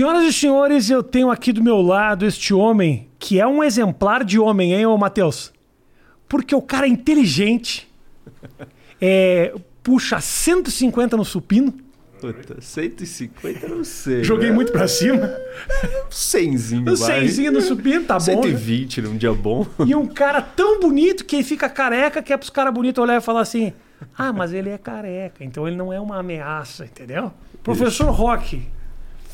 Senhoras 0.00 0.24
e 0.24 0.32
senhores, 0.32 0.88
eu 0.88 1.02
tenho 1.02 1.30
aqui 1.30 1.52
do 1.52 1.62
meu 1.62 1.82
lado 1.82 2.24
este 2.24 2.54
homem 2.54 3.10
que 3.18 3.38
é 3.38 3.46
um 3.46 3.62
exemplar 3.62 4.24
de 4.24 4.38
homem, 4.38 4.72
hein, 4.72 4.86
ô 4.86 4.96
Matheus? 4.96 5.52
Porque 6.26 6.54
o 6.54 6.62
cara 6.62 6.86
é 6.86 6.88
inteligente, 6.88 7.86
é, 8.98 9.52
puxa 9.82 10.18
150 10.18 11.18
no 11.18 11.24
supino. 11.26 11.74
Puta, 12.18 12.62
150 12.62 13.68
não 13.68 13.84
sei. 13.84 14.24
Joguei 14.24 14.48
né? 14.48 14.54
muito 14.54 14.72
pra 14.72 14.88
cima. 14.88 15.36
Cenzinho, 16.08 16.90
Um 16.90 16.96
cenzinho 16.96 17.52
no 17.52 17.60
supino, 17.60 18.06
tá 18.06 18.14
bom. 18.14 18.20
120 18.20 19.02
num 19.02 19.18
dia 19.18 19.34
bom. 19.34 19.66
E 19.86 19.94
um 19.94 20.06
cara 20.06 20.40
tão 20.40 20.80
bonito 20.80 21.26
que 21.26 21.36
ele 21.36 21.44
fica 21.44 21.68
careca 21.68 22.22
que 22.22 22.32
é 22.32 22.38
pros 22.38 22.48
caras 22.48 22.72
bonitos 22.72 23.02
olhar 23.02 23.18
e 23.18 23.20
falar 23.20 23.42
assim: 23.42 23.74
ah, 24.16 24.32
mas 24.32 24.54
ele 24.54 24.70
é 24.70 24.78
careca, 24.78 25.44
então 25.44 25.68
ele 25.68 25.76
não 25.76 25.92
é 25.92 26.00
uma 26.00 26.20
ameaça, 26.20 26.86
entendeu? 26.86 27.30
Professor 27.62 28.08
Rock, 28.08 28.62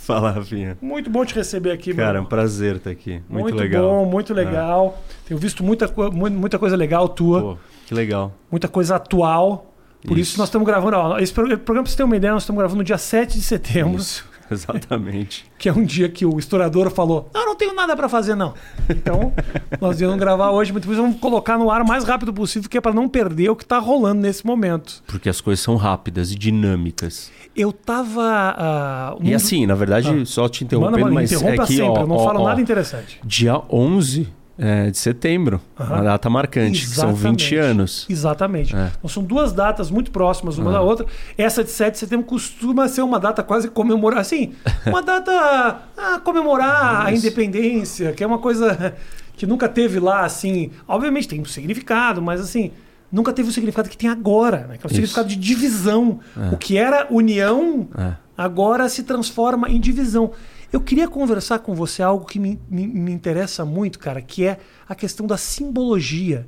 Fala, 0.06 0.30
Rafinha. 0.30 0.78
muito 0.80 1.10
bom 1.10 1.24
te 1.24 1.34
receber 1.34 1.73
aqui, 1.73 1.92
Cara, 1.92 2.19
é 2.19 2.20
um 2.20 2.24
prazer 2.24 2.77
estar 2.77 2.91
aqui. 2.91 3.20
Muito, 3.28 3.45
Muito 3.45 3.56
legal. 3.56 3.83
bom, 3.91 4.05
muito 4.06 4.32
legal. 4.32 5.02
Tenho 5.27 5.38
visto 5.41 5.65
muita, 5.65 5.92
muita 6.12 6.59
coisa 6.59 6.77
legal 6.77 7.09
tua, 7.09 7.41
Pô, 7.41 7.56
que 7.87 7.92
legal. 7.95 8.32
muita 8.51 8.69
coisa 8.69 8.96
atual. 8.96 9.73
Por 10.06 10.16
isso, 10.16 10.30
Isso. 10.32 10.38
nós 10.38 10.46
estamos 10.48 10.65
gravando. 10.65 10.96
Ó, 10.96 11.19
esse 11.19 11.32
pro- 11.32 11.45
programa, 11.59 11.82
pra 11.84 11.91
você 11.91 11.96
ter 11.96 12.05
uma 12.05 12.16
ideia, 12.16 12.32
nós 12.32 12.45
estamos 12.45 12.59
gravando 12.60 12.79
no 12.79 12.84
dia 12.84 12.96
7 12.98 13.34
de 13.37 13.42
setembro, 13.42 13.96
Isso, 13.98 14.24
exatamente. 14.50 15.45
que 15.59 15.68
é 15.68 15.73
um 15.73 15.84
dia 15.84 16.09
que 16.09 16.24
o 16.27 16.38
historiador 16.38 16.91
falou: 16.91 17.28
Não, 17.34 17.46
não 17.46 17.56
tenho 17.56 17.74
nada 17.74 17.96
pra 17.96 18.09
fazer, 18.09 18.34
não. 18.34 18.54
Então, 18.88 19.32
nós 19.80 20.00
íamos 20.00 20.16
gravar 20.18 20.50
hoje, 20.50 20.73
mas 20.73 20.80
depois 20.82 20.98
vamos 20.98 21.18
colocar 21.18 21.59
no 21.59 21.70
ar 21.70 21.82
o 21.82 21.87
mais 21.87 22.04
rápido 22.04 22.32
possível, 22.32 22.68
que 22.68 22.78
é 22.78 22.80
pra 22.80 22.92
não 22.92 23.09
perder 23.09 23.51
o 23.51 23.56
que 23.56 23.64
tá 23.64 23.78
rolando 23.78 24.20
nesse 24.20 24.45
momento. 24.46 25.02
Porque 25.06 25.28
as 25.28 25.40
coisas 25.40 25.62
são 25.64 25.77
rápidas 25.77 26.30
e 26.30 26.34
dinâmicas. 26.37 27.30
Eu 27.54 27.73
tava. 27.73 28.23
ah, 28.56 29.16
E 29.20 29.32
um- 29.32 29.37
assim, 29.37 29.66
na 29.66 29.74
verdade, 29.74 30.09
Ah. 30.23 30.24
só 30.26 30.48
te 30.48 30.65
interrompendo, 30.65 30.98
mano, 31.01 31.15
mas 31.15 31.32
interrompa 31.32 31.63
é 31.63 31.66
que, 31.66 31.73
sempre, 31.74 31.88
ó, 31.88 32.01
eu 32.02 32.07
não 32.07 32.16
ó, 32.16 32.24
falo 32.24 32.40
ó, 32.40 32.48
nada 32.48 32.60
interessante. 32.60 33.18
Dia 33.24 33.60
11 33.70 34.29
é, 34.59 34.90
de 34.90 34.96
setembro, 34.99 35.60
uma 35.79 36.02
data 36.02 36.30
marcante, 36.30 36.80
que 36.80 36.87
são 36.88 37.15
20 37.15 37.18
Exatamente. 37.18 37.54
anos. 37.57 38.07
Exatamente. 38.09 38.76
É. 38.76 38.90
Então 38.98 39.09
são 39.09 39.23
duas 39.23 39.52
datas 39.52 39.90
muito 39.90 40.10
próximas 40.10 40.57
uma 40.59 40.73
da 40.73 40.80
outra. 40.80 41.07
Essa 41.37 41.63
de 41.63 41.71
7 41.71 41.93
de 41.95 41.98
setembro 41.98 42.24
costuma 42.26 42.88
ser 42.88 43.02
uma 43.02 43.21
data 43.21 43.43
quase 43.43 43.68
comemorar. 43.68 44.21
Assim, 44.21 44.54
uma 44.87 45.02
data 45.02 45.82
a 45.96 46.18
comemorar 46.21 47.07
a 47.07 47.13
independência, 47.13 48.13
que 48.13 48.24
é 48.24 48.26
uma 48.26 48.38
coisa 48.38 48.95
que 49.37 49.46
nunca 49.46 49.68
teve 49.68 50.01
lá, 50.01 50.24
assim. 50.24 50.70
Obviamente 50.88 51.29
tem 51.29 51.41
um 51.41 51.45
significado, 51.45 52.23
mas 52.23 52.41
assim. 52.41 52.70
Nunca 53.13 53.32
teve 53.32 53.48
o 53.48 53.52
significado 53.52 53.88
que 53.88 53.96
tem 53.96 54.10
agora, 54.10 54.66
né? 54.68 54.79
Que 54.79 54.85
é 54.85 54.87
o 54.87 54.88
Isso. 54.88 54.95
significado 54.96 55.29
de 55.29 55.37
divisão. 55.37 56.18
O 56.52 56.57
que 56.57 56.76
era 56.76 57.07
união, 57.09 57.88
É. 57.96 58.15
agora 58.37 58.88
se 58.88 59.04
transforma 59.04 59.70
em 59.70 59.79
divisão. 59.79 60.32
Eu 60.72 60.80
queria 60.80 61.09
conversar 61.09 61.60
com 61.60 61.74
você 61.74 62.02
algo 62.02 62.24
que 62.26 62.38
me, 62.38 62.60
me, 62.68 62.86
me 62.86 63.12
interessa 63.12 63.64
muito, 63.64 63.98
cara, 63.98 64.20
que 64.20 64.44
é 64.44 64.59
a 64.88 64.94
questão 64.94 65.26
da 65.26 65.36
simbologia. 65.36 66.47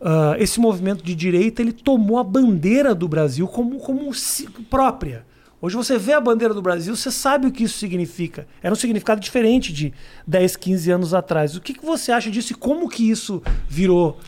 Ah, 0.00 0.34
esse 0.38 0.58
movimento 0.58 1.04
de 1.04 1.14
direita 1.14 1.60
ele 1.60 1.72
tomou 1.72 2.18
a 2.18 2.24
bandeira 2.24 2.94
do 2.94 3.06
Brasil 3.06 3.46
como, 3.46 3.78
como 3.78 4.10
própria. 4.68 5.26
Hoje 5.62 5.76
você 5.76 5.98
vê 5.98 6.14
a 6.14 6.20
bandeira 6.20 6.54
do 6.54 6.62
Brasil, 6.62 6.96
você 6.96 7.10
sabe 7.10 7.46
o 7.46 7.52
que 7.52 7.64
isso 7.64 7.76
significa. 7.78 8.46
Era 8.62 8.72
um 8.72 8.76
significado 8.76 9.20
diferente 9.20 9.74
de 9.74 9.92
10, 10.26 10.56
15 10.56 10.90
anos 10.90 11.12
atrás. 11.12 11.54
O 11.54 11.60
que, 11.60 11.74
que 11.74 11.84
você 11.84 12.12
acha 12.12 12.30
disso 12.30 12.52
e 12.52 12.56
como 12.56 12.88
que 12.88 13.10
isso 13.10 13.42
virou? 13.68 14.18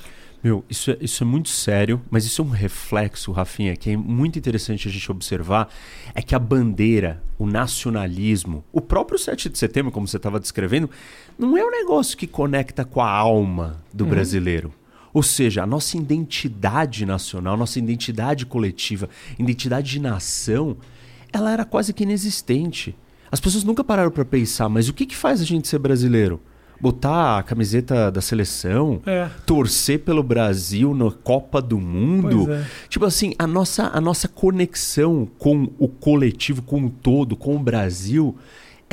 Meu, 0.42 0.64
isso 0.68 0.90
é, 0.90 0.96
isso 1.00 1.22
é 1.22 1.26
muito 1.26 1.48
sério, 1.48 2.02
mas 2.10 2.24
isso 2.24 2.42
é 2.42 2.44
um 2.44 2.48
reflexo, 2.48 3.30
Rafinha, 3.30 3.76
que 3.76 3.90
é 3.90 3.96
muito 3.96 4.36
interessante 4.36 4.88
a 4.88 4.90
gente 4.90 5.10
observar, 5.10 5.68
é 6.14 6.20
que 6.20 6.34
a 6.34 6.38
bandeira, 6.38 7.22
o 7.38 7.46
nacionalismo, 7.46 8.64
o 8.72 8.80
próprio 8.80 9.18
7 9.18 9.48
de 9.48 9.56
setembro, 9.56 9.92
como 9.92 10.08
você 10.08 10.16
estava 10.16 10.40
descrevendo, 10.40 10.90
não 11.38 11.56
é 11.56 11.64
um 11.64 11.70
negócio 11.70 12.16
que 12.16 12.26
conecta 12.26 12.84
com 12.84 13.00
a 13.00 13.08
alma 13.08 13.80
do 13.94 14.04
brasileiro. 14.04 14.72
Ou 15.14 15.22
seja, 15.22 15.62
a 15.62 15.66
nossa 15.66 15.96
identidade 15.96 17.06
nacional, 17.06 17.56
nossa 17.56 17.78
identidade 17.78 18.44
coletiva, 18.44 19.08
identidade 19.38 19.90
de 19.90 20.00
nação, 20.00 20.76
ela 21.32 21.52
era 21.52 21.64
quase 21.64 21.92
que 21.92 22.02
inexistente. 22.02 22.96
As 23.30 23.38
pessoas 23.38 23.62
nunca 23.62 23.84
pararam 23.84 24.10
para 24.10 24.24
pensar, 24.24 24.68
mas 24.68 24.88
o 24.88 24.94
que, 24.94 25.06
que 25.06 25.16
faz 25.16 25.40
a 25.40 25.44
gente 25.44 25.68
ser 25.68 25.78
brasileiro? 25.78 26.40
Botar 26.82 27.38
a 27.38 27.42
camiseta 27.44 28.10
da 28.10 28.20
seleção? 28.20 29.00
É. 29.06 29.30
torcer 29.46 30.00
pelo 30.00 30.22
Brasil 30.22 30.92
na 30.92 31.12
Copa 31.12 31.62
do 31.62 31.78
Mundo. 31.78 32.52
É. 32.52 32.64
Tipo 32.88 33.04
assim, 33.04 33.34
a 33.38 33.46
nossa, 33.46 33.84
a 33.94 34.00
nossa 34.00 34.26
conexão 34.26 35.28
com 35.38 35.70
o 35.78 35.86
coletivo, 35.86 36.60
com 36.60 36.86
o 36.86 36.90
todo, 36.90 37.36
com 37.36 37.54
o 37.54 37.58
Brasil 37.60 38.36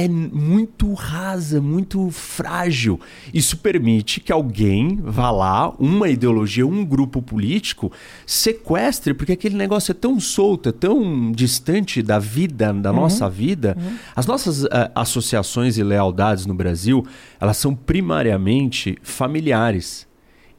é 0.01 0.07
muito 0.07 0.93
rasa, 0.93 1.59
muito 1.59 2.09
frágil. 2.09 2.97
Isso 3.33 3.57
permite 3.57 4.21
que 4.21 4.31
alguém 4.31 4.95
vá 5.03 5.29
lá, 5.29 5.73
uma 5.77 6.07
ideologia, 6.07 6.65
um 6.65 6.85
grupo 6.85 7.21
político, 7.21 7.91
sequestre, 8.25 9.13
porque 9.13 9.33
aquele 9.33 9.57
negócio 9.57 9.91
é 9.91 9.93
tão 9.93 10.17
solto, 10.17 10.69
é 10.69 10.71
tão 10.71 11.33
distante 11.33 12.01
da 12.01 12.17
vida, 12.17 12.71
da 12.71 12.93
nossa 12.93 13.29
vida. 13.29 13.75
As 14.15 14.25
nossas 14.25 14.63
ah, 14.65 14.89
associações 14.95 15.77
e 15.77 15.83
lealdades 15.83 16.45
no 16.45 16.53
Brasil, 16.53 17.05
elas 17.37 17.57
são 17.57 17.75
primariamente 17.75 18.97
familiares 19.03 20.07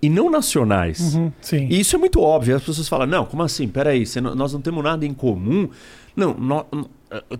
e 0.02 0.10
não 0.10 0.30
nacionais. 0.30 1.14
Uhum. 1.14 1.32
E 1.70 1.80
isso 1.80 1.96
é 1.96 1.98
muito 1.98 2.20
óbvio. 2.20 2.56
As 2.56 2.62
pessoas 2.62 2.88
falam, 2.88 3.06
não, 3.06 3.24
como 3.24 3.42
assim? 3.42 3.66
Peraí, 3.68 4.04
não- 4.22 4.34
nós 4.34 4.52
não 4.52 4.60
temos 4.60 4.84
nada 4.84 5.06
em 5.06 5.14
comum. 5.14 5.68
Não, 6.14 6.34
nó- 6.34 6.66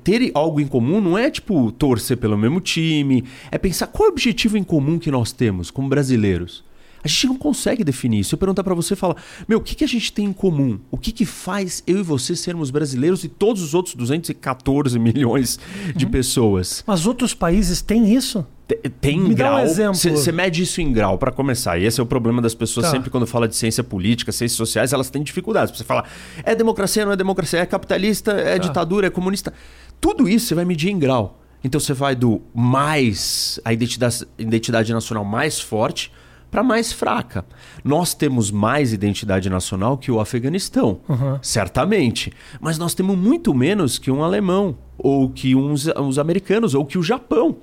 ter 0.02 0.30
algo 0.34 0.60
em 0.60 0.66
comum 0.66 1.00
não 1.00 1.16
é 1.16 1.30
tipo 1.30 1.70
torcer 1.72 2.16
pelo 2.16 2.36
mesmo 2.36 2.60
time. 2.60 3.24
É 3.50 3.58
pensar 3.58 3.86
qual 3.86 4.06
é 4.06 4.10
o 4.10 4.12
objetivo 4.12 4.56
em 4.56 4.64
comum 4.64 4.98
que 4.98 5.10
nós 5.10 5.32
temos 5.32 5.70
como 5.70 5.88
brasileiros. 5.88 6.64
A 7.02 7.08
gente 7.08 7.26
não 7.28 7.36
consegue 7.36 7.82
definir. 7.82 8.22
Se 8.24 8.34
eu 8.34 8.38
perguntar 8.38 8.62
pra 8.62 8.74
você, 8.74 8.94
fala, 8.94 9.16
meu, 9.48 9.58
o 9.58 9.60
que, 9.62 9.74
que 9.74 9.84
a 9.84 9.88
gente 9.88 10.12
tem 10.12 10.26
em 10.26 10.32
comum? 10.32 10.78
O 10.90 10.98
que, 10.98 11.12
que 11.12 11.24
faz 11.24 11.82
eu 11.86 11.98
e 11.98 12.02
você 12.02 12.36
sermos 12.36 12.70
brasileiros 12.70 13.24
e 13.24 13.28
todos 13.28 13.62
os 13.62 13.72
outros 13.74 13.94
214 13.94 14.98
milhões 14.98 15.58
de 15.96 16.04
Uhum. 16.04 16.10
pessoas? 16.10 16.84
Mas 16.86 17.06
outros 17.06 17.32
países 17.32 17.80
têm 17.80 18.14
isso? 18.14 18.46
Te- 18.68 18.76
Tem 19.00 19.18
Me 19.18 19.34
dá 19.34 19.46
um 19.52 19.54
grau. 19.54 19.58
exemplo. 19.64 19.94
Você 19.96 20.30
mede 20.30 20.62
isso 20.62 20.80
em 20.80 20.92
grau, 20.92 21.16
para 21.16 21.32
começar. 21.32 21.78
E 21.78 21.84
esse 21.86 21.98
é 21.98 22.02
o 22.02 22.06
problema 22.06 22.42
das 22.42 22.54
pessoas 22.54 22.86
Tá. 22.86 22.92
sempre 22.92 23.08
quando 23.10 23.26
fala 23.26 23.48
de 23.48 23.56
ciência 23.56 23.82
política, 23.82 24.30
ciências 24.30 24.56
sociais, 24.56 24.92
elas 24.92 25.08
têm 25.08 25.22
dificuldades. 25.22 25.76
Você 25.76 25.84
fala, 25.84 26.04
é 26.44 26.54
democracia, 26.54 27.04
não 27.06 27.12
é 27.12 27.16
democracia, 27.16 27.60
é 27.60 27.66
capitalista, 27.66 28.32
é 28.32 28.58
Tá. 28.58 28.68
ditadura, 28.68 29.06
é 29.06 29.10
comunista. 29.10 29.52
Tudo 30.00 30.28
isso 30.28 30.46
você 30.48 30.54
vai 30.54 30.64
medir 30.66 30.90
em 30.90 30.98
grau. 30.98 31.38
Então 31.64 31.80
você 31.80 31.92
vai 31.94 32.14
do 32.14 32.40
mais, 32.54 33.58
a 33.64 33.72
identidade, 33.72 34.26
identidade 34.38 34.92
nacional 34.92 35.24
mais 35.24 35.58
forte 35.60 36.12
para 36.50 36.62
mais 36.62 36.92
fraca. 36.92 37.44
Nós 37.84 38.14
temos 38.14 38.50
mais 38.50 38.92
identidade 38.92 39.48
nacional 39.48 39.96
que 39.96 40.10
o 40.10 40.20
Afeganistão, 40.20 41.00
certamente. 41.42 42.32
Mas 42.60 42.76
nós 42.78 42.94
temos 42.94 43.16
muito 43.16 43.54
menos 43.54 43.98
que 43.98 44.10
um 44.10 44.22
alemão, 44.22 44.76
ou 44.98 45.30
que 45.30 45.54
uns, 45.54 45.86
os 45.86 46.18
americanos, 46.18 46.74
ou 46.74 46.84
que 46.84 46.98
o 46.98 47.02
Japão. 47.02 47.58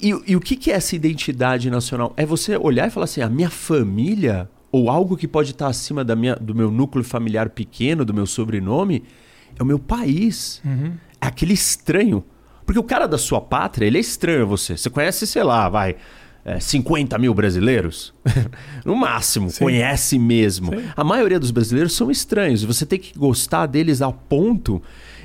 E, 0.00 0.08
e 0.26 0.36
o 0.36 0.40
que, 0.40 0.56
que 0.56 0.70
é 0.70 0.74
essa 0.74 0.96
identidade 0.96 1.70
nacional? 1.70 2.12
É 2.16 2.24
você 2.26 2.56
olhar 2.56 2.88
e 2.88 2.90
falar 2.90 3.04
assim: 3.04 3.20
a 3.20 3.28
minha 3.28 3.50
família, 3.50 4.48
ou 4.72 4.90
algo 4.90 5.16
que 5.16 5.28
pode 5.28 5.50
estar 5.50 5.68
acima 5.68 6.04
da 6.04 6.16
minha, 6.16 6.34
do 6.36 6.54
meu 6.54 6.70
núcleo 6.70 7.04
familiar 7.04 7.50
pequeno, 7.50 8.04
do 8.04 8.14
meu 8.14 8.26
sobrenome, 8.26 9.04
é 9.58 9.62
o 9.62 9.66
meu 9.66 9.78
país. 9.78 10.60
É 11.20 11.26
aquele 11.26 11.52
estranho. 11.52 12.24
Porque 12.64 12.78
o 12.78 12.84
cara 12.84 13.06
da 13.06 13.18
sua 13.18 13.40
pátria, 13.40 13.84
ele 13.86 13.98
é 13.98 14.00
estranho 14.00 14.42
a 14.42 14.46
você. 14.46 14.76
Você 14.76 14.88
conhece, 14.88 15.26
sei 15.26 15.42
lá, 15.42 15.68
vai. 15.68 15.96
É, 16.44 16.58
50 16.58 17.18
mil 17.18 17.34
brasileiros? 17.34 18.14
no 18.84 18.94
máximo, 18.96 19.50
Sim. 19.50 19.64
conhece 19.64 20.18
mesmo. 20.18 20.74
Sim. 20.74 20.84
A 20.96 21.04
maioria 21.04 21.38
dos 21.38 21.50
brasileiros 21.50 21.92
são 21.92 22.10
estranhos. 22.10 22.62
E 22.62 22.66
você 22.66 22.86
tem 22.86 22.98
que 22.98 23.16
gostar 23.18 23.66
deles 23.66 24.02
a 24.02 24.10
ponto 24.10 24.82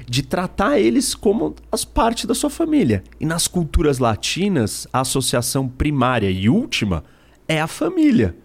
de 0.07 0.21
tratar 0.21 0.79
eles 0.79 1.15
como 1.15 1.55
as 1.71 1.83
parte 1.83 2.27
da 2.27 2.35
sua 2.35 2.49
família. 2.49 3.03
E 3.19 3.25
nas 3.25 3.47
culturas 3.47 3.97
latinas, 3.97 4.87
a 4.93 5.01
associação 5.01 5.67
primária 5.67 6.29
e 6.29 6.49
última 6.49 7.03
é 7.47 7.59
a 7.59 7.67
família. 7.67 8.35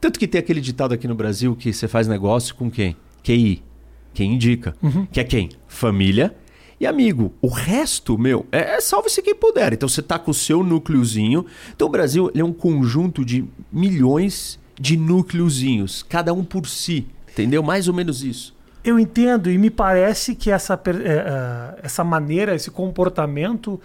Tanto 0.00 0.18
que 0.18 0.26
tem 0.26 0.38
aquele 0.38 0.60
ditado 0.60 0.92
aqui 0.92 1.08
no 1.08 1.14
Brasil 1.14 1.54
que 1.56 1.72
você 1.72 1.88
faz 1.88 2.06
negócio 2.06 2.54
com 2.54 2.70
quem? 2.70 2.96
QI. 3.22 3.62
Quem 4.12 4.34
indica. 4.34 4.76
Que 5.10 5.20
é 5.20 5.24
quem? 5.24 5.50
Família 5.66 6.34
e 6.84 6.86
amigo. 6.86 7.32
O 7.40 7.48
resto, 7.48 8.16
meu, 8.18 8.46
é, 8.52 8.76
é 8.76 8.80
salve-se 8.80 9.20
quem 9.22 9.34
puder. 9.34 9.72
Então 9.72 9.88
você 9.88 10.02
tá 10.02 10.18
com 10.18 10.30
o 10.30 10.34
seu 10.34 10.62
núcleozinho. 10.62 11.44
Então 11.74 11.88
o 11.88 11.90
Brasil 11.90 12.30
é 12.34 12.44
um 12.44 12.52
conjunto 12.52 13.24
de 13.24 13.44
milhões 13.72 14.58
de 14.78 14.96
núcleozinhos, 14.96 16.02
cada 16.08 16.32
um 16.32 16.44
por 16.44 16.66
si. 16.66 17.06
Entendeu? 17.30 17.62
Mais 17.62 17.88
ou 17.88 17.94
menos 17.94 18.22
isso. 18.22 18.54
Eu 18.84 18.98
entendo 18.98 19.50
e 19.50 19.56
me 19.58 19.70
parece 19.70 20.34
que 20.34 20.50
essa, 20.50 20.74
é, 21.04 21.18
ah, 21.26 21.78
essa 21.82 22.04
maneira, 22.04 22.54
esse 22.54 22.70
comportamento 22.70 23.80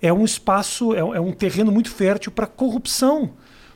é 0.00 0.12
um 0.12 0.24
espaço, 0.24 0.94
é, 0.94 1.02
um- 1.02 1.14
é 1.30 1.32
terreno 1.32 1.72
muito 1.72 1.90
fértil 1.90 2.30
para 2.30 2.46
corrupção, 2.46 3.30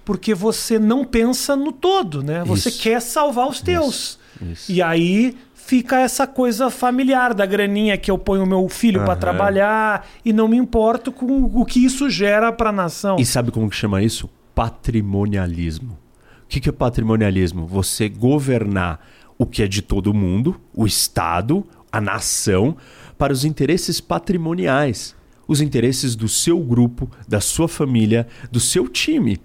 porque 0.04 0.34
você 0.34 0.78
não 0.78 1.04
pensa 1.04 1.56
no 1.56 1.72
todo, 1.72 2.22
né? 2.22 2.44
Você 2.44 2.68
Isso. 2.68 2.82
quer 2.82 3.00
salvar 3.00 3.48
os 3.48 3.60
teus. 3.60 4.18
Isso. 4.52 4.70
E 4.70 4.82
aí 4.82 5.34
fica 5.66 5.98
essa 5.98 6.28
coisa 6.28 6.70
familiar 6.70 7.34
da 7.34 7.44
graninha 7.44 7.98
que 7.98 8.08
eu 8.08 8.16
ponho 8.16 8.44
o 8.44 8.46
meu 8.46 8.68
filho 8.68 9.04
para 9.04 9.16
trabalhar 9.16 10.06
e 10.24 10.32
não 10.32 10.46
me 10.46 10.56
importo 10.56 11.10
com 11.10 11.42
o 11.42 11.66
que 11.66 11.84
isso 11.84 12.08
gera 12.08 12.52
para 12.52 12.70
a 12.70 12.72
nação. 12.72 13.16
E 13.18 13.26
sabe 13.26 13.50
como 13.50 13.68
que 13.68 13.74
chama 13.74 14.00
isso? 14.00 14.30
Patrimonialismo. 14.54 15.98
O 16.44 16.48
que, 16.48 16.60
que 16.60 16.68
é 16.68 16.72
patrimonialismo? 16.72 17.66
Você 17.66 18.08
governar 18.08 19.04
o 19.36 19.44
que 19.44 19.60
é 19.60 19.66
de 19.66 19.82
todo 19.82 20.14
mundo, 20.14 20.60
o 20.72 20.86
Estado, 20.86 21.66
a 21.90 22.00
nação, 22.00 22.76
para 23.18 23.32
os 23.32 23.44
interesses 23.44 24.00
patrimoniais. 24.00 25.16
Os 25.48 25.60
interesses 25.60 26.14
do 26.14 26.28
seu 26.28 26.60
grupo, 26.60 27.10
da 27.26 27.40
sua 27.40 27.66
família, 27.66 28.28
do 28.52 28.60
seu 28.60 28.88
time. 28.88 29.40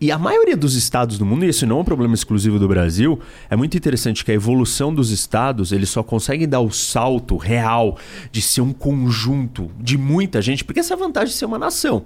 E 0.00 0.10
a 0.10 0.18
maioria 0.18 0.56
dos 0.56 0.74
estados 0.74 1.18
do 1.18 1.24
mundo, 1.24 1.44
e 1.44 1.48
isso 1.48 1.66
não 1.66 1.78
é 1.78 1.80
um 1.80 1.84
problema 1.84 2.14
exclusivo 2.14 2.58
do 2.58 2.66
Brasil, 2.66 3.18
é 3.48 3.56
muito 3.56 3.76
interessante 3.76 4.24
que 4.24 4.30
a 4.30 4.34
evolução 4.34 4.94
dos 4.94 5.10
estados, 5.10 5.72
eles 5.72 5.88
só 5.88 6.02
conseguem 6.02 6.48
dar 6.48 6.60
o 6.60 6.70
salto 6.70 7.36
real 7.36 7.96
de 8.32 8.42
ser 8.42 8.60
um 8.60 8.72
conjunto 8.72 9.70
de 9.80 9.96
muita 9.96 10.42
gente, 10.42 10.64
porque 10.64 10.80
essa 10.80 10.94
é 10.94 10.96
a 10.96 10.98
vantagem 10.98 11.28
de 11.32 11.38
ser 11.38 11.44
uma 11.46 11.58
nação. 11.58 12.04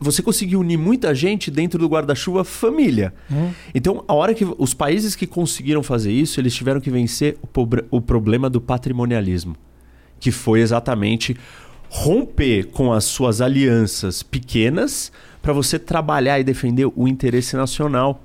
Você 0.00 0.22
conseguiu 0.22 0.60
unir 0.60 0.78
muita 0.78 1.14
gente 1.14 1.50
dentro 1.50 1.78
do 1.78 1.86
guarda-chuva 1.88 2.44
família. 2.44 3.12
Então, 3.74 4.04
a 4.08 4.14
hora 4.14 4.32
que 4.32 4.46
os 4.56 4.72
países 4.72 5.14
que 5.14 5.26
conseguiram 5.26 5.82
fazer 5.82 6.12
isso, 6.12 6.40
eles 6.40 6.54
tiveram 6.54 6.80
que 6.80 6.90
vencer 6.90 7.36
o, 7.42 7.46
pobre- 7.46 7.84
o 7.90 8.00
problema 8.00 8.48
do 8.48 8.60
patrimonialismo, 8.60 9.54
que 10.18 10.30
foi 10.30 10.60
exatamente 10.60 11.36
romper 11.90 12.66
com 12.66 12.92
as 12.92 13.04
suas 13.04 13.40
alianças 13.40 14.22
pequenas 14.22 15.10
para 15.48 15.54
você 15.54 15.78
trabalhar 15.78 16.38
e 16.38 16.44
defender 16.44 16.92
o 16.94 17.08
interesse 17.08 17.56
nacional. 17.56 18.22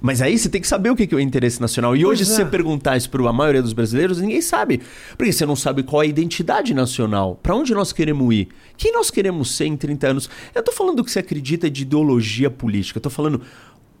Mas 0.00 0.22
aí 0.22 0.38
você 0.38 0.48
tem 0.48 0.62
que 0.62 0.66
saber 0.66 0.88
o 0.88 0.96
que 0.96 1.12
é 1.12 1.14
o 1.14 1.20
interesse 1.20 1.60
nacional. 1.60 1.94
E 1.94 2.06
hoje, 2.06 2.24
Pois 2.24 2.28
se 2.28 2.40
é. 2.40 2.44
você 2.44 2.50
perguntar 2.50 2.96
isso 2.96 3.10
para 3.10 3.28
a 3.28 3.32
maioria 3.34 3.60
dos 3.60 3.74
brasileiros, 3.74 4.18
ninguém 4.18 4.40
sabe. 4.40 4.80
Porque 5.18 5.30
você 5.30 5.44
não 5.44 5.54
sabe 5.54 5.82
qual 5.82 6.02
é 6.02 6.06
a 6.06 6.08
identidade 6.08 6.72
nacional. 6.72 7.38
Para 7.42 7.54
onde 7.54 7.74
nós 7.74 7.92
queremos 7.92 8.34
ir? 8.34 8.48
Quem 8.78 8.94
nós 8.94 9.10
queremos 9.10 9.54
ser 9.54 9.66
em 9.66 9.76
30 9.76 10.08
anos? 10.08 10.30
Eu 10.54 10.62
tô 10.62 10.72
falando 10.72 10.96
do 10.96 11.04
que 11.04 11.10
você 11.10 11.18
acredita 11.18 11.68
de 11.68 11.82
ideologia 11.82 12.48
política. 12.48 12.96
Eu 12.96 13.02
tô 13.02 13.10
falando 13.10 13.42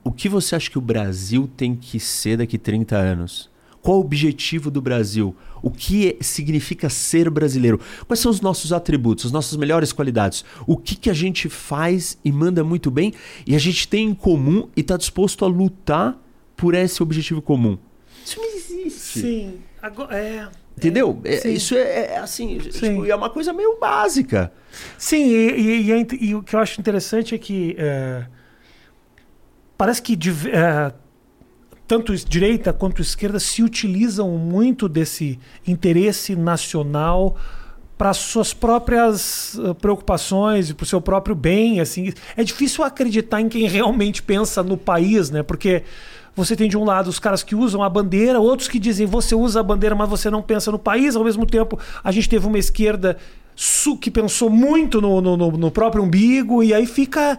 o 0.02 0.10
que 0.10 0.26
você 0.26 0.56
acha 0.56 0.70
que 0.70 0.78
o 0.78 0.80
Brasil 0.80 1.50
tem 1.54 1.76
que 1.76 2.00
ser 2.00 2.38
daqui 2.38 2.56
30 2.56 2.96
anos? 2.96 3.50
Qual 3.82 3.98
o 3.98 4.00
objetivo 4.00 4.70
do 4.70 4.80
Brasil? 4.82 5.34
O 5.62 5.70
que 5.70 6.08
é- 6.08 6.16
significa 6.22 6.88
ser 6.90 7.30
brasileiro? 7.30 7.80
Quais 8.06 8.20
são 8.20 8.30
os 8.30 8.40
nossos 8.40 8.72
atributos, 8.72 9.26
as 9.26 9.32
nossas 9.32 9.56
melhores 9.56 9.92
qualidades? 9.92 10.44
O 10.66 10.76
que, 10.76 10.94
que 10.96 11.08
a 11.10 11.14
gente 11.14 11.48
faz 11.48 12.18
e 12.24 12.30
manda 12.32 12.62
muito 12.64 12.90
bem 12.90 13.12
e 13.46 13.54
a 13.54 13.58
gente 13.58 13.86
tem 13.88 14.08
em 14.08 14.14
comum 14.14 14.68
e 14.76 14.80
está 14.80 14.96
disposto 14.96 15.44
a 15.44 15.48
lutar 15.48 16.16
por 16.56 16.74
esse 16.74 17.02
objetivo 17.02 17.40
comum? 17.40 17.78
Isso 18.24 18.38
não 18.40 18.46
existe. 18.56 19.20
Sim. 19.20 19.54
Agora, 19.80 20.16
é, 20.16 20.48
Entendeu? 20.76 21.20
É- 21.24 21.36
sim. 21.38 21.52
isso 21.52 21.74
é, 21.74 22.12
é 22.12 22.18
assim, 22.18 22.60
Sim. 22.60 22.70
tipo, 22.70 23.06
é 23.06 23.14
uma 23.14 23.30
coisa 23.30 23.52
meio 23.52 23.78
básica. 23.80 24.52
Sim, 24.96 25.24
e, 25.28 25.50
e- 25.60 25.82
e 25.86 25.92
é 25.92 26.06
e 26.20 26.34
o 26.36 26.42
que 26.42 26.54
eu 26.54 26.60
acho 26.60 26.80
interessante 26.80 27.34
é 27.34 27.38
que 27.38 27.74
é, 27.78 28.26
parece 29.76 30.00
que 30.02 30.16
é, 30.52 30.92
tanto 31.88 32.14
direita 32.14 32.72
quanto 32.72 33.00
esquerda 33.02 33.40
se 33.40 33.62
utilizam 33.62 34.28
muito 34.38 34.88
desse 34.88 35.38
interesse 35.66 36.36
nacional 36.36 37.34
para 37.96 38.12
suas 38.12 38.54
próprias 38.54 39.58
eh, 39.58 39.74
preocupações 39.74 40.70
e 40.70 40.74
para 40.74 40.84
o 40.84 40.86
seu 40.86 41.00
próprio 41.00 41.34
bem, 41.34 41.80
assim. 41.80 42.12
É 42.36 42.44
difícil 42.44 42.84
acreditar 42.84 43.40
em 43.40 43.48
quem 43.48 43.66
realmente 43.66 44.22
pensa 44.22 44.62
no 44.62 44.76
país, 44.76 45.30
né? 45.30 45.42
Porque 45.42 45.82
você 46.36 46.54
tem 46.54 46.68
de 46.68 46.76
um 46.76 46.84
lado 46.84 47.08
os 47.08 47.18
caras 47.18 47.42
que 47.42 47.56
usam 47.56 47.82
a 47.82 47.88
bandeira, 47.88 48.38
outros 48.38 48.68
que 48.68 48.78
dizem 48.78 49.04
você 49.06 49.34
usa 49.34 49.58
a 49.58 49.62
bandeira, 49.64 49.96
mas 49.96 50.08
você 50.08 50.30
não 50.30 50.42
pensa 50.42 50.70
no 50.70 50.78
país. 50.78 51.16
Ao 51.16 51.24
mesmo 51.24 51.44
tempo, 51.44 51.76
a 52.04 52.12
gente 52.12 52.28
teve 52.28 52.46
uma 52.46 52.58
esquerda 52.58 53.16
que 54.00 54.08
pensou 54.10 54.48
muito 54.48 55.00
no- 55.00 55.20
no- 55.20 55.36
no 55.50 55.70
próprio 55.70 56.04
umbigo, 56.04 56.62
e 56.62 56.72
aí 56.72 56.86
fica. 56.86 57.38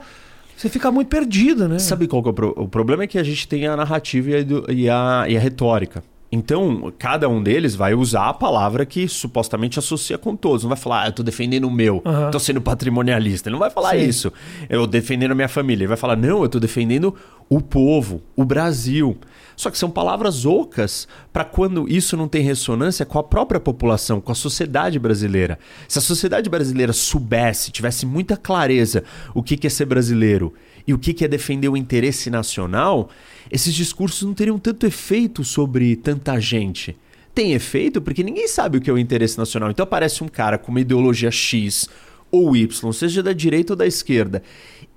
Você 0.60 0.68
fica 0.68 0.92
muito 0.92 1.08
perdido, 1.08 1.70
né? 1.70 1.80
Sabe 1.80 2.06
qual 2.06 2.22
que 2.22 2.28
é 2.28 2.32
o, 2.32 2.34
pro- 2.34 2.54
o 2.58 2.68
problema? 2.68 3.04
É 3.04 3.08
que 3.08 3.18
a 3.18 3.24
gente 3.24 3.48
tem 3.48 3.66
a 3.66 3.78
narrativa 3.78 4.30
e 4.68 4.90
a, 4.90 5.26
e 5.30 5.38
a- 5.38 5.40
retórica. 5.40 6.04
Então, 6.30 6.94
cada 7.00 7.30
um 7.30 7.42
deles 7.42 7.76
vai 7.76 7.94
usar 7.96 8.28
a 8.28 8.34
palavra 8.34 8.86
que 8.86 9.08
supostamente 9.08 9.80
associa 9.80 10.18
com 10.18 10.36
todos. 10.36 10.64
Não 10.64 10.70
vai 10.70 10.78
falar, 10.78 11.04
ah, 11.04 11.08
eu 11.08 11.12
tô 11.14 11.24
defendendo 11.24 11.64
o 11.64 11.72
meu, 11.72 12.02
Aham. 12.06 12.30
tô 12.30 12.38
sendo 12.40 12.60
patrimonialista. 12.62 13.48
Ele 13.48 13.54
não 13.54 13.60
vai 13.60 13.70
falar 13.70 13.92
Sim. 13.92 14.06
isso. 14.06 14.34
Eu 14.70 14.86
defendendo 14.86 15.32
a 15.32 15.36
minha 15.36 15.48
família. 15.48 15.84
Ele 15.84 15.88
vai 15.88 15.98
falar, 15.98 16.18
não, 16.18 16.44
eu 16.44 16.50
tô 16.50 16.60
defendendo 16.60 17.16
o 17.50 17.62
povo, 17.62 18.22
o 18.36 18.44
Brasil. 18.44 19.18
Só 19.60 19.70
que 19.70 19.78
são 19.78 19.92
palavras 19.92 20.46
ocas 20.46 21.06
para 21.34 21.44
quando 21.44 21.86
isso 21.90 22.16
não 22.16 22.30
tem 22.30 22.42
ressonância 22.42 23.06
com 23.06 23.20
a 23.20 23.24
própria 23.24 23.60
população, 23.60 24.22
com 24.22 24.32
a 24.32 24.36
sociedade 24.36 24.98
brasileira. 24.98 25.60
Se 25.86 26.00
a 26.00 26.02
sociedade 26.02 26.50
brasileira 26.50 26.94
soubesse, 26.94 27.70
tivesse 27.70 28.06
muita 28.06 28.38
clareza 28.38 29.04
o 29.36 29.44
que 29.44 29.68
é 29.68 29.70
ser 29.70 29.84
brasileiro 29.84 30.54
e 30.88 30.94
o 30.94 30.98
que 30.98 31.26
é 31.26 31.28
defender 31.28 31.68
o 31.68 31.76
interesse 31.76 32.30
nacional, 32.30 33.10
esses 33.52 33.74
discursos 33.74 34.26
não 34.26 34.34
teriam 34.34 34.58
tanto 34.58 34.86
efeito 34.86 35.44
sobre 35.44 35.94
tanta 35.98 36.40
gente. 36.40 36.96
Tem 37.36 37.52
efeito 37.52 38.02
porque 38.02 38.24
ninguém 38.24 38.48
sabe 38.48 38.78
o 38.78 38.82
que 38.82 38.90
é 38.90 38.94
o 38.94 38.98
interesse 38.98 39.38
nacional. 39.38 39.70
Então 39.70 39.84
aparece 39.84 40.24
um 40.24 40.30
cara 40.30 40.58
com 40.58 40.72
uma 40.72 40.80
ideologia 40.80 41.32
X 41.32 41.90
ou 42.32 42.56
Y, 42.56 42.94
seja 42.94 43.22
da 43.22 43.34
direita 43.34 43.74
ou 43.74 43.78
da 43.78 43.86
esquerda, 43.86 44.42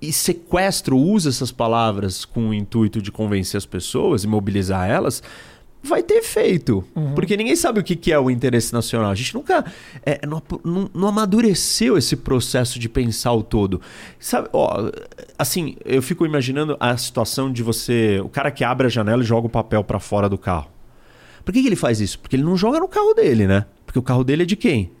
e 0.07 0.13
sequestra 0.13 0.93
ou 0.93 1.01
usa 1.01 1.29
essas 1.29 1.51
palavras 1.51 2.25
com 2.25 2.49
o 2.49 2.53
intuito 2.53 3.01
de 3.01 3.11
convencer 3.11 3.57
as 3.57 3.65
pessoas 3.65 4.23
e 4.23 4.27
mobilizar 4.27 4.89
elas, 4.89 5.21
vai 5.85 6.01
ter 6.01 6.15
efeito. 6.15 6.83
Porque 7.13 7.35
ninguém 7.35 7.55
sabe 7.55 7.79
o 7.79 7.83
que 7.83 8.11
é 8.11 8.17
o 8.17 8.29
interesse 8.29 8.71
nacional. 8.71 9.11
A 9.11 9.15
gente 9.15 9.33
nunca 9.33 9.65
é, 10.05 10.25
não, 10.25 10.41
não- 10.63 10.89
não 10.93 11.07
amadureceu 11.09 11.97
esse 11.97 12.15
processo 12.15 12.79
de 12.79 12.87
pensar 12.87 13.33
o 13.33 13.43
todo. 13.43 13.81
Sabe, 14.19 14.47
ó, 14.53 14.89
assim, 15.37 15.75
eu 15.83 16.01
fico 16.01 16.25
imaginando 16.25 16.77
a 16.79 16.95
situação 16.95 17.51
de 17.51 17.61
você. 17.63 18.21
O 18.23 18.29
cara 18.29 18.49
que 18.51 18.63
abre 18.63 18.87
a 18.87 18.89
janela 18.89 19.21
e 19.23 19.25
joga 19.25 19.47
o 19.47 19.49
papel 19.49 19.83
para 19.83 19.99
fora 19.99 20.29
do 20.29 20.37
carro. 20.37 20.69
Por 21.43 21.51
que, 21.53 21.61
que 21.61 21.67
ele 21.67 21.75
faz 21.75 21.99
isso? 21.99 22.17
Porque 22.19 22.35
ele 22.37 22.43
não 22.43 22.55
joga 22.55 22.79
no 22.79 22.87
carro 22.87 23.13
dele, 23.13 23.45
né? 23.45 23.65
Porque 23.85 23.99
o 23.99 24.03
carro 24.03 24.23
dele 24.23 24.43
é 24.43 24.45
de 24.45 24.55
quem? 24.55 24.91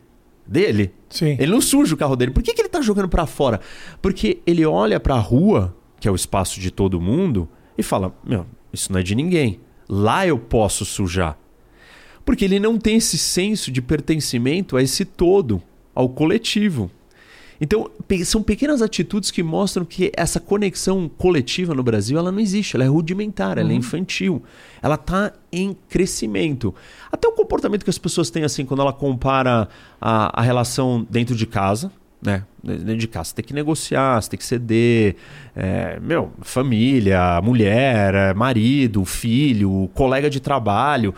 Dele. 0.45 0.93
Sim. 1.09 1.37
Ele 1.39 1.51
não 1.51 1.61
suja 1.61 1.95
o 1.95 1.97
carro 1.97 2.15
dele. 2.15 2.31
Por 2.31 2.43
que, 2.43 2.53
que 2.53 2.61
ele 2.61 2.69
tá 2.69 2.81
jogando 2.81 3.07
pra 3.07 3.25
fora? 3.25 3.61
Porque 4.01 4.41
ele 4.45 4.65
olha 4.65 4.99
pra 4.99 5.15
rua, 5.17 5.75
que 5.99 6.07
é 6.07 6.11
o 6.11 6.15
espaço 6.15 6.59
de 6.59 6.69
todo 6.69 6.99
mundo, 6.99 7.47
e 7.77 7.83
fala: 7.83 8.13
Meu, 8.25 8.45
isso 8.71 8.91
não 8.91 8.99
é 8.99 9.03
de 9.03 9.15
ninguém. 9.15 9.59
Lá 9.87 10.27
eu 10.27 10.37
posso 10.37 10.85
sujar. 10.85 11.37
Porque 12.25 12.45
ele 12.45 12.59
não 12.59 12.77
tem 12.77 12.97
esse 12.97 13.17
senso 13.17 13.71
de 13.71 13.81
pertencimento 13.81 14.77
a 14.77 14.81
esse 14.81 15.05
todo, 15.05 15.61
ao 15.93 16.09
coletivo. 16.09 16.89
Então, 17.63 17.89
são 18.25 18.43
pequenas 18.43 18.81
atitudes 18.81 19.31
que 19.31 19.41
mostram 19.41 19.85
que 19.85 20.11
essa 20.17 20.37
conexão 20.37 21.07
coletiva 21.07 21.73
no 21.73 21.81
Brasil 21.81 22.19
ela 22.19 22.29
não 22.29 22.41
existe, 22.41 22.75
ela 22.75 22.83
é 22.83 22.89
rudimentar, 22.89 23.57
ela 23.57 23.71
é 23.71 23.73
infantil. 23.73 24.43
Ela 24.81 24.95
está 24.95 25.31
em 25.49 25.73
crescimento. 25.87 26.75
Até 27.09 27.25
o 27.25 27.31
comportamento 27.31 27.85
que 27.85 27.89
as 27.89 27.97
pessoas 27.97 28.29
têm 28.29 28.43
assim 28.43 28.65
quando 28.65 28.81
ela 28.81 28.91
compara 28.91 29.69
a, 30.01 30.41
a 30.41 30.43
relação 30.43 31.07
dentro 31.09 31.37
de 31.37 31.45
casa, 31.45 31.89
né? 32.21 32.43
Dentro 32.61 32.97
de 32.97 33.07
casa, 33.07 33.29
você 33.29 33.35
tem 33.35 33.45
que 33.45 33.53
negociar, 33.53 34.21
você 34.21 34.31
tem 34.31 34.37
que 34.37 34.45
ceder. 34.45 35.15
é, 35.55 35.97
meu, 36.01 36.33
família, 36.41 37.39
mulher, 37.41 38.13
é, 38.13 38.33
marido, 38.33 39.05
filho, 39.05 39.89
colega 39.93 40.29
de 40.29 40.41
trabalho. 40.41 41.15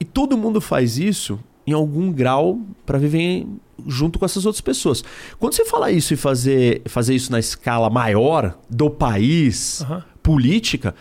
E 0.00 0.04
todo 0.04 0.36
mundo 0.36 0.60
faz 0.60 0.98
isso 0.98 1.38
em 1.66 1.72
algum 1.72 2.12
grau 2.12 2.58
para 2.84 2.98
viver 2.98 3.46
junto 3.86 4.18
com 4.18 4.24
essas 4.24 4.46
outras 4.46 4.60
pessoas. 4.60 5.02
Quando 5.38 5.54
você 5.54 5.64
fala 5.64 5.90
isso 5.90 6.14
e 6.14 6.16
fazer, 6.16 6.82
fazer 6.86 7.14
isso 7.14 7.32
na 7.32 7.38
escala 7.38 7.90
maior 7.90 8.56
do 8.70 8.88
país, 8.88 9.82
Aham. 9.82 10.04
política, 10.22 10.94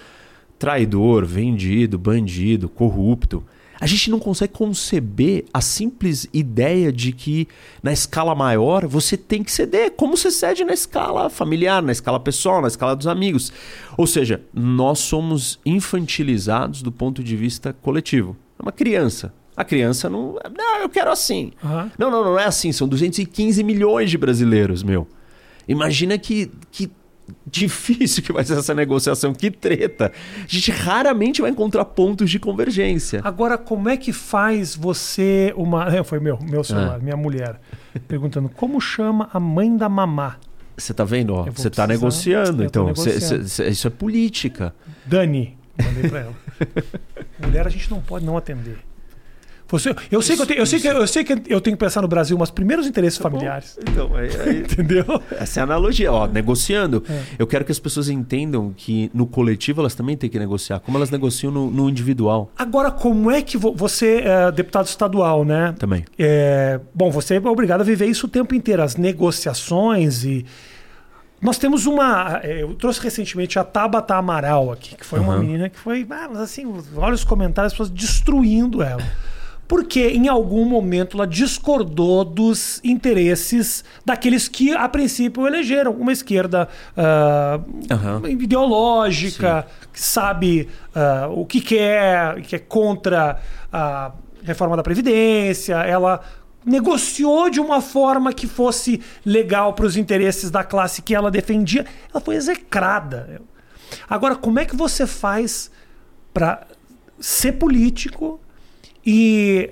traidor, 0.57 1.25
vendido, 1.25 1.97
bandido, 1.97 2.69
corrupto, 2.69 3.43
a 3.79 3.85
gente 3.85 4.09
não 4.09 4.17
consegue 4.17 4.53
conceber 4.53 5.43
a 5.53 5.59
simples 5.59 6.25
ideia 6.31 6.89
de 6.89 7.11
que 7.11 7.49
na 7.81 7.91
escala 7.91 8.33
maior 8.33 8.87
você 8.87 9.17
tem 9.17 9.43
que 9.43 9.51
ceder, 9.51 9.91
como 9.91 10.15
você 10.15 10.31
cede 10.31 10.63
na 10.63 10.73
escala 10.73 11.29
familiar, 11.29 11.81
na 11.81 11.91
escala 11.91 12.17
pessoal, 12.17 12.61
na 12.61 12.69
escala 12.69 12.95
dos 12.95 13.07
amigos. 13.07 13.51
Ou 13.97 14.07
seja, 14.07 14.41
nós 14.53 14.99
somos 14.99 15.59
infantilizados 15.65 16.81
do 16.81 16.93
ponto 16.93 17.21
de 17.21 17.35
vista 17.35 17.73
coletivo. 17.81 18.37
É 18.57 18.61
uma 18.61 18.71
criança. 18.71 19.33
A 19.55 19.63
criança 19.63 20.09
não. 20.09 20.39
Não, 20.57 20.79
eu 20.81 20.89
quero 20.89 21.11
assim. 21.11 21.51
Aham. 21.63 21.91
Não, 21.97 22.09
não, 22.11 22.23
não 22.23 22.39
é 22.39 22.45
assim. 22.45 22.71
São 22.71 22.87
215 22.87 23.63
milhões 23.63 24.09
de 24.09 24.17
brasileiros, 24.17 24.81
meu. 24.83 25.07
Imagina 25.67 26.17
que, 26.17 26.51
que 26.71 26.91
difícil 27.45 28.21
que 28.23 28.33
vai 28.33 28.43
ser 28.43 28.57
essa 28.57 28.73
negociação, 28.73 29.33
que 29.33 29.49
treta. 29.49 30.11
A 30.43 30.47
gente 30.47 30.71
raramente 30.71 31.41
vai 31.41 31.51
encontrar 31.51 31.85
pontos 31.85 32.29
de 32.29 32.39
convergência. 32.39 33.21
Agora, 33.23 33.57
como 33.57 33.87
é 33.89 33.95
que 33.95 34.11
faz 34.11 34.75
você 34.75 35.53
uma. 35.55 35.85
É, 35.95 36.03
foi 36.03 36.19
meu, 36.19 36.37
meu 36.41 36.63
celular, 36.63 36.95
Ah. 36.95 37.03
minha 37.03 37.15
mulher. 37.17 37.59
Perguntando 38.07 38.49
como 38.49 38.81
chama 38.81 39.29
a 39.31 39.39
mãe 39.39 39.75
da 39.77 39.87
mamá? 39.87 40.37
Você 40.75 40.93
tá 40.93 41.03
vendo? 41.03 41.33
ó? 41.35 41.43
Você 41.43 41.69
tá 41.69 41.85
precisar- 41.85 41.87
negociando, 41.87 42.63
então. 42.63 42.87
Negociando. 42.87 43.19
cê- 43.21 43.47
cê- 43.47 43.69
isso 43.69 43.85
é 43.87 43.89
política. 43.91 44.73
Dani. 45.05 45.55
Mandei 45.81 46.09
pra 46.09 46.19
ela. 46.21 46.33
mulher 47.39 47.65
a 47.65 47.69
gente 47.69 47.89
não 47.89 48.01
pode 48.01 48.25
não 48.25 48.35
atender. 48.37 48.77
Você, 49.73 49.95
eu, 50.11 50.21
sei 50.21 50.35
que 50.35 50.41
eu, 50.41 50.45
tenho, 50.45 50.59
eu, 50.59 50.65
sei 50.65 50.79
que, 50.79 50.87
eu 50.87 51.07
sei 51.07 51.23
que 51.23 51.33
eu 51.47 51.59
tenho 51.59 51.75
que 51.75 51.83
pensar 51.83 52.01
no 52.01 52.07
Brasil, 52.07 52.37
mas 52.37 52.49
primeiros 52.51 52.85
interesses 52.85 53.17
Tá 53.17 53.23
familiares. 53.29 53.77
Então, 53.81 54.15
aí, 54.15 54.29
aí- 54.45 54.59
Entendeu? 54.61 55.03
essa 55.31 55.59
é 55.59 55.61
a 55.61 55.63
analogia. 55.63 56.11
Ó, 56.11 56.27
negociando, 56.27 57.03
É. 57.09 57.23
eu 57.39 57.47
quero 57.47 57.65
que 57.65 57.71
as 57.71 57.79
pessoas 57.79 58.07
entendam 58.07 58.71
que 58.77 59.09
no 59.13 59.25
coletivo 59.25 59.81
elas 59.81 59.95
também 59.95 60.15
têm 60.15 60.29
que 60.29 60.37
negociar, 60.37 60.79
como 60.79 60.97
elas 60.97 61.09
negociam 61.09 61.51
no, 61.51 61.71
no 61.71 61.89
individual 61.89 62.51
Agora, 62.57 62.91
como 62.91 63.31
é 63.31 63.41
que 63.41 63.57
vo- 63.57 63.73
você 63.73 64.21
é 64.23 64.51
deputado 64.51 64.85
estadual, 64.85 65.43
né? 65.43 65.73
também. 65.79 66.05
É, 66.19 66.79
bom, 66.93 67.09
você 67.09 67.35
é 67.35 67.39
obrigado 67.49 67.81
a 67.81 67.83
viver 67.83 68.05
isso 68.05 68.27
o 68.27 68.29
tempo 68.29 68.53
inteiro, 68.53 68.83
as 68.83 68.95
negociações 68.95 70.23
e. 70.23 70.45
Nós 71.41 71.57
temos 71.57 71.85
uma. 71.85 72.39
é, 72.41 72.63
Eu 72.63 72.73
trouxe 72.75 73.01
recentemente 73.01 73.59
a 73.59 73.63
Tabata 73.65 74.15
Amaral 74.15 74.71
aqui, 74.71 74.95
que 74.95 75.05
foi 75.05 75.19
uma 75.19 75.33
Aham. 75.33 75.41
menina 75.41 75.67
que 75.69 75.77
foi. 75.77 76.05
ah, 76.09 76.27
mas 76.29 76.39
assim, 76.39 76.65
olha 76.95 77.13
os 77.13 77.23
comentários, 77.25 77.73
as 77.73 77.77
pessoas 77.77 77.89
destruindo 77.89 78.81
ela. 78.81 79.03
Porque 79.67 80.01
em 80.09 80.27
algum 80.27 80.65
momento 80.65 81.17
ela 81.17 81.25
discordou 81.25 82.23
dos 82.25 82.79
interesses 82.83 83.83
daqueles 84.05 84.47
que 84.47 84.71
a 84.73 84.87
princípio 84.89 85.47
elegeram. 85.47 85.91
Uma 85.93 86.11
esquerda 86.11 86.67
ah, 86.95 87.59
Aham. 87.89 88.29
ideológica, 88.29 89.65
que 89.91 90.01
sabe 90.01 90.69
ah, 90.93 91.29
o 91.31 91.45
que 91.45 91.61
quer, 91.61 92.41
que 92.41 92.55
é 92.55 92.59
contra 92.59 93.39
a 93.71 94.11
reforma 94.43 94.75
da 94.75 94.83
Previdência. 94.83 95.75
Ela 95.77 96.21
negociou 96.65 97.49
de 97.49 97.59
uma 97.59 97.81
forma 97.81 98.33
que 98.33 98.47
fosse 98.47 99.01
legal 99.25 99.73
para 99.73 99.85
os 99.85 99.97
interesses 99.97 100.51
da 100.51 100.63
classe 100.63 101.01
que 101.01 101.15
ela 101.15 101.31
defendia. 101.31 101.85
Ela 102.13 102.21
foi 102.21 102.35
execrada. 102.35 103.41
Agora, 104.09 104.35
como 104.35 104.59
é 104.59 104.65
que 104.65 104.75
você 104.75 105.05
faz 105.05 105.71
para 106.33 106.65
ser 107.19 107.53
político 107.53 108.39
e, 109.05 109.69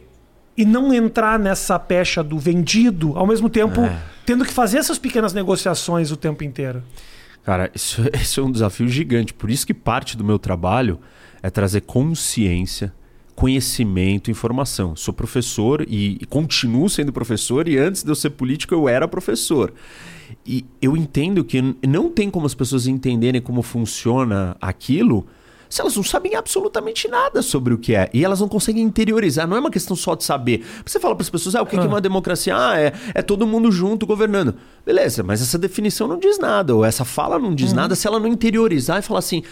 e 0.57 0.65
não 0.65 0.93
entrar 0.93 1.39
nessa 1.39 1.77
pecha 1.79 2.23
do 2.23 2.37
vendido, 2.37 3.13
ao 3.17 3.25
mesmo 3.25 3.49
tempo 3.49 3.81
É. 3.81 3.97
tendo 4.25 4.45
que 4.45 4.53
fazer 4.53 4.77
essas 4.77 4.97
pequenas 4.97 5.33
negociações 5.33 6.11
o 6.11 6.17
tempo 6.17 6.43
inteiro? 6.43 6.83
Cara, 7.43 7.71
isso, 7.73 8.01
isso 8.13 8.39
é 8.39 8.43
um 8.43 8.51
desafio 8.51 8.87
gigante. 8.87 9.33
Por 9.33 9.49
isso 9.49 9.65
que 9.65 9.73
parte 9.73 10.15
do 10.17 10.23
meu 10.23 10.37
trabalho 10.37 10.99
é 11.41 11.49
trazer 11.49 11.81
consciência, 11.81 12.93
conhecimento, 13.35 14.29
informação. 14.29 14.95
Sou 14.95 15.13
professor 15.13 15.83
e, 15.87 16.17
e 16.21 16.25
continuo 16.25 16.87
sendo 16.89 17.11
professor, 17.11 17.67
e 17.67 17.77
antes 17.77 18.03
de 18.03 18.11
eu 18.11 18.15
ser 18.15 18.31
político 18.31 18.73
eu 18.73 18.87
era 18.87 19.07
professor. 19.07 19.73
E 20.45 20.65
eu 20.81 20.95
entendo 20.95 21.43
que 21.43 21.61
não 21.85 22.09
tem 22.09 22.29
como 22.29 22.45
as 22.45 22.53
pessoas 22.53 22.87
entenderem 22.87 23.41
como 23.41 23.61
funciona 23.61 24.55
aquilo 24.61 25.25
se 25.71 25.79
elas 25.79 25.95
não 25.95 26.03
sabem 26.03 26.35
absolutamente 26.35 27.07
nada 27.07 27.41
sobre 27.41 27.73
o 27.73 27.77
que 27.77 27.95
é. 27.95 28.09
E 28.13 28.25
elas 28.25 28.41
não 28.41 28.49
conseguem 28.49 28.83
interiorizar. 28.83 29.47
Não 29.47 29.55
é 29.55 29.59
uma 29.59 29.71
questão 29.71 29.95
só 29.95 30.15
de 30.15 30.25
saber. 30.25 30.65
Você 30.85 30.99
fala 30.99 31.15
para 31.15 31.23
as 31.23 31.29
pessoas, 31.29 31.55
ah, 31.55 31.61
o 31.61 31.65
que 31.65 31.77
que 31.77 31.83
é 31.83 31.87
uma 31.87 32.01
democracia? 32.01 32.53
Ah, 32.55 32.77
é, 32.77 32.91
é 33.15 33.21
todo 33.21 33.47
mundo 33.47 33.71
junto 33.71 34.05
governando. 34.05 34.55
Beleza, 34.85 35.23
mas 35.23 35.41
essa 35.41 35.57
definição 35.57 36.09
não 36.09 36.19
diz 36.19 36.37
nada, 36.37 36.75
ou 36.75 36.83
essa 36.83 37.05
fala 37.05 37.39
não 37.39 37.55
diz 37.55 37.71
nada 37.71 37.95
se 37.95 38.05
ela 38.05 38.19
não 38.19 38.27
interiorizar 38.27 38.99
e 38.99 39.01
falar 39.01 39.19
assim: 39.19 39.43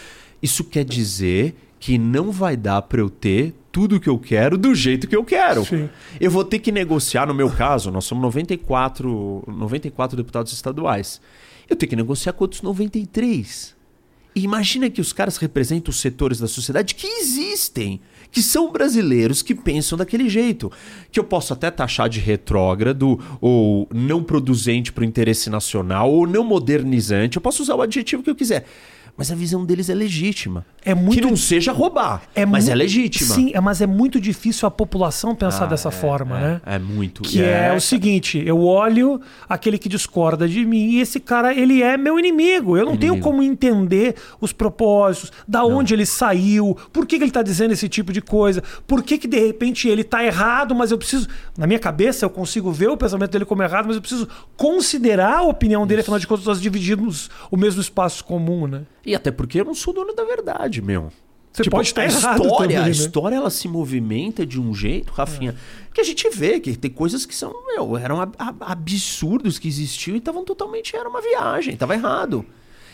isso 0.42 0.62
quer 0.62 0.84
dizer 0.84 1.56
que 1.78 1.96
não 1.96 2.30
vai 2.30 2.54
dar 2.54 2.82
para 2.82 3.00
eu 3.00 3.08
ter 3.08 3.54
tudo 3.72 3.96
o 3.96 4.00
que 4.00 4.08
eu 4.08 4.18
quero 4.18 4.58
do 4.58 4.74
jeito 4.74 5.08
que 5.08 5.16
eu 5.16 5.24
quero. 5.24 5.64
Sim. 5.64 5.88
Eu 6.20 6.30
vou 6.30 6.44
ter 6.44 6.58
que 6.58 6.70
negociar, 6.70 7.26
no 7.26 7.34
meu 7.34 7.48
caso, 7.48 7.90
nós 7.90 8.04
somos 8.04 8.20
94, 8.22 9.42
94 9.46 10.16
deputados 10.18 10.52
estaduais. 10.52 11.18
Eu 11.66 11.76
tenho 11.76 11.88
que 11.88 11.96
negociar 11.96 12.34
com 12.34 12.44
outros 12.44 12.60
93. 12.60 13.79
Imagina 14.34 14.88
que 14.88 15.00
os 15.00 15.12
caras 15.12 15.36
representam 15.36 15.90
os 15.90 15.98
setores 15.98 16.38
da 16.38 16.46
sociedade 16.46 16.94
que 16.94 17.06
existem, 17.06 18.00
que 18.30 18.40
são 18.40 18.70
brasileiros 18.70 19.42
que 19.42 19.54
pensam 19.54 19.98
daquele 19.98 20.28
jeito. 20.28 20.70
Que 21.10 21.18
eu 21.18 21.24
posso 21.24 21.52
até 21.52 21.70
taxar 21.70 22.08
de 22.08 22.20
retrógrado, 22.20 23.18
ou 23.40 23.88
não 23.92 24.22
produzente 24.22 24.92
para 24.92 25.02
o 25.02 25.04
interesse 25.04 25.50
nacional, 25.50 26.12
ou 26.12 26.26
não 26.26 26.44
modernizante. 26.44 27.36
Eu 27.36 27.42
posso 27.42 27.62
usar 27.62 27.74
o 27.74 27.82
adjetivo 27.82 28.22
que 28.22 28.30
eu 28.30 28.36
quiser. 28.36 28.66
Mas 29.20 29.30
a 29.30 29.34
visão 29.34 29.66
deles 29.66 29.90
é 29.90 29.94
legítima. 29.94 30.64
É 30.82 30.94
muito 30.94 31.20
Que 31.20 31.20
não 31.20 31.36
seja 31.36 31.72
roubar, 31.72 32.22
É 32.34 32.46
mas 32.46 32.64
mu- 32.64 32.70
é 32.70 32.74
legítima. 32.74 33.34
Sim, 33.34 33.50
é- 33.52 33.60
mas 33.60 33.82
é 33.82 33.86
muito 33.86 34.18
difícil 34.18 34.66
a 34.66 34.70
população 34.70 35.34
pensar 35.34 35.64
Ah, 35.64 35.66
dessa 35.66 35.88
é, 35.90 35.92
forma, 35.92 36.38
é, 36.38 36.40
né? 36.40 36.60
É 36.64 36.78
muito. 36.78 37.20
Que 37.22 37.42
é, 37.42 37.70
o 37.76 37.80
seguinte, 37.82 38.42
eu 38.46 38.62
olho 38.64 39.20
aquele 39.46 39.76
que 39.76 39.90
discorda 39.90 40.48
de 40.48 40.64
mim 40.64 40.92
e 40.92 41.00
esse 41.00 41.20
cara, 41.20 41.52
ele 41.54 41.82
é 41.82 41.98
meu 41.98 42.18
inimigo. 42.18 42.78
Eu 42.78 42.86
não 42.86 42.96
tenho 42.96 43.12
Inimigo. 43.12 43.28
como 43.30 43.42
entender 43.42 44.14
os 44.40 44.54
propósitos, 44.54 45.30
da 45.46 45.66
onde 45.66 45.92
ele 45.92 46.06
saiu, 46.06 46.74
por 46.90 47.04
que, 47.04 47.18
que 47.18 47.24
ele 47.24 47.30
tá 47.30 47.42
dizendo 47.42 47.72
esse 47.72 47.86
tipo 47.90 48.10
de 48.14 48.22
coisa, 48.22 48.62
por 48.86 49.02
que, 49.02 49.18
que 49.18 49.28
de 49.28 49.38
repente 49.38 49.86
ele 49.86 50.02
tá 50.02 50.24
errado, 50.24 50.74
mas 50.74 50.90
eu 50.90 50.96
preciso. 50.96 51.28
Na 51.58 51.66
minha 51.66 51.78
cabeça, 51.78 52.24
eu 52.24 52.30
consigo 52.30 52.72
ver 52.72 52.88
o 52.88 52.96
pensamento 52.96 53.32
dele 53.32 53.44
como 53.44 53.62
errado, 53.62 53.84
mas 53.84 53.96
eu 53.96 54.00
preciso 54.00 54.26
considerar 54.56 55.40
a 55.40 55.42
opinião 55.42 55.86
dele, 55.86 56.00
afinal 56.00 56.18
de 56.18 56.26
contas, 56.26 56.46
nós 56.46 56.58
dividimos 56.58 57.28
o 57.50 57.56
mesmo 57.58 57.82
espaço 57.82 58.24
comum, 58.24 58.66
né? 58.66 58.80
E 59.10 59.14
até 59.14 59.30
porque 59.30 59.60
eu 59.60 59.64
não 59.64 59.74
sou 59.74 59.92
dono 59.92 60.14
da 60.14 60.24
verdade, 60.24 60.80
meu. 60.80 61.10
Você 61.52 61.68
pode 61.68 61.88
estar 61.88 62.02
a 62.02 62.04
errado 62.04 62.42
história, 62.44 62.56
também, 62.58 62.76
a 62.76 62.82
né? 62.82 62.90
história 62.90 63.34
ela 63.34 63.50
se 63.50 63.66
movimenta 63.66 64.46
de 64.46 64.60
um 64.60 64.72
jeito, 64.72 65.12
Rafinha, 65.12 65.56
que 65.92 66.00
a 66.00 66.04
gente 66.04 66.30
vê 66.30 66.60
que 66.60 66.76
tem 66.76 66.90
coisas 66.90 67.26
que 67.26 67.34
são, 67.34 67.52
meu, 67.66 67.96
eram 67.98 68.20
ab- 68.20 68.36
ab- 68.38 68.56
absurdos 68.60 69.58
que 69.58 69.66
existiam 69.66 70.14
e 70.14 70.18
estavam 70.18 70.44
totalmente 70.44 70.94
era 70.94 71.08
uma 71.08 71.20
viagem, 71.20 71.74
estava 71.74 71.92
errado. 71.94 72.46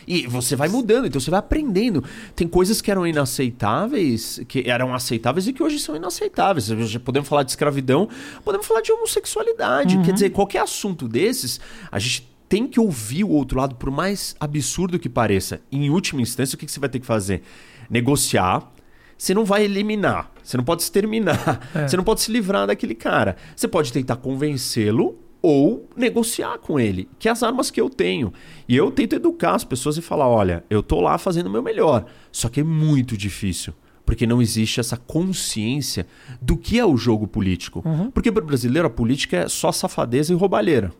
E 0.09 0.27
você 0.27 0.57
vai 0.57 0.69
mudando, 0.69 1.07
então 1.07 1.21
você 1.21 1.31
vai 1.31 1.41
aprendendo. 1.41 2.03
Tem 2.35 2.47
coisas 2.49 2.81
que 2.81 2.91
eram 2.91 3.07
inaceitáveis, 3.07 4.41
que 4.49 4.69
eram 4.71 4.95
aceitáveis 4.95 5.47
e 5.49 5.53
que 5.53 5.63
hoje 5.63 5.79
são 5.79 5.95
inaceitáveis. 5.97 6.67
Já 6.67 7.01
Podemos 7.01 7.29
falar 7.29 7.43
de 7.43 7.51
escravidão, 7.51 8.09
podemos 8.45 8.67
falar 8.67 8.81
de 8.81 8.93
homossexualidade. 8.93 9.99
Quer 10.05 10.13
dizer, 10.13 10.31
qualquer 10.31 10.61
assunto 10.63 11.09
desses, 11.09 11.61
a 11.91 11.99
gente 11.99 12.27
tem 12.49 12.67
que 12.67 12.79
ouvir 12.79 13.25
o 13.25 13.31
outro 13.31 13.59
lado, 13.59 13.75
por 13.75 13.91
mais 13.91 14.37
absurdo 14.39 14.99
que 14.99 15.09
pareça. 15.09 15.61
Em 15.71 15.91
última 15.91 16.21
instância, 16.23 16.55
o 16.55 16.59
que 16.59 16.67
que 16.67 16.73
você 16.73 16.81
vai 16.81 16.89
ter 16.89 17.01
que 17.01 17.07
fazer? 17.07 17.43
Negociar. 17.91 18.73
Você 19.19 19.33
não 19.33 19.45
vai 19.47 19.65
eliminar, 19.65 20.31
você 20.43 20.59
não 20.59 20.65
pode 20.65 20.83
exterminar, 20.83 21.71
É. 21.75 21.89
você 21.89 21.97
não 21.97 22.05
pode 22.05 22.21
se 22.21 22.31
livrar 22.31 22.67
daquele 22.67 22.95
cara. 22.95 23.37
Você 23.57 23.67
pode 23.67 23.91
tentar 23.91 24.17
convencê-lo 24.17 25.19
ou 25.41 25.89
negociar 25.97 26.59
com 26.59 26.79
ele, 26.79 27.09
que 27.19 27.27
é 27.27 27.33
as 27.33 27.43
armas 27.43 27.71
que 27.71 27.81
eu 27.81 27.89
tenho. 27.89 28.31
E 28.69 28.77
eu 28.77 28.91
tento 28.91 29.15
educar 29.15 29.55
as 29.55 29.65
pessoas 29.65 29.97
e 29.97 30.03
falar: 30.03 30.29
olha, 30.29 30.63
eu 30.69 30.83
tô 30.83 31.01
lá 31.01 31.17
fazendo 31.17 31.47
o 31.47 31.51
meu 31.51 31.63
melhor. 31.63 32.05
Só 32.31 32.49
que 32.51 32.61
é 32.61 32.65
muito 32.65 33.17
difícil. 33.17 33.73
Porque 34.05 34.27
não 34.27 34.41
existe 34.43 34.79
essa 34.81 34.97
consciência 34.99 36.07
do 36.41 36.57
que 36.57 36.79
é 36.79 36.85
o 36.85 36.97
jogo 36.97 37.27
político. 37.27 37.83
Porque 38.13 38.31
para 38.31 38.43
o 38.45 38.47
brasileiro 38.47 38.87
a 38.87 38.91
política 38.91 39.39
é 39.39 39.49
só 39.49 39.73
safadeza 39.73 40.33
e 40.33 40.37
roubalheira. 40.37 40.93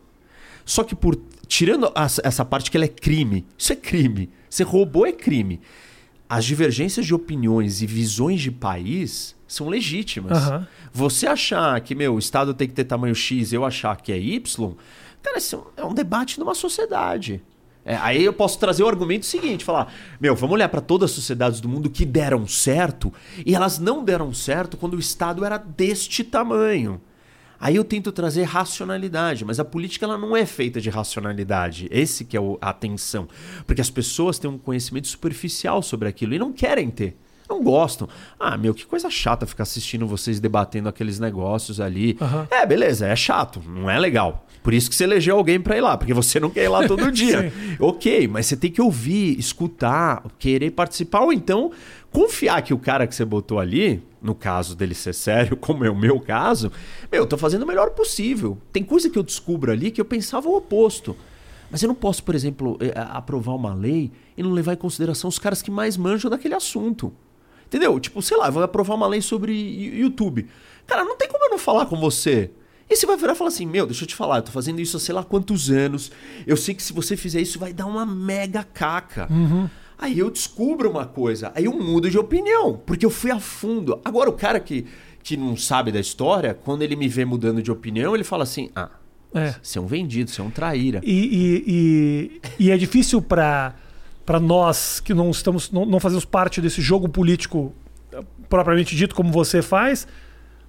Só 0.65 0.83
que 0.83 0.93
por 0.95 1.15
tirando 1.47 1.91
as- 1.95 2.19
essa 2.23 2.43
parte 2.45 2.69
que 2.71 2.77
ela 2.77 2.85
é 2.85 2.89
crime, 2.89 3.45
isso 3.57 3.73
é 3.73 3.75
crime. 3.75 4.29
Você 4.49 4.63
roubou 4.63 5.05
é 5.05 5.11
crime. 5.11 5.59
As 6.29 6.43
divergências 6.45 7.05
de 7.05 7.13
opiniões 7.13 7.81
e 7.81 7.85
visões 7.87 8.41
de 8.41 8.51
país 8.51 9.35
são 9.47 9.69
legítimas. 9.69 10.37
Aham. 10.37 10.67
Você 10.93 11.25
achar 11.25 11.79
que 11.81 11.95
meu 11.95 12.15
o 12.15 12.19
estado 12.19 12.53
tem 12.53 12.67
que 12.67 12.73
ter 12.73 12.83
tamanho 12.83 13.15
X, 13.15 13.53
eu 13.53 13.63
achar 13.63 13.95
que 13.97 14.11
é 14.11 14.17
Y, 14.19 14.75
cara, 15.23 15.37
isso 15.37 15.55
é 15.77 15.83
um- 15.83 15.85
é 15.87 15.89
um 15.89 15.93
debate 15.93 16.39
numa 16.39 16.53
sociedade. 16.53 17.41
É, 17.85 17.95
aí 17.95 18.21
eu 18.25 18.33
posso 18.33 18.59
trazer 18.59 18.83
o 18.83 18.87
argumento 18.89 19.25
seguinte, 19.25 19.63
falar, 19.63 19.93
meu, 20.19 20.35
vamos 20.35 20.55
olhar 20.55 20.67
para 20.67 20.81
todas 20.81 21.09
as 21.11 21.15
sociedades 21.15 21.61
do 21.61 21.69
mundo 21.69 21.89
que 21.89 22.05
deram 22.05 22.45
certo 22.45 23.13
e 23.45 23.55
elas 23.55 23.79
não 23.79 24.03
deram 24.03 24.33
certo 24.33 24.75
quando 24.75 24.95
o 24.95 24.99
estado 24.99 25.45
era 25.45 25.57
deste 25.57 26.21
tamanho. 26.25 26.99
Aí 27.59 27.75
eu 27.75 27.83
tento 27.83 28.11
trazer 28.11 28.43
racionalidade, 28.43 29.43
mas 29.45 29.59
a 29.59 29.65
política 29.65 30.05
ela 30.05 30.17
não 30.17 30.35
é 30.35 30.45
feita 30.45 30.79
de 30.79 30.89
racionalidade. 30.89 31.87
Esse 31.91 32.23
que 32.25 32.37
é 32.37 32.39
o- 32.41 32.57
a 32.61 32.71
tensão. 32.73 33.27
Porque 33.65 33.81
as 33.81 33.89
pessoas 33.89 34.37
têm 34.39 34.49
um 34.49 34.57
conhecimento 34.57 35.07
superficial 35.07 35.81
sobre 35.81 36.07
aquilo 36.07 36.33
e 36.33 36.39
não 36.39 36.53
querem 36.53 36.89
ter. 36.89 37.17
Não 37.49 37.63
gostam. 37.63 38.09
Ah, 38.37 38.57
meu, 38.57 38.73
que 38.73 38.85
coisa 38.85 39.09
chata 39.09 39.45
ficar 39.45 39.63
assistindo 39.63 40.05
vocês 40.05 40.37
debatendo 40.39 40.89
aqueles 40.89 41.17
negócios 41.17 41.79
ali. 41.79 42.17
Aham. 42.19 42.45
É, 42.51 42.65
beleza, 42.65 43.07
é 43.07 43.15
chato, 43.15 43.61
não 43.65 43.89
é 43.89 43.97
legal. 43.97 44.45
Por 44.61 44.73
isso 44.73 44.89
que 44.89 44.95
você 44.97 45.05
elegeu 45.05 45.37
alguém 45.37 45.57
pra 45.61 45.77
ir 45.77 45.81
lá, 45.81 45.95
porque 45.97 46.13
você 46.13 46.41
não 46.41 46.49
quer 46.49 46.65
ir 46.65 46.67
lá 46.67 46.85
todo 46.85 47.09
dia. 47.11 47.53
ok, 47.79 48.27
mas 48.27 48.47
você 48.47 48.57
tem 48.57 48.69
que 48.69 48.81
ouvir, 48.81 49.39
escutar, 49.39 50.23
querer 50.37 50.71
participar, 50.71 51.21
ou 51.21 51.31
então 51.31 51.71
confiar 52.17 52.63
que 52.63 52.73
o 52.73 52.79
cara 52.79 53.05
que 53.05 53.13
você 53.13 53.23
botou 53.23 53.59
ali, 53.59 54.03
no 54.19 54.33
caso 54.33 54.75
dele 54.75 54.95
ser 54.95 55.13
sério, 55.13 55.55
como 55.61 55.85
é 55.85 55.89
o 55.89 55.95
meu 55.95 56.19
caso, 56.19 56.71
meu, 57.11 57.21
eu 57.21 57.27
tô 57.27 57.37
fazendo 57.37 57.61
o 57.61 57.67
melhor 57.67 57.91
possível. 57.91 58.57
Tem 58.73 58.83
coisa 58.83 59.07
que 59.07 59.19
eu 59.19 59.21
descubro 59.21 59.71
ali 59.71 59.91
que 59.91 60.01
eu 60.01 60.05
pensava 60.05 60.49
o 60.49 60.57
oposto. 60.57 61.15
Mas 61.69 61.83
eu 61.83 61.87
não 61.87 61.93
posso, 61.93 62.23
por 62.23 62.33
exemplo, 62.33 62.75
eh, 62.81 62.91
aprovar 62.95 63.53
uma 63.53 63.71
lei 63.71 64.11
e 64.35 64.41
não 64.41 64.51
levar 64.51 64.73
em 64.73 64.77
consideração 64.77 65.27
os 65.27 65.37
caras 65.37 65.61
que 65.61 65.69
mais 65.69 65.95
manjam 65.95 66.31
daquele 66.31 66.55
assunto. 66.55 67.13
Entendeu? 67.67 67.99
Tipo, 67.99 68.19
sei 68.23 68.37
lá, 68.37 68.47
eu 68.47 68.51
vou 68.51 68.63
aprovar 68.63 68.95
uma 68.95 69.05
lei 69.05 69.21
sobre 69.21 69.53
YouTube. 69.53 70.47
Cara, 70.87 71.03
não 71.03 71.17
tem 71.17 71.27
como 71.27 71.43
eu 71.45 71.51
não 71.51 71.59
falar 71.59 71.85
com 71.85 71.97
você. 71.97 72.49
E 72.89 72.95
você 72.95 73.05
vai 73.05 73.17
virar 73.17 73.33
e 73.33 73.35
falar 73.35 73.49
assim: 73.49 73.65
Meu, 73.65 73.85
deixa 73.85 74.05
eu 74.05 74.07
te 74.07 74.15
falar, 74.15 74.37
eu 74.37 74.43
tô 74.43 74.51
fazendo 74.51 74.79
isso 74.79 74.95
há 74.95 74.99
sei 74.99 75.13
lá 75.13 75.23
quantos 75.23 75.69
anos. 75.69 76.09
Eu 76.47 76.55
sei 76.55 76.73
que 76.73 76.81
se 76.81 76.93
você 76.93 77.17
fizer 77.17 77.41
isso 77.41 77.59
vai 77.59 77.73
dar 77.73 77.85
uma 77.85 78.05
mega 78.05 78.63
caca. 78.63 79.27
Aí 79.97 80.19
eu 80.19 80.29
descubro 80.29 80.89
uma 80.89 81.05
coisa, 81.05 81.51
aí 81.55 81.65
eu 81.65 81.73
mudo 81.73 82.09
de 82.09 82.17
opinião, 82.19 82.79
porque 82.85 83.05
eu 83.05 83.09
fui 83.09 83.31
a 83.31 83.39
fundo. 83.39 83.99
Agora, 84.05 84.29
o 84.29 84.33
cara 84.33 84.59
que, 84.59 84.85
que 85.23 85.35
não 85.35 85.57
sabe 85.57 85.91
da 85.91 85.99
história, 85.99 86.53
quando 86.53 86.83
ele 86.83 86.95
me 86.95 87.07
vê 87.07 87.25
mudando 87.25 87.63
de 87.63 87.71
opinião, 87.71 88.13
ele 88.13 88.23
fala 88.23 88.43
assim: 88.43 88.69
ah, 88.75 88.89
É. 89.33 89.55
você 89.61 89.79
é 89.79 89.81
um 89.81 89.87
vendido, 89.87 90.29
você 90.29 90.39
é 90.39 90.43
um 90.43 90.51
traíra. 90.51 91.01
E, 91.03 91.11
e, 91.11 91.63
e, 92.59 92.65
e 92.67 92.71
é 92.71 92.77
difícil 92.77 93.21
para 93.23 93.73
nós 94.39 94.99
que 94.99 95.13
não 95.15 95.31
estamos 95.31 95.71
não, 95.71 95.85
não 95.85 95.99
fazemos 95.99 96.25
parte 96.25 96.61
desse 96.61 96.79
jogo 96.81 97.09
político 97.09 97.73
eh, 98.11 98.21
propriamente 98.47 98.95
dito 98.95 99.15
como 99.15 99.31
você 99.31 99.63
faz. 99.63 100.07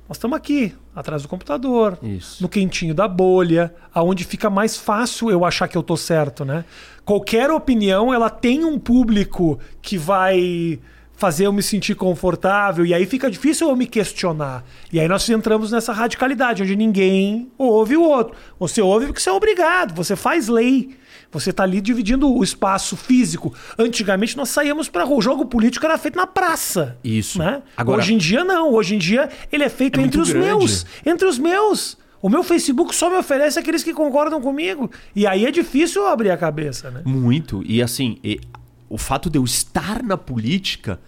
Nós 0.08 0.16
estamos 0.16 0.38
aqui, 0.38 0.74
atrás 0.96 1.20
do 1.20 1.28
computador, 1.28 1.98
Isso. 2.02 2.42
no 2.42 2.48
quentinho 2.48 2.94
da 2.94 3.06
bolha, 3.06 3.74
aonde 3.92 4.24
fica 4.24 4.48
mais 4.48 4.74
fácil 4.74 5.30
eu 5.30 5.44
achar 5.44 5.68
que 5.68 5.76
eu 5.76 5.82
tô 5.82 5.98
certo, 5.98 6.46
né? 6.46 6.64
Qualquer 7.08 7.50
opinião, 7.50 8.12
ela 8.12 8.28
tem 8.28 8.66
um 8.66 8.78
público 8.78 9.58
que 9.80 9.96
vai 9.96 10.78
fazer 11.16 11.46
eu 11.46 11.52
me 11.54 11.62
sentir 11.62 11.94
confortável 11.94 12.84
e 12.84 12.92
aí 12.92 13.06
fica 13.06 13.30
difícil 13.30 13.66
eu 13.66 13.74
me 13.74 13.86
questionar. 13.86 14.62
E 14.92 15.00
aí 15.00 15.08
nós 15.08 15.26
entramos 15.30 15.72
nessa 15.72 15.90
radicalidade, 15.90 16.62
onde 16.62 16.76
ninguém 16.76 17.50
ouve 17.56 17.96
o 17.96 18.02
outro. 18.02 18.36
Você 18.60 18.82
ouve 18.82 19.06
porque 19.06 19.20
você 19.20 19.30
é 19.30 19.32
obrigado, 19.32 19.94
você 19.94 20.14
faz 20.14 20.48
lei. 20.48 20.90
Você 21.32 21.48
está 21.48 21.62
ali 21.62 21.80
dividindo 21.80 22.30
o 22.30 22.44
espaço 22.44 22.94
físico. 22.94 23.54
Antigamente 23.78 24.36
nós 24.36 24.50
saíamos 24.50 24.90
para. 24.90 25.06
O 25.06 25.22
jogo 25.22 25.46
político 25.46 25.86
era 25.86 25.96
feito 25.96 26.16
na 26.16 26.26
praça. 26.26 26.98
Isso. 27.02 27.38
Né? 27.38 27.62
Agora- 27.74 28.02
Hoje 28.02 28.12
em 28.12 28.18
dia 28.18 28.44
não. 28.44 28.74
Hoje 28.74 28.94
em 28.96 28.98
dia 28.98 29.30
ele 29.50 29.64
é 29.64 29.70
feito 29.70 29.98
É 29.98 30.02
entre 30.02 30.20
os 30.20 30.28
grande. 30.30 30.46
meus. 30.46 30.84
Entre 31.06 31.26
os 31.26 31.38
meus. 31.38 31.96
O 32.20 32.28
meu 32.28 32.42
Facebook 32.42 32.94
só 32.94 33.08
me 33.10 33.16
oferece 33.16 33.58
aqueles 33.58 33.82
que 33.84 33.94
concordam 33.94 34.40
comigo. 34.40 34.90
E 35.14 35.26
aí 35.26 35.46
é 35.46 35.50
difícil 35.50 36.02
eu 36.02 36.08
abrir 36.08 36.30
a 36.30 36.36
cabeça, 36.36 36.90
né? 36.90 37.02
Muito. 37.04 37.62
E 37.64 37.80
assim, 37.82 38.18
e- 38.24 38.40
o 38.88 38.98
fato 38.98 39.28
de 39.30 39.38
eu 39.38 39.44
estar 39.44 40.02
na 40.02 40.16
política. 40.16 41.00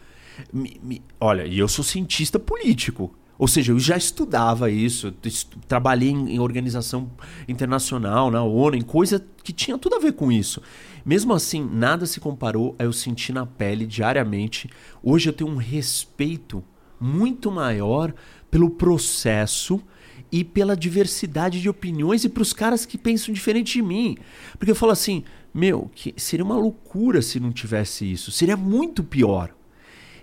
me- 0.52 0.80
me- 0.82 1.02
olha, 1.20 1.44
e 1.46 1.58
eu 1.58 1.68
sou 1.68 1.84
cientista 1.84 2.38
político. 2.38 3.14
Ou 3.38 3.46
seja, 3.48 3.72
eu 3.72 3.78
já 3.78 3.96
estudava 3.96 4.70
isso, 4.70 5.12
estu- 5.24 5.58
trabalhei 5.68 6.10
em, 6.10 6.34
em 6.36 6.38
organização 6.38 7.10
internacional, 7.48 8.30
na 8.30 8.42
ONU, 8.42 8.76
em 8.76 8.80
coisa 8.82 9.22
que 9.42 9.52
tinha 9.52 9.76
tudo 9.76 9.96
a 9.96 9.98
ver 9.98 10.12
com 10.12 10.30
isso. 10.32 10.62
Mesmo 11.04 11.34
assim, 11.34 11.62
nada 11.72 12.06
se 12.06 12.20
comparou 12.20 12.74
a 12.78 12.84
eu 12.84 12.92
sentir 12.92 13.32
na 13.32 13.44
pele 13.44 13.86
diariamente. 13.86 14.70
Hoje 15.02 15.28
eu 15.28 15.32
tenho 15.32 15.50
um 15.50 15.56
respeito 15.56 16.62
muito 17.00 17.50
maior 17.50 18.12
pelo 18.50 18.70
processo 18.70 19.80
e 20.32 20.44
pela 20.44 20.76
diversidade 20.76 21.60
de 21.60 21.68
opiniões 21.68 22.24
e 22.24 22.28
para 22.28 22.42
os 22.42 22.52
caras 22.52 22.86
que 22.86 22.96
pensam 22.98 23.32
diferente 23.34 23.72
de 23.74 23.82
mim. 23.82 24.16
Porque 24.58 24.70
eu 24.70 24.76
falo 24.76 24.92
assim, 24.92 25.24
meu, 25.52 25.90
que 25.94 26.14
seria 26.16 26.44
uma 26.44 26.56
loucura 26.56 27.20
se 27.22 27.40
não 27.40 27.50
tivesse 27.52 28.10
isso. 28.10 28.30
Seria 28.30 28.56
muito 28.56 29.02
pior. 29.02 29.50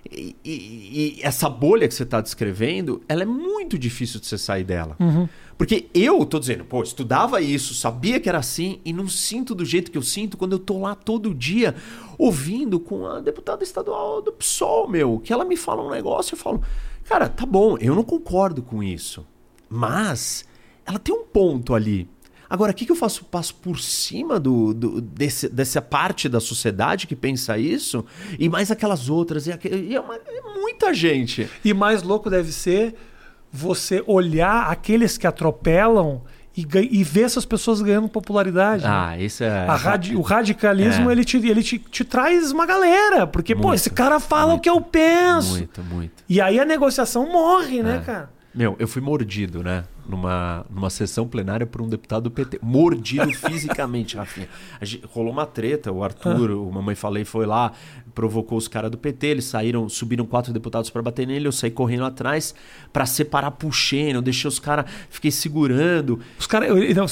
E, 0.09 0.35
e- 0.45 1.17
e 1.17 1.19
essa 1.21 1.49
bolha 1.49 1.85
que 1.85 1.93
você 1.93 2.03
está 2.03 2.21
descrevendo, 2.21 3.01
ela 3.09 3.23
é 3.23 3.25
muito 3.25 3.77
difícil 3.77 4.21
de 4.21 4.25
você 4.27 4.37
sair 4.37 4.63
dela. 4.63 4.95
Porque 5.57 5.87
eu 5.93 6.25
tô 6.25 6.39
dizendo, 6.39 6.63
pô, 6.63 6.81
estudava 6.81 7.41
isso, 7.41 7.73
sabia 7.73 8.17
que 8.19 8.29
era 8.29 8.37
assim 8.37 8.79
e 8.85 8.93
não 8.93 9.09
sinto 9.09 9.53
do 9.53 9.65
jeito 9.65 9.91
que 9.91 9.97
eu 9.97 10.01
sinto 10.03 10.37
quando 10.37 10.53
eu 10.53 10.59
tô 10.59 10.79
lá 10.79 10.95
todo 10.95 11.33
dia 11.33 11.75
ouvindo 12.17 12.79
com 12.79 13.05
a 13.05 13.19
deputada 13.19 13.63
estadual 13.63 14.21
do 14.21 14.31
PSOL, 14.31 14.87
meu, 14.87 15.19
que 15.19 15.33
ela 15.33 15.43
me 15.43 15.57
fala 15.57 15.83
um 15.83 15.89
negócio 15.89 16.33
e 16.33 16.35
eu 16.35 16.39
falo, 16.41 16.61
cara, 17.03 17.27
tá 17.27 17.45
bom, 17.45 17.75
eu 17.79 17.93
não 17.93 18.03
concordo 18.03 18.61
com 18.61 18.81
isso. 18.81 19.25
Mas 19.69 20.45
ela 20.85 20.99
tem 20.99 21.13
um 21.13 21.23
ponto 21.23 21.73
ali. 21.75 22.09
Agora, 22.49 22.71
o 22.71 22.75
que, 22.75 22.85
que 22.85 22.91
eu 22.91 22.95
faço? 22.95 23.25
Passo 23.25 23.53
por 23.55 23.77
cima 23.77 24.39
do, 24.39 24.73
do- 24.73 25.01
desse- 25.01 25.49
dessa 25.49 25.81
parte 25.81 26.29
da 26.29 26.39
sociedade 26.39 27.05
que 27.05 27.15
pensa 27.15 27.57
isso 27.57 28.05
e 28.39 28.47
mais 28.47 28.71
aquelas 28.71 29.09
outras. 29.09 29.47
E, 29.47 29.51
aque- 29.51 29.67
e 29.67 29.93
é, 29.95 29.99
uma- 29.99 30.15
é 30.15 30.41
muita 30.61 30.93
gente. 30.93 31.49
E 31.65 31.73
mais 31.73 32.03
louco 32.03 32.29
deve 32.29 32.53
ser 32.53 32.95
você 33.51 34.01
olhar 34.07 34.71
aqueles 34.71 35.17
que 35.17 35.27
atropelam 35.27 36.21
e, 36.55 36.65
e 36.89 37.03
ver 37.03 37.23
essas 37.23 37.45
pessoas 37.45 37.81
ganhando 37.81 38.07
popularidade. 38.07 38.83
né? 38.83 38.89
Ah, 38.89 39.17
isso 39.19 39.43
é. 39.43 39.65
Radi- 39.65 40.15
o 40.15 40.21
radicalismo 40.21 41.09
É. 41.09 41.11
ele, 41.13 41.25
te, 41.25 41.37
ele 41.37 41.61
te, 41.61 41.77
te 41.77 42.05
traz 42.05 42.51
uma 42.53 42.65
galera. 42.65 43.27
Porque, 43.27 43.53
pô, 43.55 43.63
Muito, 43.63 43.75
esse 43.75 43.89
cara 43.89 44.21
fala 44.21 44.45
o 44.45 44.49
muito, 44.51 44.63
que 44.63 44.69
eu 44.69 44.79
penso. 44.79 45.49
Muito, 45.57 45.83
muito. 45.83 46.23
E 46.29 46.39
aí 46.39 46.57
a 46.61 46.65
negociação 46.65 47.29
morre, 47.29 47.83
né, 47.83 47.97
É. 47.97 48.05
cara? 48.05 48.36
Meu, 48.57 48.75
eu 48.79 48.87
fui 48.87 49.03
mordido, 49.03 49.61
né? 49.61 49.83
Numa, 50.09 50.65
numa 50.67 50.89
sessão 50.89 51.27
plenária 51.27 51.63
por 51.63 51.79
um 51.79 51.87
deputado 51.87 52.23
do 52.23 52.31
PT. 52.31 52.57
Mordido 52.59 53.31
fisicamente, 53.37 54.17
Rafinha. 54.17 54.49
Gente- 54.81 55.05
rolou 55.13 55.31
uma 55.31 55.45
treta, 55.45 55.91
o 55.91 56.03
Arthur, 56.03 56.49
o 56.49 56.71
Mamãe 56.71 56.95
Falei, 56.95 57.23
foi 57.23 57.45
lá, 57.45 57.71
provocou 58.15 58.57
os 58.57 58.67
caras 58.67 58.89
do 58.89 58.97
PT, 58.97 59.27
eles 59.27 59.45
saíram, 59.45 59.87
subiram 59.87 60.25
quatro 60.25 60.51
deputados 60.51 60.89
para 60.89 61.03
bater 61.03 61.27
nele, 61.27 61.47
eu 61.47 61.51
saí 61.51 61.69
correndo 61.69 62.05
atrás 62.05 62.55
para 62.91 63.05
separar 63.05 63.51
puxando, 63.51 64.15
eu 64.15 64.21
deixei 64.23 64.47
os 64.47 64.57
caras, 64.57 64.89
fiquei 65.07 65.29
segurando. 65.29 66.19
Os 66.39 66.47
caras. 66.47 66.75
Ele, 66.75 66.95
não, 66.95 67.05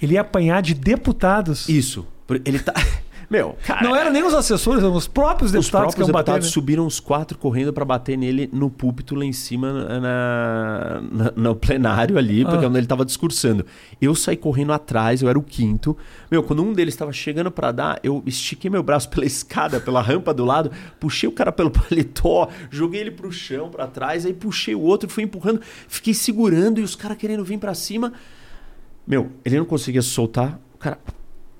ele 0.00 0.14
ia 0.14 0.22
apanhar 0.22 0.62
de 0.62 0.72
deputados. 0.72 1.68
Isso. 1.68 2.06
Ele 2.46 2.60
tá. 2.60 2.72
Meu, 3.30 3.56
cara. 3.66 3.82
Não 3.86 3.94
era 3.94 4.10
nem 4.10 4.24
os 4.24 4.32
assessores, 4.32 4.82
eram 4.82 4.94
os 4.94 5.06
próprios 5.06 5.52
Os 5.52 5.52
deputados 5.52 5.94
que 5.94 5.96
próprios 6.00 6.08
iam 6.08 6.12
bater. 6.14 6.24
deputados 6.32 6.46
né? 6.48 6.52
subiram 6.52 6.86
os 6.86 6.98
quatro 6.98 7.36
correndo 7.36 7.74
para 7.74 7.84
bater 7.84 8.16
nele 8.16 8.48
no 8.50 8.70
púlpito 8.70 9.14
lá 9.14 9.22
em 9.22 9.34
cima 9.34 9.70
na, 9.70 11.00
na- 11.12 11.32
no 11.36 11.54
plenário 11.54 12.16
ali, 12.16 12.42
porque 12.44 12.64
Ah. 12.64 12.68
onde 12.68 12.78
ele 12.78 12.86
estava 12.86 13.04
discursando. 13.04 13.66
Eu 14.00 14.14
saí 14.14 14.34
correndo 14.36 14.72
atrás, 14.72 15.20
eu 15.20 15.28
era 15.28 15.38
o 15.38 15.42
quinto. 15.42 15.94
Meu, 16.30 16.42
quando 16.42 16.62
um 16.62 16.72
deles 16.72 16.94
estava 16.94 17.12
chegando 17.12 17.50
para 17.50 17.70
dar, 17.70 18.00
eu 18.02 18.22
estiquei 18.24 18.70
meu 18.70 18.82
braço 18.82 19.10
pela 19.10 19.26
escada, 19.26 19.78
pela 19.78 20.00
rampa 20.00 20.32
do 20.32 20.46
lado, 20.46 20.70
puxei 20.98 21.28
o 21.28 21.32
cara 21.32 21.52
pelo 21.52 21.70
paletó, 21.70 22.48
joguei 22.70 23.02
ele 23.02 23.10
pro 23.10 23.30
chão, 23.30 23.68
para 23.68 23.86
trás, 23.86 24.24
aí 24.24 24.32
puxei 24.32 24.74
o 24.74 24.80
outro, 24.80 25.06
fui 25.08 25.24
empurrando, 25.24 25.60
fiquei 25.86 26.14
segurando 26.14 26.80
e 26.80 26.82
os 26.82 26.96
caras 26.96 27.18
querendo 27.18 27.44
vir 27.44 27.58
para 27.58 27.74
cima. 27.74 28.10
Meu, 29.06 29.30
ele 29.44 29.58
não 29.58 29.66
conseguia 29.66 30.00
se 30.00 30.08
soltar, 30.08 30.58
o 30.74 30.78
cara. 30.78 30.98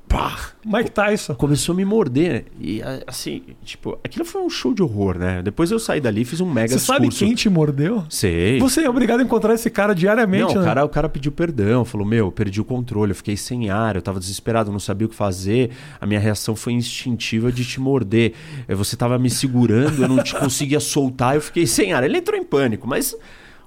Pá! 0.08 0.38
Mike 0.64 0.90
Tyson. 0.90 1.34
começou 1.34 1.72
a 1.72 1.76
me 1.76 1.84
morder. 1.84 2.46
E 2.58 2.80
a- 2.82 3.02
assim, 3.06 3.42
tipo, 3.64 3.98
aquilo 4.02 4.24
foi 4.24 4.40
um 4.42 4.48
show 4.48 4.72
de 4.72 4.82
horror, 4.82 5.18
né? 5.18 5.42
Depois 5.42 5.70
eu 5.70 5.78
saí 5.78 6.00
dali 6.00 6.22
e 6.22 6.24
fiz 6.24 6.40
um 6.40 6.50
mega 6.50 6.68
Você 6.72 6.78
sabe 6.78 7.08
discurso. 7.08 7.24
quem 7.24 7.34
te 7.34 7.48
mordeu? 7.50 8.04
Sei. 8.08 8.58
Você 8.58 8.82
é 8.82 8.88
obrigado 8.90 9.20
a 9.20 9.22
encontrar 9.22 9.54
esse 9.54 9.68
cara 9.70 9.94
diariamente, 9.94 10.54
Não, 10.54 10.54
né? 10.54 10.60
o 10.60 10.64
cara, 10.64 10.84
o 10.84 10.88
cara 10.88 11.08
pediu 11.08 11.30
perdão, 11.30 11.84
falou: 11.84 12.06
Meu, 12.06 12.32
perdi 12.32 12.60
o 12.60 12.64
controle, 12.64 13.12
eu 13.12 13.16
fiquei 13.16 13.36
sem 13.36 13.68
ar, 13.70 13.96
eu 13.96 14.02
tava 14.02 14.18
desesperado, 14.18 14.72
não 14.72 14.80
sabia 14.80 15.06
o 15.06 15.10
que 15.10 15.16
fazer. 15.16 15.70
A 16.00 16.06
minha 16.06 16.20
reação 16.20 16.56
foi 16.56 16.72
instintiva 16.72 17.52
de 17.52 17.64
te 17.64 17.78
morder. 17.80 18.32
Eh, 18.66 18.74
Você 18.74 18.96
tava 18.96 19.18
me 19.18 19.28
segurando, 19.30 20.02
eu 20.02 20.08
não 20.08 20.22
te 20.22 20.34
conseguia 20.34 20.80
soltar, 20.80 21.34
eu 21.34 21.40
fiquei 21.42 21.66
sem 21.66 21.92
ar. 21.92 22.02
Ele 22.02 22.16
entrou 22.18 22.38
em 22.38 22.44
pânico, 22.44 22.86
mas, 22.88 23.14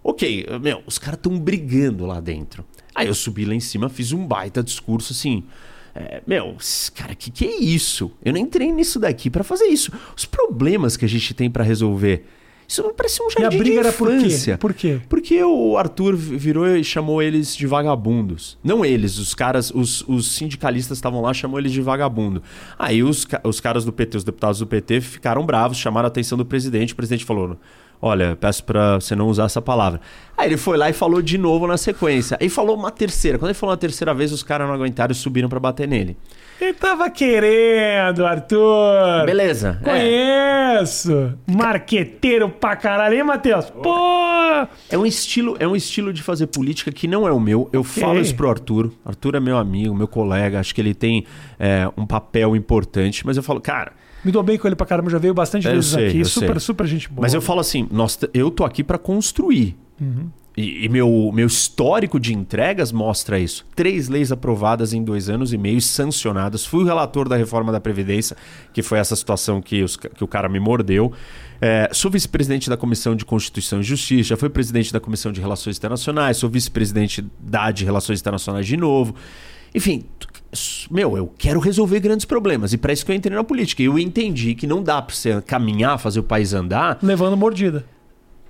ok, 0.03 0.45
meu, 0.61 0.81
os 0.87 0.97
caras 0.97 1.19
tão 1.21 1.37
brigando 1.37 2.05
lá 2.05 2.19
dentro. 2.19 2.65
Aí 2.95 3.07
eu 3.07 3.13
subi 3.13 3.45
lá 3.45 3.53
em 3.53 3.59
cima, 3.59 3.87
fiz 3.89 4.11
um 4.11 4.25
baita 4.25 4.61
discurso 4.63 5.13
assim. 5.13 5.43
É, 5.93 6.21
meu, 6.25 6.55
cara, 6.95 7.15
que 7.15 7.29
que 7.29 7.45
é 7.45 7.57
isso? 7.57 8.11
Eu 8.23 8.33
não 8.33 8.39
entrei 8.39 8.71
nisso 8.71 8.99
daqui 8.99 9.29
pra 9.29 9.43
fazer 9.43 9.65
isso. 9.65 9.91
Os 10.15 10.25
problemas 10.25 10.95
que 10.95 11.05
a 11.05 11.09
gente 11.09 11.33
tem 11.33 11.49
pra 11.49 11.63
resolver. 11.63 12.25
Isso 12.67 12.81
não 12.81 12.93
parece 12.93 13.21
um 13.21 13.25
E 13.25 13.39
a 13.39 13.41
jardim 13.41 13.57
briga 13.57 13.81
de 13.81 13.87
era 13.87 13.91
por 13.91 14.07
quê? 14.07 14.15
infância. 14.15 14.57
Por 14.57 14.73
quê? 14.73 15.01
Porque 15.09 15.43
o 15.43 15.75
Arthur 15.75 16.15
virou 16.15 16.65
e 16.65 16.81
chamou 16.85 17.21
eles 17.21 17.53
de 17.53 17.67
vagabundos. 17.67 18.57
Não 18.63 18.85
eles, 18.85 19.17
os 19.17 19.33
caras, 19.35 19.71
os, 19.75 20.07
os 20.07 20.31
sindicalistas 20.31 20.97
estavam 20.97 21.19
lá, 21.21 21.33
chamou 21.33 21.59
eles 21.59 21.73
de 21.73 21.81
vagabundo. 21.81 22.41
Aí 22.79 23.03
os, 23.03 23.27
os 23.43 23.59
caras 23.59 23.83
do 23.83 23.91
PT, 23.91 24.19
os 24.19 24.23
deputados 24.23 24.59
do 24.59 24.67
PT, 24.67 25.01
ficaram 25.01 25.45
bravos, 25.45 25.77
chamaram 25.77 26.05
a 26.05 26.07
atenção 26.07 26.37
do 26.37 26.45
presidente. 26.45 26.93
O 26.93 26.95
presidente 26.95 27.25
falou: 27.25 27.57
Olha, 28.01 28.35
peço 28.35 28.63
pra 28.63 28.95
você 28.95 29.15
não 29.15 29.27
usar 29.27 29.45
essa 29.45 29.61
palavra. 29.61 30.01
Aí 30.35 30.47
ele 30.47 30.57
foi 30.57 30.75
lá 30.75 30.89
e 30.89 30.93
falou 30.93 31.21
de 31.21 31.37
novo 31.37 31.67
na 31.67 31.77
sequência. 31.77 32.35
Aí 32.41 32.49
falou 32.49 32.75
uma 32.75 32.89
terceira. 32.89 33.37
Quando 33.37 33.49
ele 33.49 33.57
falou 33.57 33.71
uma 33.71 33.77
terceira 33.77 34.11
vez, 34.11 34.31
os 34.31 34.41
caras 34.41 34.67
não 34.67 34.73
aguentaram 34.73 35.11
e 35.11 35.15
subiram 35.15 35.47
pra 35.47 35.59
bater 35.59 35.87
nele. 35.87 36.17
Ele 36.59 36.73
tava 36.73 37.09
querendo, 37.11 38.25
Arthur. 38.25 39.25
Beleza. 39.25 39.79
É. 39.83 40.75
Conheço. 40.79 41.33
Marqueteiro 41.45 42.49
pra 42.49 42.75
caralho, 42.75 43.15
hein, 43.15 43.23
Matheus? 43.23 43.69
Pô! 43.69 43.93
É 44.89 44.97
um 44.97 45.05
estilo, 45.05 45.55
é 45.59 45.67
um 45.67 45.75
estilo 45.75 46.11
de 46.11 46.23
fazer 46.23 46.47
política 46.47 46.91
que 46.91 47.07
não 47.07 47.27
é 47.27 47.31
o 47.31 47.39
meu. 47.39 47.69
Eu 47.71 47.83
falo 47.83 48.19
isso 48.19 48.33
pro 48.35 48.49
Arthur. 48.49 48.91
Arthur 49.05 49.35
é 49.35 49.39
meu 49.39 49.57
amigo, 49.57 49.93
meu 49.93 50.07
colega. 50.07 50.59
Acho 50.59 50.73
que 50.73 50.81
ele 50.81 50.95
tem 50.95 51.25
é, 51.59 51.87
um 51.95 52.05
papel 52.07 52.55
importante. 52.55 53.25
Mas 53.25 53.37
eu 53.37 53.43
falo, 53.43 53.61
cara. 53.61 53.93
Me 54.23 54.31
dou 54.31 54.43
bem 54.43 54.57
com 54.57 54.67
ele 54.67 54.75
pra 54.75 54.85
caramba, 54.85 55.09
já 55.09 55.17
veio 55.17 55.33
bastante 55.33 55.67
Eu 55.67 55.73
vezes 55.73 55.91
sei, 55.91 56.09
aqui. 56.09 56.25
Super, 56.25 56.51
sei. 56.51 56.59
super 56.59 56.87
gente 56.87 57.09
boa. 57.09 57.21
Mas 57.21 57.33
eu 57.33 57.41
falo 57.41 57.59
assim, 57.59 57.87
nós, 57.91 58.19
eu 58.33 58.51
tô 58.51 58.63
aqui 58.63 58.83
para 58.83 58.97
construir. 58.97 59.75
E, 60.55 60.85
e 60.85 60.89
meu, 60.89 61.31
meu 61.33 61.47
histórico 61.47 62.19
de 62.19 62.33
entregas 62.33 62.91
mostra 62.91 63.39
isso. 63.39 63.65
Três 63.75 64.09
leis 64.09 64.31
aprovadas 64.31 64.93
em 64.93 65.03
dois 65.03 65.29
anos 65.29 65.53
e 65.53 65.57
meio, 65.57 65.79
sancionadas. 65.79 66.65
Fui 66.65 66.83
o 66.83 66.85
relator 66.85 67.29
da 67.29 67.37
reforma 67.37 67.71
da 67.71 67.79
Previdência, 67.79 68.35
que 68.73 68.81
foi 68.81 68.99
essa 68.99 69.15
situação 69.15 69.61
que, 69.61 69.81
os 69.81 69.95
que 69.95 70.23
o 70.23 70.27
cara 70.27 70.49
me 70.49 70.59
mordeu. 70.59 71.13
É, 71.61 71.89
sou 71.93 72.11
vice-presidente 72.11 72.69
da 72.69 72.75
Comissão 72.75 73.15
de 73.15 73.23
Constituição 73.23 73.79
e 73.79 73.83
Justiça, 73.83 74.29
já 74.29 74.37
fui 74.37 74.49
presidente 74.49 74.91
da 74.91 74.99
Comissão 74.99 75.31
de 75.31 75.39
Relações 75.39 75.77
Internacionais, 75.77 76.37
sou 76.37 76.49
vice-presidente 76.49 77.23
da 77.39 77.69
de 77.69 77.85
Relações 77.85 78.19
Internacionais 78.19 78.65
de 78.65 78.75
novo. 78.75 79.15
Enfim, 79.73 80.03
meu, 80.89 81.17
eu 81.17 81.31
quero 81.37 81.59
resolver 81.59 81.99
grandes 81.99 82.25
problemas. 82.25 82.73
E 82.73 82.77
para 82.77 82.91
isso 82.91 83.05
que 83.05 83.11
eu 83.11 83.15
entrei 83.15 83.35
na 83.35 83.43
política. 83.43 83.81
E 83.81 83.85
eu 83.85 83.97
entendi 83.97 84.53
que 84.53 84.67
não 84.67 84.83
dá 84.83 85.01
para 85.01 85.15
você 85.15 85.41
caminhar, 85.41 85.97
fazer 85.97 86.19
o 86.19 86.23
país 86.23 86.53
andar, 86.53 86.99
Levando 87.01 87.37
mordida. 87.37 87.85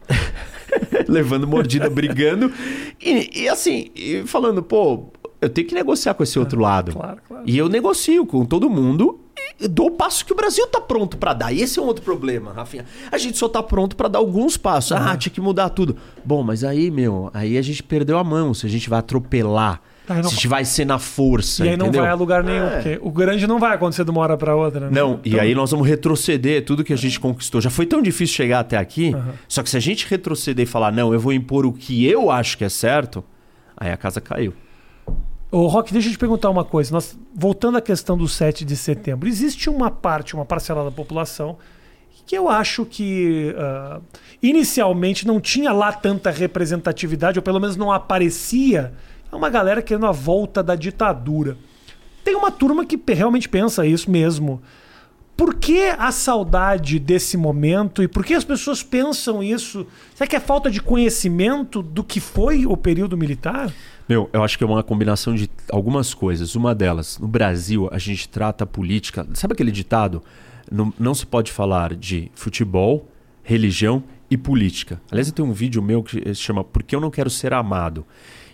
levando 1.08 1.48
mordida, 1.48 1.90
brigando. 1.90 2.52
E, 3.00 3.44
e 3.44 3.50
assim, 3.50 3.90
e 3.96 4.24
falando, 4.26 4.64
pô, 4.64 5.12
eu 5.40 5.50
tenho 5.50 5.68
que 5.68 5.76
negociar 5.76 6.14
com 6.14 6.24
esse 6.24 6.38
outro 6.40 6.60
lado. 6.60 6.94
Claro, 6.94 7.22
claro. 7.28 7.44
E 7.46 7.58
eu 7.58 7.70
negocio 7.70 8.26
com 8.26 8.46
todo 8.46 8.70
mundo 8.70 9.20
e 9.60 9.68
dou 9.68 9.88
o 9.88 9.92
passo 9.92 10.26
que 10.26 10.34
o 10.34 10.36
Brasil 10.36 10.66
tá 10.68 10.82
pronto 10.82 11.18
para 11.18 11.34
dar. 11.34 11.54
E 11.54 11.62
esse 11.62 11.78
é 11.78 11.82
um 11.82 11.86
outro 11.86 12.04
problema, 12.04 12.52
Rafinha. 12.52 12.86
A 13.12 13.18
gente 13.18 13.38
só 13.38 13.48
tá 13.48 13.62
pronto 13.62 13.96
para 13.96 14.08
dar 14.08 14.20
alguns 14.20 14.58
passos. 14.58 14.92
Ah, 14.94 15.16
tinha 15.16 15.32
que 15.32 15.42
mudar 15.42 15.70
tudo. 15.70 15.98
Bom, 16.26 16.42
mas 16.42 16.64
aí, 16.64 16.90
meu, 16.90 17.30
aí 17.34 17.58
a 17.58 17.62
gente 17.62 17.84
perdeu 17.84 18.18
a 18.18 18.24
mão. 18.24 18.54
Se 18.54 18.66
a 18.66 18.70
gente 18.70 18.90
vai 18.90 19.00
atropelar, 19.00 19.82
não- 20.08 20.16
se 20.24 20.28
a 20.28 20.30
gente 20.32 20.48
vai 20.48 20.66
ser 20.66 20.86
na 20.86 21.00
força, 21.00 21.66
E 21.66 21.70
aí 21.70 21.78
não 21.78 21.86
entendeu? 21.88 22.02
vai 22.04 22.12
a 22.12 22.16
lugar 22.16 22.44
nenhum, 22.44 22.66
É. 22.66 22.70
porque 22.70 23.00
o 23.02 23.12
grande 23.12 23.46
não 23.48 23.60
vai 23.60 23.76
acontecer 23.76 24.04
de 24.04 24.12
uma 24.12 24.22
hora 24.22 24.38
pra 24.38 24.56
outra, 24.56 24.82
né? 24.82 24.90
Não, 24.92 25.20
e 25.24 25.30
Então, 25.30 25.42
aí 25.42 25.56
nós 25.56 25.72
vamos 25.72 25.88
retroceder 25.88 26.66
tudo 26.66 26.84
que 26.84 26.92
a 26.94 26.98
gente 26.98 27.20
conquistou. 27.20 27.62
Já 27.62 27.70
foi 27.70 27.86
tão 27.86 28.02
difícil 28.02 28.36
chegar 28.36 28.60
até 28.60 28.78
aqui, 28.78 29.16
só 29.48 29.62
que 29.64 29.70
se 29.70 29.78
a 29.78 29.80
gente 29.80 30.08
retroceder 30.10 30.64
e 30.64 30.66
falar, 30.66 30.92
não, 30.92 31.14
eu 31.14 31.20
vou 31.20 31.32
impor 31.34 31.66
o 31.66 31.72
que 31.72 32.06
eu 32.06 32.30
acho 32.32 32.58
que 32.58 32.64
é 32.66 32.70
certo, 32.70 33.24
aí 33.78 33.92
a 33.92 33.98
casa 33.98 34.20
caiu. 34.20 34.54
Ô, 35.52 35.68
Rock, 35.68 35.92
deixa 35.92 36.08
eu 36.08 36.14
te 36.14 36.18
perguntar 36.18 36.50
uma 36.50 36.64
coisa. 36.64 36.94
Nós, 36.94 37.18
voltando 37.36 37.78
à 37.78 37.82
questão 37.82 38.18
do 38.18 38.26
7 38.28 38.64
de 38.64 38.76
setembro, 38.78 39.28
existe 39.28 39.70
uma 39.70 39.92
parte, 39.92 40.34
uma 40.34 40.46
parcela 40.46 40.84
da 40.86 40.92
população 40.92 41.58
que 42.26 42.38
eu 42.38 42.48
acho 42.48 42.86
que 42.86 43.54
ah, 43.58 44.00
inicialmente 44.42 45.28
não 45.28 45.42
tinha 45.42 45.74
lá 45.74 45.92
tanta 45.92 46.32
representatividade, 46.32 47.38
ou 47.38 47.44
pelo 47.44 47.60
menos 47.60 47.76
não 47.76 47.92
aparecia. 47.92 48.94
É 49.32 49.36
uma 49.36 49.50
galera 49.50 49.82
querendo 49.82 50.06
a 50.06 50.12
volta 50.12 50.62
da 50.62 50.76
ditadura. 50.76 51.58
Tem 52.24 52.36
uma 52.36 52.52
turma 52.52 52.86
que 52.86 53.00
realmente 53.14 53.48
pensa 53.48 53.86
isso 53.86 54.12
mesmo. 54.12 54.62
Por 55.36 55.56
que 55.56 55.88
a 55.98 56.12
saudade 56.12 57.00
desse 57.00 57.36
momento 57.36 58.04
e 58.04 58.08
por 58.08 58.24
que 58.24 58.34
as 58.34 58.44
pessoas 58.44 58.84
pensam 58.84 59.42
isso? 59.42 59.88
Será 60.14 60.28
que 60.28 60.36
é 60.36 60.40
falta 60.40 60.70
de 60.70 60.82
conhecimento 60.82 61.82
do 61.82 62.04
que 62.04 62.20
foi 62.20 62.66
o 62.66 62.78
período 62.78 63.18
militar? 63.18 63.74
Meu, 64.08 64.30
eu 64.34 64.44
acho 64.44 64.58
que 64.58 64.64
é 64.64 64.68
uma 64.68 64.84
combinação 64.84 65.34
de 65.34 65.50
algumas 65.72 66.14
coisas. 66.14 66.54
Uma 66.54 66.76
delas, 66.76 67.18
no 67.18 67.28
Brasil, 67.28 67.90
a 67.92 67.98
gente 67.98 68.30
trata 68.30 68.66
a 68.66 68.68
política. 68.68 69.26
Sabe 69.34 69.54
aquele 69.54 69.72
ditado? 69.72 70.22
Não, 70.70 70.94
não 71.00 71.16
se 71.16 71.26
pode 71.26 71.52
falar 71.52 71.96
de 71.96 72.30
futebol, 72.36 73.08
religião 73.42 74.04
e 74.30 74.38
política. 74.38 75.02
Aliás, 75.10 75.28
eu 75.28 75.34
tenho 75.34 75.48
um 75.48 75.54
vídeo 75.54 75.82
meu 75.82 76.04
que 76.04 76.36
se 76.36 76.42
chama 76.42 76.64
Por 76.64 76.84
que 76.84 76.96
eu 76.96 77.02
não 77.02 77.10
quero 77.10 77.30
ser 77.30 77.54
amado? 77.54 78.06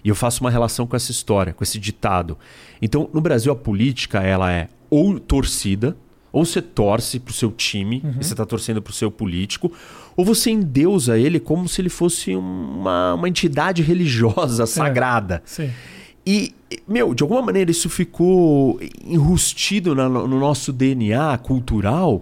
E 0.04 0.10
eu 0.10 0.16
faço 0.16 0.42
uma 0.42 0.50
relação 0.52 0.86
com 0.88 0.96
essa 0.96 1.12
história, 1.12 1.54
com 1.54 1.64
esse 1.64 1.80
ditado. 1.80 2.38
Então, 2.82 3.10
no 3.14 3.22
Brasil, 3.22 3.52
a 3.52 3.56
política 3.56 4.22
ela 4.22 4.52
é 4.52 4.68
ou 4.90 5.20
torcida, 5.20 5.98
ou 6.32 6.46
você 6.46 6.62
torce 6.62 7.20
pro 7.20 7.34
seu 7.34 7.52
time, 7.52 8.02
e 8.20 8.24
você 8.24 8.34
está 8.34 8.46
torcendo 8.46 8.82
pro 8.82 8.94
seu 8.94 9.10
político, 9.10 9.72
ou 10.16 10.24
você 10.24 10.52
endeusa 10.52 11.18
ele 11.18 11.40
como 11.40 11.68
se 11.68 11.82
ele 11.82 11.90
fosse 11.90 12.36
uma, 12.36 13.14
uma 13.16 13.28
entidade 13.30 13.82
religiosa 13.82 14.66
sagrada. 14.68 15.42
Sim. 15.46 15.70
E, 16.26 16.54
meu, 16.88 17.14
de 17.16 17.24
alguma 17.24 17.42
maneira 17.42 17.72
isso 17.72 17.90
ficou 17.90 18.80
enrustido 19.06 19.96
na- 19.96 20.10
no 20.10 20.40
nosso 20.40 20.72
DNA 20.74 21.38
cultural 21.38 22.22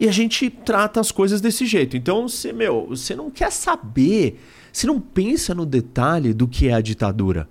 e 0.00 0.08
a 0.08 0.12
gente 0.12 0.48
trata 0.50 0.98
as 1.00 1.12
coisas 1.12 1.40
desse 1.40 1.66
jeito. 1.66 1.96
Então, 1.96 2.26
você, 2.28 2.52
meu, 2.52 2.86
você 2.88 3.14
não 3.14 3.30
quer 3.30 3.52
saber, 3.52 4.40
você 4.72 4.86
não 4.86 4.98
pensa 4.98 5.54
no 5.54 5.66
detalhe 5.66 6.32
do 6.32 6.48
que 6.48 6.68
é 6.68 6.72
a 6.74 6.80
ditadura. 6.80 7.48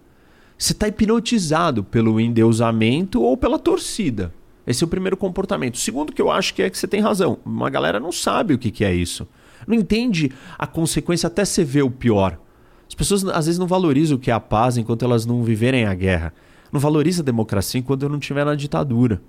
Você 0.58 0.74
está 0.74 0.88
hipnotizado 0.88 1.84
pelo 1.84 2.20
endeusamento 2.20 3.22
ou 3.22 3.36
pela 3.38 3.58
torcida. 3.60 4.34
Esse 4.66 4.84
é 4.84 4.86
o 4.86 4.90
primeiro 4.90 5.18
comportamento. 5.18 5.76
O 5.76 5.80
segundo 5.80 6.14
que 6.14 6.22
eu 6.22 6.30
acho 6.32 6.54
que 6.54 6.62
é 6.62 6.70
que 6.70 6.78
você 6.78 6.88
tem 6.88 7.00
razão. 7.02 7.38
Uma 7.46 7.70
galera 7.70 8.00
não 8.00 8.12
sabe 8.12 8.54
o 8.54 8.60
que, 8.60 8.84
é 8.86 8.94
isso. 8.94 9.28
Não 9.68 9.76
entende 9.76 10.32
a 10.58 10.68
consequência 10.68 11.28
até 11.28 11.44
você 11.46 11.64
ver 11.64 11.82
o 11.84 11.90
pior. 11.92 12.40
As 12.88 12.94
pessoas 12.96 13.24
às 13.26 13.46
vezes 13.46 13.58
não 13.60 13.68
valorizam 13.68 14.18
o 14.18 14.20
que 14.20 14.30
é 14.30 14.34
a 14.34 14.40
paz 14.40 14.78
enquanto 14.78 15.04
elas 15.06 15.26
não 15.26 15.44
viverem 15.44 15.86
a 15.86 15.94
guerra. 15.94 16.34
Não 16.72 16.80
valoriza 16.80 17.22
a 17.22 17.26
democracia 17.26 17.80
enquanto 17.80 18.08
não 18.08 18.18
estiver 18.20 18.46
na 18.46 18.56
ditadura. 18.56 19.22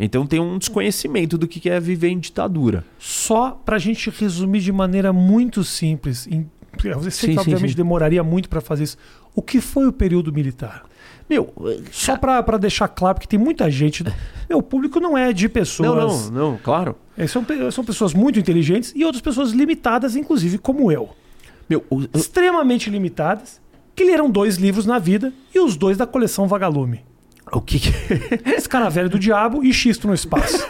Então 0.00 0.26
tem 0.26 0.40
um 0.40 0.58
desconhecimento 0.58 1.36
do 1.36 1.46
que 1.48 1.68
é 1.68 1.78
viver 1.80 2.08
em 2.08 2.18
ditadura. 2.18 2.84
Só 2.98 3.50
pra 3.50 3.78
gente 3.78 4.10
resumir 4.10 4.60
de 4.60 4.72
maneira 4.72 5.12
muito 5.12 5.62
simples, 5.64 6.26
em- 6.28 6.48
eu 6.84 7.02
sei 7.02 7.10
Sim, 7.10 7.32
que 7.34 7.38
obviamente 7.40 7.70
sim. 7.70 7.76
demoraria 7.76 8.22
muito 8.22 8.48
pra 8.48 8.60
fazer 8.60 8.84
isso. 8.84 8.96
O 9.34 9.42
que 9.42 9.60
foi 9.60 9.86
o 9.86 9.92
período 9.92 10.32
militar? 10.32 10.84
Meu, 11.28 11.52
Só 11.92 12.16
pra 12.16 12.40
deixar 12.58 12.88
claro, 12.88 13.16
porque 13.16 13.26
tem 13.28 13.38
muita 13.38 13.70
gente. 13.70 14.02
Meu, 14.48 14.58
o 14.58 14.62
público 14.62 14.98
não 14.98 15.16
é 15.16 15.32
de 15.32 15.44
não, 15.44 15.50
pessoas. 15.50 16.30
não, 16.30 16.50
não, 16.52 16.58
claro. 16.58 16.96
É, 17.16 17.26
São, 17.26 17.44
são 17.70 17.84
pessoas 17.84 18.14
muito 18.14 18.38
inteligentes 18.38 18.92
e 18.96 19.04
outras 19.04 19.20
pessoas 19.20 19.50
limitadas, 19.50 20.16
inclusive 20.16 20.56
como 20.58 20.90
eu. 20.90 21.10
Meu, 21.68 21.84
o- 21.90 22.00
o- 22.00 22.08
Extremamente 22.14 22.88
limitadas, 22.88 23.60
que 23.94 24.04
leram 24.04 24.30
dois 24.30 24.56
livros 24.56 24.86
na 24.86 24.98
vida 24.98 25.32
e 25.54 25.60
os 25.60 25.76
dois 25.76 25.96
da 25.98 26.06
coleção 26.06 26.46
Vagalume. 26.48 27.04
O 27.52 27.60
que, 27.60 27.78
que... 27.78 27.90
Escaravelho 28.56 29.08
do 29.08 29.18
Diabo 29.18 29.64
e 29.64 29.72
Xisto 29.72 30.06
no 30.06 30.14
Espaço. 30.14 30.66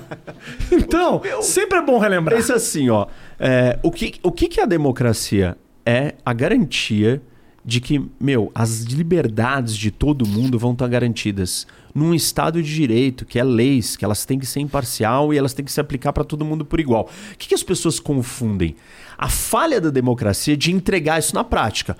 então, 0.70 1.22
sempre 1.42 1.78
é 1.78 1.82
bom 1.82 1.98
relembrar. 1.98 2.36
Pensa 2.36 2.54
assim, 2.54 2.88
ó. 2.90 3.06
é, 3.38 3.78
o 3.82 3.90
que, 3.90 4.14
o 4.22 4.32
que, 4.32 4.48
que 4.48 4.60
é 4.60 4.62
a 4.62 4.66
democracia? 4.66 5.56
É 5.84 6.14
a 6.24 6.32
garantia 6.32 7.22
de 7.64 7.80
que, 7.80 8.04
meu, 8.18 8.50
as 8.54 8.80
liberdades 8.82 9.76
de 9.76 9.90
todo 9.90 10.26
mundo 10.26 10.58
vão 10.58 10.72
estar 10.72 10.88
garantidas 10.88 11.66
num 11.94 12.14
Estado 12.14 12.62
de 12.62 12.74
Direito, 12.74 13.26
que 13.26 13.38
é 13.38 13.44
leis, 13.44 13.96
que 13.96 14.04
elas 14.04 14.24
têm 14.24 14.38
que 14.38 14.46
ser 14.46 14.60
imparcial 14.60 15.34
e 15.34 15.38
elas 15.38 15.52
têm 15.52 15.64
que 15.64 15.72
se 15.72 15.80
aplicar 15.80 16.12
para 16.12 16.24
todo 16.24 16.44
mundo 16.44 16.64
por 16.64 16.80
igual. 16.80 17.08
O 17.32 17.36
que, 17.36 17.48
que 17.48 17.54
as 17.54 17.62
pessoas 17.62 18.00
confundem? 18.00 18.76
A 19.18 19.28
falha 19.28 19.80
da 19.80 19.90
democracia 19.90 20.54
é 20.54 20.56
de 20.56 20.72
entregar 20.72 21.18
isso 21.18 21.34
na 21.34 21.44
prática. 21.44 21.96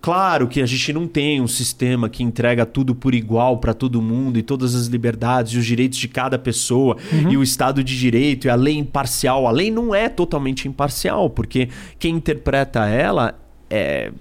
Claro 0.00 0.46
que 0.46 0.62
a 0.62 0.66
gente 0.66 0.92
não 0.92 1.08
tem 1.08 1.40
um 1.40 1.48
sistema 1.48 2.08
que 2.08 2.22
entrega 2.22 2.64
tudo 2.64 2.94
por 2.94 3.14
igual 3.14 3.58
para 3.58 3.74
todo 3.74 4.00
mundo 4.00 4.38
e 4.38 4.42
todas 4.42 4.74
as 4.74 4.86
liberdades 4.86 5.52
e 5.54 5.58
os 5.58 5.66
direitos 5.66 5.98
de 5.98 6.06
cada 6.06 6.38
pessoa 6.38 6.96
e 7.28 7.36
o 7.36 7.42
Estado 7.42 7.82
de 7.82 7.98
Direito 7.98 8.46
e 8.46 8.50
a 8.50 8.54
lei 8.54 8.76
imparcial. 8.76 9.46
A 9.46 9.50
lei 9.50 9.70
não 9.70 9.92
é 9.94 10.08
totalmente 10.08 10.68
imparcial, 10.68 11.28
porque 11.28 11.68
quem 11.98 12.14
interpreta 12.14 12.86
ela 12.86 13.34
é, 13.68 14.12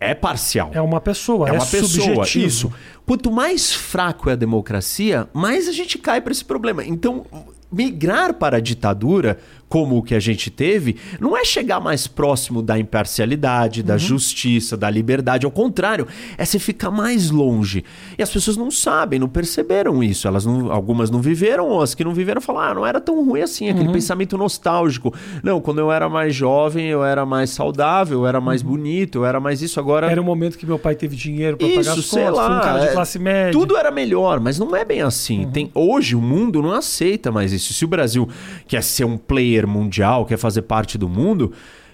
é 0.00 0.14
parcial. 0.14 0.70
É 0.72 0.80
uma 0.80 1.00
pessoa, 1.02 1.48
É 1.48 1.50
é, 1.50 1.52
uma 1.52 1.66
pessoa, 1.66 2.14
subjetivo. 2.14 2.46
isso. 2.46 2.72
Quanto 3.04 3.30
mais 3.30 3.72
fraco 3.74 4.30
é 4.30 4.32
a 4.32 4.36
democracia, 4.36 5.28
mais 5.34 5.68
a 5.68 5.72
gente 5.72 5.98
cai 5.98 6.20
para 6.20 6.32
esse 6.32 6.44
problema. 6.44 6.82
Então, 6.84 7.26
migrar 7.70 8.34
para 8.34 8.56
a 8.56 8.60
ditadura, 8.60 9.38
como 9.68 9.98
o 9.98 10.02
que 10.02 10.14
a 10.14 10.20
gente 10.20 10.50
teve, 10.50 10.96
não 11.20 11.36
é 11.36 11.44
chegar 11.44 11.80
mais 11.80 12.06
próximo 12.06 12.62
da 12.62 12.78
imparcialidade, 12.78 13.82
da 13.82 13.96
justiça, 13.98 14.76
da 14.76 14.88
liberdade. 14.88 15.44
Ao 15.44 15.50
contrário, 15.50 16.06
é 16.38 16.44
você 16.44 16.58
ficar 16.58 16.90
mais 16.90 17.30
longe. 17.30 17.84
E 18.16 18.22
as 18.22 18.30
pessoas 18.30 18.56
não 18.56 18.70
sabem, 18.70 19.18
não 19.18 19.28
perceberam 19.28 20.02
isso. 20.02 20.28
Elas 20.28 20.46
não, 20.46 20.70
algumas 20.70 21.10
não 21.10 21.20
viveram, 21.20 21.68
ou 21.68 21.82
as 21.82 21.94
que 21.94 22.04
não 22.04 22.14
viveram 22.14 22.40
falaram, 22.40 22.70
ah, 22.70 22.74
não 22.74 22.86
era 22.86 23.00
tão 23.00 23.24
ruim 23.24 23.42
assim, 23.42 23.68
aquele 23.68 23.92
pensamento 23.92 24.38
nostálgico. 24.38 25.12
Não, 25.42 25.60
quando 25.60 25.78
eu 25.78 25.90
era 25.90 26.08
mais 26.08 26.34
jovem, 26.34 26.86
eu 26.86 27.04
era 27.04 27.26
mais 27.26 27.50
saudável, 27.50 28.20
eu 28.20 28.26
era 28.26 28.40
mais 28.40 28.62
bonito, 28.62 29.18
eu 29.18 29.26
era 29.26 29.40
mais 29.40 29.62
isso. 29.62 29.80
Agora 29.80 30.10
Era 30.10 30.20
o 30.20 30.24
momento 30.24 30.56
que 30.56 30.66
meu 30.66 30.78
pai 30.78 30.94
teve 30.94 31.16
dinheiro 31.16 31.56
para 31.56 31.68
pagar 31.68 31.92
as 31.92 32.04
sei 32.04 32.22
contas, 32.24 32.36
lá. 32.36 32.58
um 32.58 32.60
cara 32.60 32.78
de 32.80 32.86
é, 32.86 32.92
classe 32.92 33.18
média. 33.18 33.52
Tudo 33.52 33.76
era 33.76 33.90
melhor, 33.90 34.40
mas 34.40 34.58
não 34.58 34.74
é 34.74 34.84
bem 34.84 35.02
assim. 35.02 35.48
Tem, 35.52 35.70
hoje 35.74 36.14
o 36.14 36.20
mundo 36.20 36.62
não 36.62 36.72
aceita 36.72 37.32
mais 37.32 37.52
isso. 37.52 37.72
Se 37.72 37.84
o 37.84 37.88
Brasil 37.88 38.28
quer 38.66 38.82
ser 38.82 39.04
um 39.04 39.16
player 39.16 39.55
mundial, 39.64 40.26
quer 40.26 40.36
fazer 40.36 40.62
parte 40.62 40.98
do 40.98 41.08
mundo, 41.08 41.52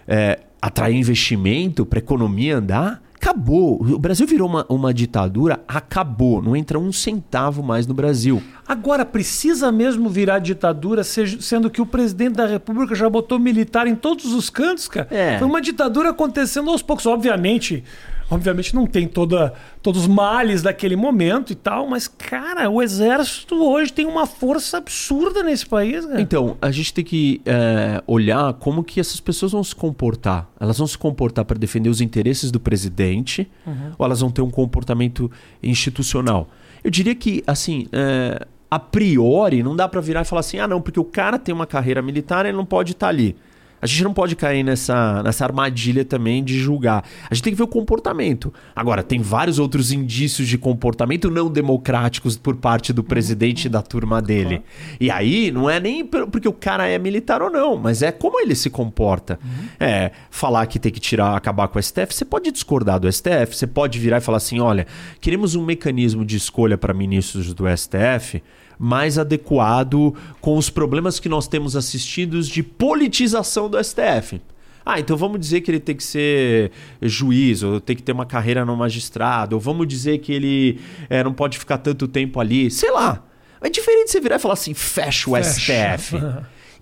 é, 0.08 0.40
atrair 0.62 0.96
investimento 0.96 1.84
para 1.84 1.98
a 1.98 2.02
economia 2.02 2.56
andar, 2.56 3.02
acabou. 3.22 3.80
O 3.80 3.98
Brasil 3.98 4.26
virou 4.26 4.48
uma, 4.48 4.66
uma 4.68 4.92
ditadura, 4.92 5.60
acabou. 5.68 6.42
Não 6.42 6.56
entra 6.56 6.78
um 6.78 6.90
centavo 6.90 7.62
mais 7.62 7.86
no 7.86 7.94
Brasil. 7.94 8.42
Agora, 8.66 9.04
precisa 9.04 9.70
mesmo 9.70 10.08
virar 10.08 10.40
ditadura, 10.40 11.04
sendo 11.04 11.70
que 11.70 11.80
o 11.80 11.86
presidente 11.86 12.34
da 12.34 12.46
República 12.46 12.96
já 12.96 13.08
botou 13.08 13.38
militar 13.38 13.86
em 13.86 13.94
todos 13.94 14.32
os 14.32 14.50
cantos, 14.50 14.88
cara? 14.88 15.06
É. 15.10 15.38
Foi 15.38 15.46
uma 15.46 15.60
ditadura 15.60 16.10
acontecendo 16.10 16.70
aos 16.70 16.82
poucos. 16.82 17.06
Obviamente, 17.06 17.84
obviamente 18.32 18.74
não 18.74 18.86
tem 18.86 19.06
toda, 19.06 19.52
todos 19.82 20.02
os 20.02 20.06
males 20.08 20.62
daquele 20.62 20.96
momento 20.96 21.52
e 21.52 21.54
tal, 21.54 21.86
mas, 21.86 22.08
cara, 22.08 22.68
o 22.70 22.82
exército 22.82 23.54
hoje 23.62 23.92
tem 23.92 24.06
uma 24.06 24.26
força 24.26 24.78
absurda 24.78 25.42
nesse 25.42 25.66
país, 25.66 26.06
cara. 26.06 26.20
Então, 26.20 26.56
a 26.60 26.70
gente 26.70 26.94
tem 26.94 27.04
que 27.04 27.42
é, 27.44 28.02
olhar 28.06 28.54
como 28.54 28.82
que 28.82 28.98
essas 28.98 29.20
pessoas 29.20 29.52
vão 29.52 29.62
se 29.62 29.74
comportar. 29.74 30.48
Elas 30.58 30.78
vão 30.78 30.86
se 30.86 30.96
comportar 30.96 31.44
para 31.44 31.58
defender 31.58 31.90
os 31.90 32.00
interesses 32.00 32.50
do 32.50 32.58
presidente 32.58 33.50
ou 33.98 34.06
elas 34.06 34.20
vão 34.20 34.30
ter 34.30 34.42
um 34.42 34.50
comportamento 34.50 35.30
institucional? 35.62 36.48
Eu 36.82 36.90
diria 36.90 37.14
que, 37.14 37.44
assim, 37.46 37.86
é, 37.92 38.46
a 38.70 38.78
priori, 38.78 39.62
não 39.62 39.76
dá 39.76 39.86
para 39.86 40.00
virar 40.00 40.22
e 40.22 40.24
falar 40.24 40.40
assim, 40.40 40.58
ah, 40.58 40.66
não, 40.66 40.80
porque 40.80 40.98
o 40.98 41.04
cara 41.04 41.38
tem 41.38 41.54
uma 41.54 41.66
carreira 41.66 42.00
militar, 42.00 42.46
ele 42.46 42.56
não 42.56 42.64
pode 42.64 42.92
estar 42.92 43.08
ali. 43.08 43.36
A 43.82 43.86
gente 43.86 44.04
não 44.04 44.14
pode 44.14 44.36
cair 44.36 44.62
nessa, 44.62 45.24
nessa 45.24 45.44
armadilha 45.44 46.04
também 46.04 46.44
de 46.44 46.56
julgar. 46.56 47.04
A 47.28 47.34
gente 47.34 47.42
tem 47.42 47.52
que 47.52 47.56
ver 47.56 47.64
o 47.64 47.68
comportamento. 47.68 48.54
Agora, 48.76 49.02
tem 49.02 49.20
vários 49.20 49.58
outros 49.58 49.90
indícios 49.90 50.46
de 50.46 50.56
comportamento 50.56 51.28
não 51.28 51.50
democráticos 51.50 52.36
por 52.36 52.54
parte 52.54 52.92
do 52.92 53.02
presidente 53.02 53.64
e 53.64 53.68
da 53.68 53.82
turma 53.82 54.22
dele. 54.22 54.62
E 55.00 55.10
aí, 55.10 55.50
não 55.50 55.68
é 55.68 55.80
nem 55.80 56.04
porque 56.04 56.48
o 56.48 56.52
cara 56.52 56.86
é 56.86 56.96
militar 56.96 57.42
ou 57.42 57.50
não, 57.50 57.76
mas 57.76 58.02
é 58.02 58.12
como 58.12 58.38
ele 58.38 58.54
se 58.54 58.70
comporta. 58.70 59.36
Uhum. 59.42 59.68
É, 59.80 60.12
falar 60.30 60.64
que 60.66 60.78
tem 60.78 60.92
que 60.92 61.00
tirar, 61.00 61.36
acabar 61.36 61.66
com 61.66 61.76
o 61.76 61.82
STF, 61.82 62.14
você 62.14 62.24
pode 62.24 62.52
discordar 62.52 63.00
do 63.00 63.12
STF, 63.12 63.56
você 63.56 63.66
pode 63.66 63.98
virar 63.98 64.18
e 64.18 64.20
falar 64.20 64.36
assim: 64.36 64.60
olha, 64.60 64.86
queremos 65.20 65.56
um 65.56 65.64
mecanismo 65.64 66.24
de 66.24 66.36
escolha 66.36 66.78
para 66.78 66.94
ministros 66.94 67.52
do 67.52 67.64
STF 67.76 68.40
mais 68.82 69.16
adequado 69.16 70.12
com 70.40 70.56
os 70.56 70.68
problemas 70.68 71.20
que 71.20 71.28
nós 71.28 71.46
temos 71.46 71.76
assistidos 71.76 72.48
de 72.48 72.64
politização 72.64 73.70
do 73.70 73.82
STF. 73.82 74.40
Ah, 74.84 74.98
então 74.98 75.16
vamos 75.16 75.38
dizer 75.38 75.60
que 75.60 75.70
ele 75.70 75.78
tem 75.78 75.94
que 75.94 76.02
ser 76.02 76.72
juiz, 77.00 77.62
ou 77.62 77.80
tem 77.80 77.94
que 77.94 78.02
ter 78.02 78.10
uma 78.10 78.26
carreira 78.26 78.64
no 78.64 78.76
magistrado, 78.76 79.54
ou 79.54 79.60
vamos 79.60 79.86
dizer 79.86 80.18
que 80.18 80.32
ele 80.32 80.80
é, 81.08 81.22
não 81.22 81.32
pode 81.32 81.60
ficar 81.60 81.78
tanto 81.78 82.08
tempo 82.08 82.40
ali, 82.40 82.72
sei 82.72 82.90
lá. 82.90 83.24
É 83.60 83.70
diferente 83.70 84.10
você 84.10 84.20
virar 84.20 84.34
e 84.34 84.38
falar 84.40 84.54
assim, 84.54 84.74
fecha 84.74 85.30
o 85.30 85.36
fecha. 85.36 85.96
STF. 85.96 86.16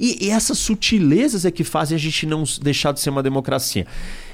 e, 0.00 0.24
e, 0.24 0.30
essas 0.30 0.56
sutilezas 0.56 1.44
é 1.44 1.50
que 1.50 1.62
fazem 1.62 1.94
a 1.94 1.98
gente 1.98 2.24
não 2.24 2.44
deixar 2.62 2.92
de 2.92 3.00
ser 3.00 3.10
uma 3.10 3.22
democracia. 3.22 3.86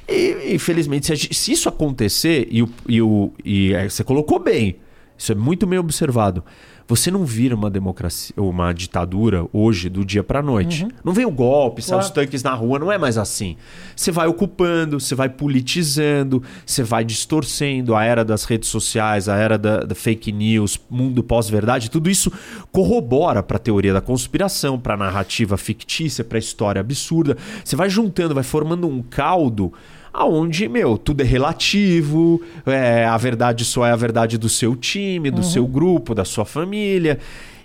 E, 0.08 0.54
infelizmente, 0.54 1.06
se, 1.06 1.16
gente, 1.16 1.34
se 1.34 1.50
isso 1.50 1.68
acontecer, 1.68 2.46
e, 2.48 2.62
o, 2.62 2.68
e, 2.88 3.02
o, 3.02 3.32
e 3.44 3.74
é, 3.74 3.88
você 3.88 4.04
colocou 4.04 4.38
bem, 4.38 4.76
isso 5.18 5.32
é 5.32 5.34
muito 5.34 5.66
bem 5.66 5.80
observado. 5.80 6.44
Você 6.88 7.10
não 7.10 7.24
vira 7.24 7.54
uma 7.54 7.68
democracia, 7.68 8.34
uma 8.36 8.72
ditadura 8.72 9.44
hoje 9.52 9.88
do 9.88 10.04
dia 10.04 10.22
para 10.22 10.40
noite. 10.40 10.84
Uhum. 10.84 10.90
Não 11.04 11.12
vem 11.12 11.26
o 11.26 11.30
golpe, 11.30 11.82
claro. 11.82 12.02
sai 12.02 12.08
os 12.08 12.10
tanques 12.10 12.42
na 12.42 12.54
rua, 12.54 12.78
não 12.78 12.92
é 12.92 12.96
mais 12.96 13.18
assim. 13.18 13.56
Você 13.94 14.12
vai 14.12 14.28
ocupando, 14.28 15.00
você 15.00 15.14
vai 15.14 15.28
politizando, 15.28 16.42
você 16.64 16.84
vai 16.84 17.04
distorcendo 17.04 17.94
a 17.96 18.04
era 18.04 18.24
das 18.24 18.44
redes 18.44 18.68
sociais, 18.68 19.28
a 19.28 19.36
era 19.36 19.58
da, 19.58 19.80
da 19.80 19.94
fake 19.94 20.30
news, 20.30 20.78
mundo 20.88 21.24
pós-verdade, 21.24 21.90
tudo 21.90 22.08
isso 22.08 22.32
corrobora 22.70 23.42
para 23.42 23.56
a 23.56 23.60
teoria 23.60 23.92
da 23.92 24.00
conspiração, 24.00 24.78
para 24.78 24.94
a 24.94 24.96
narrativa 24.96 25.56
fictícia, 25.56 26.22
para 26.22 26.38
a 26.38 26.40
história 26.40 26.80
absurda. 26.80 27.36
Você 27.64 27.74
vai 27.74 27.90
juntando, 27.90 28.34
vai 28.34 28.44
formando 28.44 28.86
um 28.86 29.02
caldo 29.02 29.72
aonde, 30.16 30.66
meu, 30.66 30.96
tudo 30.96 31.20
é 31.20 31.24
relativo, 31.24 32.40
é, 32.64 33.04
a 33.04 33.18
verdade 33.18 33.66
só 33.66 33.86
é 33.86 33.92
a 33.92 33.96
verdade 33.96 34.38
do 34.38 34.48
seu 34.48 34.74
time, 34.74 35.30
do 35.30 35.38
uhum. 35.38 35.42
seu 35.42 35.66
grupo, 35.66 36.14
da 36.14 36.24
sua 36.24 36.46
família. 36.46 37.18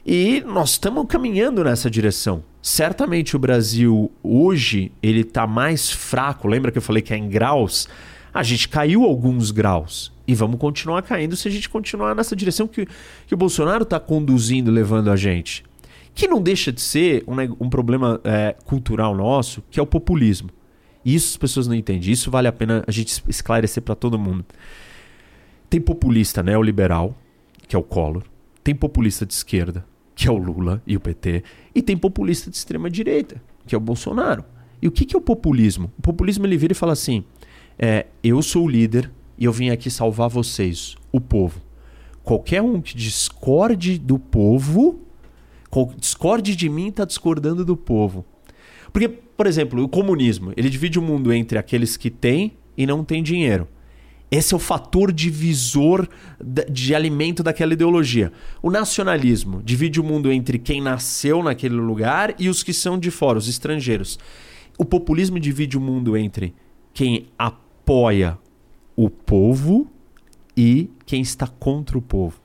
E 0.06 0.44
nós 0.46 0.72
estamos 0.72 1.06
caminhando 1.08 1.64
nessa 1.64 1.90
direção. 1.90 2.44
Certamente 2.62 3.38
o 3.38 3.40
Brasil 3.40 4.12
hoje 4.22 4.92
ele 5.02 5.22
está 5.22 5.48
mais 5.48 5.90
fraco. 5.90 6.46
Lembra 6.46 6.72
que 6.72 6.78
eu 6.78 6.82
falei 6.82 7.02
que 7.02 7.14
é 7.14 7.18
em 7.18 7.30
graus? 7.30 7.88
A 8.34 8.44
gente 8.44 8.68
caiu 8.68 9.04
alguns 9.04 9.52
graus 9.52 10.12
e 10.28 10.36
vamos 10.36 10.60
continuar 10.60 11.02
caindo 11.04 11.38
se 11.38 11.48
a 11.48 11.52
gente 11.52 11.70
continuar 11.70 12.14
nessa 12.14 12.36
direção 12.36 12.68
que, 12.68 12.86
que 13.28 13.34
o 13.34 13.38
Bolsonaro 13.38 13.84
está 13.84 14.00
conduzindo, 14.00 14.70
levando 14.70 15.10
a 15.10 15.16
gente. 15.16 15.64
Que 16.14 16.28
não 16.28 16.42
deixa 16.42 16.70
de 16.70 16.82
ser 16.82 17.24
um, 17.26 17.66
um 17.66 17.70
problema 17.70 18.20
é, 18.26 18.56
cultural 18.66 19.16
nosso, 19.16 19.64
que 19.72 19.80
é 19.80 19.84
o 19.84 19.88
populismo. 19.88 20.50
Isso 21.04 21.30
as 21.30 21.38
pessoas 21.38 21.68
não 21.68 21.76
entendem. 21.76 22.12
Isso 22.12 22.30
vale 22.30 22.48
a 22.48 22.52
pena 22.52 22.84
a 22.88 22.92
gente 22.92 23.24
esclarecer 23.28 23.82
para 23.84 23.96
todo 23.96 24.20
mundo. 24.20 24.46
Tem 25.70 25.80
populista 25.80 26.44
neoliberal, 26.44 27.18
que 27.68 27.76
é 27.76 27.80
o 27.80 27.84
Collor. 27.84 28.24
Tem 28.64 28.76
populista 28.76 29.26
de 29.26 29.34
esquerda, 29.34 29.86
que 30.14 30.28
é 30.28 30.32
o 30.32 30.38
Lula 30.38 30.82
e 30.86 30.96
o 30.96 31.00
PT. 31.00 31.44
E 31.74 31.82
tem 31.82 31.98
populista 31.98 32.50
de 32.50 32.58
extrema 32.58 32.90
direita, 32.90 33.42
que 33.66 33.74
é 33.74 33.78
o 33.78 33.82
Bolsonaro. 33.82 34.44
E 34.82 34.88
o 34.88 34.92
que, 34.92 35.06
que 35.06 35.16
é 35.16 35.20
o 35.20 35.22
populismo? 35.22 35.92
O 35.98 36.02
populismo 36.02 36.46
ele 36.46 36.58
vira 36.58 36.74
e 36.74 36.76
fala 36.76 36.94
assim: 36.94 37.24
é, 37.78 38.08
eu 38.24 38.42
sou 38.42 38.66
o 38.66 38.70
líder 38.70 39.10
e 39.38 39.46
eu 39.46 39.52
vim 39.52 39.70
aqui 39.70 39.90
salvar 39.90 40.30
vocês, 40.30 40.96
o 41.12 41.20
povo. 41.20 41.62
Qualquer 42.24 42.62
um 42.62 42.80
que 42.80 42.96
discorde 42.96 43.98
do 43.98 44.20
povo, 44.20 45.00
discorde 45.98 46.56
de 46.56 46.70
mim, 46.70 46.90
está 46.90 47.06
discordando 47.06 47.66
do 47.66 47.76
povo. 47.76 48.26
Porque, 48.94 49.20
por 49.42 49.48
exemplo, 49.48 49.84
o 49.84 49.90
comunismo, 49.90 50.54
ele 50.56 50.70
divide 50.70 51.00
o 51.00 51.02
mundo 51.02 51.34
entre 51.34 51.58
aqueles 51.58 51.98
que 51.98 52.12
têm 52.12 52.54
e 52.78 52.86
não 52.86 53.04
têm 53.04 53.24
dinheiro. 53.24 53.68
Esse 54.30 54.54
é 54.54 54.56
o 54.56 54.60
fator 54.60 55.12
divisor 55.12 56.08
de 56.70 56.94
alimento 56.94 57.42
daquela 57.42 57.74
ideologia. 57.74 58.32
O 58.62 58.70
nacionalismo 58.70 59.60
divide 59.64 60.00
o 60.00 60.04
mundo 60.04 60.32
entre 60.32 60.60
quem 60.60 60.80
nasceu 60.80 61.42
naquele 61.42 61.74
lugar 61.74 62.36
e 62.38 62.50
os 62.50 62.62
que 62.62 62.72
são 62.72 63.00
de 63.00 63.10
fora, 63.10 63.40
os 63.40 63.50
estrangeiros. 63.50 64.20
O 64.78 64.86
populismo 64.86 65.40
divide 65.40 65.76
o 65.76 65.82
mundo 65.82 66.16
entre 66.16 66.54
quem 66.94 67.26
apoia 67.36 68.38
o 68.96 69.10
povo 69.10 69.90
e 70.56 70.88
quem 71.04 71.24
está 71.24 71.48
contra 71.48 71.98
o 71.98 72.02
povo. 72.04 72.41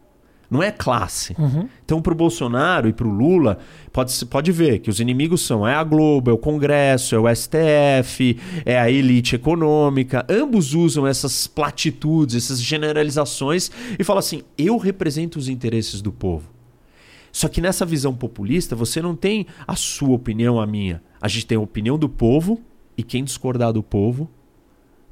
Não 0.51 0.63
é 0.63 0.71
classe. 0.71 1.35
Uhum. 1.39 1.69
Então, 1.85 2.01
para 2.01 2.13
o 2.13 2.17
Bolsonaro 2.17 2.89
e 2.89 2.93
para 2.93 3.07
o 3.07 3.11
Lula, 3.11 3.59
pode, 3.93 4.25
pode 4.27 4.53
ver 4.53 4.79
que 4.79 4.89
os 4.89 5.01
inimigos 5.01 5.45
são 5.45 5.67
é 5.67 5.75
a 5.75 5.83
Globo, 5.83 6.31
é 6.31 6.33
o 6.33 6.39
Congresso, 6.39 7.15
é 7.15 7.19
o 7.19 7.35
STF, 7.35 8.39
é 8.65 8.79
a 8.79 8.91
elite 8.91 9.35
econômica. 9.35 10.25
Ambos 10.29 10.75
usam 10.75 11.07
essas 11.07 11.47
platitudes, 11.47 12.37
essas 12.37 12.61
generalizações 12.61 13.71
e 13.99 14.05
falam 14.05 14.21
assim: 14.21 14.43
eu 14.57 14.77
represento 14.77 15.39
os 15.39 15.49
interesses 15.49 16.01
do 16.01 16.13
povo. 16.13 16.57
Só 17.33 17.49
que 17.49 17.61
nessa 17.61 17.85
visão 17.85 18.15
populista, 18.15 18.75
você 18.75 19.03
não 19.03 19.15
tem 19.15 19.47
a 19.67 19.77
sua 19.77 20.15
opinião, 20.15 20.59
a 20.59 20.67
minha. 20.67 21.03
A 21.21 21.29
gente 21.29 21.47
tem 21.47 21.59
a 21.59 21.61
opinião 21.61 21.99
do 21.99 22.09
povo 22.09 22.63
e 22.97 23.03
quem 23.03 23.23
discordar 23.23 23.73
do 23.73 23.83
povo 23.83 24.31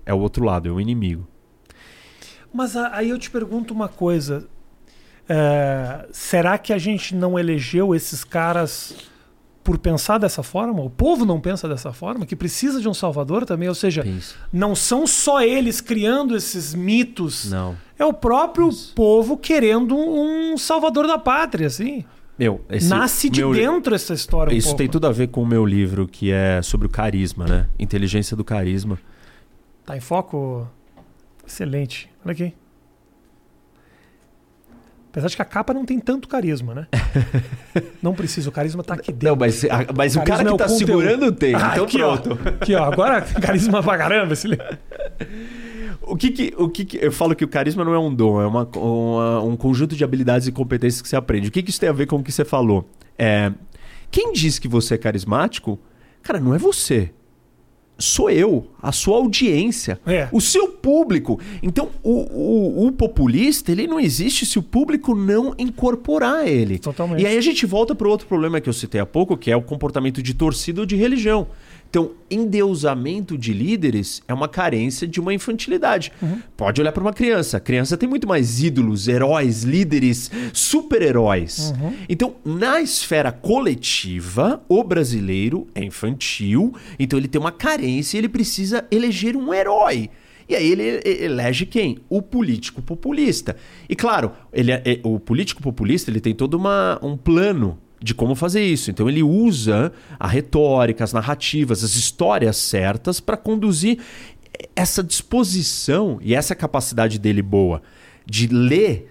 é 0.07 0.15
o 0.15 0.19
outro 0.19 0.45
lado, 0.45 0.69
é 0.69 0.73
o 0.73 0.81
inimigo. 0.81 1.27
Mas 2.53 2.77
aí 2.77 3.11
eu 3.11 3.19
te 3.19 3.31
pergunto 3.31 3.75
uma 3.75 3.89
coisa. 3.89 4.49
É, 5.29 6.07
será 6.13 6.59
que 6.59 6.73
a 6.73 6.79
gente 6.79 7.15
não 7.15 7.39
elegeu 7.39 7.95
esses 7.95 8.25
caras 8.25 8.95
por 9.63 9.79
pensar 9.79 10.19
dessa 10.19 10.43
forma? 10.43 10.83
O 10.83 10.91
povo 10.91 11.25
não 11.25 11.41
pensa 11.41 11.67
dessa 11.67 11.93
forma? 11.93 12.27
Que 12.27 12.37
precisa 12.37 12.81
de 12.81 12.89
um 12.89 12.93
salvador 12.93 13.47
também? 13.47 13.69
Ou 13.69 13.75
seja, 13.75 14.07
Isso. 14.07 14.37
não 14.53 14.75
são 14.75 15.07
só 15.07 15.41
eles 15.41 15.81
criando 15.81 16.37
esses 16.37 16.75
mitos. 16.75 17.51
Não. 17.51 17.75
É 17.99 18.05
o 18.05 18.13
próprio 18.13 18.69
povo 18.95 19.37
querendo 19.37 19.97
um 19.97 20.59
salvador 20.59 21.07
da 21.07 21.19
pátria, 21.19 21.67
assim. 21.67 22.05
Meu, 22.39 22.61
esse, 22.69 22.89
Nasce 22.89 23.31
de 23.31 23.41
meu, 23.41 23.55
dentro 23.55 23.95
essa 23.95 24.13
história. 24.13 24.53
Um 24.53 24.57
isso 24.57 24.69
pouco. 24.69 24.79
tem 24.79 24.89
tudo 24.89 25.07
a 25.07 25.13
ver 25.13 25.29
com 25.29 25.43
o 25.43 25.47
meu 25.47 25.65
livro, 25.65 26.07
que 26.07 26.33
é 26.33 26.61
sobre 26.63 26.87
o 26.87 26.91
carisma, 26.91 27.47
né? 27.47 27.69
Inteligência 27.79 28.37
do 28.37 28.45
carisma. 28.45 28.99
Tá 29.87 29.97
em 29.97 30.01
foco? 30.01 30.69
Excelente. 31.47 32.11
Olha 32.25 32.33
aqui. 32.33 32.53
Apesar 35.15 35.29
de 35.29 35.37
que 35.37 35.43
a 35.43 35.45
capa 35.45 35.73
não 35.73 35.85
tem 35.85 36.01
tanto 36.01 36.27
carisma, 36.27 36.75
né? 36.75 36.89
não 38.03 38.13
precisa, 38.15 38.49
o 38.49 38.53
carisma 38.53 38.83
tá 38.83 38.95
aqui 38.95 39.13
dentro. 39.13 39.29
Não, 39.29 39.37
mas, 39.37 39.65
mas 39.97 40.17
o, 40.17 40.19
o 40.19 40.25
cara 40.25 40.45
que 40.45 40.53
é 40.53 40.57
tá 40.57 40.69
segurando 40.69 41.31
tem, 41.31 41.55
ah, 41.55 41.71
então 41.71 41.85
aqui, 41.85 41.99
pronto. 41.99 42.31
Ó, 42.45 42.49
aqui, 42.49 42.75
ó, 42.75 42.83
agora 42.83 43.23
carisma 43.23 43.81
pra 43.81 43.97
caramba. 43.97 44.33
Esse... 44.33 44.49
O 46.07 46.17
que 46.17 46.31
que, 46.31 46.55
o 46.59 46.69
que 46.69 46.85
que. 46.85 46.99
Eu 46.99 47.11
falo 47.11 47.35
que 47.35 47.45
o 47.45 47.49
carisma 47.49 47.83
não 47.83 47.95
é 47.95 47.99
um 47.99 48.15
dom, 48.15 48.43
é 48.43 48.47
uma, 48.47 48.69
uma, 48.77 49.43
um 49.43 49.57
conjunto 49.57 49.97
de 49.97 50.05
habilidades 50.05 50.47
e 50.47 50.53
competências 50.53 51.01
que 51.01 51.09
você 51.09 51.17
aprende. 51.17 51.49
O 51.49 51.51
que, 51.51 51.63
que 51.63 51.71
isso 51.71 51.81
tem 51.81 51.89
a 51.89 51.93
ver 51.93 52.07
com 52.07 52.17
o 52.17 52.23
que 52.23 52.31
você 52.31 52.45
falou? 52.45 52.87
É, 53.17 53.51
quem 54.11 54.33
diz 54.33 54.59
que 54.59 54.69
você 54.69 54.97
é 54.97 54.99
carismático, 54.99 55.79
cara, 56.23 56.39
não 56.39 56.55
é 56.55 56.59
você 56.59 57.11
sou 57.99 58.29
eu, 58.29 58.67
a 58.83 58.93
sua 58.93 59.17
audiência, 59.17 60.01
é. 60.07 60.29
o 60.33 60.41
seu 60.41 60.69
público. 60.69 61.39
Então, 61.63 61.91
o, 62.03 62.11
o, 62.11 62.87
o, 62.87 62.93
populista, 62.93 63.71
ele 63.71 63.87
não 63.87 64.01
existe 64.01 64.45
se 64.45 64.59
o 64.59 64.63
público 64.63 65.15
não 65.15 65.55
incorporar 65.59 66.47
ele. 66.47 66.79
Totalmente. 66.79 67.23
E 67.23 67.27
aí 67.27 67.37
a 67.37 67.41
gente 67.41 67.65
volta 67.67 67.95
para 67.95 68.07
o 68.07 68.11
outro 68.11 68.27
problema 68.27 68.61
que 68.61 68.69
eu 68.69 68.73
citei 68.73 69.01
há 69.01 69.07
pouco, 69.07 69.37
que 69.37 69.51
é 69.51 69.57
o 69.57 69.63
comportamento 69.63 70.23
de 70.23 70.35
torcida 70.35 70.81
ou 70.81 70.87
de 70.87 70.97
religião. 70.97 71.47
Então, 71.95 72.11
endeusamento 72.29 73.39
de 73.39 73.53
líderes 73.53 74.21
é 74.27 74.35
uma 74.35 74.49
carência 74.49 75.07
de 75.07 75.21
uma 75.21 75.33
infantilidade. 75.33 76.11
Uhum. 76.21 76.41
Pode 76.57 76.81
olhar 76.81 76.91
para 76.91 77.01
uma 77.01 77.13
criança. 77.13 77.59
A 77.59 77.61
criança 77.61 77.97
tem 77.97 78.09
muito 78.09 78.27
mais 78.27 78.61
ídolos, 78.61 79.07
heróis, 79.07 79.63
líderes, 79.63 80.29
super-heróis. 80.53 81.73
Uhum. 81.81 81.95
Então, 82.09 82.35
na 82.45 82.81
esfera 82.81 83.31
coletiva, 83.31 84.61
o 84.69 84.83
brasileiro 84.83 85.69
é 85.73 85.85
infantil, 85.85 86.75
então 86.99 87.17
ele 87.17 87.29
tem 87.29 87.41
uma 87.41 87.53
carência 87.53 88.17
e 88.17 88.21
ele 88.23 88.29
precisa 88.29 88.85
eleger 88.91 89.37
um 89.37 89.55
herói. 89.55 90.11
E 90.49 90.57
aí 90.57 90.73
ele 90.73 91.01
elege 91.05 91.65
quem? 91.65 91.99
O 92.09 92.21
político 92.21 92.83
populista. 92.83 93.55
E 93.89 93.95
claro, 93.95 94.33
ele 94.53 94.73
é, 94.73 94.83
é 94.85 95.01
o 95.05 95.21
político 95.21 95.63
populista 95.63 96.11
ele 96.11 96.21
tem 96.21 96.35
todo 96.35 96.55
uma, 96.55 96.99
um 97.01 97.17
plano 97.17 97.79
de 98.05 98.15
como 98.15 98.35
fazer 98.35 98.63
isso. 98.63 98.91
Então 98.91 99.09
ele 99.09 99.23
usa 99.23 99.91
a 100.21 100.29
retórica, 100.29 101.03
as 101.03 101.15
narrativas, 101.15 101.83
as 101.83 101.95
histórias 101.95 102.59
certas 102.59 103.19
para 103.19 103.37
conduzir 103.37 103.99
essa 104.77 105.03
disposição 105.03 106.19
e 106.21 106.35
essa 106.35 106.55
capacidade 106.55 107.19
dele 107.19 107.41
boa 107.41 107.83
de 108.27 108.47
ler 108.47 109.11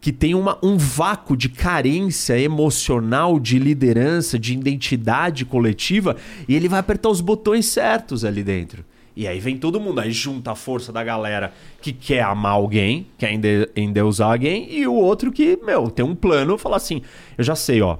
que 0.00 0.10
tem 0.10 0.34
uma, 0.34 0.58
um 0.62 0.78
vácuo 0.78 1.36
de 1.36 1.50
carência 1.50 2.38
emocional, 2.38 3.38
de 3.38 3.58
liderança, 3.58 4.38
de 4.38 4.54
identidade 4.54 5.44
coletiva, 5.44 6.16
e 6.48 6.54
ele 6.54 6.68
vai 6.68 6.80
apertar 6.80 7.10
os 7.10 7.20
botões 7.20 7.66
certos 7.66 8.24
ali 8.24 8.42
dentro. 8.42 8.82
E 9.14 9.26
aí 9.26 9.38
vem 9.38 9.58
todo 9.58 9.78
mundo, 9.78 10.00
aí 10.00 10.10
junta 10.10 10.52
a 10.52 10.54
força 10.54 10.90
da 10.90 11.04
galera 11.04 11.52
que 11.82 11.92
quer 11.92 12.22
amar 12.22 12.52
alguém, 12.52 13.06
quer 13.18 13.30
endeusar 13.76 14.30
alguém, 14.30 14.72
e 14.72 14.86
o 14.86 14.94
outro 14.94 15.30
que, 15.30 15.58
meu, 15.62 15.90
tem 15.90 16.02
um 16.02 16.14
plano, 16.14 16.56
fala 16.56 16.76
assim: 16.76 17.02
eu 17.36 17.44
já 17.44 17.54
sei, 17.54 17.82
ó, 17.82 17.98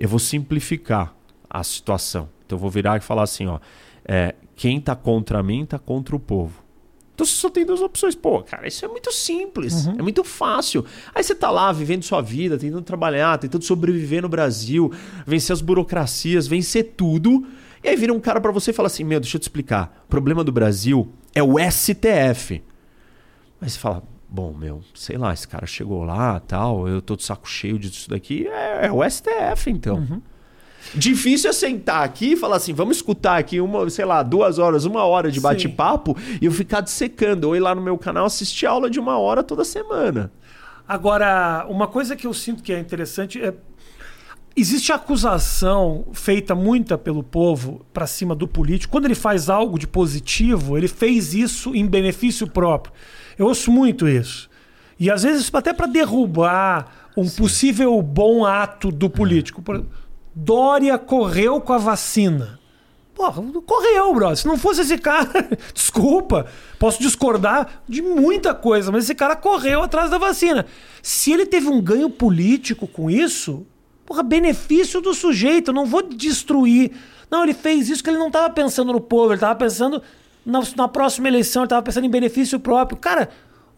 eu 0.00 0.08
vou 0.08 0.18
simplificar 0.18 1.14
a 1.48 1.62
situação. 1.62 2.30
Então 2.46 2.56
eu 2.56 2.60
vou 2.60 2.70
virar 2.70 2.96
e 2.96 3.00
falar 3.00 3.24
assim: 3.24 3.46
ó, 3.46 3.60
é, 4.04 4.34
quem 4.56 4.80
tá 4.80 4.96
contra 4.96 5.42
mim 5.42 5.66
tá 5.66 5.78
contra 5.78 6.16
o 6.16 6.18
povo. 6.18 6.64
Então 7.14 7.26
você 7.26 7.34
só 7.34 7.50
tem 7.50 7.66
duas 7.66 7.82
opções. 7.82 8.14
Pô, 8.14 8.42
cara, 8.42 8.66
isso 8.66 8.82
é 8.82 8.88
muito 8.88 9.12
simples, 9.12 9.86
uhum. 9.86 9.96
é 9.98 10.02
muito 10.02 10.24
fácil. 10.24 10.86
Aí 11.14 11.22
você 11.22 11.34
tá 11.34 11.50
lá 11.50 11.70
vivendo 11.70 12.02
sua 12.02 12.22
vida, 12.22 12.56
tentando 12.56 12.80
trabalhar, 12.80 13.36
tentando 13.36 13.62
sobreviver 13.62 14.22
no 14.22 14.28
Brasil, 14.28 14.90
vencer 15.26 15.52
as 15.52 15.60
burocracias, 15.60 16.46
vencer 16.46 16.94
tudo. 16.96 17.46
E 17.84 17.88
aí 17.88 17.96
vira 17.96 18.12
um 18.12 18.20
cara 18.20 18.40
para 18.40 18.50
você 18.50 18.70
e 18.70 18.74
fala 18.74 18.86
assim: 18.86 19.04
Meu, 19.04 19.20
deixa 19.20 19.36
eu 19.36 19.40
te 19.40 19.44
explicar. 19.44 20.02
O 20.06 20.08
problema 20.08 20.42
do 20.42 20.50
Brasil 20.50 21.12
é 21.34 21.42
o 21.42 21.56
STF. 21.58 22.62
Mas 23.60 23.74
você 23.74 23.78
fala, 23.78 24.02
bom, 24.30 24.54
meu, 24.54 24.80
sei 24.94 25.18
lá, 25.18 25.32
esse 25.32 25.48
cara 25.48 25.66
chegou 25.66 26.04
lá 26.04 26.38
tal, 26.40 26.86
eu 26.86 27.02
tô 27.02 27.16
de 27.16 27.24
saco 27.24 27.48
cheio 27.48 27.78
disso 27.78 28.08
daqui. 28.08 28.46
É, 28.46 28.86
é 28.86 28.92
o 28.92 29.02
STF, 29.08 29.68
então. 29.70 29.96
Uhum. 29.96 30.22
Difícil 30.94 31.50
é 31.50 31.52
sentar 31.52 32.04
aqui 32.04 32.32
e 32.32 32.36
falar 32.36 32.56
assim, 32.56 32.72
vamos 32.72 32.96
escutar 32.96 33.38
aqui 33.38 33.60
uma, 33.60 33.88
sei 33.90 34.04
lá, 34.04 34.22
duas 34.22 34.58
horas, 34.58 34.84
uma 34.84 35.04
hora 35.04 35.30
de 35.30 35.40
bate-papo 35.40 36.16
e 36.40 36.46
eu 36.46 36.52
ficar 36.52 36.80
dissecando. 36.80 37.48
Ou 37.48 37.56
ir 37.56 37.60
lá 37.60 37.74
no 37.74 37.82
meu 37.82 37.98
canal 37.98 38.24
assistir 38.24 38.66
aula 38.66 38.88
de 38.88 38.98
uma 38.98 39.18
hora 39.18 39.42
toda 39.42 39.64
semana. 39.64 40.32
Agora, 40.88 41.66
uma 41.68 41.86
coisa 41.86 42.16
que 42.16 42.26
eu 42.26 42.32
sinto 42.32 42.62
que 42.62 42.72
é 42.72 42.78
interessante 42.78 43.42
é. 43.42 43.52
Existe 44.56 44.92
acusação 44.92 46.06
feita 46.12 46.56
muita 46.56 46.98
pelo 46.98 47.22
povo 47.22 47.86
para 47.92 48.06
cima 48.06 48.34
do 48.34 48.48
político. 48.48 48.90
Quando 48.90 49.04
ele 49.04 49.14
faz 49.14 49.48
algo 49.48 49.78
de 49.78 49.86
positivo, 49.86 50.76
ele 50.76 50.88
fez 50.88 51.34
isso 51.34 51.74
em 51.74 51.86
benefício 51.86 52.48
próprio. 52.48 52.92
Eu 53.40 53.46
ouço 53.46 53.72
muito 53.72 54.06
isso. 54.06 54.50
E 54.98 55.10
às 55.10 55.22
vezes 55.22 55.50
até 55.54 55.72
para 55.72 55.86
derrubar 55.86 57.10
um 57.16 57.24
Sim. 57.24 57.42
possível 57.42 58.02
bom 58.02 58.44
ato 58.44 58.92
do 58.92 59.08
político. 59.08 59.62
Por 59.62 59.82
Dória 60.34 60.98
correu 60.98 61.58
com 61.58 61.72
a 61.72 61.78
vacina. 61.78 62.60
Porra, 63.14 63.42
correu, 63.64 64.12
bro. 64.12 64.36
Se 64.36 64.46
não 64.46 64.58
fosse 64.58 64.82
esse 64.82 64.98
cara, 64.98 65.48
desculpa, 65.72 66.48
posso 66.78 67.00
discordar 67.00 67.82
de 67.88 68.02
muita 68.02 68.54
coisa, 68.54 68.92
mas 68.92 69.04
esse 69.04 69.14
cara 69.14 69.34
correu 69.34 69.80
atrás 69.80 70.10
da 70.10 70.18
vacina. 70.18 70.66
Se 71.02 71.32
ele 71.32 71.46
teve 71.46 71.66
um 71.66 71.80
ganho 71.80 72.10
político 72.10 72.86
com 72.86 73.10
isso, 73.10 73.66
porra, 74.04 74.22
benefício 74.22 75.00
do 75.00 75.14
sujeito, 75.14 75.70
eu 75.70 75.74
não 75.74 75.86
vou 75.86 76.02
destruir. 76.02 76.92
Não, 77.30 77.42
ele 77.42 77.54
fez 77.54 77.88
isso 77.88 78.04
que 78.04 78.10
ele 78.10 78.18
não 78.18 78.26
estava 78.26 78.50
pensando 78.50 78.92
no 78.92 79.00
povo, 79.00 79.28
ele 79.28 79.36
estava 79.36 79.54
pensando 79.54 80.02
na, 80.44 80.62
na 80.76 80.88
próxima 80.88 81.28
eleição, 81.28 81.62
ele 81.62 81.66
estava 81.66 81.82
pensando 81.82 82.06
em 82.06 82.10
benefício 82.10 82.58
próprio. 82.58 82.98
Cara, 82.98 83.28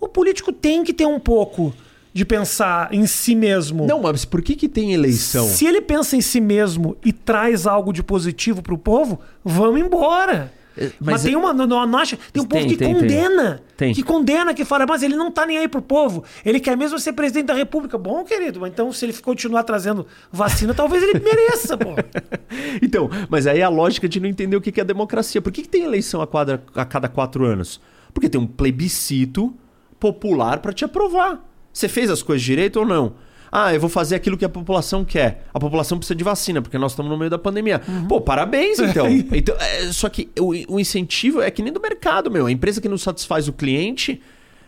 o 0.00 0.08
político 0.08 0.52
tem 0.52 0.82
que 0.84 0.92
ter 0.92 1.06
um 1.06 1.20
pouco 1.20 1.74
de 2.12 2.24
pensar 2.24 2.92
em 2.92 3.06
si 3.06 3.34
mesmo. 3.34 3.86
Não, 3.86 4.02
mas 4.02 4.24
por 4.24 4.42
que, 4.42 4.54
que 4.54 4.68
tem 4.68 4.92
eleição? 4.92 5.46
Se 5.48 5.64
ele 5.64 5.80
pensa 5.80 6.16
em 6.16 6.20
si 6.20 6.40
mesmo 6.40 6.96
e 7.04 7.12
traz 7.12 7.66
algo 7.66 7.92
de 7.92 8.02
positivo 8.02 8.62
para 8.62 8.74
o 8.74 8.78
povo, 8.78 9.18
vamos 9.44 9.80
embora. 9.80 10.52
É, 10.76 10.84
mas, 10.84 10.92
mas 11.00 11.22
tem 11.22 11.34
é- 11.34 11.36
uma. 11.36 11.52
Não, 11.52 11.66
não 11.66 11.98
acha, 11.98 12.18
tem 12.32 12.42
um 12.42 12.46
tem, 12.46 12.60
povo 12.60 12.70
que 12.70 12.76
tem, 12.76 12.94
condena. 12.94 13.62
Tem. 13.76 13.94
Que 13.94 14.02
condena, 14.02 14.54
que 14.54 14.64
fala, 14.64 14.86
mas 14.86 15.02
ele 15.02 15.16
não 15.16 15.30
tá 15.30 15.46
nem 15.46 15.58
aí 15.58 15.68
pro 15.68 15.82
povo. 15.82 16.24
Ele 16.44 16.60
quer 16.60 16.76
mesmo 16.76 16.98
ser 16.98 17.12
presidente 17.12 17.46
da 17.46 17.54
república. 17.54 17.98
Bom, 17.98 18.24
querido, 18.24 18.66
então 18.66 18.92
se 18.92 19.04
ele 19.04 19.12
continuar 19.14 19.64
trazendo 19.64 20.06
vacina, 20.30 20.74
talvez 20.74 21.02
ele 21.02 21.20
mereça, 21.20 21.76
pô. 21.76 21.90
então, 22.82 23.10
mas 23.28 23.46
aí 23.46 23.60
é 23.60 23.62
a 23.62 23.68
lógica 23.68 24.08
de 24.08 24.20
não 24.20 24.28
entender 24.28 24.56
o 24.56 24.60
que 24.60 24.80
é 24.80 24.84
democracia. 24.84 25.42
Por 25.42 25.52
que, 25.52 25.62
que 25.62 25.68
tem 25.68 25.84
eleição 25.84 26.20
a, 26.20 26.26
quadra, 26.26 26.62
a 26.74 26.84
cada 26.84 27.08
quatro 27.08 27.44
anos? 27.44 27.80
Porque 28.12 28.28
tem 28.28 28.40
um 28.40 28.46
plebiscito 28.46 29.54
popular 29.98 30.58
para 30.58 30.72
te 30.72 30.84
aprovar. 30.84 31.48
Você 31.72 31.88
fez 31.88 32.10
as 32.10 32.22
coisas 32.22 32.42
direito 32.42 32.80
ou 32.80 32.86
não? 32.86 33.14
Ah, 33.54 33.74
eu 33.74 33.78
vou 33.78 33.90
fazer 33.90 34.14
aquilo 34.14 34.38
que 34.38 34.46
a 34.46 34.48
população 34.48 35.04
quer. 35.04 35.46
A 35.52 35.60
população 35.60 35.98
precisa 35.98 36.14
de 36.14 36.24
vacina, 36.24 36.62
porque 36.62 36.78
nós 36.78 36.92
estamos 36.92 37.12
no 37.12 37.18
meio 37.18 37.30
da 37.30 37.38
pandemia. 37.38 37.82
Uhum. 37.86 38.08
Pô, 38.08 38.18
parabéns, 38.18 38.78
então. 38.80 39.06
então 39.10 39.54
é, 39.60 39.92
só 39.92 40.08
que 40.08 40.30
o, 40.40 40.54
o, 40.74 40.80
incentivo 40.80 41.42
é 41.42 41.50
que 41.50 41.62
nem 41.62 41.70
do 41.70 41.78
mercado, 41.78 42.30
meu. 42.30 42.46
A 42.46 42.50
empresa 42.50 42.80
que 42.80 42.88
não 42.88 42.96
satisfaz 42.96 43.48
o 43.48 43.52
cliente, 43.52 44.22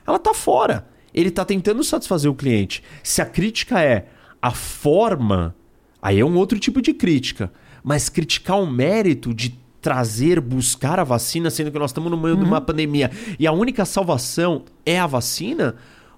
ela 0.06 0.18
tá 0.18 0.34
fora. 0.34 0.86
Ele 1.14 1.30
tá 1.30 1.46
tentando 1.46 1.82
satisfazer 1.82 2.30
o 2.30 2.34
cliente. 2.34 2.82
Se 3.02 3.22
a 3.22 3.24
crítica 3.24 3.80
é 3.80 4.06
a 4.42 4.50
forma, 4.50 5.56
aí 6.02 6.20
é 6.20 6.24
um 6.24 6.36
outro 6.36 6.58
tipo 6.58 6.82
de 6.82 6.92
crítica. 6.92 7.50
Mas 7.82 8.10
criticar 8.10 8.60
o 8.60 8.70
mérito 8.70 9.32
de 9.32 9.58
trazer, 9.80 10.40
buscar 10.40 11.00
a 11.00 11.04
vacina, 11.04 11.48
sendo 11.50 11.70
que 11.70 11.78
nós 11.78 11.90
estamos 11.90 12.10
no 12.10 12.18
meio 12.18 12.34
uhum. 12.34 12.42
de 12.42 12.46
uma 12.46 12.58
uhum. 12.58 12.64
pandemia 12.64 13.10
e 13.38 13.46
a 13.46 13.52
única 13.52 13.84
salvação 13.84 14.64
é 14.84 14.98
a 14.98 15.06
vacina 15.06 15.74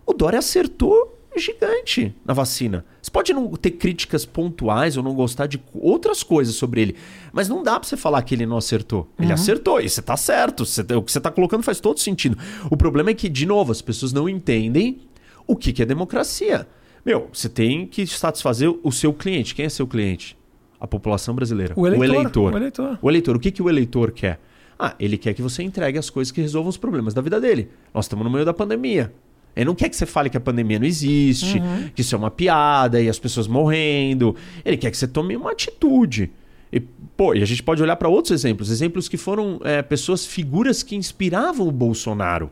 o 0.07 0.15
Dória 0.15 0.39
acertou 0.39 1.16
gigante 1.39 2.15
na 2.25 2.35
vacina. 2.35 2.85
Você 3.01 3.11
pode 3.11 3.33
não 3.33 3.51
ter 3.53 3.73
críticas 3.73 4.25
pontuais 4.25 4.97
ou 4.97 5.03
não 5.03 5.15
gostar 5.15 5.47
de 5.47 5.63
outras 5.75 6.23
coisas 6.23 6.55
sobre 6.55 6.81
ele, 6.81 6.97
mas 7.33 7.49
não 7.49 7.63
dá 7.63 7.79
para 7.79 7.89
você 7.89 7.97
falar 7.97 8.23
que 8.23 8.35
ele 8.35 8.47
não 8.47 8.57
acertou. 8.57 9.09
Ele 9.19 9.29
uhum. 9.29 9.35
acertou 9.35 9.81
e 9.81 9.89
você 9.89 10.03
tá 10.03 10.17
certo. 10.17 10.65
Você, 10.65 10.83
o 10.83 11.03
que 11.03 11.13
você 11.13 11.21
tá 11.21 11.31
colocando 11.31 11.63
faz 11.63 11.81
todo 11.81 12.01
sentido. 12.01 12.37
O 12.71 12.77
problema 12.77 13.11
é 13.11 13.15
que, 13.15 13.29
de 13.29 13.47
novo, 13.47 13.73
as 13.73 13.81
pessoas 13.81 14.13
não 14.13 14.29
entendem 14.29 15.01
o 15.47 15.55
que, 15.55 15.73
que 15.73 15.83
é 15.83 15.87
democracia. 15.87 16.67
Meu, 17.05 17.29
você 17.33 17.49
tem 17.49 17.87
que 17.87 18.07
satisfazer 18.07 18.69
o 18.83 18.91
seu 18.91 19.13
cliente. 19.13 19.55
Quem 19.55 19.67
é 19.67 19.69
seu 19.69 19.87
cliente? 19.87 20.37
A 20.81 20.87
população 20.87 21.35
brasileira. 21.35 21.73
O 21.77 21.87
eleitor. 21.87 22.01
O 22.01 22.05
eleitor. 22.05 22.53
O 22.53 22.57
eleitor. 22.57 22.99
O, 23.01 23.11
eleitor. 23.11 23.37
o 23.37 23.39
que, 23.39 23.51
que 23.51 23.63
o 23.63 23.69
eleitor 23.69 24.11
quer? 24.11 24.41
Ah, 24.79 24.95
ele 25.01 25.17
quer 25.17 25.33
que 25.33 25.41
você 25.41 25.63
entregue 25.63 25.99
as 25.99 26.11
coisas 26.11 26.31
que 26.31 26.41
resolvam 26.41 26.69
os 26.69 26.77
problemas 26.77 27.15
da 27.15 27.23
vida 27.23 27.41
dele. 27.41 27.71
Nós 27.95 28.05
estamos 28.05 28.25
no 28.25 28.31
meio 28.31 28.45
da 28.45 28.53
pandemia. 28.53 29.13
Ele 29.57 29.65
não 29.65 29.75
quer 29.75 29.89
que 29.89 29.97
você 29.97 30.05
fale 30.05 30.29
que 30.29 30.37
a 30.37 30.41
pandemia 30.41 30.79
não 30.79 30.87
existe, 30.87 31.59
uhum. 31.59 31.89
que 31.95 32.03
isso 32.03 32.15
é 32.15 32.19
uma 32.19 32.31
piada 32.31 33.01
e 33.01 33.09
as 33.09 33.19
pessoas 33.19 33.49
morrendo. 33.49 34.37
Ele 34.63 34.77
quer 34.77 34.91
que 34.91 34.99
você 34.99 35.09
tome 35.09 35.35
uma 35.35 35.53
atitude. 35.53 36.31
E, 36.71 36.79
pô, 36.79 37.35
e 37.35 37.43
a 37.43 37.47
gente 37.47 37.63
pode 37.63 37.83
olhar 37.83 37.97
para 37.97 38.07
outros 38.07 38.33
exemplos. 38.33 38.71
Exemplos 38.71 39.09
que 39.09 39.17
foram 39.17 39.59
é, 39.65 39.81
pessoas, 39.81 40.27
figuras 40.27 40.83
que 40.83 40.95
inspiravam 40.95 41.67
o 41.67 41.73
Bolsonaro. 41.73 42.51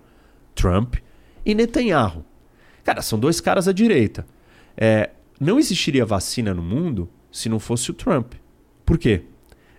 Trump 0.54 0.94
e 1.44 1.54
Netanyahu. 1.54 2.24
Cara, 2.82 3.02
são 3.02 3.18
dois 3.18 3.38
caras 3.38 3.68
à 3.68 3.72
direita. 3.72 4.26
É, 4.74 5.10
não 5.38 5.58
existiria 5.58 6.06
vacina 6.06 6.54
no 6.54 6.62
mundo 6.62 7.06
se 7.30 7.50
não 7.50 7.58
fosse 7.58 7.90
o 7.90 7.94
Trump. 7.94 8.32
Por 8.86 8.96
quê? 8.96 9.22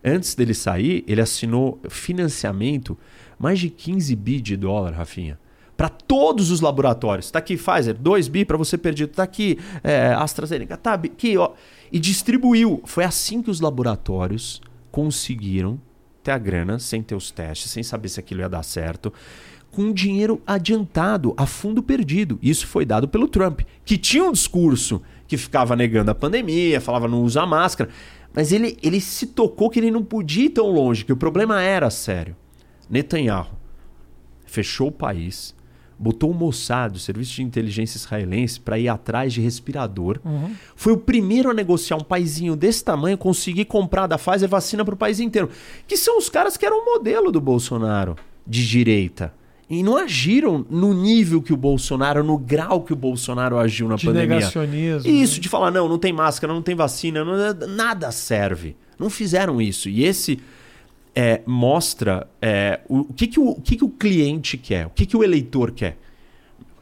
Antes 0.04 0.36
dele 0.36 0.54
sair, 0.54 1.04
ele 1.08 1.22
assinou 1.22 1.80
financiamento 1.90 2.96
mais 3.40 3.60
de 3.60 3.72
15 3.72 4.16
bi 4.16 4.40
de 4.40 4.56
dólar, 4.56 4.94
Rafinha 4.94 5.40
para 5.76 5.90
todos 5.90 6.52
os 6.52 6.62
laboratórios. 6.62 7.28
Está 7.28 7.40
aqui 7.40 7.58
Pfizer, 7.58 7.96
2 7.96 8.28
bi 8.28 8.46
para 8.46 8.58
você 8.58 8.78
perdido. 8.78 9.12
Está 9.12 9.24
aqui 9.24 9.60
é, 9.84 10.14
AstraZeneca, 10.14 10.78
tá 10.78 10.94
aqui, 10.94 11.38
ó. 11.38 11.52
E 11.92 12.00
distribuiu. 12.00 12.82
Foi 12.86 13.04
assim 13.04 13.42
que 13.42 13.50
os 13.50 13.60
laboratórios 13.60 14.62
conseguiram 14.92 15.80
ter 16.24 16.32
a 16.32 16.38
grana, 16.38 16.80
sem 16.80 17.04
ter 17.04 17.16
os 17.16 17.30
testes, 17.30 17.72
sem 17.72 17.84
saber 17.84 18.10
se 18.10 18.20
aquilo 18.20 18.42
ia 18.42 18.50
dar 18.50 18.64
certo, 18.64 19.14
com 19.72 19.92
dinheiro 19.92 20.42
adiantado, 20.48 21.34
a 21.38 21.46
fundo 21.46 21.84
perdido. 21.84 22.40
Isso 22.42 22.66
foi 22.66 22.86
dado 22.86 23.08
pelo 23.08 23.28
Trump, 23.28 23.62
que 23.84 23.98
tinha 23.98 24.24
um 24.24 24.32
discurso 24.32 25.02
que 25.28 25.38
ficava 25.38 25.76
negando 25.76 26.12
a 26.12 26.16
pandemia, 26.16 26.80
falava 26.80 27.08
não 27.08 27.22
usar 27.22 27.46
máscara. 27.46 27.90
Mas 28.34 28.52
ele, 28.52 28.78
ele 28.82 29.00
se 29.02 29.28
tocou 29.28 29.70
que 29.70 29.80
ele 29.80 29.92
não 29.92 30.04
podia 30.04 30.46
ir 30.46 30.50
tão 30.50 30.72
longe, 30.72 31.06
que 31.06 31.14
o 31.14 31.18
problema 31.18 31.62
era 31.62 31.90
sério. 31.90 32.36
Netanyahu 32.90 33.52
fechou 34.46 34.88
o 34.88 34.92
país, 34.92 35.54
botou 35.98 36.32
o 36.32 36.34
Mossad, 36.34 36.96
o 36.96 37.00
serviço 37.00 37.36
de 37.36 37.44
inteligência 37.44 37.98
israelense, 37.98 38.60
para 38.60 38.78
ir 38.78 38.88
atrás 38.88 39.34
de 39.34 39.42
respirador. 39.42 40.20
Uhum. 40.24 40.52
Foi 40.76 40.94
o 40.94 40.98
primeiro 40.98 41.50
a 41.50 41.54
negociar 41.54 41.98
um 41.98 42.04
paizinho 42.04 42.56
desse 42.56 42.84
tamanho, 42.84 43.18
conseguir 43.18 43.66
comprar 43.66 44.08
da 44.08 44.18
Pfizer 44.18 44.50
vacina 44.50 44.84
para 44.84 44.94
o 44.94 44.98
país 44.98 45.20
inteiro. 45.20 45.50
Que 45.88 45.98
são 45.98 46.18
os 46.18 46.30
caras 46.30 46.58
que 46.58 46.66
eram 46.66 46.82
o 46.82 46.86
modelo 46.86 47.32
do 47.32 47.40
Bolsonaro 47.40 48.16
de 48.46 48.68
direita. 48.68 49.34
E 49.68 49.82
não 49.82 49.98
agiram 49.98 50.64
no 50.70 50.94
nível 50.94 51.42
que 51.42 51.52
o 51.52 51.58
Bolsonaro, 51.58 52.24
no 52.24 52.38
grau 52.38 52.84
que 52.84 52.94
o 52.94 52.96
Bolsonaro 52.96 53.58
agiu 53.58 53.88
na 53.88 53.96
de 53.96 54.06
pandemia. 54.06 54.36
Negacionismo. 54.36 55.10
Isso, 55.10 55.36
né? 55.36 55.40
de 55.42 55.50
falar, 55.50 55.72
não, 55.72 55.90
não 55.90 55.98
tem 55.98 56.14
máscara, 56.14 56.54
não 56.54 56.62
tem 56.62 56.76
vacina, 56.76 57.26
não, 57.26 57.68
nada 57.70 58.12
serve. 58.12 58.76
Não 59.00 59.10
fizeram 59.10 59.60
isso. 59.60 59.90
E 59.90 60.04
esse 60.04 60.40
é, 61.16 61.42
mostra 61.46 62.28
é, 62.42 62.82
o, 62.90 63.00
o, 63.00 63.14
que, 63.14 63.28
que, 63.28 63.40
o, 63.40 63.52
o 63.52 63.62
que, 63.62 63.78
que 63.78 63.86
o 63.86 63.90
cliente 63.90 64.58
quer, 64.58 64.88
o 64.88 64.90
que, 64.90 65.06
que 65.06 65.16
o 65.16 65.24
eleitor 65.24 65.72
quer. 65.72 65.98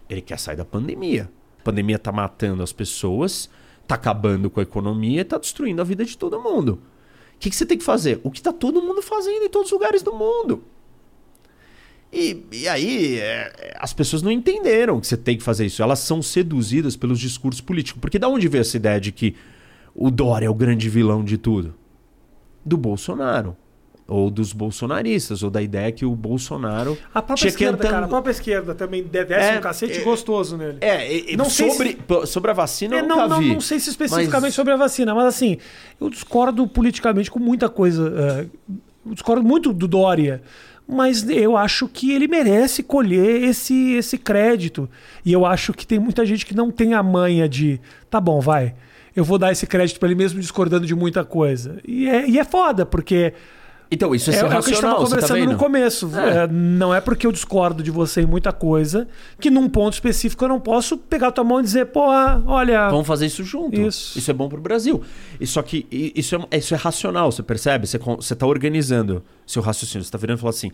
Ele 0.09 0.21
quer 0.21 0.39
sair 0.39 0.55
da 0.55 0.65
pandemia. 0.65 1.29
A 1.59 1.63
pandemia 1.63 1.95
está 1.95 2.11
matando 2.11 2.63
as 2.63 2.73
pessoas, 2.73 3.49
está 3.81 3.95
acabando 3.95 4.49
com 4.49 4.59
a 4.59 4.63
economia, 4.63 5.21
está 5.21 5.38
destruindo 5.38 5.81
a 5.81 5.86
vida 5.86 6.03
de 6.03 6.17
todo 6.17 6.41
mundo. 6.41 6.81
O 7.36 7.39
que, 7.39 7.49
que 7.49 7.55
você 7.55 7.65
tem 7.65 7.77
que 7.77 7.84
fazer? 7.84 8.19
O 8.23 8.31
que 8.31 8.39
está 8.39 8.51
todo 8.51 8.81
mundo 8.81 9.01
fazendo 9.01 9.43
em 9.43 9.49
todos 9.49 9.67
os 9.67 9.73
lugares 9.73 10.01
do 10.01 10.13
mundo. 10.13 10.63
E, 12.11 12.45
e 12.51 12.67
aí, 12.67 13.19
é, 13.19 13.75
as 13.79 13.91
pessoas 13.93 14.21
não 14.21 14.31
entenderam 14.31 14.99
que 14.99 15.07
você 15.07 15.17
tem 15.17 15.38
que 15.38 15.43
fazer 15.43 15.65
isso. 15.65 15.81
Elas 15.81 15.99
são 15.99 16.21
seduzidas 16.21 16.95
pelos 16.95 17.19
discursos 17.19 17.61
políticos. 17.61 17.99
Porque 17.99 18.19
da 18.19 18.27
onde 18.27 18.47
veio 18.47 18.61
essa 18.61 18.77
ideia 18.77 18.99
de 18.99 19.11
que 19.11 19.36
o 19.95 20.11
Dória 20.11 20.45
é 20.45 20.49
o 20.49 20.53
grande 20.53 20.89
vilão 20.89 21.23
de 21.23 21.38
tudo? 21.38 21.73
Do 22.63 22.77
Bolsonaro. 22.77 23.57
Ou 24.06 24.30
dos 24.30 24.51
bolsonaristas, 24.51 25.43
ou 25.43 25.49
da 25.49 25.62
ideia 25.62 25.89
que 25.91 26.06
o 26.06 26.14
Bolsonaro. 26.14 26.97
A 27.14 27.22
própria 27.22 27.47
esquerda, 27.47 27.78
que 27.78 27.89
cara, 27.89 28.06
a 28.06 28.10
própria 28.10 28.32
esquerda 28.32 28.76
também 28.76 29.01
desce 29.04 29.34
É, 29.34 29.58
um 29.58 29.62
cacete 29.62 29.99
é, 29.99 30.04
gostoso 30.04 30.58
nele. 30.58 30.78
É, 30.82 31.32
e 31.32 31.38
Não 31.38 31.45
sobre, 31.49 31.97
sobre 32.26 32.51
a 32.51 32.54
vacina 32.54 32.97
É, 32.97 32.99
eu 32.99 33.08
não, 33.08 33.16
nunca 33.16 33.28
não, 33.30 33.39
vi. 33.39 33.54
não 33.54 33.62
sei 33.62 33.80
se 33.80 33.89
especificamente 33.89 34.41
Mas- 34.43 34.54
sobre 34.56 34.74
a 34.74 34.76
vacina, 34.76 35.16
mas 35.16 35.26
assim, 35.28 35.58
eu 36.01 36.10
discordo 36.10 36.68
politicamente 36.68 37.32
com 37.32 37.39
muita 37.39 37.70
coisa. 37.70 38.14
é, 38.18 38.45
eu 39.06 39.14
discordo 39.14 39.41
muito 39.43 39.72
do 39.72 39.88
Dória. 39.88 40.41
Mas 40.86 41.28
eu 41.30 41.56
acho 41.56 41.88
que 41.88 42.12
ele 42.12 42.28
merece 42.28 42.84
colher 42.84 43.41
esse, 43.43 43.93
esse 43.93 44.18
crédito. 44.18 44.89
E 45.24 45.32
eu 45.32 45.45
acho 45.45 45.72
que 45.72 45.88
tem 45.88 45.97
muita 45.97 46.26
gente 46.26 46.45
que 46.45 46.54
não 46.54 46.70
tem 46.70 46.93
a 46.93 47.01
manha 47.01 47.47
de. 47.47 47.80
Tá 48.10 48.20
bom, 48.20 48.41
vai. 48.41 48.76
Eu 49.16 49.24
vou 49.24 49.38
dar 49.38 49.54
esse 49.54 49.66
crédito 49.66 49.97
pra 49.97 50.10
ele 50.10 50.16
mesmo 50.16 50.41
discordando 50.41 50.86
de 50.86 50.93
muita 50.93 51.24
coisa. 51.24 51.78
E 51.88 52.10
é, 52.10 52.28
e 52.30 52.38
é 52.38 52.43
foda, 52.43 52.86
porque 52.86 53.34
Então, 53.93 54.15
isso 54.15 54.31
é, 54.31 54.35
é, 54.35 54.39
é 54.39 54.45
o 54.45 54.49
que 54.49 54.55
a 54.55 54.61
gente 54.61 54.73
estava 54.73 54.95
tá 54.95 55.03
conversando 55.03 55.39
vendo? 55.39 55.51
no 55.51 55.57
começo. 55.57 56.09
É. 56.17 56.43
É, 56.43 56.47
não 56.47 56.91
é 56.91 56.99
porque 56.99 57.27
eu 57.27 57.31
discordo 57.31 57.83
de 57.83 57.91
você 57.91 58.21
em 58.21 58.25
muita 58.25 58.51
coisa 58.51 59.07
que 59.39 59.51
num 59.51 59.69
ponto 59.69 59.93
específico 59.93 60.43
eu 60.43 60.49
não 60.49 60.59
posso 60.59 60.97
pegar 60.97 61.27
a 61.27 61.31
tua 61.31 61.43
mão 61.43 61.59
e 61.59 61.63
dizer, 61.63 61.85
pô, 61.85 62.07
olha. 62.47 62.89
Vamos 62.89 63.05
fazer 63.05 63.27
isso 63.27 63.43
junto. 63.43 63.79
Isso. 63.79 64.31
é 64.31 64.33
bom 64.33 64.49
pro 64.49 64.59
Brasil. 64.59 65.03
E 65.39 65.45
só 65.45 65.61
que 65.61 65.85
isso 65.91 66.35
é, 66.35 66.57
isso 66.57 66.73
é 66.73 66.77
racional, 66.77 67.31
você 67.31 67.43
percebe? 67.43 67.85
Você, 67.85 67.99
você 67.99 68.35
tá 68.35 68.47
organizando 68.47 69.23
seu 69.45 69.61
raciocínio. 69.61 70.03
Você 70.03 70.11
tá 70.11 70.17
virando 70.17 70.39
e 70.39 70.41
falando 70.41 70.55
assim: 70.55 70.71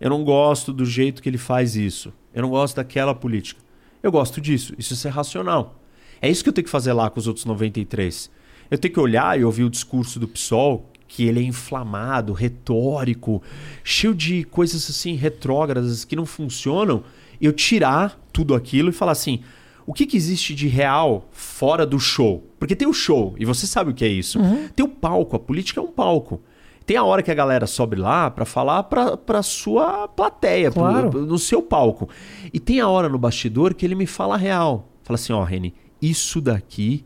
eu 0.00 0.08
não 0.08 0.22
gosto 0.22 0.72
do 0.72 0.84
jeito 0.84 1.20
que 1.20 1.28
ele 1.28 1.38
faz 1.38 1.74
isso. 1.74 2.12
Eu 2.32 2.42
não 2.42 2.50
gosto 2.50 2.76
daquela 2.76 3.16
política. 3.16 3.60
Eu 4.00 4.12
gosto 4.12 4.40
disso. 4.40 4.74
Isso 4.78 5.06
é 5.08 5.10
racional. 5.10 5.80
É 6.22 6.30
isso 6.30 6.44
que 6.44 6.48
eu 6.48 6.52
tenho 6.52 6.64
que 6.64 6.70
fazer 6.70 6.92
lá 6.92 7.10
com 7.10 7.18
os 7.18 7.26
outros 7.26 7.44
93. 7.44 8.30
Eu 8.70 8.78
tenho 8.78 8.94
que 8.94 9.00
olhar 9.00 9.38
e 9.38 9.44
ouvir 9.44 9.64
o 9.64 9.70
discurso 9.70 10.20
do 10.20 10.28
PSOL, 10.28 10.89
que 11.12 11.24
ele 11.26 11.40
é 11.40 11.42
inflamado, 11.42 12.32
retórico, 12.32 13.42
cheio 13.82 14.14
de 14.14 14.44
coisas 14.44 14.88
assim 14.88 15.16
retrógradas 15.16 16.04
que 16.04 16.14
não 16.14 16.24
funcionam, 16.24 17.02
eu 17.40 17.52
tirar 17.52 18.16
tudo 18.32 18.54
aquilo 18.54 18.90
e 18.90 18.92
falar 18.92 19.10
assim: 19.12 19.40
o 19.84 19.92
que, 19.92 20.06
que 20.06 20.16
existe 20.16 20.54
de 20.54 20.68
real 20.68 21.28
fora 21.32 21.84
do 21.84 21.98
show? 21.98 22.44
Porque 22.60 22.76
tem 22.76 22.86
o 22.86 22.92
show, 22.92 23.34
e 23.38 23.44
você 23.44 23.66
sabe 23.66 23.90
o 23.90 23.94
que 23.94 24.04
é 24.04 24.08
isso. 24.08 24.38
Tem 24.76 24.86
o 24.86 24.88
palco, 24.88 25.34
a 25.34 25.38
política 25.40 25.80
é 25.80 25.82
um 25.82 25.88
palco. 25.90 26.40
Tem 26.86 26.96
a 26.96 27.02
hora 27.04 27.22
que 27.24 27.30
a 27.30 27.34
galera 27.34 27.66
sobe 27.66 27.96
lá 27.96 28.30
pra 28.30 28.44
falar 28.44 28.84
pra, 28.84 29.16
pra 29.16 29.42
sua 29.42 30.06
plateia, 30.08 30.70
pro- 30.70 30.80
Claro. 30.82 31.26
no 31.26 31.38
seu 31.38 31.60
palco. 31.60 32.08
E 32.52 32.60
tem 32.60 32.80
a 32.80 32.88
hora 32.88 33.08
no 33.08 33.18
bastidor 33.18 33.74
que 33.74 33.84
ele 33.84 33.94
me 33.96 34.06
fala 34.06 34.34
a 34.34 34.38
real. 34.38 34.88
Fala 35.02 35.16
assim, 35.16 35.32
ó, 35.32 35.42
Reni, 35.42 35.74
isso 36.00 36.40
daqui 36.40 37.04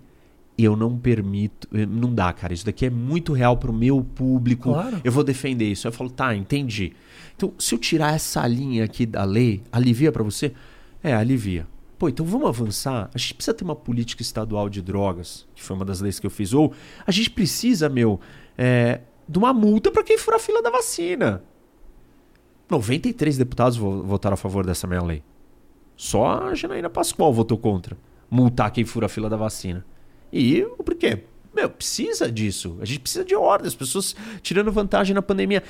eu 0.57 0.77
não 0.77 0.97
permito. 0.99 1.69
Não 1.89 2.15
dá, 2.15 2.33
cara. 2.33 2.53
Isso 2.55 2.65
daqui 2.67 2.87
é 2.87 2.91
muito 2.91 3.33
real 3.33 3.57
pro 3.57 3.73
meu 3.73 4.03
público. 4.05 4.73
Claro. 4.73 5.01
Eu 5.03 5.11
vou 5.13 5.25
defender 5.25 5.71
isso. 5.71 5.87
Aí 5.87 5.93
eu 5.93 5.97
falo, 5.97 6.11
tá, 6.11 6.35
entendi. 6.35 6.93
Então, 7.37 7.53
se 7.59 7.75
eu 7.75 7.79
tirar 7.79 8.15
essa 8.15 8.47
linha 8.47 8.85
aqui 8.85 9.05
da 9.07 9.25
lei, 9.25 9.63
alivia 9.73 10.13
pra 10.13 10.23
você? 10.23 10.53
É, 11.03 11.13
alivia. 11.15 11.67
Pô, 11.99 12.09
então 12.09 12.25
vamos 12.27 12.49
avançar. 12.49 13.11
A 13.15 13.19
gente 13.19 13.35
precisa 13.35 13.55
ter 13.55 13.65
uma 13.65 13.75
política 13.77 14.23
estadual 14.23 14.69
de 14.69 14.81
drogas, 14.83 15.47
que 15.55 15.63
foi 15.63 15.75
uma 15.77 15.85
das 15.85 16.01
leis 16.01 16.19
que 16.21 16.27
eu 16.27 16.31
fiz. 16.31 16.53
Ou 16.53 16.73
a 17.07 17.11
gente 17.11 17.31
precisa, 17.31 17.89
meu, 17.89 18.21
é, 18.57 19.01
de 19.29 19.39
uma 19.39 19.53
multa 19.53 19.91
pra 19.91 20.03
quem 20.05 20.19
for 20.19 20.35
a 20.35 20.39
fila 20.39 20.63
da 20.63 20.71
vacina. 20.71 21.43
93 22.71 23.37
deputados 23.37 23.77
vo- 23.77 24.03
votaram 24.03 24.35
a 24.35 24.37
favor 24.39 24.65
dessa 24.65 24.87
minha 24.87 25.03
lei. 25.03 25.23
Só 25.97 26.49
a 26.49 26.55
Janaína 26.55 26.91
Pascoal 26.91 27.33
votou 27.33 27.59
contra. 27.59 27.97
Multar 28.31 28.71
quem 28.73 28.85
fura 28.85 29.07
a 29.07 29.09
fila 29.09 29.29
da 29.29 29.37
vacina. 29.37 29.85
E 30.37 30.63
por 30.85 30.95
quê? 30.97 31.21
Meu, 31.55 31.71
precisa 31.71 32.31
disso. 32.31 32.77
A 32.81 32.85
gente 32.85 32.99
precisa 32.99 33.25
de 33.25 33.37
ordem, 33.37 33.69
as 33.69 33.75
pessoas 33.77 34.17
tirando 34.43 34.73
vantagem 34.73 35.15
na 35.15 35.23
pandemia. 35.23 35.63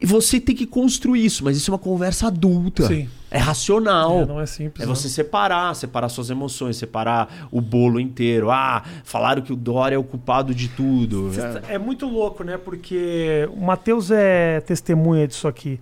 E 0.00 0.06
você 0.06 0.40
tem 0.40 0.54
que 0.54 0.64
construir 0.64 1.24
isso, 1.26 1.44
mas 1.44 1.56
isso 1.56 1.70
é 1.70 1.72
uma 1.74 1.78
conversa 1.78 2.28
adulta. 2.28 2.86
Sim. 2.86 3.08
É 3.30 3.36
racional. 3.36 4.20
É, 4.20 4.26
não 4.26 4.40
é 4.40 4.46
simples, 4.46 4.82
É 4.82 4.86
não. 4.86 4.94
você 4.94 5.08
separar, 5.08 5.74
separar 5.74 6.08
suas 6.08 6.30
emoções, 6.30 6.76
separar 6.76 7.48
o 7.50 7.60
bolo 7.60 8.00
inteiro. 8.00 8.50
Ah, 8.50 8.82
falaram 9.04 9.42
que 9.42 9.52
o 9.52 9.56
Dória 9.56 9.96
é 9.96 9.98
o 9.98 10.04
culpado 10.04 10.54
de 10.54 10.68
tudo. 10.68 11.30
É. 11.68 11.74
É 11.74 11.78
muito 11.78 12.06
louco, 12.06 12.42
né? 12.44 12.56
Porque 12.56 13.46
o 13.52 13.60
Matheus 13.60 14.10
é 14.10 14.60
testemunha 14.60 15.26
disso 15.28 15.46
aqui. 15.46 15.78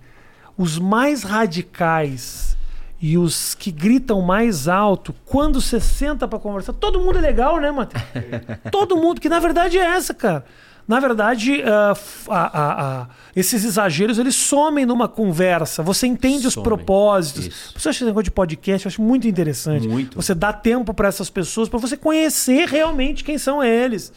Os 0.57 0.77
mais 0.77 1.23
radicais 1.23 2.57
e 3.01 3.17
os 3.17 3.55
que 3.55 3.71
gritam 3.71 4.21
mais 4.21 4.67
alto, 4.67 5.13
quando 5.25 5.61
você 5.61 5.79
senta 5.79 6.27
pra 6.27 6.37
conversar, 6.39 6.73
todo 6.73 6.99
mundo 6.99 7.17
é 7.17 7.21
legal, 7.21 7.59
né, 7.59 7.71
Matheus? 7.71 8.03
todo 8.71 8.97
mundo, 8.97 9.21
que 9.21 9.29
na 9.29 9.39
verdade 9.39 9.77
é 9.77 9.85
essa, 9.85 10.13
cara. 10.13 10.43
Na 10.87 10.99
verdade, 10.99 11.61
f- 11.61 12.29
a- 12.31 12.47
a- 12.47 13.01
a- 13.03 13.07
esses 13.35 13.63
exageros 13.63 14.17
eles 14.17 14.35
somem 14.35 14.87
numa 14.87 15.07
conversa. 15.07 15.83
Você 15.83 16.07
entende 16.07 16.47
os 16.47 16.55
Somem. 16.55 16.67
propósitos. 16.67 17.45
Isso. 17.45 17.73
Você 17.77 17.89
acha 17.89 17.97
esse 17.99 18.05
negócio 18.05 18.23
de 18.23 18.31
podcast? 18.31 18.85
Eu 18.85 18.89
acho 18.89 19.01
muito 19.01 19.27
interessante. 19.27 19.87
Muito. 19.87 20.15
Você 20.19 20.33
dá 20.33 20.51
tempo 20.51 20.91
para 20.91 21.07
essas 21.07 21.29
pessoas 21.29 21.69
para 21.69 21.77
você 21.77 21.95
conhecer 21.95 22.67
realmente 22.67 23.23
quem 23.23 23.37
são 23.37 23.63
eles. 23.63 24.11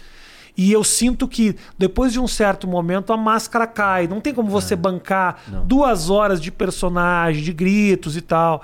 E 0.56 0.70
eu 0.70 0.84
sinto 0.84 1.26
que 1.26 1.56
depois 1.78 2.12
de 2.12 2.20
um 2.20 2.28
certo 2.28 2.66
momento 2.66 3.12
a 3.12 3.16
máscara 3.16 3.66
cai. 3.66 4.06
Não 4.06 4.20
tem 4.20 4.34
como 4.34 4.50
você 4.50 4.76
bancar 4.76 5.40
duas 5.64 6.10
horas 6.10 6.40
de 6.40 6.50
personagem, 6.50 7.42
de 7.42 7.52
gritos 7.52 8.16
e 8.16 8.20
tal. 8.20 8.62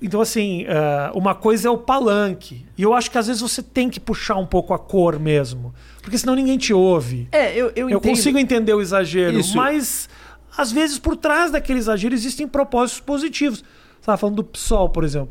Então, 0.00 0.20
assim, 0.20 0.64
eh, 0.68 1.10
uma 1.14 1.34
coisa 1.34 1.68
é 1.68 1.70
o 1.70 1.76
palanque. 1.76 2.64
E 2.78 2.82
eu 2.82 2.94
acho 2.94 3.10
que 3.10 3.18
às 3.18 3.26
vezes 3.26 3.42
você 3.42 3.62
tem 3.62 3.90
que 3.90 3.98
puxar 3.98 4.36
um 4.36 4.46
pouco 4.46 4.72
a 4.72 4.78
cor 4.78 5.18
mesmo. 5.18 5.74
Porque 6.00 6.16
senão 6.16 6.34
ninguém 6.34 6.56
te 6.56 6.72
ouve. 6.72 7.28
É, 7.32 7.54
eu, 7.54 7.72
eu, 7.74 7.90
Eu 7.90 8.00
consigo 8.00 8.38
entender 8.38 8.72
o 8.72 8.80
exagero, 8.80 9.38
Isso. 9.38 9.56
mas 9.56 10.08
às 10.56 10.72
vezes 10.72 10.98
por 10.98 11.16
trás 11.16 11.50
daquele 11.50 11.78
exagero 11.78 12.14
existem 12.14 12.46
propósitos 12.46 13.00
positivos. 13.00 13.58
Você 13.58 14.00
estava 14.00 14.16
falando 14.16 14.36
do 14.36 14.44
PSOL, 14.44 14.88
por 14.88 15.04
exemplo. 15.04 15.30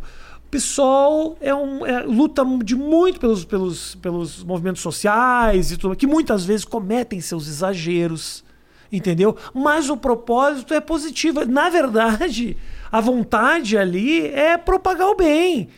O 0.49 0.51
PSOL 0.51 1.37
é 1.39 1.53
um, 1.53 1.85
é- 1.85 2.01
luta 2.01 2.43
de 2.63 2.75
muito 2.75 3.19
pelos, 3.19 3.45
pelos, 3.45 3.93
pelos 3.95 4.43
movimentos 4.43 4.81
sociais 4.81 5.71
e 5.71 5.77
tudo, 5.77 5.95
que 5.95 6.07
muitas 6.07 6.43
vezes 6.43 6.65
cometem 6.65 7.21
seus 7.21 7.47
exageros, 7.47 8.43
entendeu? 8.91 9.37
Mas 9.53 9.91
o 9.91 9.95
propósito 9.95 10.73
é 10.73 10.81
positivo. 10.81 11.45
Na 11.45 11.69
verdade, 11.69 12.57
a 12.91 12.99
vontade 12.99 13.77
ali 13.77 14.25
é 14.25 14.57
propagar 14.57 15.07
o 15.09 15.15
bem. 15.15 15.69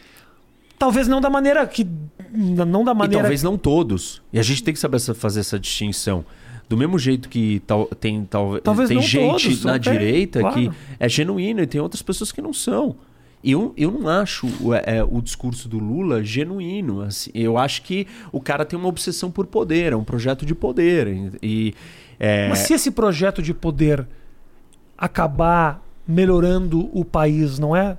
Talvez 0.79 1.05
não 1.05 1.19
da 1.19 1.29
maneira 1.29 1.67
que. 1.67 1.85
Não 2.33 2.85
da 2.85 2.93
E 2.93 2.95
maneira. 2.95 3.23
talvez 3.23 3.43
não 3.43 3.57
todos. 3.57 4.21
E 4.31 4.39
a 4.39 4.41
gente 4.41 4.63
tem 4.63 4.73
que 4.73 4.79
saber 4.79 5.01
fazer 5.01 5.41
essa 5.41 5.59
distinção. 5.59 6.23
Do 6.69 6.77
mesmo 6.77 6.97
jeito 6.97 7.27
que 7.27 7.61
tal- 7.67 7.87
tem, 7.87 8.23
tal, 8.23 8.57
Talvez 8.61 8.87
tem 8.87 9.01
gente 9.01 9.27
todos, 9.27 9.65
na 9.65 9.77
tem, 9.77 9.91
direita 9.91 10.39
claro. 10.39 10.55
que 10.55 10.71
é 10.97 11.09
genuína 11.09 11.63
e 11.63 11.67
tem 11.67 11.81
outras 11.81 12.01
pessoas 12.01 12.31
que 12.31 12.41
não 12.41 12.53
são. 12.53 12.95
Eu, 13.43 13.73
eu 13.75 13.91
não 13.91 14.07
acho 14.07 14.47
o, 14.61 14.73
é, 14.73 15.03
o 15.03 15.21
discurso 15.21 15.67
do 15.67 15.79
Lula 15.79 16.23
genuíno. 16.23 17.01
assim. 17.01 17.31
eu 17.33 17.57
acho 17.57 17.81
que 17.81 18.07
o 18.31 18.39
cara 18.39 18.63
tem 18.63 18.77
uma 18.77 18.87
obsessão 18.87 19.31
por 19.31 19.47
poder, 19.47 19.93
é 19.93 19.95
um 19.95 20.03
projeto 20.03 20.45
de 20.45 20.53
poder. 20.53 21.33
E, 21.41 21.73
é, 22.19 22.49
Mas 22.49 22.59
se 22.59 22.73
esse 22.73 22.91
projeto 22.91 23.41
de 23.41 23.53
poder 23.53 24.07
acabar 24.97 25.83
melhorando 26.07 26.89
o 26.93 27.03
país, 27.03 27.57
não 27.57 27.75
é? 27.75 27.97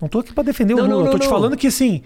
Não 0.00 0.08
tô 0.08 0.18
aqui 0.18 0.34
para 0.34 0.44
defender 0.44 0.74
Não, 0.74 0.84
o 0.84 0.86
Lula, 0.86 1.10
tô 1.10 1.18
te 1.18 1.28
falando 1.28 1.56
que 1.56 1.68
assim, 1.68 2.02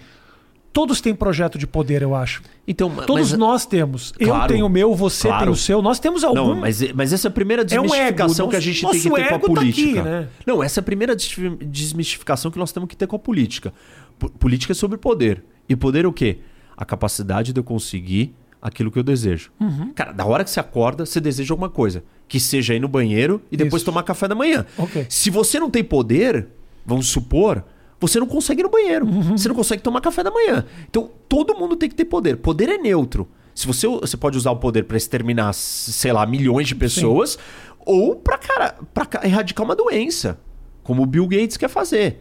todos 0.71 1.01
têm 1.01 1.13
projeto 1.15 1.57
de 1.57 1.65
poder, 1.67 2.01
eu 2.01 2.13
acho. 2.15 2.41
então, 2.67 2.89
Todos 2.89 3.31
mas- 3.31 3.39
nós 3.39 3.65
temos. 3.65 4.13
eu 4.19 4.27
Claro, 4.29 4.53
tenho 4.53 4.65
o 4.65 4.69
meu, 4.69 4.93
você 4.95 5.27
claro. 5.27 5.45
tem 5.45 5.53
o 5.53 5.55
seu, 5.55 5.81
nós 5.81 5.99
temos 5.99 6.23
algum. 6.23 6.35
Não, 6.53 6.55
mas, 6.55 6.81
mas 6.93 7.11
essa 7.13 7.27
é 7.27 7.29
a 7.29 7.31
primeira 7.31 7.63
É 7.63 7.79
um 7.79 7.83
desmistificação 7.83 8.47
que 8.49 8.55
a 8.55 8.59
gente 8.59 8.75
tem 8.81 8.83
nosso 8.87 8.97
que 8.99 9.03
ter 9.03 9.09
com 9.09 9.15
a 9.15 9.19
ego 9.35 9.47
tá 9.47 9.53
política. 9.53 9.99
aqui, 9.99 10.09
né? 10.09 10.27
Não, 10.45 10.63
essa 10.63 10.79
é 10.79 10.81
a 10.81 10.83
primeira 10.83 11.15
desmistificação 11.15 12.51
que 12.51 12.57
nós 12.57 12.71
temos 12.71 12.87
que 12.89 12.95
ter 12.95 13.07
com 13.07 13.15
a 13.15 13.19
política. 13.19 13.73
P- 14.17 14.29
política 14.39 14.73
é 14.73 14.75
sobre 14.75 14.97
poder. 14.97 15.43
E 15.67 15.75
poder 15.75 16.05
é 16.05 16.07
o 16.07 16.13
quê? 16.13 16.39
A 16.75 16.85
capacidade 16.85 17.53
de 17.53 17.59
eu 17.59 17.63
conseguir 17.63 18.33
aquilo 18.61 18.91
que 18.91 18.99
eu 18.99 19.03
desejo. 19.03 19.51
Uhum. 19.59 19.91
Cara, 19.93 20.11
da 20.11 20.25
hora 20.25 20.43
que 20.43 20.49
você 20.49 20.59
acorda, 20.59 21.05
você 21.05 21.19
deseja 21.19 21.53
alguma 21.53 21.69
coisa. 21.69 22.03
Que 22.27 22.39
seja 22.39 22.73
ir 22.73 22.79
no 22.79 22.87
banheiro 22.87 23.41
e 23.51 23.57
depois 23.57 23.81
Isso. 23.81 23.85
tomar 23.85 24.03
café 24.03 24.27
da 24.27 24.35
manhã. 24.35 24.65
Ok. 24.77 25.05
Se 25.09 25.29
você 25.29 25.59
não 25.59 25.69
tem 25.69 25.83
poder, 25.83 26.47
vamos 26.85 27.07
supor, 27.07 27.63
você 27.99 28.19
não 28.19 28.27
consegue 28.27 28.61
ir 28.61 28.63
no 28.63 28.69
banheiro. 28.69 29.05
Uhum. 29.05 29.37
Você 29.37 29.47
não 29.47 29.55
consegue 29.55 29.81
tomar 29.81 30.01
café 30.01 30.23
da 30.23 30.31
manhã. 30.31 30.65
Então, 30.89 31.09
todo 31.27 31.55
mundo 31.55 31.75
tem 31.75 31.89
que 31.89 31.95
ter 31.95 32.05
poder. 32.05 32.37
Poder 32.37 32.69
é 32.69 32.77
neutro. 32.77 33.27
Se 33.53 33.67
você, 33.67 33.87
você 33.87 34.15
pode 34.15 34.37
usar 34.37 34.51
o 34.51 34.55
poder 34.55 34.85
para 34.85 34.95
exterminar, 34.95 35.51
sei 35.53 36.13
lá, 36.13 36.25
milhões 36.25 36.67
de 36.67 36.75
pessoas, 36.75 37.37
ou 37.79 38.15
para 38.15 38.37
cara, 38.37 38.75
para 38.93 39.27
erradicar 39.27 39.65
uma 39.65 39.75
doença, 39.75 40.39
como 40.81 41.03
o 41.03 41.05
Bill 41.05 41.27
Gates 41.27 41.57
quer 41.57 41.67
fazer. 41.67 42.19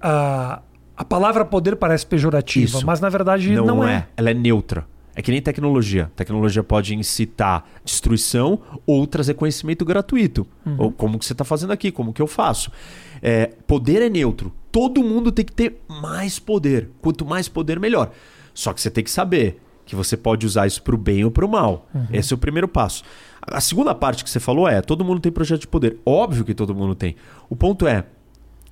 A, 0.00 0.60
a 0.96 1.04
palavra 1.04 1.44
poder 1.44 1.76
parece 1.76 2.04
pejorativa, 2.04 2.76
Isso. 2.78 2.86
mas 2.86 3.00
na 3.00 3.08
verdade 3.08 3.54
não, 3.54 3.64
Não, 3.64 3.88
é. 3.88 3.94
é. 3.94 4.06
Ela 4.16 4.30
é 4.30 4.34
neutra. 4.34 4.86
É 5.20 5.22
que 5.22 5.30
nem 5.30 5.42
tecnologia. 5.42 6.10
Tecnologia 6.16 6.62
pode 6.62 6.94
incitar 6.94 7.68
destruição 7.84 8.58
ou 8.86 9.06
trazer 9.06 9.34
conhecimento 9.34 9.84
gratuito. 9.84 10.46
Uhum. 10.64 10.76
Ou 10.78 10.90
como 10.90 11.18
que 11.18 11.26
você 11.26 11.34
está 11.34 11.44
fazendo 11.44 11.74
aqui, 11.74 11.92
como 11.92 12.10
que 12.10 12.22
eu 12.22 12.26
faço. 12.26 12.72
É, 13.20 13.50
poder 13.66 14.00
é 14.00 14.08
neutro. 14.08 14.50
Todo 14.72 15.04
mundo 15.04 15.30
tem 15.30 15.44
que 15.44 15.52
ter 15.52 15.78
mais 15.86 16.38
poder. 16.38 16.88
Quanto 17.02 17.26
mais 17.26 17.48
poder, 17.48 17.78
melhor. 17.78 18.12
Só 18.54 18.72
que 18.72 18.80
você 18.80 18.90
tem 18.90 19.04
que 19.04 19.10
saber 19.10 19.60
que 19.84 19.94
você 19.94 20.16
pode 20.16 20.46
usar 20.46 20.66
isso 20.66 20.82
para 20.82 20.94
o 20.94 20.98
bem 20.98 21.22
ou 21.22 21.30
para 21.30 21.44
o 21.44 21.48
mal. 21.50 21.86
Esse 22.10 22.32
é 22.32 22.34
o 22.34 22.38
primeiro 22.38 22.66
passo. 22.66 23.04
A 23.42 23.60
segunda 23.60 23.94
parte 23.94 24.24
que 24.24 24.30
você 24.30 24.40
falou 24.40 24.66
é: 24.66 24.80
todo 24.80 25.04
mundo 25.04 25.20
tem 25.20 25.30
projeto 25.30 25.60
de 25.60 25.68
poder. 25.68 25.98
Óbvio 26.06 26.46
que 26.46 26.54
todo 26.54 26.74
mundo 26.74 26.94
tem. 26.94 27.14
O 27.50 27.54
ponto 27.54 27.86
é: 27.86 28.06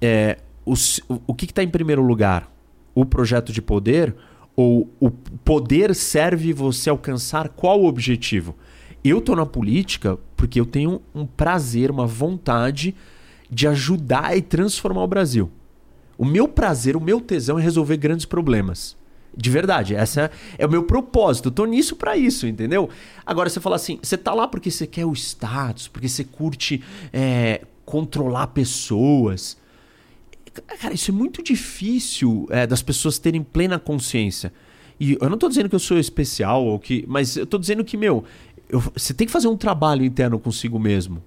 é 0.01 0.39
o, 0.65 0.73
o 1.27 1.35
que 1.35 1.45
está 1.45 1.63
em 1.63 1.69
primeiro 1.69 2.01
lugar? 2.01 2.51
O 2.95 3.05
projeto 3.05 3.53
de 3.53 3.61
poder 3.61 4.15
ou 4.59 4.93
o 4.99 5.09
poder 5.09 5.95
serve 5.95 6.53
você 6.53 6.91
alcançar 6.91 7.49
qual 7.51 7.85
objetivo? 7.85 8.57
Eu 9.05 9.21
tô 9.21 9.37
na 9.37 9.47
política 9.47 10.19
porque 10.37 10.59
eu 10.59 10.67
tenho 10.67 11.01
um 11.15 11.25
prazer, 11.25 11.93
uma 11.93 12.09
vontade 12.09 12.93
de 13.49 13.69
ajudar 13.69 14.37
e 14.37 14.43
transformar 14.43 15.05
o 15.05 15.07
Brasil. 15.07 15.49
O 16.19 16.25
meu 16.25 16.49
prazer, 16.49 16.97
o 16.97 17.01
meu 17.01 17.21
tesão 17.21 17.57
é 17.57 17.63
resolver 17.63 17.99
grandes 17.99 18.27
problemas. 18.27 18.97
De 19.37 19.49
verdade, 19.49 19.95
essa 19.95 20.29
é 20.59 20.67
o 20.67 20.71
meu 20.71 20.83
propósito. 20.83 21.51
Eu 21.51 21.53
tô 21.53 21.65
nisso 21.65 21.95
pra 21.95 22.17
isso, 22.17 22.45
entendeu? 22.45 22.91
Agora 23.25 23.49
você 23.49 23.61
fala 23.61 23.77
assim, 23.77 24.01
você 24.03 24.17
tá 24.17 24.35
lá 24.35 24.49
porque 24.49 24.73
você 24.73 24.89
quer 24.89 25.07
o 25.07 25.13
status, 25.13 25.87
porque 25.87 26.09
você 26.09 26.25
curte 26.25 26.83
é, 27.13 27.61
controlar 27.85 28.49
pessoas. 28.49 29.57
Cara, 30.81 30.95
isso 30.95 31.11
é 31.11 31.15
muito 31.15 31.43
difícil 31.43 32.47
é, 32.51 32.67
das 32.67 32.83
pessoas 32.83 33.19
terem 33.19 33.43
plena 33.43 33.79
consciência. 33.79 34.53
E 35.01 35.17
eu 35.21 35.31
não 35.31 35.39
tô 35.39 35.49
dizendo 35.49 35.69
que 35.69 35.75
eu 35.75 35.79
sou 35.81 35.99
especial, 35.99 36.65
ou 36.65 36.79
que, 36.79 37.05
mas 37.07 37.37
eu 37.37 37.47
tô 37.47 37.57
dizendo 37.59 37.85
que, 37.85 37.97
meu, 37.97 38.25
eu- 38.69 38.81
você 38.95 39.15
tem 39.15 39.27
que 39.27 39.33
fazer 39.33 39.49
um 39.49 39.57
trabalho 39.57 40.05
interno 40.05 40.39
consigo 40.39 40.79
mesmo. 40.79 41.23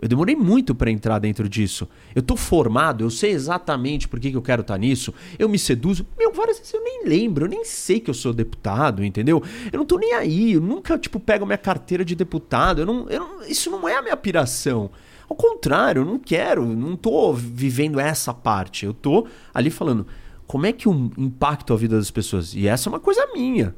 Eu 0.00 0.08
demorei 0.08 0.36
muito 0.36 0.74
para 0.74 0.90
entrar 0.90 1.18
dentro 1.18 1.48
disso. 1.48 1.88
Eu 2.14 2.20
tô 2.20 2.36
formado, 2.36 3.02
eu 3.02 3.08
sei 3.08 3.30
exatamente 3.30 4.06
por 4.06 4.20
que, 4.20 4.30
que 4.30 4.36
eu 4.36 4.42
quero 4.42 4.60
estar 4.60 4.76
nisso. 4.76 5.12
Eu 5.38 5.48
me 5.48 5.58
seduzo. 5.58 6.06
Meu, 6.18 6.32
várias 6.34 6.58
vezes 6.58 6.74
eu 6.74 6.84
nem 6.84 7.06
lembro, 7.06 7.46
eu 7.46 7.48
nem 7.48 7.64
sei 7.64 7.98
que 7.98 8.10
eu 8.10 8.14
sou 8.14 8.34
deputado, 8.34 9.02
entendeu? 9.02 9.42
Eu 9.72 9.78
não 9.78 9.86
tô 9.86 9.96
nem 9.98 10.12
aí, 10.12 10.52
eu 10.52 10.60
nunca, 10.60 10.98
tipo, 10.98 11.18
pego 11.18 11.46
minha 11.46 11.56
carteira 11.56 12.04
de 12.04 12.14
deputado. 12.14 12.82
Eu 12.82 12.86
não, 12.86 13.08
eu 13.08 13.20
não- 13.20 13.42
isso 13.46 13.70
não 13.70 13.88
é 13.88 13.96
a 13.96 14.02
minha 14.02 14.16
piração. 14.18 14.90
Ao 15.28 15.36
contrário, 15.36 16.02
eu 16.02 16.06
não 16.06 16.18
quero, 16.18 16.64
não 16.64 16.96
tô 16.96 17.32
vivendo 17.32 17.98
essa 17.98 18.32
parte. 18.32 18.84
Eu 18.86 18.94
tô 18.94 19.26
ali 19.52 19.70
falando, 19.70 20.06
como 20.46 20.66
é 20.66 20.72
que 20.72 20.86
eu 20.86 21.10
impacto 21.18 21.72
a 21.72 21.76
vida 21.76 21.96
das 21.96 22.10
pessoas? 22.10 22.54
E 22.54 22.68
essa 22.68 22.88
é 22.88 22.90
uma 22.90 23.00
coisa 23.00 23.26
minha. 23.34 23.74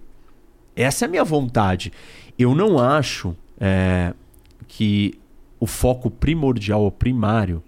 Essa 0.77 1.05
é 1.05 1.07
a 1.07 1.11
minha 1.11 1.25
vontade. 1.25 1.93
Eu 2.39 2.55
não 2.55 2.79
acho 2.79 3.35
é, 3.59 4.13
que 4.67 5.15
o 5.59 5.67
foco 5.67 6.11
primordial 6.11 6.83
ou 6.83 6.91
primário 6.93 7.63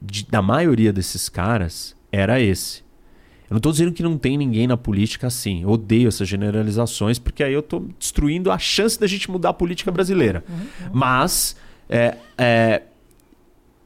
de- 0.00 0.26
da 0.26 0.42
maioria 0.42 0.92
desses 0.92 1.28
caras 1.28 1.96
era 2.10 2.40
esse. 2.40 2.80
Eu 3.48 3.54
não 3.54 3.56
estou 3.58 3.72
dizendo 3.72 3.92
que 3.92 4.02
não 4.02 4.18
tem 4.18 4.36
ninguém 4.36 4.66
na 4.66 4.76
política 4.76 5.28
assim. 5.28 5.62
Eu 5.62 5.70
odeio 5.70 6.08
essas 6.08 6.26
generalizações, 6.28 7.18
porque 7.18 7.42
aí 7.44 7.52
eu 7.52 7.60
estou 7.60 7.86
destruindo 7.98 8.50
a 8.50 8.58
chance 8.58 8.98
da 8.98 9.06
gente 9.06 9.30
mudar 9.30 9.50
a 9.50 9.54
política 9.54 9.90
brasileira. 9.92 10.42
Mas 10.92 11.54
é, 11.88 12.16
é, 12.36 12.82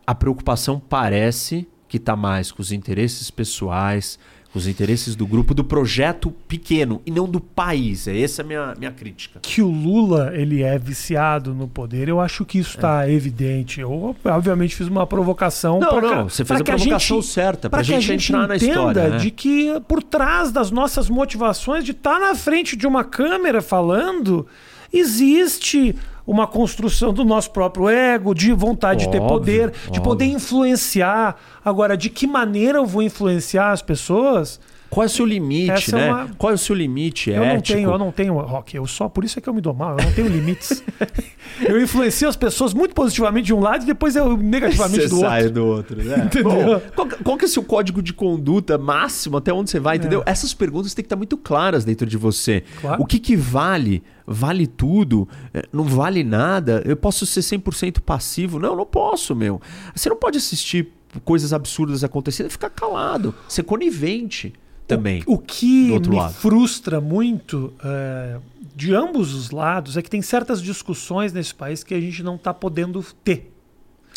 a 0.06 0.14
preocupação 0.14 0.80
parece 0.80 1.66
que 1.88 1.96
está 1.96 2.14
mais 2.16 2.50
com 2.52 2.60
os 2.62 2.72
interesses 2.72 3.30
pessoais, 3.30 4.18
com 4.52 4.58
os 4.58 4.66
interesses 4.66 5.14
do 5.14 5.26
grupo, 5.26 5.52
do 5.52 5.62
projeto 5.62 6.30
pequeno 6.48 7.02
e 7.04 7.10
não 7.10 7.28
do 7.28 7.40
país. 7.40 8.08
É 8.08 8.18
essa 8.20 8.42
a 8.42 8.44
minha, 8.44 8.74
minha 8.78 8.90
crítica. 8.90 9.38
que 9.42 9.60
o 9.60 9.68
Lula 9.68 10.30
ele 10.34 10.62
é 10.62 10.78
viciado 10.78 11.54
no 11.54 11.68
poder, 11.68 12.08
eu 12.08 12.20
acho 12.20 12.44
que 12.44 12.58
isso 12.58 12.76
está 12.76 13.08
evidente. 13.10 13.80
Eu, 13.80 14.16
obviamente, 14.24 14.74
fiz 14.74 14.88
uma 14.88 15.06
provocação. 15.06 15.76
É. 15.76 15.80
Não, 15.80 16.00
não, 16.00 16.08
ca- 16.10 16.22
você 16.24 16.44
fez 16.44 16.60
a 16.60 16.64
que 16.64 16.70
provocação 16.72 17.16
gente- 17.20 17.30
certa, 17.32 17.68
que 17.68 17.76
a 17.76 17.82
gente 17.82 18.06
gente 18.06 18.32
entrar 18.32 18.48
na 18.48 18.56
história, 18.56 19.08
né? 19.10 19.16
de 19.18 19.30
que 19.30 19.78
por 19.86 20.02
trás 20.02 20.50
das 20.50 20.70
nossas 20.70 21.10
motivações 21.10 21.84
de 21.84 21.90
estar 21.90 22.18
na 22.18 22.34
frente 22.34 22.76
de 22.76 22.86
uma 22.86 23.04
câmera 23.04 23.60
falando, 23.60 24.46
existe 24.92 25.94
uma 26.26 26.46
construção 26.46 27.12
do 27.12 27.24
nosso 27.24 27.50
próprio 27.50 27.88
ego, 27.88 28.34
de 28.34 28.52
vontade 28.52 29.04
de 29.04 29.10
ter 29.10 29.20
Óbvio, 29.20 29.38
poder, 29.38 29.70
de 29.70 29.88
óbvio. 29.88 30.02
poder 30.02 30.24
influenciar. 30.24 31.36
Agora, 31.64 31.96
de 31.96 32.10
que 32.10 32.26
maneira 32.26 32.78
eu 32.78 32.86
vou 32.86 33.02
influenciar 33.02 33.70
as 33.70 33.80
pessoas? 33.80 34.58
Qual 34.88 35.02
é 35.02 35.06
o 35.06 35.10
seu 35.10 35.26
limite, 35.26 35.70
Essa 35.72 35.96
é 35.98 36.00
né? 36.00 36.12
uma- 36.12 36.28
Qual 36.38 36.50
é 36.52 36.54
o 36.54 36.58
seu 36.58 36.74
limite 36.74 37.30
Eu 37.30 37.38
não 37.40 37.44
ético? 37.46 37.76
tenho, 37.76 37.90
eu 37.90 37.98
não 37.98 38.12
tenho, 38.12 38.34
Rock, 38.38 38.76
eu 38.76 38.86
só, 38.86 39.08
por 39.08 39.24
isso 39.24 39.38
é 39.38 39.42
que 39.42 39.48
eu 39.48 39.52
me 39.54 39.60
dou 39.60 39.74
mal, 39.74 39.96
eu 39.98 40.04
não 40.04 40.12
tenho 40.12 40.28
limites. 40.28 40.82
eu 41.68 41.80
influencio 41.82 42.28
as 42.28 42.36
pessoas 42.36 42.72
muito 42.72 42.94
positivamente 42.94 43.46
de 43.46 43.54
um 43.54 43.60
lado 43.60 43.82
e 43.82 43.86
depois 43.86 44.14
eu 44.16 44.36
negativamente 44.36 45.02
Você 45.02 45.08
do 45.08 45.20
sai 45.20 45.42
outro. 45.44 45.54
do 45.54 45.66
outro, 45.66 46.02
né? 46.04 46.24
Entendeu? 46.26 46.50
Bom, 46.50 46.80
qual, 46.94 47.08
qual 47.24 47.36
que 47.36 47.44
é 47.44 47.48
o 47.48 47.50
seu 47.50 47.62
código 47.64 48.00
de 48.02 48.12
conduta 48.12 48.78
máximo? 48.78 49.36
Até 49.36 49.52
onde 49.52 49.70
você 49.70 49.80
vai, 49.80 49.96
entendeu? 49.96 50.22
É. 50.24 50.30
Essas 50.30 50.54
perguntas 50.54 50.94
têm 50.94 51.02
que 51.02 51.06
estar 51.06 51.16
muito 51.16 51.36
claras 51.36 51.84
dentro 51.84 52.06
de 52.06 52.16
você. 52.16 52.62
Claro. 52.80 53.02
O 53.02 53.06
que 53.06 53.18
que 53.18 53.36
vale? 53.36 54.02
Vale 54.26 54.66
tudo? 54.66 55.28
É, 55.52 55.64
Não 55.72 55.84
vale 55.84 56.24
nada? 56.24 56.82
Eu 56.84 56.96
posso 56.96 57.26
ser 57.26 57.40
100% 57.40 58.00
passivo? 58.00 58.58
Não, 58.58 58.74
não 58.74 58.86
posso, 58.86 59.34
meu. 59.34 59.60
Você 59.94 60.08
não 60.08 60.16
pode 60.16 60.38
assistir 60.38 60.88
coisas 61.24 61.52
absurdas 61.52 62.02
acontecendo 62.04 62.46
e 62.46 62.50
ficar 62.50 62.70
calado. 62.70 63.34
Ser 63.48 63.62
conivente 63.62 64.52
também. 64.86 65.22
O 65.26 65.38
que 65.38 65.88
do 65.88 65.94
outro 65.94 66.10
me 66.12 66.16
lado. 66.18 66.34
frustra 66.34 67.00
muito 67.00 67.72
é, 67.84 68.38
de 68.74 68.94
ambos 68.94 69.34
os 69.34 69.50
lados 69.50 69.96
é 69.96 70.02
que 70.02 70.10
tem 70.10 70.22
certas 70.22 70.62
discussões 70.62 71.32
nesse 71.32 71.54
país 71.54 71.82
que 71.82 71.94
a 71.94 72.00
gente 72.00 72.22
não 72.22 72.36
está 72.36 72.52
podendo 72.54 73.04
ter. 73.24 73.52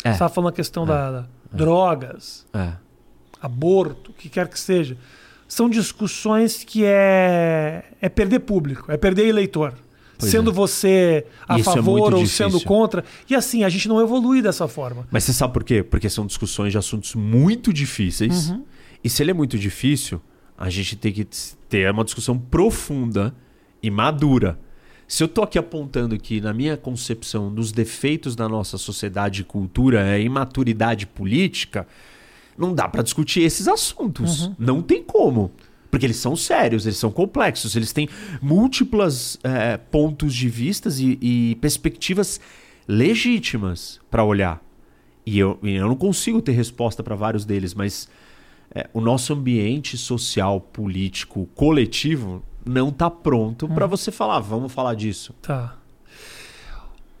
É. 0.04 0.08
Você 0.10 0.14
estava 0.14 0.32
falando 0.32 0.50
a 0.50 0.52
questão 0.54 0.86
da, 0.86 1.10
da 1.10 1.26
drogas, 1.52 2.46
É. 2.54 2.72
aborto, 3.42 4.10
o 4.10 4.14
que 4.14 4.28
quer 4.28 4.48
que 4.48 4.58
seja. 4.58 4.96
São 5.48 5.68
discussões 5.68 6.62
que 6.62 6.84
é, 6.84 7.84
é 8.00 8.08
perder 8.08 8.40
público, 8.40 8.90
é 8.90 8.96
perder 8.96 9.26
eleitor. 9.26 9.74
Pois 10.16 10.30
sendo 10.30 10.50
é. 10.50 10.54
você 10.54 11.26
a 11.48 11.58
Isso 11.58 11.70
é 11.70 11.74
favor 11.74 11.92
muito 11.92 12.14
ou 12.14 12.22
difícil. 12.22 12.50
sendo 12.50 12.64
contra. 12.64 13.02
E 13.28 13.34
assim, 13.34 13.64
a 13.64 13.68
gente 13.68 13.88
não 13.88 14.00
evolui 14.00 14.42
dessa 14.42 14.68
forma. 14.68 15.08
Mas 15.10 15.24
você 15.24 15.32
sabe 15.32 15.52
por 15.52 15.64
quê? 15.64 15.82
Porque 15.82 16.08
são 16.10 16.26
discussões 16.26 16.72
de 16.72 16.78
assuntos 16.78 17.14
muito 17.14 17.72
difíceis. 17.72 18.50
Uhum. 18.50 18.62
E 19.02 19.08
se 19.08 19.22
ele 19.22 19.30
é 19.30 19.34
muito 19.34 19.58
difícil, 19.58 20.20
a 20.60 20.68
gente 20.68 20.94
tem 20.94 21.10
que 21.10 21.26
ter 21.70 21.90
uma 21.90 22.04
discussão 22.04 22.38
profunda 22.38 23.34
e 23.82 23.90
madura. 23.90 24.60
Se 25.08 25.24
eu 25.24 25.26
tô 25.26 25.42
aqui 25.42 25.58
apontando 25.58 26.18
que, 26.18 26.38
na 26.38 26.52
minha 26.52 26.76
concepção, 26.76 27.52
dos 27.52 27.72
defeitos 27.72 28.36
da 28.36 28.46
nossa 28.46 28.76
sociedade 28.76 29.40
e 29.40 29.44
cultura 29.44 30.06
é 30.06 30.20
imaturidade 30.20 31.06
política, 31.06 31.88
não 32.58 32.74
dá 32.74 32.86
para 32.86 33.02
discutir 33.02 33.40
esses 33.40 33.66
assuntos. 33.66 34.46
Uhum. 34.46 34.54
Não 34.58 34.82
tem 34.82 35.02
como. 35.02 35.50
Porque 35.90 36.04
eles 36.04 36.18
são 36.18 36.36
sérios, 36.36 36.84
eles 36.84 36.98
são 36.98 37.10
complexos, 37.10 37.74
eles 37.74 37.92
têm 37.92 38.08
múltiplas 38.40 39.38
é, 39.42 39.78
pontos 39.78 40.34
de 40.34 40.48
vistas 40.48 41.00
e, 41.00 41.18
e 41.20 41.54
perspectivas 41.56 42.38
legítimas 42.86 43.98
para 44.10 44.22
olhar. 44.22 44.62
E 45.24 45.38
eu, 45.38 45.58
e 45.62 45.74
eu 45.74 45.88
não 45.88 45.96
consigo 45.96 46.40
ter 46.42 46.52
resposta 46.52 47.02
para 47.02 47.16
vários 47.16 47.44
deles, 47.44 47.74
mas 47.74 48.08
é, 48.74 48.88
o 48.92 49.00
nosso 49.00 49.32
ambiente 49.32 49.96
social, 49.98 50.60
político, 50.60 51.48
coletivo 51.54 52.42
não 52.64 52.90
está 52.90 53.10
pronto 53.10 53.66
para 53.68 53.86
você 53.86 54.10
falar, 54.12 54.40
vamos 54.40 54.72
falar 54.72 54.94
disso. 54.94 55.34
Tá. 55.42 55.74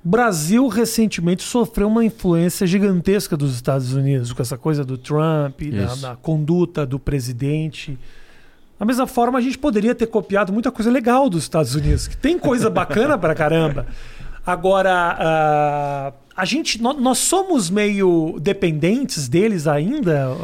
O 0.04 0.08
Brasil 0.08 0.66
recentemente 0.68 1.42
sofreu 1.42 1.88
uma 1.88 2.04
influência 2.04 2.66
gigantesca 2.66 3.36
dos 3.36 3.54
Estados 3.54 3.92
Unidos, 3.92 4.32
com 4.32 4.40
essa 4.40 4.56
coisa 4.56 4.82
do 4.84 4.96
Trump, 4.96 5.60
da, 5.62 5.94
da 6.10 6.16
conduta 6.16 6.86
do 6.86 6.98
presidente. 6.98 7.98
Da 8.78 8.86
mesma 8.86 9.06
forma, 9.06 9.38
a 9.38 9.42
gente 9.42 9.58
poderia 9.58 9.94
ter 9.94 10.06
copiado 10.06 10.52
muita 10.54 10.70
coisa 10.70 10.90
legal 10.90 11.28
dos 11.28 11.42
Estados 11.42 11.74
Unidos, 11.74 12.08
que 12.08 12.16
tem 12.16 12.38
coisa 12.38 12.70
bacana 12.70 13.18
pra 13.18 13.34
caramba. 13.34 13.86
Agora, 14.46 15.16
ah, 15.18 16.12
a 16.34 16.44
gente, 16.46 16.80
nó- 16.80 16.94
nós 16.94 17.18
somos 17.18 17.68
meio 17.68 18.38
dependentes 18.40 19.28
deles 19.28 19.66
ainda. 19.66 20.34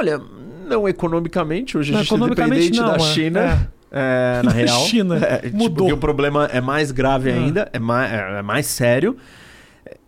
Olha, 0.00 0.20
não 0.66 0.88
economicamente, 0.88 1.76
hoje 1.76 1.90
a 1.92 1.96
Não, 1.96 2.02
gente 2.02 2.12
é 2.12 2.14
economicamente 2.16 2.70
dependente 2.70 2.80
não, 2.80 2.88
da 2.88 2.96
é. 2.96 3.14
China. 3.14 3.72
é, 3.92 4.36
na 4.36 4.42
Na 4.48 4.50
real. 4.50 4.80
China, 4.86 5.16
É, 5.16 5.38
tipo, 5.40 5.56
mudou. 5.56 5.76
porque 5.76 5.92
o 5.92 5.96
problema 5.98 6.46
é 6.46 6.60
mais 6.60 6.90
grave 6.90 7.28
É. 7.30 7.34
ainda, 7.34 7.68
é 7.72 7.78
mais, 7.78 8.12
é 8.12 8.42
mais 8.42 8.66
sério. 8.66 9.16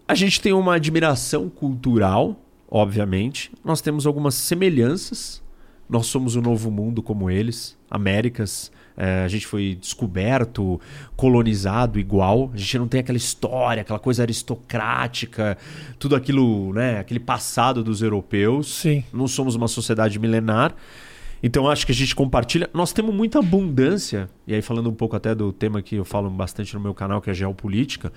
A 0.09 0.15
gente 0.15 0.41
tem 0.41 0.53
uma 0.53 0.75
admiração 0.77 1.49
cultural, 1.49 2.41
obviamente. 2.71 3.51
Nós 3.65 3.81
temos 3.81 4.07
algumas 4.07 4.35
semelhanças. 4.35 5.43
Nós 5.89 6.07
somos 6.07 6.37
um 6.37 6.41
novo 6.41 6.71
mundo 6.71 7.03
como 7.03 7.31
eles, 7.31 7.77
Américas. 7.91 8.71
É, 8.97 9.25
a 9.25 9.29
gente 9.29 9.47
foi 9.47 9.77
descoberto, 9.81 10.81
colonizado 11.17 11.99
igual. 11.99 12.51
A 12.53 12.57
gente 12.57 12.79
não 12.79 12.89
tem 12.89 13.01
aquela 13.01 13.19
história, 13.19 13.83
aquela 13.83 13.99
coisa 13.99 14.23
aristocrática, 14.23 15.57
tudo 15.99 16.15
aquilo, 16.15 16.73
né? 16.73 16.99
Aquele 16.99 17.21
passado 17.21 17.83
dos 17.83 18.03
europeus. 18.03 18.81
Sim. 18.81 19.05
Não 19.13 19.27
somos 19.27 19.55
uma 19.55 19.69
sociedade 19.69 20.19
milenar. 20.19 20.75
Então 21.43 21.69
acho 21.69 21.85
que 21.85 21.93
a 21.93 21.95
gente 21.95 22.15
compartilha. 22.15 22.71
Nós 22.73 22.93
temos 22.93 23.15
muita 23.15 23.41
abundância, 23.41 24.31
e 24.47 24.55
aí 24.55 24.63
falando 24.63 24.89
um 24.89 24.95
pouco 24.95 25.17
até 25.17 25.35
do 25.35 25.53
tema 25.53 25.83
que 25.83 25.97
eu 25.97 26.05
falo 26.05 26.31
bastante 26.31 26.73
no 26.75 26.81
meu 26.81 26.95
canal, 26.95 27.21
que 27.21 27.31
é 27.31 27.35
geopolítica, 27.35 28.13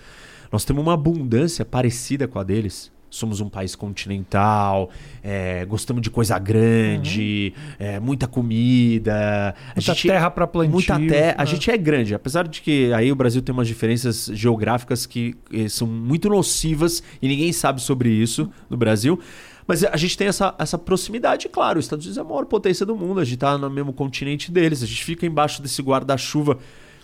nós 0.51 0.63
temos 0.63 0.84
uma 0.84 0.93
abundância 0.93 1.65
parecida 1.65 2.28
com 2.28 2.38
a 2.38 2.43
deles. 2.43 2.91
Somos 3.16 3.39
um 3.39 3.47
país 3.47 3.76
continental, 3.76 4.89
é, 5.24 5.63
gostamos 5.66 6.01
de 6.01 6.09
coisa 6.09 6.38
grande, 6.38 7.53
uhum. 7.55 7.76
é, 7.80 7.99
muita 7.99 8.28
comida. 8.28 9.55
Muita 9.74 9.93
gente, 9.93 10.07
terra 10.07 10.30
para 10.30 10.45
plantio. 10.45 10.72
Muita 10.72 10.99
terra. 10.99 11.28
Né? 11.28 11.36
A 11.38 11.45
gente 11.45 11.72
é 11.72 11.78
grande, 11.78 12.13
apesar 12.13 12.47
de 12.47 12.61
que 12.61 12.91
aí 12.93 13.11
o 13.11 13.16
Brasil 13.16 13.41
tem 13.41 13.53
umas 13.53 13.68
diferenças 13.68 14.30
geográficas 14.34 15.05
que 15.05 15.34
eh, 15.53 15.70
são 15.70 15.88
muito 15.88 16.28
nocivas 16.28 17.01
e 17.22 17.28
ninguém 17.28 17.53
sabe 17.53 17.82
sobre 17.82 18.09
isso 18.09 18.51
no 18.70 18.76
Brasil. 18.76 19.20
Mas 19.68 19.84
a 19.84 19.97
gente 19.97 20.18
tem 20.18 20.28
essa, 20.28 20.53
essa 20.59 20.78
proximidade, 20.78 21.49
claro. 21.49 21.80
Os 21.80 21.86
Estados 21.86 22.05
Unidos 22.05 22.18
é 22.18 22.22
a 22.22 22.24
maior 22.24 22.45
potência 22.45 22.86
do 22.86 22.95
mundo, 22.95 23.20
a 23.20 23.24
gente 23.24 23.36
está 23.36 23.57
no 23.57 23.70
mesmo 23.70 23.93
continente 23.93 24.51
deles, 24.51 24.84
a 24.84 24.86
gente 24.86 25.03
fica 25.03 25.26
embaixo 25.26 25.61
desse 25.61 25.82
guarda-chuva 25.82 26.57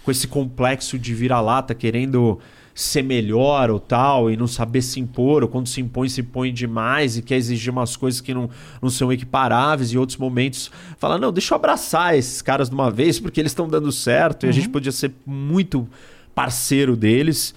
com 0.04 0.12
esse 0.12 0.28
complexo 0.28 1.00
de 1.00 1.14
vira-lata 1.14 1.74
querendo 1.74 2.40
ser 2.74 3.04
melhor 3.04 3.70
ou 3.70 3.80
tal 3.80 4.30
e 4.30 4.38
não 4.38 4.48
saber 4.48 4.82
se 4.82 5.00
impor, 5.00 5.44
ou 5.44 5.50
quando 5.50 5.68
se 5.68 5.82
impõe, 5.82 6.08
se 6.10 6.22
impõe 6.22 6.54
demais 6.54 7.18
e 7.18 7.22
quer 7.22 7.36
exigir 7.36 7.72
umas 7.72 7.96
coisas 7.96 8.22
que 8.22 8.34
não, 8.34 8.50
não 8.82 8.90
são 8.90 9.12
equiparáveis, 9.12 9.92
e 9.92 9.98
outros 9.98 10.18
momentos 10.18 10.72
fala: 10.98 11.18
não, 11.18 11.32
deixa 11.32 11.54
eu 11.54 11.58
abraçar 11.58 12.16
esses 12.16 12.42
caras 12.42 12.70
de 12.70 12.76
uma 12.76 12.90
vez 12.90 13.20
porque 13.20 13.40
eles 13.40 13.52
estão 13.52 13.68
dando 13.68 13.92
certo 13.92 14.44
uhum. 14.44 14.50
e 14.50 14.52
a 14.52 14.54
gente 14.54 14.68
uhum. 14.68 14.72
podia 14.72 14.92
ser 14.92 15.12
muito 15.26 15.88
parceiro 16.34 16.96
deles. 16.96 17.54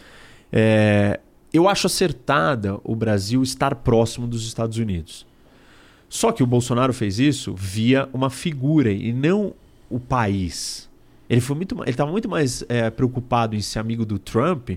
É, 0.53 1.21
eu 1.53 1.69
acho 1.69 1.87
acertada 1.87 2.79
o 2.83 2.97
Brasil 2.97 3.43
estar 3.43 3.75
próximo 3.77 4.27
dos 4.27 4.47
Estados 4.47 4.77
Unidos. 4.79 5.25
Só 6.09 6.31
que 6.33 6.43
o 6.43 6.47
Bolsonaro 6.47 6.93
fez 6.93 7.19
isso 7.19 7.55
via 7.57 8.09
uma 8.13 8.31
figura 8.31 8.91
e 8.91 9.13
não 9.13 9.53
o 9.89 9.99
país. 9.99 10.89
Ele 11.29 11.41
foi 11.41 11.57
muito, 11.57 11.81
ele 11.83 11.91
estava 11.91 12.11
muito 12.11 12.29
mais 12.29 12.65
é, 12.69 12.91
preocupado 12.91 13.57
em 13.57 13.61
ser 13.61 13.79
amigo 13.79 14.05
do 14.05 14.19
Trump 14.19 14.71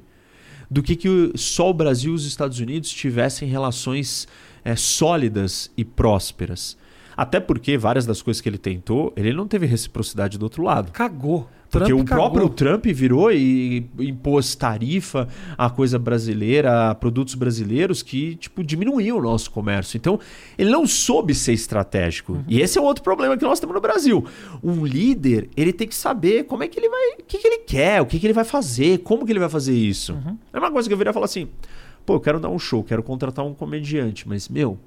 do 0.69 0.83
que 0.83 0.95
que 0.95 1.31
só 1.35 1.69
o 1.69 1.73
Brasil 1.73 2.11
e 2.11 2.15
os 2.15 2.25
Estados 2.25 2.59
Unidos 2.59 2.89
tivessem 2.89 3.47
relações 3.47 4.27
é, 4.63 4.75
sólidas 4.75 5.71
e 5.77 5.85
prósperas. 5.85 6.77
Até 7.15 7.39
porque 7.39 7.77
várias 7.77 8.05
das 8.05 8.21
coisas 8.21 8.41
que 8.41 8.47
ele 8.47 8.57
tentou, 8.57 9.11
ele 9.15 9.33
não 9.33 9.47
teve 9.47 9.65
reciprocidade 9.65 10.37
do 10.37 10.43
outro 10.43 10.61
lado. 10.61 10.91
Cagou. 10.91 11.49
Porque 11.69 11.87
Trump 11.87 12.01
o 12.01 12.05
cagou. 12.05 12.29
próprio 12.31 12.49
Trump 12.49 12.85
virou 12.87 13.31
e 13.31 13.89
impôs 13.99 14.55
tarifa 14.55 15.27
a 15.57 15.69
coisa 15.69 15.99
brasileira, 15.99 16.91
a 16.91 16.95
produtos 16.95 17.35
brasileiros 17.35 18.01
que 18.01 18.35
tipo 18.35 18.63
diminuiu 18.63 19.17
o 19.17 19.21
nosso 19.21 19.51
comércio. 19.51 19.97
Então, 19.97 20.19
ele 20.57 20.69
não 20.69 20.87
soube 20.87 21.35
ser 21.35 21.53
estratégico. 21.53 22.33
Uhum. 22.33 22.43
E 22.47 22.61
esse 22.61 22.77
é 22.77 22.81
outro 22.81 23.03
problema 23.03 23.37
que 23.37 23.43
nós 23.43 23.59
temos 23.59 23.73
no 23.75 23.81
Brasil. 23.81 24.25
Um 24.63 24.85
líder, 24.85 25.49
ele 25.55 25.73
tem 25.73 25.87
que 25.87 25.95
saber 25.95 26.45
como 26.45 26.63
é 26.63 26.67
que 26.67 26.79
ele 26.79 26.89
vai, 26.89 27.09
o 27.19 27.23
que, 27.25 27.37
que 27.37 27.47
ele 27.47 27.59
quer, 27.59 28.01
o 28.01 28.05
que, 28.05 28.19
que 28.19 28.25
ele 28.25 28.33
vai 28.33 28.45
fazer, 28.45 28.99
como 28.99 29.25
que 29.25 29.31
ele 29.31 29.39
vai 29.39 29.49
fazer 29.49 29.73
isso. 29.73 30.13
Uhum. 30.13 30.37
É 30.53 30.59
uma 30.59 30.71
coisa 30.71 30.87
que 30.87 30.93
eu 30.93 30.97
viria 30.97 31.13
falar 31.13 31.25
assim: 31.25 31.47
"Pô, 32.05 32.15
eu 32.15 32.19
quero 32.19 32.39
dar 32.39 32.49
um 32.49 32.59
show, 32.59 32.83
quero 32.83 33.03
contratar 33.03 33.45
um 33.45 33.53
comediante, 33.53 34.27
mas 34.27 34.47
meu, 34.47 34.77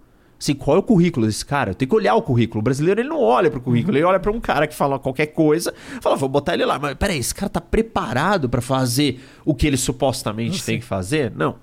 Assim, 0.40 0.54
qual 0.54 0.78
é 0.78 0.80
o 0.80 0.82
currículo 0.82 1.26
desse 1.26 1.44
cara? 1.44 1.72
Eu 1.72 1.74
tenho 1.74 1.88
que 1.90 1.94
olhar 1.94 2.14
o 2.14 2.22
currículo. 2.22 2.60
O 2.60 2.62
brasileiro 2.62 2.98
ele 2.98 3.08
não 3.10 3.20
olha 3.20 3.50
pro 3.50 3.60
currículo, 3.60 3.98
ele 3.98 4.04
olha 4.04 4.18
para 4.18 4.32
um 4.32 4.40
cara 4.40 4.66
que 4.66 4.74
fala 4.74 4.98
qualquer 4.98 5.26
coisa, 5.26 5.74
fala, 6.00 6.16
vou 6.16 6.30
botar 6.30 6.54
ele 6.54 6.64
lá. 6.64 6.78
Mas 6.78 6.94
peraí, 6.94 7.18
esse 7.18 7.34
cara 7.34 7.50
tá 7.50 7.60
preparado 7.60 8.48
para 8.48 8.62
fazer 8.62 9.20
o 9.44 9.54
que 9.54 9.66
ele 9.66 9.76
supostamente 9.76 10.64
tem 10.64 10.78
que 10.78 10.84
fazer? 10.86 11.30
Não. 11.36 11.56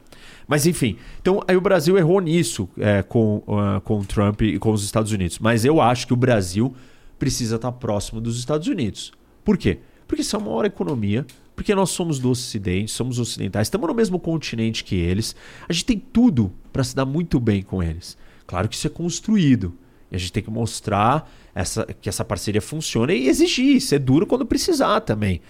Mas 0.47 0.67
enfim, 0.67 0.95
então 1.19 1.41
aí 1.47 1.57
o 1.57 1.61
Brasil 1.61 1.97
errou 1.97 2.21
nisso 2.21 2.69
é, 2.78 3.01
com, 3.01 3.38
uh, 3.47 3.82
com 3.82 3.97
o 3.97 4.05
Trump 4.05 4.43
e 4.43 4.59
com 4.59 4.71
os 4.71 4.84
Estados 4.84 5.11
Unidos. 5.11 5.39
Mas 5.39 5.65
eu 5.65 5.82
acho 5.82 6.05
que 6.05 6.13
o 6.13 6.17
Brasil 6.17 6.73
precisa 7.17 7.55
estar 7.55 7.71
tá 7.71 7.78
próximo 7.78 8.21
dos 8.21 8.38
Estados 8.38 8.67
Unidos. 8.67 9.11
Por 9.43 9.57
quê? 9.57 9.80
Porque 10.07 10.23
são 10.23 10.39
uma 10.39 10.51
maior 10.51 10.65
economia, 10.65 11.25
porque 11.55 11.73
nós 11.73 11.89
somos 11.89 12.19
do 12.19 12.30
Ocidente, 12.30 12.91
somos 12.91 13.17
ocidentais, 13.17 13.65
estamos 13.65 13.88
no 13.88 13.95
mesmo 13.95 14.19
continente 14.19 14.84
que 14.84 14.95
eles. 14.95 15.36
A 15.67 15.73
gente 15.73 15.86
tem 15.86 15.99
tudo 15.99 16.53
para 16.71 16.84
se 16.84 16.95
dar 16.95 17.05
muito 17.05 17.39
bem 17.39 17.63
com 17.63 17.82
eles. 17.82 18.15
Claro 18.48 18.70
que 18.70 18.76
isso 18.76 18.88
é 18.88 18.89
construído. 18.89 19.78
E 20.10 20.16
a 20.16 20.20
gente 20.20 20.32
tem 20.32 20.41
que 20.41 20.50
mostrar 20.50 21.30
essa, 21.54 21.86
que 21.86 22.08
essa 22.08 22.24
parceria 22.24 22.62
funciona 22.62 23.14
e 23.14 23.28
exigir, 23.28 23.82
ser 23.82 24.00
duro 24.00 24.26
quando 24.26 24.45
precisar 24.45 25.02
também. 25.02 25.41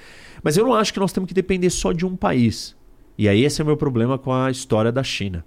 Mas 0.43 0.57
eu 0.57 0.65
não 0.65 0.73
acho 0.73 0.91
que 0.91 0.99
nós 0.99 1.13
temos 1.13 1.27
que 1.27 1.33
depender 1.33 1.69
só 1.69 1.91
de 1.91 2.05
um 2.05 2.15
país. 2.15 2.75
E 3.17 3.29
aí 3.29 3.43
esse 3.43 3.61
é 3.61 3.63
o 3.63 3.67
meu 3.67 3.77
problema 3.77 4.17
com 4.17 4.33
a 4.33 4.49
história 4.49 4.91
da 4.91 5.03
China. 5.03 5.45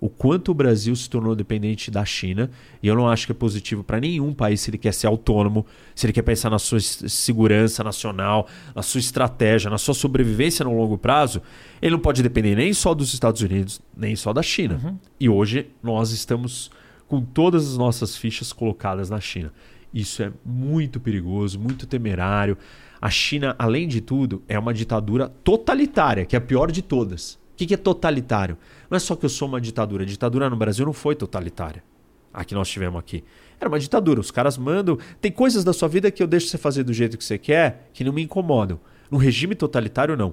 O 0.00 0.08
quanto 0.08 0.50
o 0.50 0.54
Brasil 0.54 0.96
se 0.96 1.08
tornou 1.08 1.32
dependente 1.32 1.88
da 1.88 2.04
China, 2.04 2.50
e 2.82 2.88
eu 2.88 2.96
não 2.96 3.08
acho 3.08 3.24
que 3.24 3.30
é 3.30 3.34
positivo 3.34 3.84
para 3.84 4.00
nenhum 4.00 4.32
país 4.32 4.60
se 4.60 4.68
ele 4.68 4.76
quer 4.76 4.92
ser 4.92 5.06
autônomo, 5.06 5.64
se 5.94 6.04
ele 6.04 6.12
quer 6.12 6.22
pensar 6.22 6.50
na 6.50 6.58
sua 6.58 6.80
segurança 6.80 7.84
nacional, 7.84 8.48
na 8.74 8.82
sua 8.82 8.98
estratégia, 8.98 9.70
na 9.70 9.78
sua 9.78 9.94
sobrevivência 9.94 10.64
no 10.64 10.76
longo 10.76 10.98
prazo, 10.98 11.40
ele 11.80 11.92
não 11.92 12.00
pode 12.00 12.20
depender 12.20 12.56
nem 12.56 12.72
só 12.72 12.94
dos 12.94 13.14
Estados 13.14 13.42
Unidos, 13.42 13.80
nem 13.96 14.16
só 14.16 14.32
da 14.32 14.42
China. 14.42 14.80
Uhum. 14.82 14.98
E 15.20 15.28
hoje 15.28 15.68
nós 15.80 16.10
estamos 16.10 16.68
com 17.12 17.20
todas 17.20 17.68
as 17.68 17.76
nossas 17.76 18.16
fichas 18.16 18.54
colocadas 18.54 19.10
na 19.10 19.20
China. 19.20 19.52
Isso 19.92 20.22
é 20.22 20.32
muito 20.42 20.98
perigoso, 20.98 21.60
muito 21.60 21.86
temerário. 21.86 22.56
A 22.98 23.10
China, 23.10 23.54
além 23.58 23.86
de 23.86 24.00
tudo, 24.00 24.42
é 24.48 24.58
uma 24.58 24.72
ditadura 24.72 25.28
totalitária, 25.44 26.24
que 26.24 26.34
é 26.34 26.38
a 26.38 26.40
pior 26.40 26.72
de 26.72 26.80
todas. 26.80 27.34
O 27.34 27.38
que 27.54 27.74
é 27.74 27.76
totalitário? 27.76 28.56
Não 28.88 28.96
é 28.96 28.98
só 28.98 29.14
que 29.14 29.26
eu 29.26 29.28
sou 29.28 29.46
uma 29.46 29.60
ditadura. 29.60 30.04
A 30.04 30.06
ditadura 30.06 30.48
no 30.48 30.56
Brasil 30.56 30.86
não 30.86 30.94
foi 30.94 31.14
totalitária. 31.14 31.84
A 32.32 32.46
que 32.46 32.54
nós 32.54 32.70
tivemos 32.70 32.98
aqui. 32.98 33.22
Era 33.60 33.68
uma 33.68 33.78
ditadura. 33.78 34.18
Os 34.18 34.30
caras 34.30 34.56
mandam. 34.56 34.96
Tem 35.20 35.30
coisas 35.30 35.62
da 35.64 35.74
sua 35.74 35.88
vida 35.88 36.10
que 36.10 36.22
eu 36.22 36.26
deixo 36.26 36.46
você 36.46 36.56
fazer 36.56 36.82
do 36.82 36.94
jeito 36.94 37.18
que 37.18 37.24
você 37.24 37.36
quer 37.36 37.90
que 37.92 38.02
não 38.02 38.14
me 38.14 38.22
incomodam. 38.22 38.80
No 39.10 39.18
regime 39.18 39.54
totalitário, 39.54 40.16
não. 40.16 40.32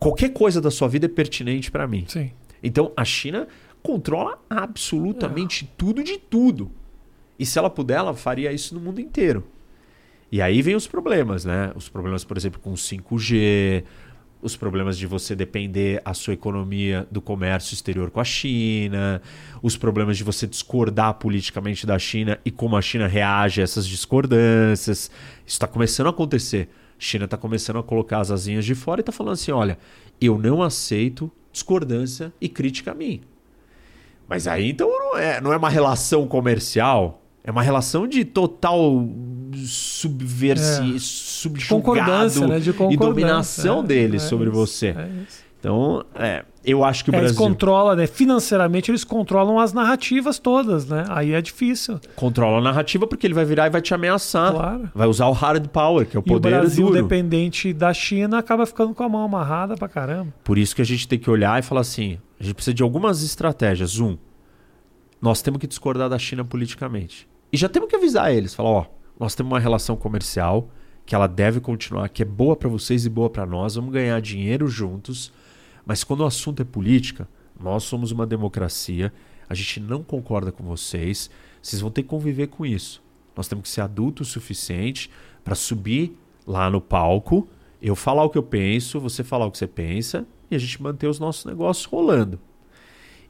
Qualquer 0.00 0.30
coisa 0.30 0.60
da 0.60 0.72
sua 0.72 0.88
vida 0.88 1.06
é 1.06 1.08
pertinente 1.08 1.70
para 1.70 1.86
mim. 1.86 2.06
Sim. 2.08 2.32
Então, 2.60 2.92
a 2.96 3.04
China 3.04 3.46
controla 3.88 4.38
absolutamente 4.50 5.64
é. 5.64 5.68
tudo 5.78 6.04
de 6.04 6.18
tudo. 6.18 6.70
E 7.38 7.46
se 7.46 7.58
ela 7.58 7.70
puder, 7.70 7.96
ela 7.96 8.12
faria 8.12 8.52
isso 8.52 8.74
no 8.74 8.80
mundo 8.80 9.00
inteiro. 9.00 9.44
E 10.30 10.42
aí 10.42 10.60
vem 10.60 10.74
os 10.74 10.86
problemas, 10.86 11.46
né? 11.46 11.72
Os 11.74 11.88
problemas, 11.88 12.22
por 12.22 12.36
exemplo, 12.36 12.60
com 12.60 12.74
5G, 12.74 13.84
os 14.42 14.56
problemas 14.56 14.98
de 14.98 15.06
você 15.06 15.34
depender 15.34 16.02
a 16.04 16.12
sua 16.12 16.34
economia 16.34 17.08
do 17.10 17.22
comércio 17.22 17.72
exterior 17.72 18.10
com 18.10 18.20
a 18.20 18.24
China, 18.24 19.22
os 19.62 19.74
problemas 19.74 20.18
de 20.18 20.22
você 20.24 20.46
discordar 20.46 21.14
politicamente 21.14 21.86
da 21.86 21.98
China 21.98 22.38
e 22.44 22.50
como 22.50 22.76
a 22.76 22.82
China 22.82 23.06
reage 23.06 23.62
a 23.62 23.64
essas 23.64 23.86
discordâncias. 23.86 25.10
Isso 25.46 25.54
está 25.56 25.66
começando 25.66 26.08
a 26.08 26.10
acontecer. 26.10 26.68
A 26.98 27.00
China 27.00 27.24
está 27.24 27.38
começando 27.38 27.78
a 27.78 27.82
colocar 27.82 28.20
as 28.20 28.30
asinhas 28.30 28.66
de 28.66 28.74
fora 28.74 29.00
e 29.00 29.02
está 29.02 29.12
falando 29.12 29.32
assim: 29.32 29.50
olha, 29.50 29.78
eu 30.20 30.36
não 30.36 30.62
aceito 30.62 31.32
discordância 31.50 32.30
e 32.38 32.50
crítica 32.50 32.90
a 32.90 32.94
mim. 32.94 33.22
Mas 34.28 34.46
aí 34.46 34.70
então 34.70 34.88
não 34.88 35.18
é, 35.18 35.40
não 35.40 35.52
é 35.52 35.56
uma 35.56 35.70
relação 35.70 36.26
comercial. 36.26 37.22
É 37.42 37.50
uma 37.50 37.62
relação 37.62 38.06
de 38.06 38.26
total 38.26 39.08
subversi, 39.64 40.96
é. 40.96 40.98
subjugado 40.98 42.46
né? 42.46 42.60
e 42.90 42.96
dominação 42.96 43.80
é, 43.80 43.84
deles 43.84 44.22
é 44.22 44.26
sobre 44.26 44.48
isso, 44.48 44.56
você. 44.56 44.88
É 44.88 45.08
então, 45.58 46.04
é, 46.14 46.44
eu 46.64 46.84
acho 46.84 47.04
que 47.04 47.10
o 47.10 47.12
é, 47.12 47.18
Brasil... 47.18 47.28
Eles 47.28 47.38
controlam, 47.38 47.96
né? 47.96 48.06
Financeiramente, 48.06 48.90
eles 48.90 49.02
controlam 49.02 49.58
as 49.58 49.72
narrativas 49.72 50.38
todas, 50.38 50.86
né? 50.86 51.04
Aí 51.08 51.32
é 51.32 51.42
difícil. 51.42 51.98
Controla 52.14 52.58
a 52.58 52.60
narrativa 52.60 53.06
porque 53.06 53.26
ele 53.26 53.34
vai 53.34 53.44
virar 53.44 53.66
e 53.66 53.70
vai 53.70 53.80
te 53.80 53.92
ameaçar. 53.92 54.52
Claro. 54.52 54.90
Vai 54.94 55.08
usar 55.08 55.26
o 55.26 55.32
hard 55.32 55.66
power, 55.68 56.06
que 56.06 56.16
é 56.16 56.20
o 56.20 56.22
poder 56.22 56.50
e 56.50 56.54
o 56.54 56.60
Brasil, 56.60 56.86
duro. 56.86 57.02
dependente 57.02 57.72
da 57.72 57.92
China, 57.92 58.38
acaba 58.38 58.66
ficando 58.66 58.94
com 58.94 59.02
a 59.02 59.08
mão 59.08 59.22
amarrada 59.22 59.74
pra 59.74 59.88
caramba. 59.88 60.32
Por 60.44 60.58
isso 60.58 60.76
que 60.76 60.82
a 60.82 60.86
gente 60.86 61.08
tem 61.08 61.18
que 61.18 61.28
olhar 61.28 61.58
e 61.58 61.62
falar 61.62 61.80
assim, 61.80 62.18
a 62.38 62.44
gente 62.44 62.54
precisa 62.54 62.74
de 62.74 62.82
algumas 62.82 63.22
estratégias. 63.22 63.98
Um, 63.98 64.16
nós 65.20 65.42
temos 65.42 65.58
que 65.60 65.66
discordar 65.66 66.08
da 66.08 66.18
China 66.18 66.44
politicamente. 66.44 67.28
E 67.52 67.56
já 67.56 67.68
temos 67.68 67.88
que 67.88 67.96
avisar 67.96 68.32
eles, 68.32 68.54
falar, 68.54 68.70
ó, 68.70 68.86
nós 69.18 69.34
temos 69.34 69.52
uma 69.52 69.58
relação 69.58 69.96
comercial 69.96 70.68
que 71.04 71.14
ela 71.14 71.26
deve 71.26 71.60
continuar, 71.60 72.08
que 72.10 72.22
é 72.22 72.24
boa 72.24 72.54
para 72.54 72.68
vocês 72.68 73.06
e 73.06 73.08
boa 73.08 73.30
para 73.30 73.46
nós, 73.46 73.74
vamos 73.74 73.92
ganhar 73.92 74.20
dinheiro 74.20 74.68
juntos. 74.68 75.32
Mas 75.84 76.04
quando 76.04 76.20
o 76.20 76.26
assunto 76.26 76.60
é 76.60 76.64
política, 76.64 77.26
nós 77.58 77.84
somos 77.84 78.12
uma 78.12 78.26
democracia, 78.26 79.12
a 79.48 79.54
gente 79.54 79.80
não 79.80 80.02
concorda 80.02 80.52
com 80.52 80.62
vocês, 80.62 81.30
vocês 81.62 81.80
vão 81.80 81.90
ter 81.90 82.02
que 82.02 82.08
conviver 82.08 82.48
com 82.48 82.64
isso. 82.64 83.02
Nós 83.34 83.48
temos 83.48 83.62
que 83.62 83.70
ser 83.70 83.80
adultos 83.80 84.28
o 84.28 84.30
suficiente 84.30 85.10
para 85.42 85.54
subir 85.54 86.14
lá 86.46 86.68
no 86.68 86.80
palco, 86.80 87.48
eu 87.80 87.96
falar 87.96 88.24
o 88.24 88.30
que 88.30 88.36
eu 88.36 88.42
penso, 88.42 89.00
você 89.00 89.24
falar 89.24 89.46
o 89.46 89.50
que 89.50 89.58
você 89.58 89.66
pensa 89.66 90.26
e 90.50 90.56
a 90.56 90.58
gente 90.58 90.82
manter 90.82 91.06
os 91.06 91.18
nossos 91.18 91.44
negócios 91.44 91.86
rolando. 91.86 92.38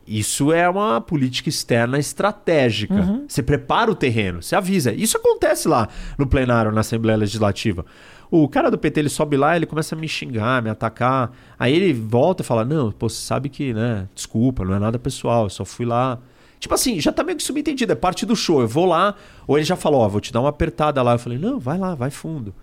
Isso 0.06 0.52
é 0.52 0.68
uma 0.68 1.00
política 1.00 1.48
externa 1.48 1.98
estratégica. 1.98 2.94
Uhum. 2.94 3.24
Você 3.28 3.42
prepara 3.42 3.90
o 3.90 3.94
terreno, 3.94 4.42
você 4.42 4.56
avisa. 4.56 4.92
Isso 4.92 5.18
acontece 5.18 5.68
lá 5.68 5.88
no 6.16 6.26
plenário, 6.26 6.72
na 6.72 6.80
Assembleia 6.80 7.18
Legislativa. 7.18 7.84
O 8.30 8.48
cara 8.48 8.70
do 8.70 8.78
PT 8.78 9.00
ele 9.00 9.08
sobe 9.10 9.36
lá, 9.36 9.54
ele 9.54 9.66
começa 9.66 9.94
a 9.94 9.98
me 9.98 10.08
xingar, 10.08 10.62
me 10.62 10.70
atacar. 10.70 11.32
Aí 11.58 11.74
ele 11.74 11.92
volta 11.92 12.42
e 12.42 12.46
fala: 12.46 12.64
Não, 12.64 12.90
pô, 12.90 13.08
você 13.08 13.20
sabe 13.20 13.50
que, 13.50 13.74
né? 13.74 14.08
Desculpa, 14.14 14.64
não 14.64 14.74
é 14.74 14.78
nada 14.78 14.98
pessoal, 14.98 15.44
eu 15.44 15.50
só 15.50 15.64
fui 15.64 15.84
lá 15.84 16.18
Tipo 16.58 16.74
assim, 16.74 17.00
já 17.00 17.12
tá 17.12 17.22
meio 17.22 17.38
que 17.38 17.44
subentendido, 17.44 17.92
é 17.92 17.96
parte 17.96 18.26
do 18.26 18.34
show. 18.34 18.60
Eu 18.60 18.68
vou 18.68 18.86
lá, 18.86 19.14
ou 19.46 19.56
ele 19.56 19.64
já 19.64 19.76
falou, 19.76 20.00
ó, 20.00 20.08
vou 20.08 20.20
te 20.20 20.32
dar 20.32 20.40
uma 20.40 20.48
apertada 20.48 21.00
lá. 21.02 21.12
Eu 21.12 21.18
falei, 21.18 21.38
não, 21.38 21.58
vai 21.58 21.78
lá, 21.78 21.94
vai 21.94 22.10
fundo. 22.10 22.54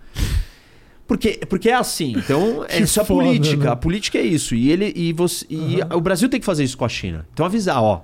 Porque, 1.06 1.40
porque 1.48 1.70
é 1.70 1.74
assim, 1.74 2.14
então 2.16 2.64
é 2.68 2.78
Que 2.78 2.82
isso 2.82 2.98
é 2.98 3.02
a 3.02 3.06
política. 3.06 3.64
né? 3.64 3.70
A 3.70 3.76
política 3.76 4.18
é 4.18 4.22
isso. 4.22 4.54
E 4.54 4.70
ele 4.70 4.92
e 4.96 5.12
você 5.12 5.46
e 5.48 5.78
o 5.94 6.00
Brasil 6.00 6.28
tem 6.28 6.40
que 6.40 6.46
fazer 6.46 6.64
isso 6.64 6.76
com 6.76 6.84
a 6.84 6.88
China. 6.88 7.26
Então 7.32 7.46
avisar, 7.46 7.80
ó, 7.82 8.02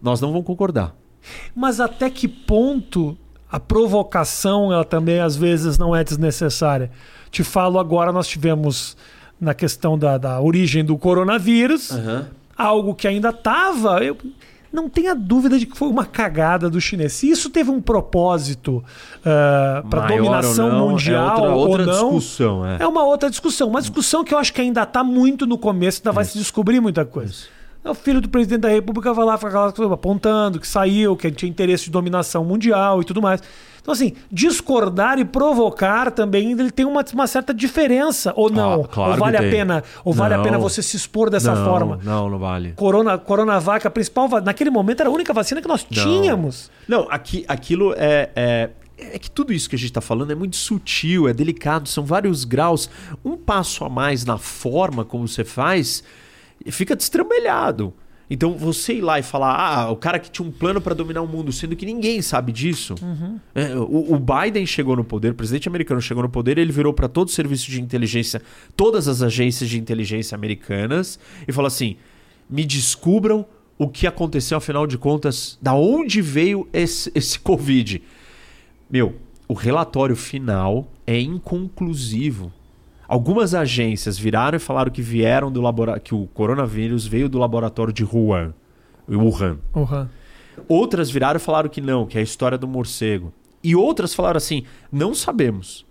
nós 0.00 0.20
não 0.20 0.30
vamos 0.30 0.46
concordar. 0.46 0.94
Mas 1.54 1.80
até 1.80 2.08
que 2.10 2.28
ponto 2.28 3.16
a 3.50 3.58
provocação 3.58 4.72
ela 4.72 4.84
também 4.84 5.20
às 5.20 5.36
vezes 5.36 5.78
não 5.78 5.94
é 5.96 6.04
desnecessária? 6.04 6.90
Te 7.30 7.42
falo 7.42 7.78
agora, 7.78 8.12
nós 8.12 8.28
tivemos 8.28 8.96
na 9.40 9.54
questão 9.54 9.98
da, 9.98 10.16
da 10.16 10.40
origem 10.40 10.84
do 10.84 10.96
coronavírus, 10.96 11.90
algo 12.56 12.94
que 12.94 13.08
ainda 13.08 13.30
estava. 13.30 13.98
Não 14.74 14.88
tenha 14.88 15.14
dúvida 15.14 15.56
de 15.56 15.66
que 15.66 15.78
foi 15.78 15.86
uma 15.86 16.04
cagada 16.04 16.68
do 16.68 16.80
chinês. 16.80 17.12
Se 17.12 17.30
isso 17.30 17.48
teve 17.48 17.70
um 17.70 17.80
propósito 17.80 18.84
para 19.22 19.82
Maior 19.84 20.08
dominação 20.08 20.66
ou 20.66 20.72
não, 20.72 20.90
mundial 20.90 21.46
é 21.46 21.48
outra, 21.48 21.54
outra 21.54 21.82
ou 21.82 21.86
não, 21.86 22.18
discussão, 22.18 22.66
é. 22.66 22.78
é 22.80 22.86
uma 22.86 23.04
outra 23.04 23.30
discussão. 23.30 23.68
Uma 23.68 23.80
discussão 23.80 24.24
que 24.24 24.34
eu 24.34 24.38
acho 24.38 24.52
que 24.52 24.60
ainda 24.60 24.82
está 24.82 25.04
muito 25.04 25.46
no 25.46 25.56
começo, 25.56 26.00
ainda 26.00 26.10
vai 26.10 26.24
se 26.24 26.36
descobrir 26.36 26.80
muita 26.80 27.04
coisa. 27.04 27.44
É 27.84 27.90
O 27.90 27.94
filho 27.94 28.20
do 28.20 28.28
presidente 28.28 28.62
da 28.62 28.68
República 28.68 29.12
vai 29.12 29.24
lá 29.24 29.38
apontando 29.92 30.58
que 30.58 30.66
saiu, 30.66 31.16
que 31.16 31.30
tinha 31.30 31.48
interesse 31.48 31.84
de 31.84 31.90
dominação 31.92 32.44
mundial 32.44 33.00
e 33.00 33.04
tudo 33.04 33.22
mais. 33.22 33.40
Então, 33.84 33.92
assim, 33.92 34.14
discordar 34.32 35.18
e 35.18 35.26
provocar 35.26 36.10
também 36.10 36.52
ele 36.52 36.70
tem 36.70 36.86
uma, 36.86 37.04
uma 37.12 37.26
certa 37.26 37.52
diferença. 37.52 38.32
Ou 38.34 38.48
não? 38.48 38.84
Ah, 38.84 38.88
claro 38.88 39.12
ou 39.12 39.18
vale 39.18 39.36
que 39.36 39.36
a 39.36 39.40
tem. 39.42 39.50
pena, 39.50 39.84
ou 40.02 40.10
vale 40.14 40.32
a 40.32 40.38
pena 40.38 40.58
você 40.58 40.82
se 40.82 40.96
expor 40.96 41.28
dessa 41.28 41.54
não, 41.54 41.66
forma? 41.66 42.00
Não, 42.02 42.30
não 42.30 42.38
vale. 42.38 42.72
Corona, 42.76 43.18
Coronavac, 43.18 43.86
a 43.86 43.90
principal, 43.90 44.26
naquele 44.42 44.70
momento 44.70 45.00
era 45.00 45.10
a 45.10 45.12
única 45.12 45.34
vacina 45.34 45.60
que 45.60 45.68
nós 45.68 45.86
Não. 45.90 46.02
tínhamos. 46.02 46.70
Não, 46.88 47.06
aqui, 47.10 47.44
aquilo 47.46 47.92
é, 47.98 48.30
é. 48.34 48.70
É 48.96 49.18
que 49.18 49.30
tudo 49.30 49.52
isso 49.52 49.68
que 49.68 49.76
a 49.76 49.78
gente 49.78 49.90
está 49.90 50.00
falando 50.00 50.30
é 50.30 50.34
muito 50.34 50.56
sutil, 50.56 51.28
é 51.28 51.34
delicado, 51.34 51.86
são 51.86 52.06
vários 52.06 52.44
graus. 52.44 52.88
Um 53.22 53.36
passo 53.36 53.84
a 53.84 53.90
mais 53.90 54.24
na 54.24 54.38
forma 54.38 55.04
como 55.04 55.28
você 55.28 55.44
faz 55.44 56.02
fica 56.70 56.96
destrambelhado. 56.96 57.92
Então 58.28 58.56
você 58.56 58.94
ir 58.94 59.00
lá 59.00 59.18
e 59.18 59.22
falar, 59.22 59.54
ah, 59.54 59.90
o 59.90 59.96
cara 59.96 60.18
que 60.18 60.30
tinha 60.30 60.46
um 60.46 60.50
plano 60.50 60.80
para 60.80 60.94
dominar 60.94 61.22
o 61.22 61.26
mundo, 61.28 61.52
sendo 61.52 61.76
que 61.76 61.84
ninguém 61.84 62.22
sabe 62.22 62.52
disso. 62.52 62.94
É, 63.54 63.76
o, 63.76 64.14
o 64.14 64.18
Biden 64.18 64.64
chegou 64.66 64.96
no 64.96 65.04
poder, 65.04 65.32
o 65.32 65.34
presidente 65.34 65.68
americano 65.68 66.00
chegou 66.00 66.22
no 66.22 66.28
poder, 66.28 66.56
ele 66.56 66.72
virou 66.72 66.92
para 66.92 67.08
todo 67.08 67.28
o 67.28 67.30
serviço 67.30 67.70
de 67.70 67.80
inteligência, 67.80 68.40
todas 68.76 69.08
as 69.08 69.22
agências 69.22 69.68
de 69.68 69.78
inteligência 69.78 70.34
americanas, 70.34 71.18
e 71.46 71.52
falou 71.52 71.66
assim: 71.66 71.96
me 72.48 72.64
descubram 72.64 73.44
o 73.78 73.88
que 73.88 74.06
aconteceu, 74.06 74.56
afinal 74.56 74.86
de 74.86 74.96
contas, 74.96 75.58
da 75.60 75.74
onde 75.74 76.22
veio 76.22 76.68
esse, 76.72 77.10
esse 77.14 77.38
Covid. 77.38 78.00
Meu, 78.88 79.16
o 79.48 79.54
relatório 79.54 80.16
final 80.16 80.88
é 81.06 81.20
inconclusivo. 81.20 82.52
Algumas 83.06 83.54
agências 83.54 84.18
viraram 84.18 84.56
e 84.56 84.60
falaram 84.60 84.90
que 84.90 85.02
vieram 85.02 85.50
do 85.50 85.60
laboratório, 85.60 86.02
que 86.02 86.14
o 86.14 86.26
coronavírus 86.28 87.06
veio 87.06 87.28
do 87.28 87.38
laboratório 87.38 87.92
de 87.92 88.04
Wuhan. 88.04 88.54
Wuhan. 89.08 89.58
Uhum. 89.74 90.08
Outras 90.68 91.10
viraram 91.10 91.36
e 91.36 91.40
falaram 91.40 91.68
que 91.68 91.80
não, 91.80 92.06
que 92.06 92.16
é 92.16 92.20
a 92.20 92.24
história 92.24 92.56
do 92.56 92.66
morcego. 92.66 93.32
E 93.62 93.74
outras 93.74 94.14
falaram 94.14 94.38
assim: 94.38 94.64
não 94.90 95.14
sabemos. 95.14 95.86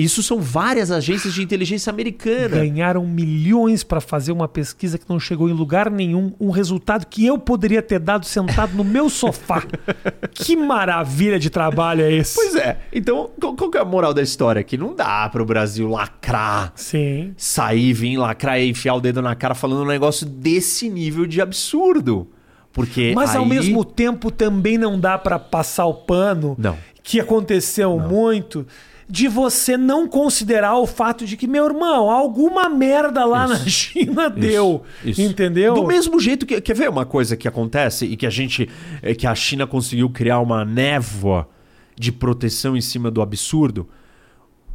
Isso 0.00 0.22
são 0.22 0.40
várias 0.40 0.90
agências 0.90 1.34
de 1.34 1.42
inteligência 1.42 1.90
americana. 1.90 2.56
Ganharam 2.56 3.06
milhões 3.06 3.84
para 3.84 4.00
fazer 4.00 4.32
uma 4.32 4.48
pesquisa 4.48 4.96
que 4.96 5.04
não 5.08 5.20
chegou 5.20 5.48
em 5.48 5.52
lugar 5.52 5.90
nenhum, 5.90 6.32
um 6.40 6.50
resultado 6.50 7.06
que 7.06 7.26
eu 7.26 7.38
poderia 7.38 7.82
ter 7.82 7.98
dado 7.98 8.24
sentado 8.24 8.74
no 8.74 8.82
meu 8.82 9.10
sofá. 9.10 9.62
que 10.32 10.56
maravilha 10.56 11.38
de 11.38 11.50
trabalho 11.50 12.02
é 12.02 12.12
esse? 12.12 12.34
Pois 12.34 12.54
é. 12.56 12.78
Então, 12.92 13.30
qual, 13.38 13.70
que 13.70 13.76
é 13.76 13.80
a 13.80 13.84
moral 13.84 14.14
da 14.14 14.22
história? 14.22 14.62
Que 14.62 14.78
não 14.78 14.94
dá 14.94 15.28
para 15.28 15.42
o 15.42 15.44
Brasil 15.44 15.86
lacrar, 15.88 16.72
Sim. 16.76 17.34
sair, 17.36 17.92
vir 17.92 18.16
lacrar 18.16 18.58
e 18.58 18.70
enfiar 18.70 18.94
o 18.94 19.00
dedo 19.00 19.20
na 19.20 19.34
cara 19.34 19.54
falando 19.54 19.82
um 19.82 19.86
negócio 19.86 20.24
desse 20.26 20.88
nível 20.88 21.26
de 21.26 21.40
absurdo. 21.40 22.26
Porque 22.72 23.12
Mas 23.14 23.34
ao 23.34 23.42
aí- 23.42 23.48
mesmo 23.48 23.84
tempo 23.84 24.30
também 24.30 24.78
não 24.78 24.98
dá 24.98 25.18
para 25.18 25.38
passar 25.38 25.86
o 25.86 25.94
pano 25.94 26.54
Não. 26.58 26.78
que 27.02 27.18
aconteceu 27.18 27.98
muito 27.98 28.64
de 29.10 29.26
você 29.26 29.76
não 29.76 30.06
considerar 30.06 30.76
o 30.76 30.86
fato 30.86 31.26
de 31.26 31.36
que, 31.36 31.48
meu 31.48 31.66
irmão, 31.66 32.08
alguma 32.08 32.68
merda 32.68 33.24
lá 33.24 33.48
na 33.48 33.58
China 33.58 34.30
deu. 34.30 34.84
Isso. 35.04 35.20
Entendeu? 35.20 35.74
Do 35.74 35.86
mesmo 35.86 36.20
jeito 36.20 36.46
que. 36.46 36.60
Quer 36.60 36.76
ver 36.76 36.88
uma 36.88 37.04
coisa 37.04 37.36
que 37.36 37.48
acontece 37.48 38.06
e 38.06 38.16
que 38.16 38.24
a 38.24 38.30
gente. 38.30 38.68
é, 39.02 39.14
que 39.14 39.26
a 39.26 39.34
China 39.34 39.66
conseguiu 39.66 40.08
criar 40.08 40.38
uma 40.38 40.64
névoa 40.64 41.48
de 41.98 42.12
proteção 42.12 42.76
em 42.76 42.80
cima 42.80 43.10
do 43.10 43.20
absurdo? 43.20 43.88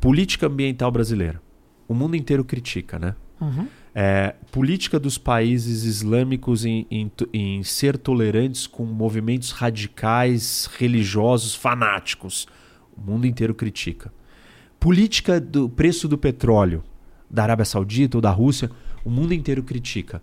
Política 0.02 0.48
ambiental 0.48 0.92
brasileira. 0.92 1.42
O 1.88 1.94
mundo 1.94 2.16
inteiro 2.16 2.44
critica, 2.44 3.00
né? 3.00 3.16
É, 3.94 4.36
política 4.52 5.00
dos 5.00 5.18
países 5.18 5.84
islâmicos 5.86 6.66
em, 6.66 6.86
em, 6.92 7.10
em 7.32 7.64
ser 7.64 7.98
tolerantes 7.98 8.68
com 8.68 8.84
movimentos 8.84 9.52
radicais, 9.52 10.70
religiosos, 10.78 11.56
fanáticos. 11.56 12.48
O 12.98 13.02
mundo 13.02 13.26
inteiro 13.26 13.54
critica. 13.54 14.12
Política 14.80 15.40
do 15.40 15.68
preço 15.70 16.08
do 16.08 16.18
petróleo 16.18 16.84
da 17.30 17.44
Arábia 17.44 17.66
Saudita 17.66 18.18
ou 18.18 18.22
da 18.22 18.30
Rússia, 18.30 18.70
o 19.04 19.10
mundo 19.10 19.34
inteiro 19.34 19.64
critica. 19.64 20.22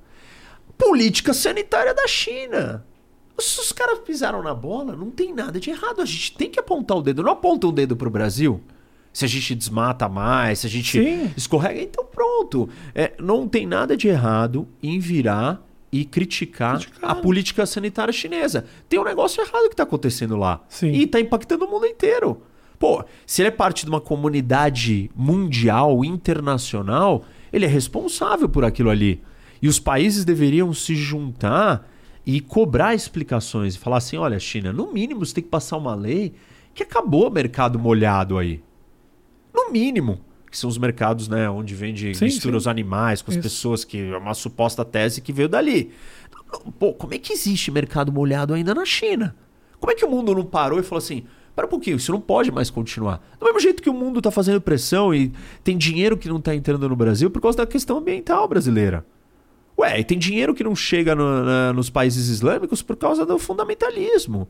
Política 0.78 1.34
sanitária 1.34 1.92
da 1.94 2.06
China. 2.06 2.84
Se 3.38 3.60
os 3.60 3.72
caras 3.72 3.98
pisaram 4.00 4.42
na 4.42 4.54
bola, 4.54 4.94
não 4.94 5.10
tem 5.10 5.34
nada 5.34 5.58
de 5.58 5.70
errado. 5.70 6.00
A 6.00 6.04
gente 6.04 6.36
tem 6.36 6.50
que 6.50 6.60
apontar 6.60 6.96
o 6.96 7.02
dedo. 7.02 7.22
Não 7.22 7.32
aponta 7.32 7.66
o 7.66 7.72
dedo 7.72 7.96
pro 7.96 8.10
Brasil. 8.10 8.60
Se 9.12 9.24
a 9.24 9.28
gente 9.28 9.54
desmata 9.54 10.08
mais, 10.08 10.60
se 10.60 10.66
a 10.66 10.70
gente 10.70 11.02
Sim. 11.02 11.30
escorrega, 11.36 11.80
então 11.82 12.04
pronto. 12.04 12.68
É, 12.94 13.12
não 13.18 13.46
tem 13.48 13.66
nada 13.66 13.96
de 13.96 14.08
errado 14.08 14.66
em 14.82 14.98
virar 14.98 15.62
e 15.90 16.04
criticar, 16.04 16.78
Criticar. 16.78 17.10
a 17.10 17.14
política 17.16 17.66
sanitária 17.66 18.12
chinesa. 18.12 18.64
Tem 18.88 18.98
um 18.98 19.04
negócio 19.04 19.42
errado 19.42 19.64
que 19.64 19.74
está 19.74 19.82
acontecendo 19.82 20.36
lá. 20.36 20.64
Sim. 20.68 20.92
E 20.92 21.02
está 21.02 21.20
impactando 21.20 21.66
o 21.66 21.70
mundo 21.70 21.84
inteiro. 21.84 22.42
Pô, 22.82 23.04
se 23.24 23.40
ele 23.40 23.46
é 23.46 23.52
parte 23.52 23.84
de 23.84 23.90
uma 23.90 24.00
comunidade 24.00 25.08
mundial, 25.14 26.04
internacional, 26.04 27.24
ele 27.52 27.64
é 27.64 27.68
responsável 27.68 28.48
por 28.48 28.64
aquilo 28.64 28.90
ali. 28.90 29.22
E 29.62 29.68
os 29.68 29.78
países 29.78 30.24
deveriam 30.24 30.74
se 30.74 30.96
juntar 30.96 31.88
e 32.26 32.40
cobrar 32.40 32.92
explicações 32.92 33.76
e 33.76 33.78
falar 33.78 33.98
assim: 33.98 34.16
olha, 34.16 34.36
China, 34.40 34.72
no 34.72 34.92
mínimo 34.92 35.24
você 35.24 35.34
tem 35.34 35.44
que 35.44 35.48
passar 35.48 35.76
uma 35.76 35.94
lei 35.94 36.34
que 36.74 36.82
acabou 36.82 37.28
o 37.28 37.30
mercado 37.30 37.78
molhado 37.78 38.36
aí. 38.36 38.60
No 39.54 39.70
mínimo. 39.70 40.18
Que 40.50 40.58
são 40.58 40.68
os 40.68 40.76
mercados, 40.76 41.28
né, 41.28 41.48
onde 41.48 41.76
vende 41.76 42.12
Sim, 42.16 42.24
mistura 42.24 42.54
sim. 42.54 42.58
os 42.58 42.66
animais 42.66 43.22
com 43.22 43.30
as 43.30 43.36
Isso. 43.36 43.42
pessoas, 43.44 43.84
que 43.84 44.10
é 44.10 44.18
uma 44.18 44.34
suposta 44.34 44.84
tese 44.84 45.20
que 45.20 45.32
veio 45.32 45.48
dali. 45.48 45.92
Pô, 46.80 46.92
como 46.94 47.14
é 47.14 47.18
que 47.18 47.32
existe 47.32 47.70
mercado 47.70 48.12
molhado 48.12 48.52
ainda 48.52 48.74
na 48.74 48.84
China? 48.84 49.36
Como 49.78 49.92
é 49.92 49.94
que 49.94 50.04
o 50.04 50.10
mundo 50.10 50.34
não 50.34 50.44
parou 50.44 50.80
e 50.80 50.82
falou 50.82 50.98
assim: 50.98 51.22
para 51.54 51.66
um 51.66 51.68
pouquinho, 51.68 51.96
isso 51.96 52.10
não 52.12 52.20
pode 52.20 52.50
mais 52.50 52.70
continuar? 52.70 53.20
Do 53.38 53.44
mesmo 53.44 53.60
jeito 53.60 53.82
que 53.82 53.90
o 53.90 53.94
mundo 53.94 54.18
está 54.20 54.30
fazendo 54.30 54.60
pressão 54.60 55.14
e 55.14 55.32
tem 55.62 55.76
dinheiro 55.76 56.16
que 56.16 56.28
não 56.28 56.38
está 56.38 56.54
entrando 56.54 56.88
no 56.88 56.96
Brasil 56.96 57.30
por 57.30 57.40
causa 57.42 57.58
da 57.58 57.66
questão 57.66 57.98
ambiental 57.98 58.48
brasileira. 58.48 59.04
Ué, 59.78 60.00
e 60.00 60.04
tem 60.04 60.18
dinheiro 60.18 60.54
que 60.54 60.62
não 60.64 60.74
chega 60.76 61.14
no- 61.14 61.44
na- 61.44 61.72
nos 61.72 61.88
países 61.90 62.28
islâmicos 62.28 62.82
por 62.82 62.96
causa 62.96 63.24
do 63.26 63.38
fundamentalismo. 63.38 64.46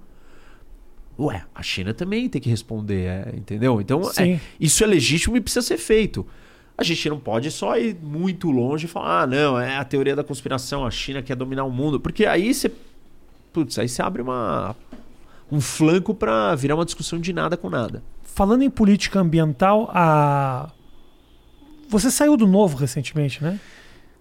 Ué, 1.18 1.44
a 1.54 1.62
China 1.62 1.92
também 1.92 2.28
tem 2.28 2.40
que 2.40 2.48
responder, 2.48 3.04
é, 3.06 3.34
entendeu? 3.36 3.80
Então, 3.80 4.00
é, 4.18 4.40
isso 4.58 4.82
é 4.82 4.86
legítimo 4.86 5.36
e 5.36 5.40
precisa 5.40 5.62
ser 5.62 5.76
feito. 5.76 6.26
A 6.76 6.82
gente 6.82 7.08
não 7.08 7.20
pode 7.20 7.50
só 7.50 7.76
ir 7.76 7.94
muito 8.02 8.50
longe 8.50 8.86
e 8.86 8.88
falar, 8.88 9.22
ah, 9.22 9.26
não, 9.26 9.60
é 9.60 9.76
a 9.76 9.84
teoria 9.84 10.16
da 10.16 10.24
conspiração, 10.24 10.86
a 10.86 10.90
China 10.90 11.22
quer 11.22 11.36
dominar 11.36 11.64
o 11.64 11.70
mundo. 11.70 12.00
Porque 12.00 12.24
aí 12.24 12.52
você. 12.52 12.72
Putz, 13.52 13.78
aí 13.78 13.88
você 13.88 14.00
abre 14.00 14.22
uma, 14.22 14.74
um 15.52 15.60
flanco 15.60 16.14
pra 16.14 16.54
virar 16.54 16.74
uma 16.74 16.84
discussão 16.84 17.18
de 17.20 17.32
nada 17.32 17.56
com 17.56 17.68
nada. 17.70 18.02
Falando 18.22 18.62
em 18.62 18.70
política 18.70 19.20
ambiental, 19.20 19.90
a. 19.94 20.70
Você 21.88 22.10
saiu 22.10 22.36
do 22.36 22.46
novo 22.46 22.76
recentemente, 22.78 23.42
né? 23.44 23.60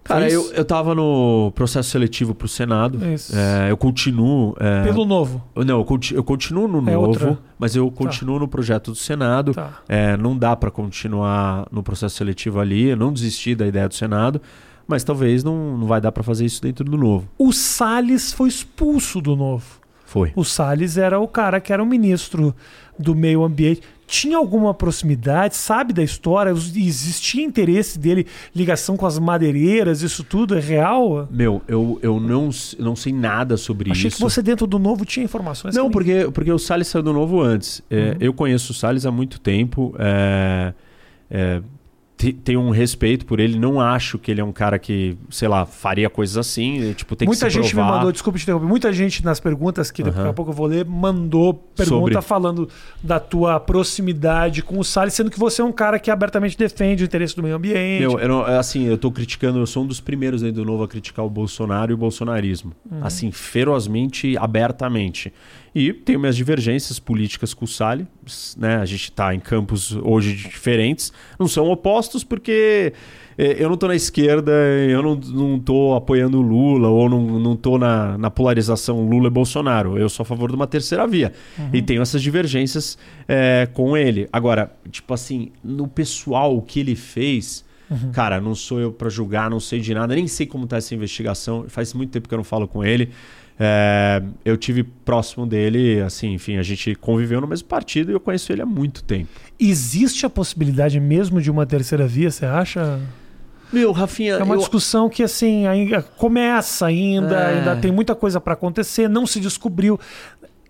Cara, 0.04 0.26
Foi 0.26 0.34
eu, 0.34 0.40
isso? 0.42 0.52
eu 0.54 0.64
tava 0.64 0.94
no 0.96 1.52
processo 1.54 1.88
seletivo 1.90 2.34
pro 2.34 2.48
Senado. 2.48 2.98
Isso. 3.06 3.32
É, 3.36 3.70
eu 3.70 3.76
continuo. 3.76 4.54
é, 4.58 4.82
Pelo 4.82 5.04
novo. 5.04 5.42
Não, 5.54 5.78
eu, 5.78 5.84
conti- 5.84 6.12
eu 6.14 6.24
continuo 6.24 6.66
no 6.66 6.78
É 6.90 6.92
novo, 6.94 7.06
outra. 7.06 7.38
mas 7.56 7.76
eu 7.76 7.88
continuo 7.90 8.38
no 8.40 8.48
projeto 8.48 8.90
do 8.90 8.96
Senado. 8.96 9.54
Tá. 9.54 9.78
É, 9.88 10.16
não 10.16 10.36
dá 10.36 10.56
para 10.56 10.70
continuar 10.72 11.66
no 11.70 11.82
processo 11.84 12.16
seletivo 12.16 12.58
ali, 12.58 12.88
eu 12.88 12.96
não 12.96 13.12
desisti 13.12 13.54
da 13.54 13.64
ideia 13.66 13.88
do 13.88 13.94
Senado, 13.94 14.42
mas 14.88 15.04
talvez 15.04 15.44
não, 15.44 15.78
não 15.78 15.86
vai 15.86 16.00
dar 16.00 16.10
para 16.10 16.24
fazer 16.24 16.44
isso 16.46 16.60
dentro 16.60 16.84
do 16.84 16.98
novo. 16.98 17.28
O 17.38 17.52
Salles 17.52 18.32
foi 18.32 18.48
expulso 18.48 19.20
do 19.20 19.36
novo. 19.36 19.80
Foi. 20.12 20.30
O 20.36 20.44
Salles 20.44 20.98
era 20.98 21.18
o 21.18 21.26
cara 21.26 21.58
que 21.58 21.72
era 21.72 21.82
o 21.82 21.86
ministro 21.86 22.54
do 22.98 23.14
meio 23.14 23.42
ambiente. 23.42 23.80
tinha 24.06 24.36
alguma 24.36 24.74
proximidade, 24.74 25.56
sabe 25.56 25.94
da 25.94 26.02
história? 26.02 26.50
Existia 26.50 27.42
interesse 27.42 27.98
dele, 27.98 28.26
ligação 28.54 28.94
com 28.94 29.06
as 29.06 29.18
madeireiras, 29.18 30.02
isso 30.02 30.22
tudo 30.22 30.54
é 30.54 30.60
real? 30.60 31.26
Meu, 31.30 31.62
eu, 31.66 31.98
eu 32.02 32.20
não, 32.20 32.50
não 32.78 32.94
sei 32.94 33.10
nada 33.10 33.56
sobre 33.56 33.90
Achei 33.90 34.08
isso. 34.08 34.08
Achei 34.08 34.18
que 34.18 34.22
você 34.22 34.42
dentro 34.42 34.66
do 34.66 34.78
Novo 34.78 35.06
tinha 35.06 35.24
informações. 35.24 35.74
Não, 35.74 35.90
porque, 35.90 36.28
porque 36.30 36.52
o 36.52 36.58
Salles 36.58 36.88
saiu 36.88 37.02
do 37.02 37.14
Novo 37.14 37.40
antes. 37.40 37.80
É, 37.88 38.10
uhum. 38.10 38.16
Eu 38.20 38.34
conheço 38.34 38.72
o 38.72 38.74
Salles 38.74 39.06
há 39.06 39.10
muito 39.10 39.40
tempo. 39.40 39.94
É, 39.98 40.74
é, 41.30 41.62
tenho 42.30 42.60
um 42.60 42.68
respeito 42.68 43.24
por 43.24 43.40
ele, 43.40 43.58
não 43.58 43.80
acho 43.80 44.18
que 44.18 44.30
ele 44.30 44.40
é 44.40 44.44
um 44.44 44.52
cara 44.52 44.78
que, 44.78 45.16
sei 45.30 45.48
lá, 45.48 45.64
faria 45.64 46.10
coisas 46.10 46.36
assim, 46.36 46.92
tipo, 46.92 47.16
tem 47.16 47.26
Muita 47.26 47.46
que 47.46 47.50
gente 47.50 47.72
provar. 47.72 47.90
me 47.90 47.96
mandou, 47.96 48.12
desculpa 48.12 48.38
te 48.38 48.42
interromper, 48.42 48.66
muita 48.66 48.92
gente 48.92 49.24
nas 49.24 49.40
perguntas, 49.40 49.90
que 49.90 50.02
daqui 50.02 50.20
a 50.20 50.32
pouco 50.32 50.50
eu 50.50 50.54
vou 50.54 50.66
ler, 50.66 50.84
mandou 50.84 51.54
pergunta 51.54 52.12
Sobre... 52.12 52.22
falando 52.22 52.68
da 53.02 53.18
tua 53.18 53.58
proximidade 53.58 54.62
com 54.62 54.78
o 54.78 54.84
Salles, 54.84 55.14
sendo 55.14 55.30
que 55.30 55.38
você 55.38 55.62
é 55.62 55.64
um 55.64 55.72
cara 55.72 55.98
que 55.98 56.10
abertamente 56.10 56.56
defende 56.56 57.02
o 57.02 57.06
interesse 57.06 57.34
do 57.34 57.42
meio 57.42 57.56
ambiente. 57.56 58.00
Meu, 58.00 58.20
eu 58.20 58.28
não, 58.28 58.42
assim, 58.44 58.84
eu 58.84 58.98
tô 58.98 59.10
criticando, 59.10 59.58
eu 59.58 59.66
sou 59.66 59.82
um 59.82 59.86
dos 59.86 60.00
primeiros 60.00 60.42
aí 60.42 60.52
do 60.52 60.64
novo 60.64 60.82
a 60.84 60.88
criticar 60.88 61.24
o 61.24 61.30
Bolsonaro 61.30 61.90
e 61.90 61.94
o 61.94 61.96
bolsonarismo. 61.96 62.72
Uhum. 62.90 62.98
Assim, 63.02 63.32
ferozmente, 63.32 64.36
abertamente. 64.36 65.32
E 65.74 65.92
tenho 65.92 66.20
minhas 66.20 66.36
divergências 66.36 66.98
políticas 66.98 67.54
com 67.54 67.64
o 67.64 67.68
Salles, 67.68 68.06
né? 68.58 68.76
A 68.76 68.84
gente 68.84 69.04
está 69.04 69.34
em 69.34 69.40
campos 69.40 69.96
hoje 70.02 70.34
diferentes, 70.34 71.12
não 71.38 71.48
são 71.48 71.70
opostos 71.70 72.22
porque 72.22 72.92
é, 73.38 73.62
eu 73.62 73.68
não 73.68 73.74
estou 73.74 73.88
na 73.88 73.94
esquerda, 73.94 74.52
eu 74.88 75.02
não, 75.02 75.14
não 75.16 75.58
tô 75.58 75.94
apoiando 75.94 76.38
o 76.38 76.42
Lula 76.42 76.88
ou 76.88 77.08
não, 77.08 77.56
tô 77.56 77.78
na, 77.78 78.18
na 78.18 78.30
polarização 78.30 79.08
Lula 79.08 79.28
e 79.28 79.30
Bolsonaro. 79.30 79.98
Eu 79.98 80.08
sou 80.08 80.24
a 80.24 80.26
favor 80.26 80.50
de 80.50 80.56
uma 80.56 80.66
terceira 80.66 81.06
via. 81.06 81.32
Uhum. 81.58 81.70
E 81.72 81.82
tenho 81.82 82.02
essas 82.02 82.22
divergências 82.22 82.98
é, 83.26 83.68
com 83.72 83.96
ele. 83.96 84.28
Agora, 84.32 84.72
tipo 84.90 85.14
assim, 85.14 85.52
no 85.64 85.88
pessoal, 85.88 86.56
o 86.56 86.62
que 86.62 86.80
ele 86.80 86.94
fez. 86.94 87.64
Uhum. 87.90 88.10
Cara, 88.12 88.40
não 88.40 88.54
sou 88.54 88.80
eu 88.80 88.92
para 88.92 89.10
julgar, 89.10 89.50
não 89.50 89.60
sei 89.60 89.80
de 89.80 89.92
nada, 89.92 90.14
nem 90.14 90.26
sei 90.26 90.46
como 90.46 90.64
está 90.64 90.76
essa 90.76 90.94
investigação. 90.94 91.66
Faz 91.68 91.92
muito 91.92 92.10
tempo 92.10 92.28
que 92.28 92.34
eu 92.34 92.38
não 92.38 92.44
falo 92.44 92.66
com 92.68 92.84
ele. 92.84 93.10
É, 93.64 94.20
eu 94.44 94.56
tive 94.56 94.82
próximo 94.82 95.46
dele, 95.46 96.00
assim, 96.00 96.32
enfim, 96.32 96.56
a 96.56 96.64
gente 96.64 96.96
conviveu 96.96 97.40
no 97.40 97.46
mesmo 97.46 97.68
partido 97.68 98.10
e 98.10 98.14
eu 98.14 98.18
conheço 98.18 98.50
ele 98.52 98.60
há 98.60 98.66
muito 98.66 99.04
tempo. 99.04 99.28
Existe 99.56 100.26
a 100.26 100.30
possibilidade 100.30 100.98
mesmo 100.98 101.40
de 101.40 101.48
uma 101.48 101.64
terceira 101.64 102.04
via, 102.04 102.28
você 102.28 102.44
acha? 102.44 102.98
Meu, 103.72 103.92
Rafinha. 103.92 104.32
É 104.32 104.42
uma 104.42 104.56
eu... 104.56 104.58
discussão 104.58 105.08
que, 105.08 105.22
assim, 105.22 105.64
ainda 105.68 106.02
começa 106.02 106.86
ainda, 106.86 107.36
é... 107.36 107.58
ainda 107.58 107.76
tem 107.76 107.92
muita 107.92 108.16
coisa 108.16 108.40
para 108.40 108.54
acontecer, 108.54 109.08
não 109.08 109.28
se 109.28 109.38
descobriu. 109.38 109.96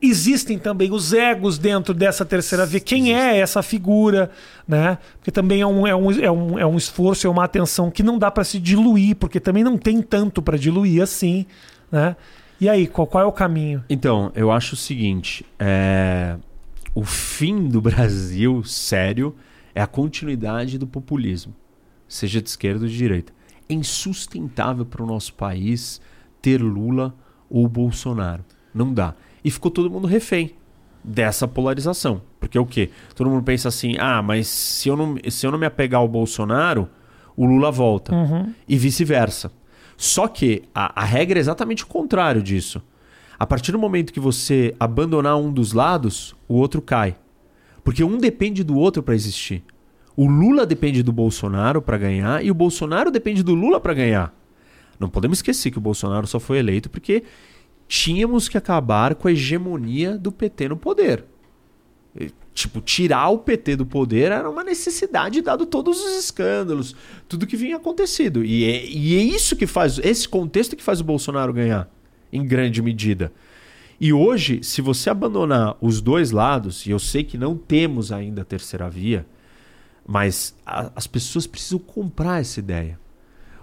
Existem 0.03 0.59
também 0.59 0.93
os 0.93 1.15
egos 1.15 1.57
dentro 1.57 1.95
dessa 1.95 2.27
terceira 2.27 2.67
via. 2.67 2.81
Quem 2.81 3.19
é 3.19 3.39
essa 3.39 3.63
figura? 3.63 4.31
Né? 4.69 4.99
Porque 5.17 5.31
também 5.31 5.63
é 5.63 5.67
um, 5.67 5.87
é, 5.87 5.97
um, 5.97 6.11
é, 6.11 6.31
um, 6.31 6.59
é 6.59 6.67
um 6.67 6.77
esforço, 6.77 7.27
é 7.27 7.31
uma 7.31 7.45
atenção 7.45 7.91
que 7.91 8.03
não 8.03 8.19
dá 8.19 8.31
para 8.31 8.45
se 8.45 8.59
diluir, 8.59 9.17
porque 9.17 9.41
também 9.41 9.65
não 9.65 9.79
tem 9.79 10.03
tanto 10.03 10.43
para 10.43 10.59
diluir 10.59 11.03
assim. 11.03 11.47
Né? 11.91 12.17
E 12.63 12.69
aí, 12.69 12.87
qual, 12.87 13.09
qual 13.09 13.25
é 13.25 13.27
o 13.27 13.33
caminho? 13.33 13.83
Então, 13.91 14.31
eu 14.37 14.53
acho 14.53 14.75
o 14.75 14.77
seguinte: 14.77 15.45
é... 15.59 16.37
o 16.95 17.03
fim 17.03 17.67
do 17.67 17.81
Brasil, 17.83 18.63
sério, 18.63 19.35
é 19.75 19.83
a 19.83 19.87
continuidade 19.89 20.79
do 20.79 20.87
populismo, 20.87 21.53
seja 22.07 22.41
de 22.41 22.49
esquerda 22.49 22.85
ou 22.85 22.89
de 22.89 22.97
direita. 22.97 23.33
É 23.69 23.75
insustentável 23.75 24.87
para 24.87 25.03
o 25.03 25.07
nosso 25.07 25.35
país 25.35 26.01
ter 26.41 26.63
Lula 26.63 27.13
ou 27.51 27.67
Bolsonaro. 27.67 28.45
Não 28.73 28.95
dá. 28.95 29.17
E 29.45 29.51
ficou 29.51 29.69
todo 29.69 29.91
mundo 29.91 30.07
refém 30.07 30.55
dessa 31.03 31.49
polarização. 31.49 32.23
Porque 32.39 32.57
o 32.57 32.65
quê? 32.65 32.91
Todo 33.17 33.29
mundo 33.29 33.43
pensa 33.43 33.71
assim: 33.71 33.97
ah, 33.99 34.23
mas 34.23 34.47
se 34.47 34.89
eu 34.89 34.97
não, 34.97 35.17
se 35.29 35.45
eu 35.45 35.51
não 35.51 35.59
me 35.59 35.67
apegar 35.67 36.01
ao 36.01 36.07
Bolsonaro, 36.07 36.89
o 37.37 37.45
Lula 37.45 37.73
volta. 37.73 38.15
Uhum. 38.15 38.55
E 38.69 38.79
vice-versa. 38.79 39.51
Só 40.03 40.27
que 40.27 40.65
a, 40.75 41.01
a 41.01 41.05
regra 41.05 41.39
é 41.39 41.41
exatamente 41.41 41.85
o 41.85 41.87
contrário 41.87 42.43
disso. 42.43 42.83
A 43.39 43.47
partir 43.47 43.71
do 43.71 43.79
momento 43.79 44.13
que 44.13 44.19
você 44.19 44.75
abandonar 44.81 45.37
um 45.37 45.53
dos 45.53 45.73
lados, 45.73 46.35
o 46.49 46.57
outro 46.57 46.83
cai. 46.83 47.17
Porque 47.85 48.03
um 48.03 48.19
depende 48.19 48.65
do 48.65 48.77
outro 48.77 49.01
para 49.01 49.15
existir. 49.15 49.63
O 50.17 50.27
Lula 50.27 50.67
depende 50.67 51.05
do 51.05 51.13
Bolsonaro 51.13 51.81
para 51.81 51.97
ganhar 51.99 52.45
e 52.45 52.51
o 52.51 52.55
Bolsonaro 52.55 53.13
depende 53.13 53.45
do 53.45 53.55
Lula 53.55 53.79
para 53.79 53.95
ganhar. 53.95 54.35
Não 54.99 55.09
podemos 55.09 55.39
esquecer 55.39 55.71
que 55.71 55.79
o 55.79 55.81
Bolsonaro 55.81 56.27
só 56.27 56.41
foi 56.41 56.59
eleito 56.59 56.91
porque 56.91 57.23
tínhamos 57.87 58.49
que 58.49 58.59
acabar 58.59 59.15
com 59.15 59.29
a 59.29 59.33
hegemonia 59.33 60.19
do 60.19 60.33
PT 60.33 60.69
no 60.69 60.77
poder 60.77 61.25
tipo, 62.55 62.81
tirar 62.81 63.31
o 63.31 63.39
PT 63.39 63.77
do 63.77 63.87
poder 63.87 64.31
era 64.31 64.49
uma 64.49 64.63
necessidade, 64.63 65.41
dado 65.41 65.65
todos 65.67 66.01
os 66.01 66.19
escândalos, 66.19 66.95
tudo 67.29 67.47
que 67.47 67.57
vinha 67.57 67.77
acontecido. 67.77 68.45
E 68.45 68.65
é, 68.65 68.87
e 68.87 69.17
é 69.17 69.23
isso 69.23 69.57
que 69.57 69.67
faz, 69.67 69.99
esse 69.99 70.29
contexto 70.29 70.77
que 70.77 70.83
faz 70.83 71.01
o 71.01 71.05
Bolsonaro 71.05 71.53
ganhar, 71.53 71.89
em 72.33 72.47
grande 72.47 72.83
medida. 72.83 73.33
E 74.01 74.13
hoje, 74.13 74.61
se 74.63 74.83
você 74.83 75.11
abandonar 75.11 75.77
os 75.81 76.01
dois 76.01 76.31
lados, 76.31 76.87
e 76.87 76.91
eu 76.91 76.99
sei 76.99 77.23
que 77.23 77.39
não 77.39 77.57
temos 77.57 78.11
ainda 78.11 78.43
a 78.43 78.45
terceira 78.45 78.91
via, 78.91 79.25
mas 80.07 80.57
a, 80.67 80.91
as 80.97 81.07
pessoas 81.07 81.47
precisam 81.47 81.79
comprar 81.79 82.41
essa 82.41 82.59
ideia. 82.59 82.99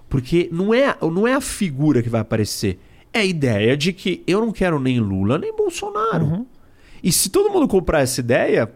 Porque 0.07 0.49
não 0.51 0.73
é, 0.73 0.97
não 1.01 1.27
é 1.27 1.33
a 1.33 1.41
figura 1.41 2.01
que 2.01 2.09
vai 2.09 2.21
aparecer, 2.21 2.79
é 3.13 3.19
a 3.19 3.25
ideia 3.25 3.75
de 3.75 3.93
que 3.93 4.23
eu 4.25 4.39
não 4.39 4.51
quero 4.51 4.79
nem 4.79 4.99
Lula 4.99 5.37
nem 5.37 5.55
Bolsonaro. 5.55 6.25
Uhum. 6.25 6.45
E 7.03 7.11
se 7.11 7.29
todo 7.29 7.51
mundo 7.51 7.67
comprar 7.67 8.01
essa 8.01 8.19
ideia, 8.19 8.71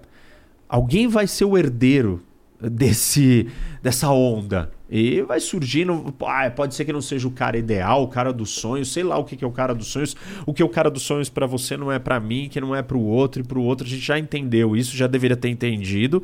alguém 0.68 1.08
vai 1.08 1.28
ser 1.28 1.46
o 1.46 1.58
herdeiro 1.58 2.22
desse 2.60 3.48
dessa 3.82 4.10
onda. 4.10 4.72
E 4.90 5.22
vai 5.24 5.40
surgindo. 5.40 6.14
Ah, 6.22 6.50
pode 6.52 6.76
ser 6.76 6.86
que 6.86 6.94
não 6.94 7.02
seja 7.02 7.28
o 7.28 7.32
cara 7.32 7.58
ideal, 7.58 8.04
o 8.04 8.08
cara 8.08 8.32
dos 8.32 8.52
sonhos, 8.52 8.94
sei 8.94 9.04
lá 9.04 9.18
o 9.18 9.24
que 9.24 9.44
é 9.44 9.48
o 9.48 9.52
cara 9.52 9.74
dos 9.74 9.88
sonhos. 9.88 10.16
O 10.46 10.54
que 10.54 10.62
é 10.62 10.66
o 10.66 10.70
cara 10.70 10.90
dos 10.90 11.04
sonhos 11.04 11.30
para 11.30 11.46
você 11.46 11.76
não 11.76 11.92
é 11.92 12.00
para 12.00 12.20
mim, 12.20 12.48
que 12.50 12.62
não 12.62 12.76
é 12.76 12.82
para 12.82 12.98
o 12.98 13.04
outro, 13.04 13.42
e 13.42 13.44
para 13.44 13.58
o 13.58 13.64
outro 13.64 13.86
a 13.86 13.90
gente 13.90 14.06
já 14.06 14.18
entendeu 14.20 14.76
isso, 14.76 14.96
já 14.96 15.08
deveria 15.08 15.36
ter 15.36 15.50
entendido. 15.50 16.24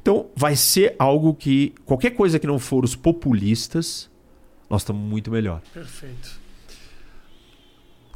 Então 0.00 0.26
vai 0.36 0.54
ser 0.54 0.94
algo 0.98 1.34
que. 1.34 1.74
Qualquer 1.84 2.10
coisa 2.10 2.38
que 2.38 2.46
não 2.46 2.58
for 2.58 2.84
os 2.84 2.94
populistas, 2.94 4.10
nós 4.70 4.82
estamos 4.82 5.02
muito 5.02 5.30
melhor. 5.30 5.60
Perfeito. 5.72 6.43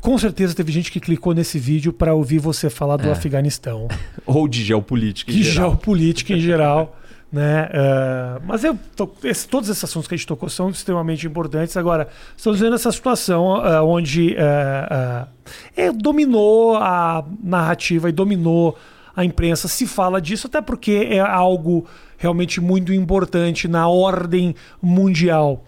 Com 0.00 0.16
certeza 0.16 0.54
teve 0.54 0.70
gente 0.72 0.92
que 0.92 1.00
clicou 1.00 1.34
nesse 1.34 1.58
vídeo 1.58 1.92
para 1.92 2.14
ouvir 2.14 2.38
você 2.38 2.70
falar 2.70 2.96
do 2.96 3.08
é. 3.08 3.12
Afeganistão. 3.12 3.88
Ou 4.24 4.46
de 4.46 4.62
geopolítica 4.64 5.30
em 5.30 5.34
de 5.34 5.42
geral. 5.42 5.70
geopolítica 5.70 6.32
em 6.32 6.40
geral. 6.40 6.96
né? 7.30 7.66
Uh, 7.66 8.42
mas 8.46 8.64
eu, 8.64 8.78
esse, 9.22 9.46
todos 9.46 9.68
esses 9.68 9.84
assuntos 9.84 10.08
que 10.08 10.14
a 10.14 10.16
gente 10.16 10.26
tocou 10.26 10.48
são 10.48 10.70
extremamente 10.70 11.26
importantes. 11.26 11.76
Agora, 11.76 12.08
estamos 12.36 12.58
vendo 12.60 12.74
essa 12.74 12.90
situação 12.90 13.58
uh, 13.58 13.84
onde 13.84 14.34
uh, 14.34 15.28
é, 15.76 15.92
dominou 15.92 16.76
a 16.76 17.24
narrativa 17.42 18.08
e 18.08 18.12
dominou 18.12 18.78
a 19.14 19.24
imprensa. 19.24 19.68
Se 19.68 19.86
fala 19.86 20.20
disso, 20.20 20.46
até 20.46 20.60
porque 20.60 21.08
é 21.10 21.20
algo 21.20 21.86
realmente 22.16 22.60
muito 22.60 22.92
importante 22.92 23.68
na 23.68 23.88
ordem 23.88 24.54
mundial. 24.80 25.64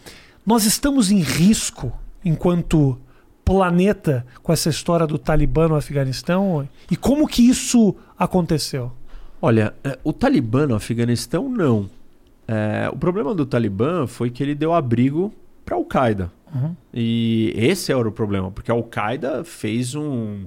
Nós 0.47 0.65
estamos 0.65 1.11
em 1.11 1.21
risco 1.21 1.93
enquanto 2.25 2.99
planeta 3.51 4.25
com 4.45 4.53
essa 4.53 4.69
história 4.69 5.09
do 5.09 5.19
Talibã 5.19 5.67
no 5.67 5.75
Afeganistão? 5.75 6.69
E 6.89 6.97
como 6.97 7.27
que 7.27 7.43
isso 7.43 7.97
aconteceu? 8.17 8.93
Olha, 9.43 9.75
é, 9.83 9.99
o 10.05 10.13
Talibã 10.13 10.69
no 10.69 10.77
Afeganistão, 10.77 11.49
não. 11.49 11.91
É, 12.47 12.89
o 12.93 12.97
problema 12.97 13.35
do 13.35 13.45
Talibã 13.45 14.07
foi 14.07 14.31
que 14.31 14.41
ele 14.41 14.55
deu 14.55 14.73
abrigo 14.73 15.35
para 15.65 15.75
a 15.75 15.79
Al-Qaeda. 15.79 16.31
Uhum. 16.55 16.77
E 16.95 17.53
esse 17.57 17.91
era 17.91 18.09
o 18.09 18.13
problema, 18.13 18.53
porque 18.53 18.71
a 18.71 18.75
Al-Qaeda 18.75 19.43
fez 19.43 19.97
um. 19.97 20.45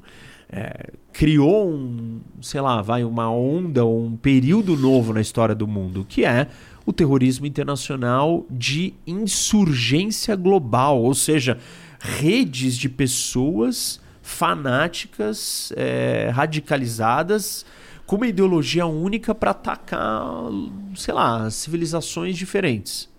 É, 0.49 0.91
criou 1.11 1.69
um, 1.69 2.21
sei 2.41 2.61
lá, 2.61 2.81
vai, 2.81 3.03
uma 3.03 3.29
onda, 3.29 3.85
um 3.85 4.15
período 4.15 4.77
novo 4.77 5.11
na 5.11 5.19
história 5.19 5.55
do 5.55 5.67
mundo, 5.67 6.05
que 6.07 6.23
é 6.23 6.47
o 6.85 6.93
terrorismo 6.93 7.45
internacional 7.45 8.45
de 8.49 8.93
insurgência 9.05 10.37
global. 10.37 11.01
Ou 11.01 11.13
seja, 11.13 11.57
redes 12.03 12.77
de 12.77 12.89
pessoas 12.89 14.01
fanáticas, 14.21 15.71
é, 15.75 16.29
radicalizadas, 16.33 17.65
com 18.05 18.17
uma 18.17 18.27
ideologia 18.27 18.85
única 18.85 19.33
para 19.33 19.51
atacar, 19.51 20.49
sei 20.95 21.13
lá, 21.13 21.49
civilizações 21.49 22.37
diferentes. 22.37 23.09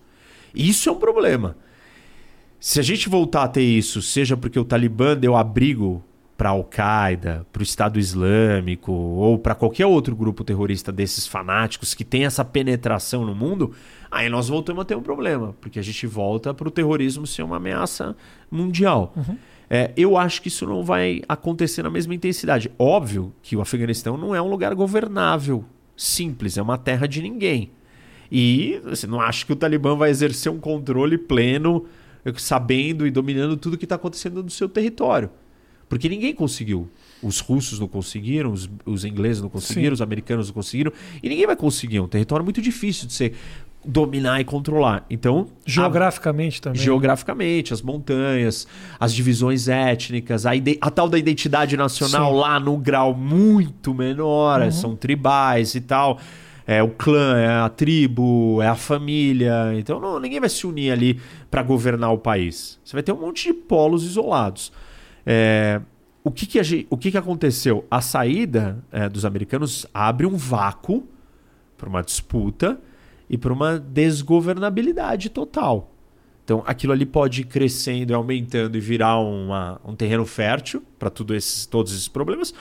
Isso 0.54 0.90
é 0.90 0.92
um 0.92 0.98
problema. 0.98 1.56
Se 2.60 2.78
a 2.78 2.82
gente 2.82 3.08
voltar 3.08 3.44
a 3.44 3.48
ter 3.48 3.62
isso, 3.62 4.02
seja 4.02 4.36
porque 4.36 4.58
o 4.58 4.64
Talibã 4.64 5.16
deu 5.16 5.34
abrigo 5.34 6.04
para 6.36 6.48
a 6.48 6.52
Al-Qaeda, 6.52 7.46
para 7.52 7.60
o 7.60 7.62
Estado 7.62 7.98
Islâmico 7.98 8.92
ou 8.92 9.38
para 9.38 9.54
qualquer 9.54 9.86
outro 9.86 10.16
grupo 10.16 10.42
terrorista 10.42 10.90
desses 10.90 11.26
fanáticos 11.26 11.94
que 11.94 12.04
tem 12.04 12.24
essa 12.24 12.44
penetração 12.44 13.24
no 13.24 13.34
mundo, 13.34 13.72
aí 14.10 14.28
nós 14.28 14.48
voltamos 14.48 14.82
a 14.82 14.84
ter 14.84 14.96
um 14.96 15.02
problema, 15.02 15.54
porque 15.60 15.78
a 15.78 15.82
gente 15.82 16.06
volta 16.06 16.52
para 16.52 16.66
o 16.66 16.70
terrorismo 16.70 17.26
ser 17.26 17.42
uma 17.42 17.56
ameaça 17.56 18.16
mundial. 18.50 19.12
Uhum. 19.16 19.36
É, 19.70 19.92
eu 19.96 20.16
acho 20.16 20.42
que 20.42 20.48
isso 20.48 20.66
não 20.66 20.84
vai 20.84 21.22
acontecer 21.28 21.82
na 21.82 21.90
mesma 21.90 22.14
intensidade. 22.14 22.70
Óbvio 22.78 23.32
que 23.42 23.56
o 23.56 23.60
Afeganistão 23.60 24.16
não 24.16 24.34
é 24.34 24.42
um 24.42 24.48
lugar 24.48 24.74
governável 24.74 25.64
Simples, 25.96 26.58
é 26.58 26.62
uma 26.62 26.76
terra 26.76 27.06
de 27.06 27.22
ninguém. 27.22 27.70
E 28.30 28.80
você 28.84 29.06
não 29.06 29.20
acha 29.20 29.46
que 29.46 29.52
o 29.52 29.56
Talibã 29.56 29.94
vai 29.94 30.10
exercer 30.10 30.50
um 30.50 30.58
controle 30.58 31.16
pleno, 31.16 31.86
sabendo 32.36 33.06
e 33.06 33.10
dominando 33.10 33.56
tudo 33.56 33.78
que 33.78 33.84
está 33.84 33.94
acontecendo 33.94 34.42
no 34.42 34.50
seu 34.50 34.68
território? 34.68 35.30
Porque 35.88 36.08
ninguém 36.08 36.34
conseguiu. 36.34 36.88
Os 37.22 37.40
russos 37.40 37.80
não 37.80 37.88
conseguiram, 37.88 38.52
os, 38.52 38.68
os 38.84 39.04
ingleses 39.04 39.40
não 39.40 39.48
conseguiram, 39.48 39.90
Sim. 39.90 39.94
os 39.94 40.02
americanos 40.02 40.48
não 40.48 40.54
conseguiram. 40.54 40.92
E 41.22 41.28
ninguém 41.28 41.46
vai 41.46 41.56
conseguir. 41.56 41.98
É 41.98 42.02
um 42.02 42.08
território 42.08 42.44
muito 42.44 42.60
difícil 42.60 43.06
de 43.06 43.14
ser 43.14 43.34
dominar 43.84 44.40
e 44.40 44.44
controlar. 44.44 45.04
Então, 45.10 45.48
geograficamente 45.66 46.58
a, 46.58 46.62
também. 46.62 46.80
Geograficamente, 46.80 47.72
as 47.72 47.82
montanhas, 47.82 48.66
as 48.98 49.14
divisões 49.14 49.68
étnicas, 49.68 50.46
a, 50.46 50.52
a 50.80 50.90
tal 50.90 51.08
da 51.08 51.18
identidade 51.18 51.76
nacional 51.76 52.32
Sim. 52.32 52.40
lá 52.40 52.58
no 52.58 52.76
grau 52.76 53.14
muito 53.14 53.92
menor, 53.92 54.62
uhum. 54.62 54.70
são 54.70 54.96
tribais 54.96 55.74
e 55.74 55.80
tal. 55.80 56.18
É 56.66 56.82
o 56.82 56.88
clã, 56.88 57.36
é 57.36 57.46
a 57.46 57.68
tribo, 57.68 58.62
é 58.62 58.68
a 58.68 58.74
família. 58.74 59.74
Então 59.76 60.00
não, 60.00 60.18
ninguém 60.18 60.40
vai 60.40 60.48
se 60.48 60.66
unir 60.66 60.90
ali 60.90 61.20
para 61.50 61.62
governar 61.62 62.10
o 62.12 62.18
país. 62.18 62.80
Você 62.82 62.96
vai 62.96 63.02
ter 63.02 63.12
um 63.12 63.20
monte 63.20 63.48
de 63.48 63.52
polos 63.52 64.02
isolados. 64.02 64.72
É, 65.26 65.80
o 66.22 66.30
que, 66.30 66.46
que, 66.46 66.58
a, 66.58 66.62
o 66.90 66.96
que, 66.96 67.10
que 67.10 67.18
aconteceu? 67.18 67.86
A 67.90 68.00
saída 68.00 68.82
é, 68.90 69.08
dos 69.08 69.24
americanos 69.24 69.86
abre 69.92 70.26
um 70.26 70.36
vácuo 70.36 71.06
para 71.76 71.88
uma 71.88 72.02
disputa 72.02 72.80
e 73.28 73.36
para 73.36 73.52
uma 73.52 73.78
desgovernabilidade 73.78 75.28
total. 75.28 75.90
Então, 76.44 76.62
aquilo 76.66 76.92
ali 76.92 77.06
pode 77.06 77.40
ir 77.40 77.44
crescendo 77.44 78.10
e 78.10 78.14
aumentando 78.14 78.76
e 78.76 78.80
virar 78.80 79.18
uma, 79.18 79.80
um 79.84 79.94
terreno 79.94 80.26
fértil 80.26 80.82
para 80.98 81.10
esses, 81.34 81.64
todos 81.64 81.92
esses 81.92 82.06
problemas. 82.08 82.52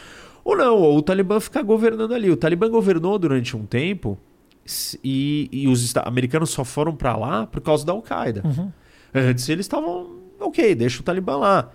Ou 0.44 0.56
não, 0.56 0.78
ou 0.78 0.98
o 0.98 1.02
Talibã 1.02 1.40
ficar 1.40 1.64
governando 1.64 2.14
ali. 2.14 2.30
O 2.30 2.38
Talibã 2.38 2.70
governou 2.70 3.20
durante 3.20 3.56
um 3.56 3.66
tempo 3.66 4.18
e, 5.04 5.50
e 5.52 5.68
os 5.68 5.94
americanos 5.98 6.50
só 6.50 6.64
foram 6.64 6.96
para 6.96 7.16
lá 7.16 7.46
por 7.46 7.62
causa 7.62 7.86
da 7.86 7.92
Al-Qaeda. 7.92 8.42
Uhum. 8.46 8.72
Antes 9.14 9.48
eles 9.50 9.66
estavam, 9.66 10.18
ok, 10.40 10.74
deixa 10.76 11.02
o 11.02 11.04
Talibã 11.04 11.38
lá. 11.38 11.72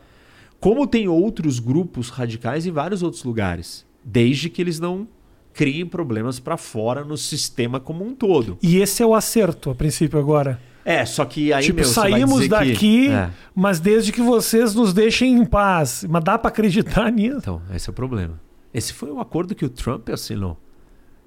Como 0.60 0.86
tem 0.86 1.08
outros 1.08 1.58
grupos 1.58 2.08
radicais 2.08 2.66
em 2.66 2.72
vários 2.72 3.02
outros 3.02 3.22
lugares, 3.22 3.86
desde 4.04 4.50
que 4.50 4.60
eles 4.60 4.80
não 4.80 5.06
criem 5.52 5.86
problemas 5.86 6.38
para 6.38 6.56
fora 6.56 7.04
no 7.04 7.16
sistema 7.16 7.80
como 7.80 8.04
um 8.04 8.14
todo. 8.14 8.58
E 8.62 8.78
esse 8.78 9.02
é 9.02 9.06
o 9.06 9.14
acerto, 9.14 9.70
a 9.70 9.74
princípio, 9.74 10.18
agora. 10.18 10.60
É, 10.84 11.04
só 11.04 11.24
que 11.24 11.52
aí, 11.52 11.64
tipo, 11.64 11.80
meu, 11.80 11.84
saímos 11.84 12.48
daqui, 12.48 12.74
que... 12.74 13.08
é. 13.08 13.30
mas 13.54 13.78
desde 13.78 14.10
que 14.10 14.22
vocês 14.22 14.74
nos 14.74 14.94
deixem 14.94 15.36
em 15.36 15.44
paz. 15.44 16.04
Mas 16.08 16.24
dá 16.24 16.38
para 16.38 16.48
acreditar 16.48 17.10
nisso? 17.12 17.38
Então, 17.38 17.62
esse 17.74 17.88
é 17.88 17.90
o 17.90 17.94
problema. 17.94 18.40
Esse 18.72 18.92
foi 18.92 19.10
o 19.10 19.20
acordo 19.20 19.54
que 19.54 19.64
o 19.64 19.68
Trump 19.68 20.08
assinou. 20.10 20.58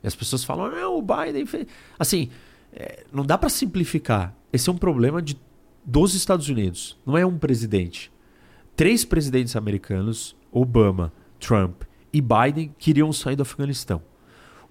E 0.03 0.07
as 0.07 0.15
pessoas 0.15 0.43
falam, 0.43 0.71
não, 0.71 0.97
o 0.97 1.01
Biden 1.01 1.45
fez... 1.45 1.67
Assim, 1.99 2.29
é, 2.73 3.03
não 3.11 3.25
dá 3.25 3.37
para 3.37 3.49
simplificar. 3.49 4.33
Esse 4.51 4.69
é 4.69 4.73
um 4.73 4.77
problema 4.77 5.21
de, 5.21 5.37
dos 5.85 6.15
Estados 6.15 6.49
Unidos. 6.49 6.97
Não 7.05 7.17
é 7.17 7.25
um 7.25 7.37
presidente. 7.37 8.11
Três 8.81 9.05
presidentes 9.05 9.55
americanos, 9.55 10.35
Obama, 10.51 11.13
Trump 11.39 11.83
e 12.11 12.19
Biden, 12.19 12.73
queriam 12.79 13.13
sair 13.13 13.35
do 13.35 13.43
Afeganistão. 13.43 14.01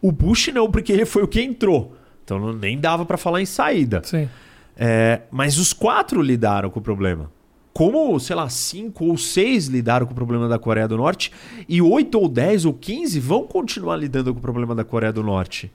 O 0.03 0.11
Bush 0.11 0.49
não, 0.49 0.69
porque 0.69 0.93
ele 0.93 1.05
foi 1.05 1.23
o 1.23 1.29
que 1.29 1.41
entrou. 1.41 1.95
Então 2.25 2.41
não, 2.41 2.53
nem 2.53 2.77
dava 2.77 3.07
para 3.07 3.17
falar 3.17 3.41
em 3.41 3.47
saída. 3.47 4.03
Sim. 4.03 4.29
É, 4.77 5.21
mas 5.31 5.59
os 5.59 5.73
quatro 5.73 6.21
lidaram 6.23 6.71
com 6.71 6.81
o 6.81 6.83
problema. 6.83 7.31
Como, 7.73 8.19
sei 8.19 8.35
lá, 8.35 8.49
cinco 8.49 9.05
ou 9.05 9.17
seis 9.17 9.69
lidaram 9.69 10.05
com 10.07 10.13
o 10.13 10.17
problema 10.17 10.49
da 10.49 10.59
Coreia 10.59 10.89
do 10.89 10.97
Norte 10.97 11.31
e 11.69 11.81
oito 11.81 12.19
ou 12.19 12.29
dez 12.29 12.65
ou 12.65 12.75
quinze 12.75 13.21
vão 13.21 13.47
continuar 13.47 13.95
lidando 13.95 14.33
com 14.33 14.41
o 14.41 14.43
problema 14.43 14.75
da 14.75 14.83
Coreia 14.83 15.13
do 15.13 15.23
Norte. 15.23 15.71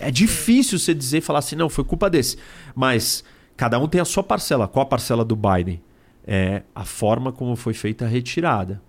É 0.00 0.10
difícil 0.10 0.78
você 0.78 0.94
dizer 0.94 1.18
e 1.18 1.20
falar 1.20 1.40
assim, 1.40 1.54
não, 1.54 1.68
foi 1.68 1.84
culpa 1.84 2.08
desse. 2.08 2.38
Mas 2.74 3.22
cada 3.58 3.78
um 3.78 3.86
tem 3.86 4.00
a 4.00 4.06
sua 4.06 4.22
parcela. 4.22 4.66
Qual 4.66 4.84
a 4.84 4.88
parcela 4.88 5.22
do 5.22 5.36
Biden? 5.36 5.82
É 6.26 6.62
a 6.74 6.84
forma 6.84 7.32
como 7.32 7.54
foi 7.54 7.74
feita 7.74 8.06
a 8.06 8.08
retirada 8.08 8.80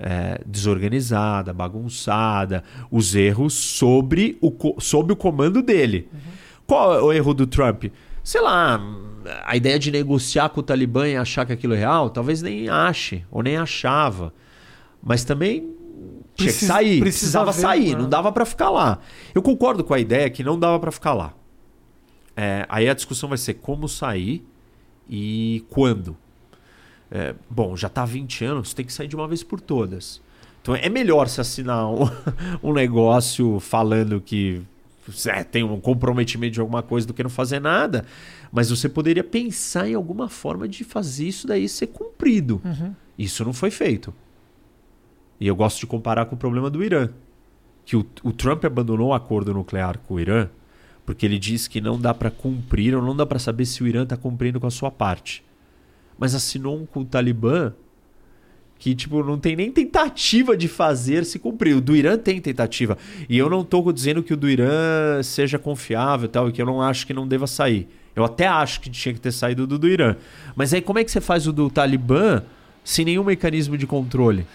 é, 0.00 0.40
desorganizada, 0.46 1.52
bagunçada, 1.52 2.64
os 2.90 3.14
erros 3.14 3.52
sobre 3.52 4.38
o, 4.40 4.80
sob 4.80 5.12
o 5.12 5.16
comando 5.16 5.62
dele. 5.62 6.08
Uhum. 6.12 6.20
Qual 6.66 6.94
é 6.94 7.02
o 7.02 7.12
erro 7.12 7.34
do 7.34 7.46
Trump? 7.46 7.84
Sei 8.24 8.40
lá, 8.40 8.80
a 9.44 9.56
ideia 9.56 9.78
de 9.78 9.90
negociar 9.90 10.48
com 10.48 10.60
o 10.60 10.62
Talibã 10.62 11.06
e 11.06 11.16
achar 11.16 11.44
que 11.44 11.52
aquilo 11.52 11.74
é 11.74 11.78
real, 11.78 12.08
talvez 12.08 12.40
nem 12.40 12.68
ache, 12.68 13.24
ou 13.30 13.42
nem 13.42 13.56
achava. 13.56 14.32
Mas 15.02 15.24
também 15.24 15.74
tinha 16.34 16.52
que 16.52 16.64
sair, 16.64 17.00
precisava 17.00 17.52
sair, 17.52 17.96
não 17.96 18.08
dava 18.08 18.32
para 18.32 18.46
ficar 18.46 18.70
lá. 18.70 19.00
Eu 19.34 19.42
concordo 19.42 19.84
com 19.84 19.92
a 19.92 19.98
ideia 19.98 20.30
que 20.30 20.42
não 20.42 20.58
dava 20.58 20.78
para 20.78 20.90
ficar 20.90 21.12
lá. 21.12 21.34
É, 22.36 22.64
aí 22.68 22.88
a 22.88 22.94
discussão 22.94 23.28
vai 23.28 23.36
ser 23.36 23.54
como 23.54 23.86
sair 23.88 24.46
e 25.08 25.64
quando. 25.68 26.16
É, 27.10 27.34
bom, 27.48 27.76
já 27.76 27.88
está 27.88 28.02
há 28.02 28.06
20 28.06 28.44
anos, 28.44 28.72
tem 28.72 28.84
que 28.84 28.92
sair 28.92 29.08
de 29.08 29.16
uma 29.16 29.26
vez 29.26 29.42
por 29.42 29.60
todas. 29.60 30.20
Então 30.62 30.74
é 30.74 30.88
melhor 30.88 31.28
se 31.28 31.40
assinar 31.40 31.86
um, 31.88 32.08
um 32.62 32.72
negócio 32.72 33.58
falando 33.58 34.20
que 34.20 34.62
é, 35.26 35.42
tem 35.42 35.64
um 35.64 35.80
comprometimento 35.80 36.54
de 36.54 36.60
alguma 36.60 36.82
coisa 36.82 37.06
do 37.06 37.14
que 37.14 37.22
não 37.22 37.30
fazer 37.30 37.60
nada. 37.60 38.04
Mas 38.52 38.70
você 38.70 38.88
poderia 38.88 39.24
pensar 39.24 39.88
em 39.88 39.94
alguma 39.94 40.28
forma 40.28 40.68
de 40.68 40.84
fazer 40.84 41.26
isso 41.26 41.46
daí 41.46 41.68
ser 41.68 41.88
cumprido. 41.88 42.60
Uhum. 42.64 42.94
Isso 43.18 43.44
não 43.44 43.52
foi 43.52 43.70
feito. 43.70 44.14
E 45.40 45.46
eu 45.46 45.56
gosto 45.56 45.80
de 45.80 45.86
comparar 45.86 46.26
com 46.26 46.34
o 46.34 46.38
problema 46.38 46.70
do 46.70 46.84
Irã. 46.84 47.08
Que 47.84 47.96
o, 47.96 48.06
o 48.22 48.32
Trump 48.32 48.64
abandonou 48.64 49.08
o 49.08 49.14
acordo 49.14 49.52
nuclear 49.52 49.98
com 49.98 50.14
o 50.14 50.20
Irã 50.20 50.48
porque 51.04 51.26
ele 51.26 51.40
diz 51.40 51.66
que 51.66 51.80
não 51.80 51.98
dá 51.98 52.14
para 52.14 52.30
cumprir 52.30 52.94
ou 52.94 53.02
não 53.02 53.16
dá 53.16 53.26
para 53.26 53.38
saber 53.40 53.64
se 53.64 53.82
o 53.82 53.88
Irã 53.88 54.04
está 54.04 54.16
cumprindo 54.16 54.60
com 54.60 54.66
a 54.68 54.70
sua 54.70 54.92
parte 54.92 55.42
mas 56.20 56.34
assinou 56.34 56.76
um 56.76 56.86
com 56.86 57.00
o 57.00 57.04
Talibã 57.04 57.72
que 58.78 58.94
tipo 58.94 59.22
não 59.22 59.38
tem 59.38 59.54
nem 59.54 59.70
tentativa 59.70 60.56
de 60.56 60.66
fazer 60.66 61.24
se 61.26 61.38
cumprir. 61.38 61.76
O 61.76 61.82
do 61.82 61.94
Irã 61.94 62.16
tem 62.16 62.40
tentativa. 62.40 62.96
E 63.28 63.36
eu 63.36 63.50
não 63.50 63.60
estou 63.60 63.92
dizendo 63.92 64.22
que 64.22 64.32
o 64.32 64.36
do 64.36 64.48
Irã 64.48 65.22
seja 65.22 65.58
confiável 65.58 66.28
tal, 66.28 66.48
e 66.48 66.52
que 66.52 66.62
eu 66.62 66.66
não 66.66 66.80
acho 66.80 67.06
que 67.06 67.12
não 67.12 67.28
deva 67.28 67.46
sair. 67.46 67.86
Eu 68.16 68.24
até 68.24 68.46
acho 68.46 68.80
que 68.80 68.88
tinha 68.88 69.12
que 69.12 69.20
ter 69.20 69.32
saído 69.32 69.66
do 69.66 69.78
do 69.78 69.86
Irã. 69.86 70.16
Mas 70.56 70.72
aí 70.72 70.80
como 70.80 70.98
é 70.98 71.04
que 71.04 71.10
você 71.10 71.20
faz 71.20 71.46
o 71.46 71.52
do 71.52 71.68
Talibã 71.68 72.42
sem 72.82 73.04
nenhum 73.04 73.22
mecanismo 73.22 73.76
de 73.76 73.86
controle? 73.86 74.46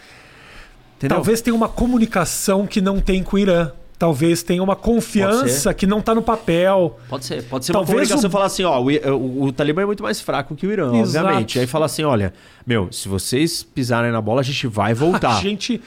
Entendeu? 0.98 1.18
Talvez 1.18 1.40
tenha 1.40 1.56
uma 1.56 1.70
comunicação 1.70 2.66
que 2.66 2.82
não 2.82 3.00
tem 3.00 3.22
com 3.22 3.36
o 3.36 3.40
Irã. 3.40 3.72
Talvez 3.98 4.44
tenha 4.44 4.62
uma 4.62 4.76
confiança 4.76 5.74
que 5.74 5.88
não 5.88 6.00
está 6.00 6.14
no 6.14 6.22
papel. 6.22 7.00
Pode 7.08 7.26
ser. 7.26 7.44
Pode 7.44 7.66
ser 7.66 7.72
Talvez 7.72 7.90
uma 7.90 7.96
comunicação 7.96 8.28
o... 8.28 8.32
falar 8.32 8.46
assim, 8.46 8.64
ó, 8.64 8.82
o, 8.82 8.90
o, 8.90 9.44
o, 9.44 9.54
Talibã 9.54 9.84
é 9.84 9.86
muito 9.86 10.04
mais 10.04 10.20
fraco 10.20 10.54
que 10.54 10.68
o 10.68 10.72
Irã, 10.72 10.94
Exato. 10.98 11.26
obviamente. 11.26 11.60
Aí 11.60 11.66
fala 11.66 11.86
assim, 11.86 12.04
olha, 12.04 12.34
meu, 12.68 12.92
se 12.92 13.08
vocês 13.08 13.64
pisarem 13.64 14.12
na 14.12 14.20
bola, 14.20 14.42
a 14.42 14.44
gente 14.44 14.68
vai 14.68 14.94
voltar. 14.94 15.38
a 15.38 15.42
gente 15.42 15.82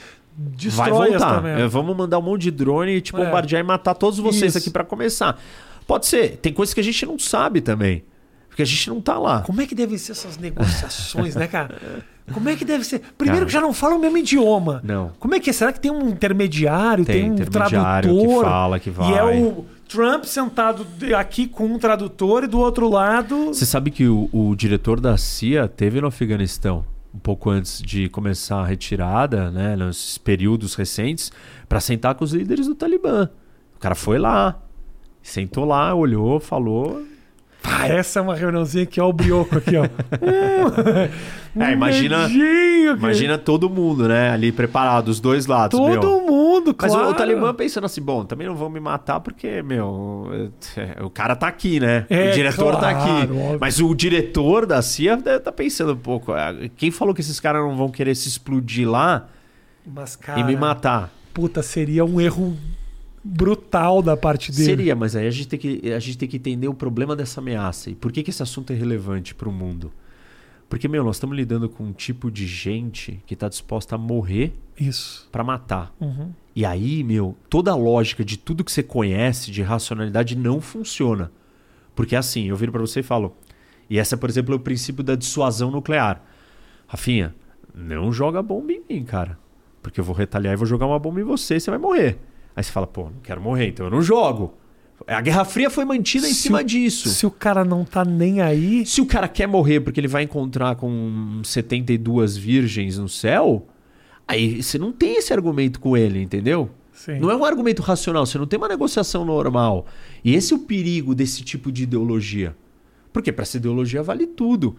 vai 0.71 0.91
voltar. 0.91 1.45
É, 1.45 1.67
vamos 1.67 1.95
mandar 1.95 2.19
um 2.19 2.23
monte 2.23 2.43
de 2.43 2.51
drone 2.51 2.93
e 2.93 3.01
te 3.01 3.15
é. 3.15 3.19
bombardear 3.19 3.61
e 3.61 3.67
matar 3.67 3.95
todos 3.95 4.19
vocês 4.19 4.55
Isso. 4.55 4.59
aqui 4.59 4.71
para 4.71 4.85
começar. 4.85 5.39
Pode 5.87 6.07
ser. 6.07 6.39
Tem 6.39 6.53
coisas 6.53 6.73
que 6.73 6.81
a 6.81 6.85
gente 6.85 7.05
não 7.05 7.19
sabe 7.19 7.61
também. 7.61 8.05
Porque 8.49 8.63
a 8.63 8.65
gente 8.65 8.89
não 8.89 9.01
tá 9.01 9.19
lá. 9.19 9.43
Como 9.43 9.61
é 9.61 9.67
que 9.67 9.75
devem 9.75 9.99
ser 9.99 10.13
essas 10.13 10.37
negociações, 10.39 11.37
né, 11.37 11.47
cara? 11.47 11.79
Como 12.33 12.49
é 12.49 12.57
que 12.57 12.65
deve 12.65 12.85
ser? 12.85 13.01
Primeiro 13.17 13.41
cara, 13.41 13.47
que 13.47 13.53
já 13.53 13.61
não 13.61 13.73
falam 13.73 13.99
o 13.99 14.01
mesmo 14.01 14.19
idioma. 14.19 14.81
Não. 14.85 15.13
Como 15.19 15.35
é 15.35 15.41
que 15.41 15.51
é? 15.51 15.53
Será 15.53 15.73
que 15.73 15.81
tem 15.81 15.91
um 15.91 16.09
intermediário, 16.09 17.05
tem, 17.05 17.23
tem 17.23 17.31
um 17.31 17.35
intermediário 17.35 18.11
tradutor? 18.11 18.45
que 18.45 18.51
fala 18.51 18.81
que 18.81 18.91
vai. 18.91 19.11
E 19.11 19.15
é 19.15 19.25
o 19.25 19.65
Trump 19.89 20.25
sentado 20.25 20.87
aqui 21.17 21.47
com 21.47 21.67
um 21.67 21.79
tradutor 21.79 22.45
e 22.45 22.47
do 22.47 22.59
outro 22.59 22.89
lado. 22.89 23.47
Você 23.47 23.67
sabe 23.67 23.91
que 23.91 24.07
o, 24.07 24.29
o 24.33 24.55
diretor 24.55 25.01
da 25.01 25.17
CIA 25.17 25.69
teve 25.69 26.01
no 26.01 26.09
Afeganistão 26.09 26.85
um 27.15 27.19
pouco 27.19 27.51
antes 27.51 27.83
de 27.83 28.09
começar 28.09 28.61
a 28.61 28.67
retirada, 28.67 29.51
né, 29.51 29.75
nos 29.75 30.19
períodos 30.19 30.75
recentes, 30.75 31.33
para 31.69 31.81
sentar 31.81 32.15
com 32.15 32.25
os 32.25 32.33
líderes 32.33 32.67
do 32.67 32.75
Talibã. 32.75 33.29
O 33.77 33.79
cara 33.79 33.95
foi 33.95 34.19
lá, 34.19 34.61
sentou 35.23 35.65
lá, 35.65 35.95
olhou, 35.95 36.39
falou, 36.39 37.03
ah, 37.63 37.89
essa 37.89 38.19
é 38.19 38.23
uma 38.23 38.35
reuniãozinha 38.35 38.87
que 38.87 39.01
é 39.01 39.03
o 39.03 39.13
brioco 39.13 39.59
aqui, 39.59 39.77
ó. 39.77 39.85
é, 41.61 41.73
imagina, 41.73 42.29
medinho, 42.29 42.97
imagina 42.97 43.37
todo 43.37 43.69
mundo, 43.69 44.09
né? 44.09 44.31
Ali 44.31 44.53
preparado, 44.53 45.09
os 45.09 45.21
dois 45.21 45.47
lados. 45.47 45.79
Todo 45.79 45.91
meu. 45.91 46.21
mundo, 46.27 46.75
Mas 46.81 46.93
claro. 46.93 47.09
o, 47.09 47.11
o, 47.11 47.15
Talibã 47.15 47.53
pensando 47.53 47.85
assim, 47.85 48.01
bom, 48.01 48.25
também 48.25 48.47
não 48.47 48.55
vão 48.55 48.71
me 48.71 48.81
matar 48.81 49.21
porque, 49.21 49.63
meu, 49.63 50.51
é, 50.77 51.03
o 51.03 51.11
cara 51.11 51.35
tá 51.35 51.49
aqui, 51.49 51.81
né? 51.81 52.07
É, 52.09 52.31
o 52.31 52.35
diretor 52.35 52.77
claro, 52.77 52.81
tá 52.81 52.91
aqui. 52.91 53.33
Óbvio. 53.33 53.59
Mas 53.61 53.81
o 53.81 53.95
diretor 53.95 54.65
da 54.65 54.81
CIA 54.81 55.17
tá 55.17 55.53
pensando 55.53 55.93
um 55.93 55.97
pouco. 55.97 56.35
É, 56.35 56.71
quem 56.77 56.91
falou 56.91 57.15
que 57.15 57.21
esses 57.21 57.41
caras 57.41 57.63
não 57.63 57.77
vão 57.77 57.89
querer 57.89 58.15
se 58.15 58.29
explodir 58.29 58.89
lá 58.89 59.27
Mas, 59.85 60.15
cara, 60.17 60.41
e 60.41 60.45
me 60.45 60.57
matar? 60.57 61.11
Puta, 61.35 61.63
seria 61.63 62.05
um 62.05 62.21
erro 62.21 62.57
brutal 63.29 64.01
da 64.01 64.17
parte 64.17 64.51
dele. 64.51 64.65
Seria, 64.65 64.97
mas 64.97 65.15
aí 65.15 65.27
a 65.27 65.31
gente 65.31 65.49
tem 65.49 65.59
que, 65.59 65.93
a 65.93 65.99
gente 65.99 66.17
tem 66.17 66.29
que 66.29 66.37
entender 66.39 66.67
o 66.67 66.75
problema 66.75 67.15
dessa 67.15 67.41
ameaça 67.41 67.91
e 67.91 67.95
por 67.95 68.11
que, 68.11 68.23
que 68.23 68.31
esse 68.31 68.43
assunto 68.43 68.73
é 68.73 68.77
relevante 68.77 69.35
para 69.35 69.49
o 69.49 69.53
mundo. 69.53 69.93
Porque, 70.69 70.87
meu, 70.89 71.03
nós 71.03 71.17
estamos 71.17 71.37
lidando 71.37 71.69
com 71.69 71.85
um 71.85 71.93
tipo 71.93 72.31
de 72.31 72.47
gente 72.47 73.23
que 73.27 73.35
está 73.35 73.49
disposta 73.49 73.95
a 73.95 73.99
morrer 73.99 74.53
isso 74.79 75.29
para 75.33 75.43
matar. 75.43 75.95
Uhum. 76.01 76.31
E 76.55 76.65
aí, 76.65 77.03
meu, 77.03 77.37
toda 77.49 77.71
a 77.71 77.75
lógica 77.75 78.25
de 78.25 78.37
tudo 78.37 78.65
que 78.65 78.73
você 78.73 78.83
conhece 78.83 79.51
de 79.51 79.63
racionalidade 79.63 80.37
não 80.37 80.61
funciona. 80.61 81.31
Porque 81.95 82.15
assim, 82.15 82.49
eu 82.49 82.57
viro 82.57 82.73
para 82.73 82.81
você 82.81 83.01
e 83.01 83.03
falo. 83.03 83.35
E 83.89 83.99
essa, 83.99 84.17
por 84.17 84.29
exemplo, 84.29 84.53
é 84.53 84.57
o 84.57 84.61
princípio 84.61 85.03
da 85.03 85.15
dissuasão 85.15 85.71
nuclear. 85.71 86.23
Rafinha, 86.87 87.35
não 87.75 88.13
joga 88.13 88.43
bomba 88.43 88.73
em 88.73 88.83
mim, 88.89 89.05
cara. 89.05 89.39
Porque 89.83 90.01
eu 90.01 90.05
vou 90.05 90.15
retaliar 90.15 90.53
e 90.53 90.57
vou 90.57 90.67
jogar 90.67 90.87
uma 90.87 90.99
bomba 90.99 91.21
em 91.21 91.25
você 91.25 91.57
e 91.57 91.61
você 91.61 91.71
vai 91.71 91.79
morrer. 91.79 92.19
Aí 92.59 92.65
você 92.65 92.73
fala, 92.73 92.89
pô, 92.89 93.05
não 93.05 93.21
quero 93.23 93.41
morrer, 93.41 93.69
então 93.69 93.87
eu 93.87 93.91
não 93.93 94.03
jogo. 94.03 94.53
A 95.07 95.21
Guerra 95.21 95.45
Fria 95.45 95.71
foi 95.71 95.85
mantida 95.85 96.27
Se 96.27 96.33
em 96.33 96.35
cima 96.35 96.59
o- 96.59 96.65
disso. 96.65 97.09
Se 97.09 97.25
o 97.25 97.31
cara 97.31 97.65
não 97.65 97.85
tá 97.85 98.05
nem 98.05 98.41
aí. 98.41 98.85
Se 98.85 99.01
o 99.01 99.07
cara 99.07 99.29
quer 99.29 99.47
morrer 99.47 99.79
porque 99.79 100.01
ele 100.01 100.09
vai 100.09 100.25
encontrar 100.25 100.75
com 100.75 101.41
72 101.45 102.37
virgens 102.37 102.99
no 102.99 103.09
céu, 103.09 103.65
aí 104.27 104.61
você 104.61 104.77
não 104.77 104.91
tem 104.91 105.19
esse 105.19 105.33
argumento 105.33 105.79
com 105.79 105.97
ele, 105.97 106.21
entendeu? 106.21 106.69
Sim. 106.93 107.21
Não 107.21 107.31
é 107.31 107.37
um 107.37 107.45
argumento 107.45 107.81
racional, 107.81 108.27
você 108.27 108.37
não 108.39 108.47
tem 108.47 108.59
uma 108.59 108.67
negociação 108.67 109.25
normal. 109.25 109.87
E 110.25 110.35
esse 110.35 110.53
é 110.53 110.57
o 110.57 110.59
perigo 110.59 111.15
desse 111.15 111.45
tipo 111.45 111.71
de 111.71 111.85
ideologia. 111.85 112.57
Porque 113.13 113.31
para 113.31 113.45
essa 113.45 113.57
ideologia 113.57 114.03
vale 114.03 114.27
tudo. 114.27 114.75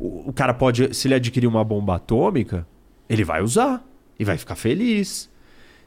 O, 0.00 0.30
o 0.30 0.32
cara 0.32 0.52
pode, 0.52 0.92
se 0.96 1.06
ele 1.06 1.14
adquirir 1.14 1.46
uma 1.46 1.62
bomba 1.62 1.94
atômica, 1.94 2.66
ele 3.08 3.22
vai 3.22 3.40
usar 3.40 3.86
e 4.18 4.24
vai 4.24 4.36
ficar 4.36 4.56
feliz. 4.56 5.29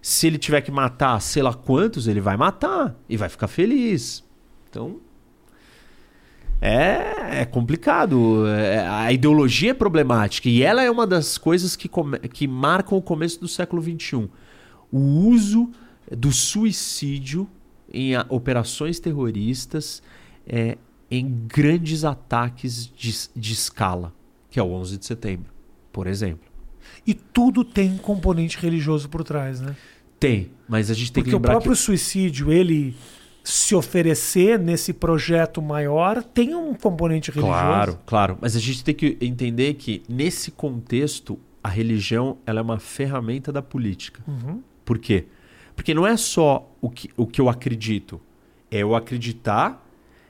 Se 0.06 0.28
ele 0.28 0.38
tiver 0.38 0.60
que 0.60 0.70
matar 0.70 1.18
sei 1.22 1.42
lá 1.42 1.54
quantos, 1.54 2.08
ele 2.10 2.20
vai 2.20 2.36
matar 2.36 2.94
e 3.08 3.16
vai 3.16 3.30
ficar 3.30 3.48
feliz. 3.48 4.22
Então, 4.70 4.98
é, 6.62 7.42
é 7.42 7.46
complicado. 7.46 8.46
É- 8.48 8.86
a 8.86 9.12
ideologia 9.14 9.72
é 9.72 9.74
problemática. 9.74 10.50
E 10.50 10.62
ela 10.62 10.82
é 10.84 10.92
uma 10.92 11.08
das 11.08 11.38
coisas 11.38 11.76
que, 11.78 11.88
come- 11.88 12.20
que 12.20 12.48
marcam 12.48 12.98
o 12.98 13.02
começo 13.02 13.40
do 13.40 13.48
século 13.48 13.82
XXI. 13.82 14.30
O 14.92 15.00
uso 15.00 15.72
do 16.12 16.32
suicídio 16.34 17.48
em 17.92 18.14
operações 18.30 19.00
terroristas 19.00 20.04
é, 20.46 20.78
em 21.10 21.30
grandes 21.48 22.04
ataques 22.04 22.88
de, 22.94 23.14
de 23.36 23.54
escala, 23.54 24.14
que 24.50 24.60
é 24.60 24.64
o 24.64 24.68
11 24.72 24.98
de 24.98 25.06
setembro, 25.06 25.52
por 25.92 26.08
exemplo. 26.08 26.52
E 27.08 27.14
tudo 27.14 27.64
tem 27.64 27.92
um 27.92 27.98
componente 27.98 28.58
religioso 28.58 29.08
por 29.10 29.24
trás, 29.24 29.62
né? 29.62 29.76
Tem, 30.24 30.52
mas 30.70 30.90
a 30.90 30.94
gente 30.94 31.12
tem 31.12 31.22
Porque 31.22 31.32
que 31.32 31.36
o 31.36 31.38
lembrar 31.38 31.52
próprio 31.52 31.74
que... 31.74 31.80
suicídio, 31.80 32.50
ele 32.50 32.96
se 33.44 33.76
oferecer 33.76 34.58
nesse 34.58 34.94
projeto 34.94 35.62
maior, 35.62 36.24
tem 36.24 36.56
um 36.56 36.74
componente 36.74 37.30
religioso. 37.30 37.60
Claro, 37.60 38.00
claro. 38.06 38.38
Mas 38.40 38.56
a 38.56 38.60
gente 38.60 38.86
tem 38.86 38.96
que 38.96 39.18
entender 39.20 39.74
que, 39.74 40.02
nesse 40.08 40.50
contexto, 40.50 41.38
a 41.62 41.68
religião 41.68 42.38
ela 42.46 42.60
é 42.60 42.64
uma 42.64 42.80
ferramenta 42.80 43.52
da 43.52 43.62
política. 43.62 44.24
Uhum. 44.26 44.62
Por 44.86 44.98
quê? 44.98 45.26
Porque 45.76 45.94
não 45.94 46.08
é 46.08 46.16
só 46.16 46.72
o 46.80 46.90
que, 46.90 47.10
o 47.18 47.28
que 47.28 47.42
eu 47.42 47.50
acredito. 47.50 48.22
É 48.72 48.78
eu 48.78 48.96
acreditar 48.96 49.86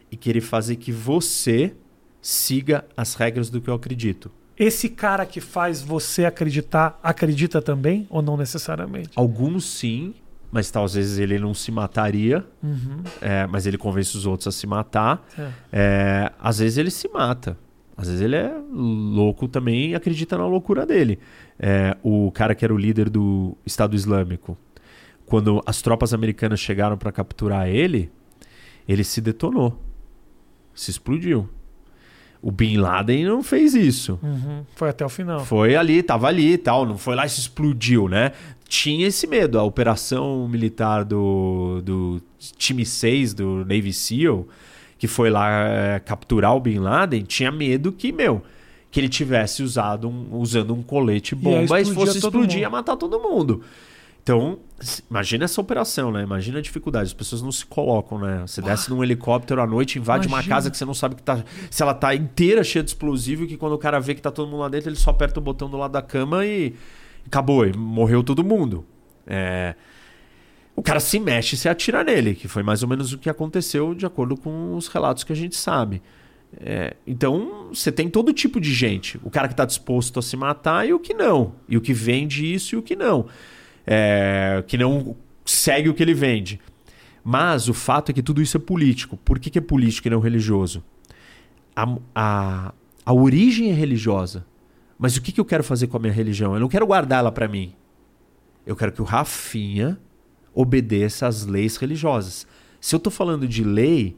e 0.09 0.17
querer 0.17 0.41
fazer 0.41 0.77
que 0.77 0.91
você 0.91 1.75
siga 2.19 2.83
as 2.97 3.13
regras 3.13 3.47
do 3.47 3.61
que 3.61 3.69
eu 3.69 3.75
acredito. 3.75 4.31
Esse 4.57 4.87
cara 4.89 5.25
que 5.25 5.41
faz 5.41 5.81
você 5.81 6.25
acreditar, 6.25 6.99
acredita 7.01 7.61
também 7.61 8.05
ou 8.09 8.21
não 8.21 8.37
necessariamente? 8.37 9.09
Alguns 9.15 9.65
sim, 9.65 10.13
mas 10.51 10.69
tal, 10.69 10.83
às 10.85 10.93
vezes 10.93 11.17
ele 11.17 11.39
não 11.39 11.53
se 11.53 11.71
mataria, 11.71 12.45
Uhum. 12.61 13.01
é, 13.21 13.47
mas 13.47 13.65
ele 13.65 13.77
convence 13.77 14.15
os 14.15 14.25
outros 14.27 14.47
a 14.47 14.51
se 14.51 14.67
matar. 14.67 15.25
É. 15.37 15.49
É, 15.71 16.31
às 16.39 16.59
vezes 16.59 16.77
ele 16.77 16.91
se 16.91 17.07
mata. 17.09 17.57
Às 17.97 18.07
vezes 18.07 18.21
ele 18.21 18.35
é 18.35 18.51
louco 18.71 19.47
também 19.47 19.91
e 19.91 19.95
acredita 19.95 20.37
na 20.37 20.45
loucura 20.47 20.85
dele. 20.85 21.19
É, 21.59 21.95
o 22.03 22.31
cara 22.31 22.53
que 22.55 22.63
era 22.65 22.73
o 22.73 22.77
líder 22.77 23.09
do 23.09 23.55
Estado 23.65 23.95
Islâmico, 23.95 24.57
quando 25.25 25.61
as 25.65 25.81
tropas 25.81 26.13
americanas 26.13 26.59
chegaram 26.59 26.97
para 26.97 27.11
capturar 27.11 27.67
ele, 27.67 28.11
ele 28.87 29.03
se 29.03 29.21
detonou. 29.21 29.79
Se 30.73 30.89
explodiu. 30.91 31.47
O 32.43 32.51
Bin 32.51 32.75
Laden 32.75 33.23
não 33.23 33.41
fez 33.41 33.73
isso. 33.73 34.19
Uhum. 34.21 34.65
Foi 34.75 34.89
até 34.89 35.05
o 35.05 35.07
final. 35.07 35.45
Foi 35.45 35.77
ali, 35.77 36.03
tava 36.03 36.27
ali 36.27 36.51
e 36.51 36.57
tal, 36.57 36.85
não 36.85 36.97
foi 36.97 37.15
lá 37.15 37.25
e 37.25 37.29
se 37.29 37.39
explodiu, 37.39 38.09
né? 38.09 38.33
Tinha 38.67 39.07
esse 39.07 39.25
medo. 39.25 39.57
A 39.57 39.63
operação 39.63 40.45
militar 40.45 41.05
do, 41.05 41.81
do 41.81 42.21
time 42.57 42.85
6 42.85 43.33
do 43.33 43.59
Navy 43.59 43.93
SEAL, 43.93 44.45
que 44.97 45.07
foi 45.07 45.29
lá 45.29 45.67
é, 45.69 45.99
capturar 46.01 46.53
o 46.53 46.59
Bin 46.59 46.79
Laden, 46.79 47.23
tinha 47.23 47.49
medo 47.49 47.93
que, 47.93 48.11
meu, 48.11 48.43
que 48.91 48.99
ele 48.99 49.07
tivesse 49.07 49.63
usado 49.63 50.09
um, 50.09 50.35
usando 50.35 50.73
um 50.73 50.83
colete 50.83 51.33
bomba 51.35 51.79
e, 51.79 51.83
explodia 51.83 51.93
fosse 51.93 52.17
explodir 52.17 52.61
e 52.61 52.69
matar 52.69 52.97
todo 52.97 53.21
mundo. 53.21 53.61
Então, 54.23 54.57
imagina 55.11 55.43
essa 55.43 55.59
operação, 55.59 56.09
né? 56.09 56.23
Imagina 56.23 56.59
a 56.59 56.61
dificuldade. 56.61 57.07
As 57.07 57.13
pessoas 57.13 57.41
não 57.41 57.51
se 57.51 57.65
colocam, 57.65 58.17
né? 58.17 58.41
Você 58.47 58.61
desce 58.61 58.89
num 58.89 59.03
helicóptero 59.03 59.61
à 59.61 59.67
noite, 59.67 59.99
invade 59.99 60.27
uma 60.27 60.37
Imagina. 60.37 60.55
casa 60.55 60.71
que 60.71 60.77
você 60.77 60.85
não 60.85 60.93
sabe 60.93 61.15
que 61.15 61.23
tá, 61.23 61.43
se 61.69 61.83
ela 61.83 61.93
tá 61.93 62.15
inteira 62.15 62.63
cheia 62.63 62.81
de 62.81 62.89
explosivo, 62.89 63.43
e 63.43 63.47
que 63.47 63.57
quando 63.57 63.73
o 63.73 63.77
cara 63.77 63.99
vê 63.99 64.15
que 64.15 64.21
tá 64.21 64.31
todo 64.31 64.49
mundo 64.49 64.61
lá 64.61 64.69
dentro, 64.69 64.89
ele 64.89 64.95
só 64.95 65.09
aperta 65.11 65.41
o 65.41 65.43
botão 65.43 65.69
do 65.69 65.75
lado 65.75 65.91
da 65.91 66.01
cama 66.01 66.45
e 66.45 66.73
acabou, 67.27 67.65
e 67.65 67.75
morreu 67.75 68.23
todo 68.23 68.43
mundo. 68.45 68.85
É, 69.27 69.75
O 70.75 70.81
cara 70.81 70.99
se 70.99 71.19
mexe 71.19 71.55
e 71.55 71.57
se 71.57 71.69
atira 71.69 72.03
nele, 72.03 72.33
que 72.33 72.47
foi 72.47 72.63
mais 72.63 72.81
ou 72.81 72.89
menos 72.89 73.13
o 73.13 73.17
que 73.17 73.29
aconteceu 73.29 73.93
de 73.93 74.05
acordo 74.05 74.35
com 74.35 74.75
os 74.75 74.87
relatos 74.87 75.23
que 75.23 75.31
a 75.33 75.35
gente 75.35 75.55
sabe. 75.55 76.01
É, 76.57 76.95
então, 77.05 77.69
você 77.73 77.91
tem 77.91 78.09
todo 78.09 78.31
tipo 78.33 78.59
de 78.61 78.73
gente. 78.73 79.19
O 79.23 79.29
cara 79.29 79.47
que 79.47 79.53
está 79.53 79.65
disposto 79.65 80.17
a 80.19 80.21
se 80.21 80.37
matar 80.37 80.87
e 80.87 80.93
o 80.93 80.99
que 80.99 81.13
não. 81.13 81.55
E 81.67 81.75
o 81.77 81.81
que 81.81 81.93
vende 81.93 82.51
isso 82.53 82.75
e 82.75 82.77
o 82.77 82.81
que 82.81 82.95
não. 82.95 83.25
É, 83.85 84.63
que 84.67 84.77
não 84.77 85.15
segue 85.45 85.89
o 85.89 85.93
que 85.93 86.01
ele 86.01 86.13
vende. 86.13 86.59
Mas 87.23 87.69
o 87.69 87.73
fato 87.73 88.09
é 88.09 88.13
que 88.13 88.21
tudo 88.21 88.41
isso 88.41 88.57
é 88.57 88.59
político. 88.59 89.17
Por 89.17 89.39
que, 89.39 89.49
que 89.49 89.57
é 89.57 89.61
político 89.61 90.07
e 90.07 90.11
não 90.11 90.19
religioso? 90.19 90.83
A, 91.75 91.97
a, 92.13 92.73
a 93.05 93.13
origem 93.13 93.71
é 93.71 93.73
religiosa. 93.73 94.45
Mas 94.97 95.15
o 95.15 95.21
que, 95.21 95.31
que 95.31 95.39
eu 95.39 95.45
quero 95.45 95.63
fazer 95.63 95.87
com 95.87 95.97
a 95.97 95.99
minha 95.99 96.13
religião? 96.13 96.53
Eu 96.53 96.59
não 96.59 96.67
quero 96.67 96.85
guardar 96.85 97.19
ela 97.19 97.31
para 97.31 97.47
mim. 97.47 97.73
Eu 98.65 98.75
quero 98.75 98.91
que 98.91 99.01
o 99.01 99.05
Rafinha 99.05 99.99
obedeça 100.53 101.27
às 101.27 101.45
leis 101.45 101.77
religiosas. 101.77 102.45
Se 102.79 102.93
eu 102.93 102.97
estou 102.97 103.11
falando 103.11 103.47
de 103.47 103.63
lei, 103.63 104.17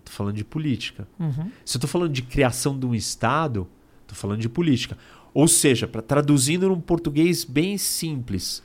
estou 0.00 0.14
falando 0.14 0.36
de 0.36 0.44
política. 0.44 1.08
Uhum. 1.18 1.50
Se 1.64 1.76
eu 1.76 1.78
estou 1.78 1.88
falando 1.88 2.12
de 2.12 2.22
criação 2.22 2.78
de 2.78 2.86
um 2.86 2.94
Estado, 2.94 3.66
estou 4.02 4.16
falando 4.16 4.40
de 4.40 4.48
política. 4.48 4.96
Ou 5.32 5.48
seja, 5.48 5.88
para 5.88 6.00
traduzindo 6.00 6.68
num 6.68 6.80
português 6.80 7.44
bem 7.44 7.76
simples, 7.76 8.62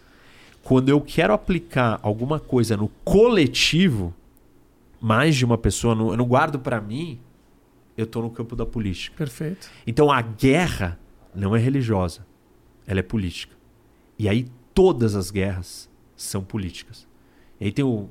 quando 0.70 0.90
eu 0.90 1.02
quero 1.02 1.34
aplicar 1.34 2.00
alguma 2.04 2.40
coisa 2.40 2.78
no 2.78 2.90
coletivo, 3.04 4.14
mais 5.02 5.36
de 5.36 5.44
uma 5.44 5.58
pessoa, 5.58 5.96
não- 5.96 6.12
eu 6.12 6.18
não 6.18 6.26
guardo 6.28 6.60
para 6.60 6.80
mim, 6.80 7.20
eu 7.98 8.04
estou 8.04 8.22
no 8.22 8.30
campo 8.30 8.56
da 8.56 8.68
política. 8.68 9.16
Perfeito. 9.18 9.68
Então 9.88 10.12
a 10.12 10.22
guerra 10.22 11.00
não 11.34 11.56
é 11.56 11.60
religiosa, 11.60 12.24
ela 12.86 13.00
é 13.00 13.02
política. 13.04 13.56
E 14.20 14.30
aí 14.30 14.46
todas 14.72 15.16
as 15.16 15.32
guerras 15.32 15.90
são 16.16 16.44
políticas. 16.44 17.08
E 17.60 17.66
aí 17.66 17.72
tem 17.72 17.84
o 17.84 18.08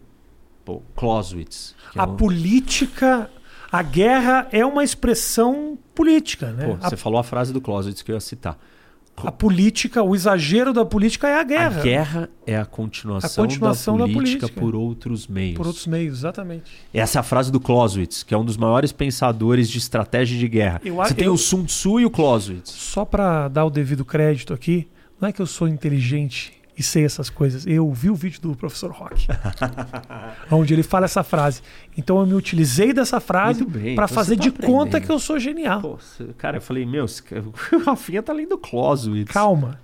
pô, 0.65 0.83
Clausewitz. 0.97 1.77
é 1.95 2.01
A 2.01 2.07
um- 2.07 2.17
política, 2.17 3.31
a 3.71 3.83
guerra 3.85 4.49
é 4.51 4.67
uma 4.67 4.83
expressão 4.83 5.79
política, 5.95 6.51
né? 6.51 6.67
Pô, 6.67 6.85
a, 6.85 6.91
você 6.91 6.97
falou 6.97 7.21
a 7.21 7.23
frase 7.23 7.53
do 7.53 7.61
Clausewitz 7.61 8.03
que 8.03 8.11
eu 8.11 8.17
ia 8.17 8.21
citar. 8.21 8.59
A 9.27 9.33
política, 9.33 10.03
o 10.03 10.15
exagero 10.15 10.73
da 10.73 10.85
política 10.85 11.27
é 11.29 11.41
a 11.41 11.43
guerra. 11.43 11.81
A 11.81 11.83
guerra 11.83 12.31
é 12.47 12.57
a 12.57 12.65
continuação, 12.65 13.45
A 13.45 13.49
continuação 13.49 13.97
da, 13.99 14.07
da 14.07 14.13
política 14.13 14.41
política. 14.49 14.61
por 14.61 14.75
outros 14.75 15.27
meios. 15.27 15.57
Por 15.57 15.67
outros 15.67 15.87
meios, 15.87 16.19
exatamente. 16.19 16.71
Essa 16.93 17.19
é 17.19 17.21
a 17.21 17.23
frase 17.23 17.51
do 17.51 17.59
Clausewitz, 17.59 18.23
que 18.23 18.35
é 18.35 18.39
um 18.39 18.45
dos 18.45 18.57
maiores 18.57 18.93
pensadores 18.93 19.69
de 19.69 19.79
estratégia 19.79 20.39
de 20.39 20.47
guerra. 20.49 20.81
Eu- 20.85 20.97
Você 20.97 21.15
tem 21.15 21.27
eu- 21.27 21.33
o 21.35 21.39
Sun 21.39 21.65
Tzu 21.65 22.01
e 22.01 22.05
o 22.05 22.11
Clausewitz. 22.11 22.71
Só 22.71 23.05
para 23.05 23.49
dar 23.49 23.65
o 23.65 23.71
devido 23.71 24.05
crédito 24.05 24.53
aqui, 24.55 24.87
não 25.21 25.29
é 25.29 25.33
que 25.33 25.41
eu 25.43 25.47
sou 25.47 25.67
inteligente 25.67 26.53
e 26.79 26.83
sei 26.83 27.05
essas 27.05 27.29
coisas. 27.29 27.67
Eu 27.67 27.93
vi 27.93 28.09
o 28.09 28.15
vídeo 28.15 28.41
do 28.41 28.55
professor 28.55 28.93
Rock, 28.93 29.27
onde 30.51 30.73
ele 30.73 30.85
fala 30.85 31.07
essa 31.07 31.25
frase. 31.25 31.61
Então 31.97 32.21
eu 32.21 32.27
me 32.27 32.35
utilizei 32.35 32.93
dessa 32.93 33.19
frase 33.19 33.65
para 33.65 33.83
então 33.93 34.09
fazer 34.09 34.37
tá 34.37 34.43
de 34.43 34.53
conta 34.53 35.01
que 35.01 35.11
eu 35.11 35.19
sou 35.19 35.39
genial. 35.39 35.81
Pô, 35.81 35.99
cara, 36.37 36.59
eu 36.59 36.61
falei, 36.61 36.87
meu, 36.87 37.05
o 37.73 37.79
Rafinha 37.85 38.23
tá 38.23 38.33
lendo 38.33 38.57
Clausewitz. 38.57 39.33
Calma. 39.33 39.81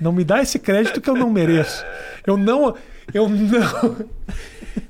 Não 0.00 0.12
me 0.12 0.24
dá 0.24 0.40
esse 0.40 0.58
crédito 0.58 1.00
que 1.00 1.10
eu 1.10 1.14
não 1.14 1.28
mereço. 1.28 1.84
Eu 2.26 2.36
não. 2.36 2.74
Eu 3.12 3.28
não. 3.28 4.06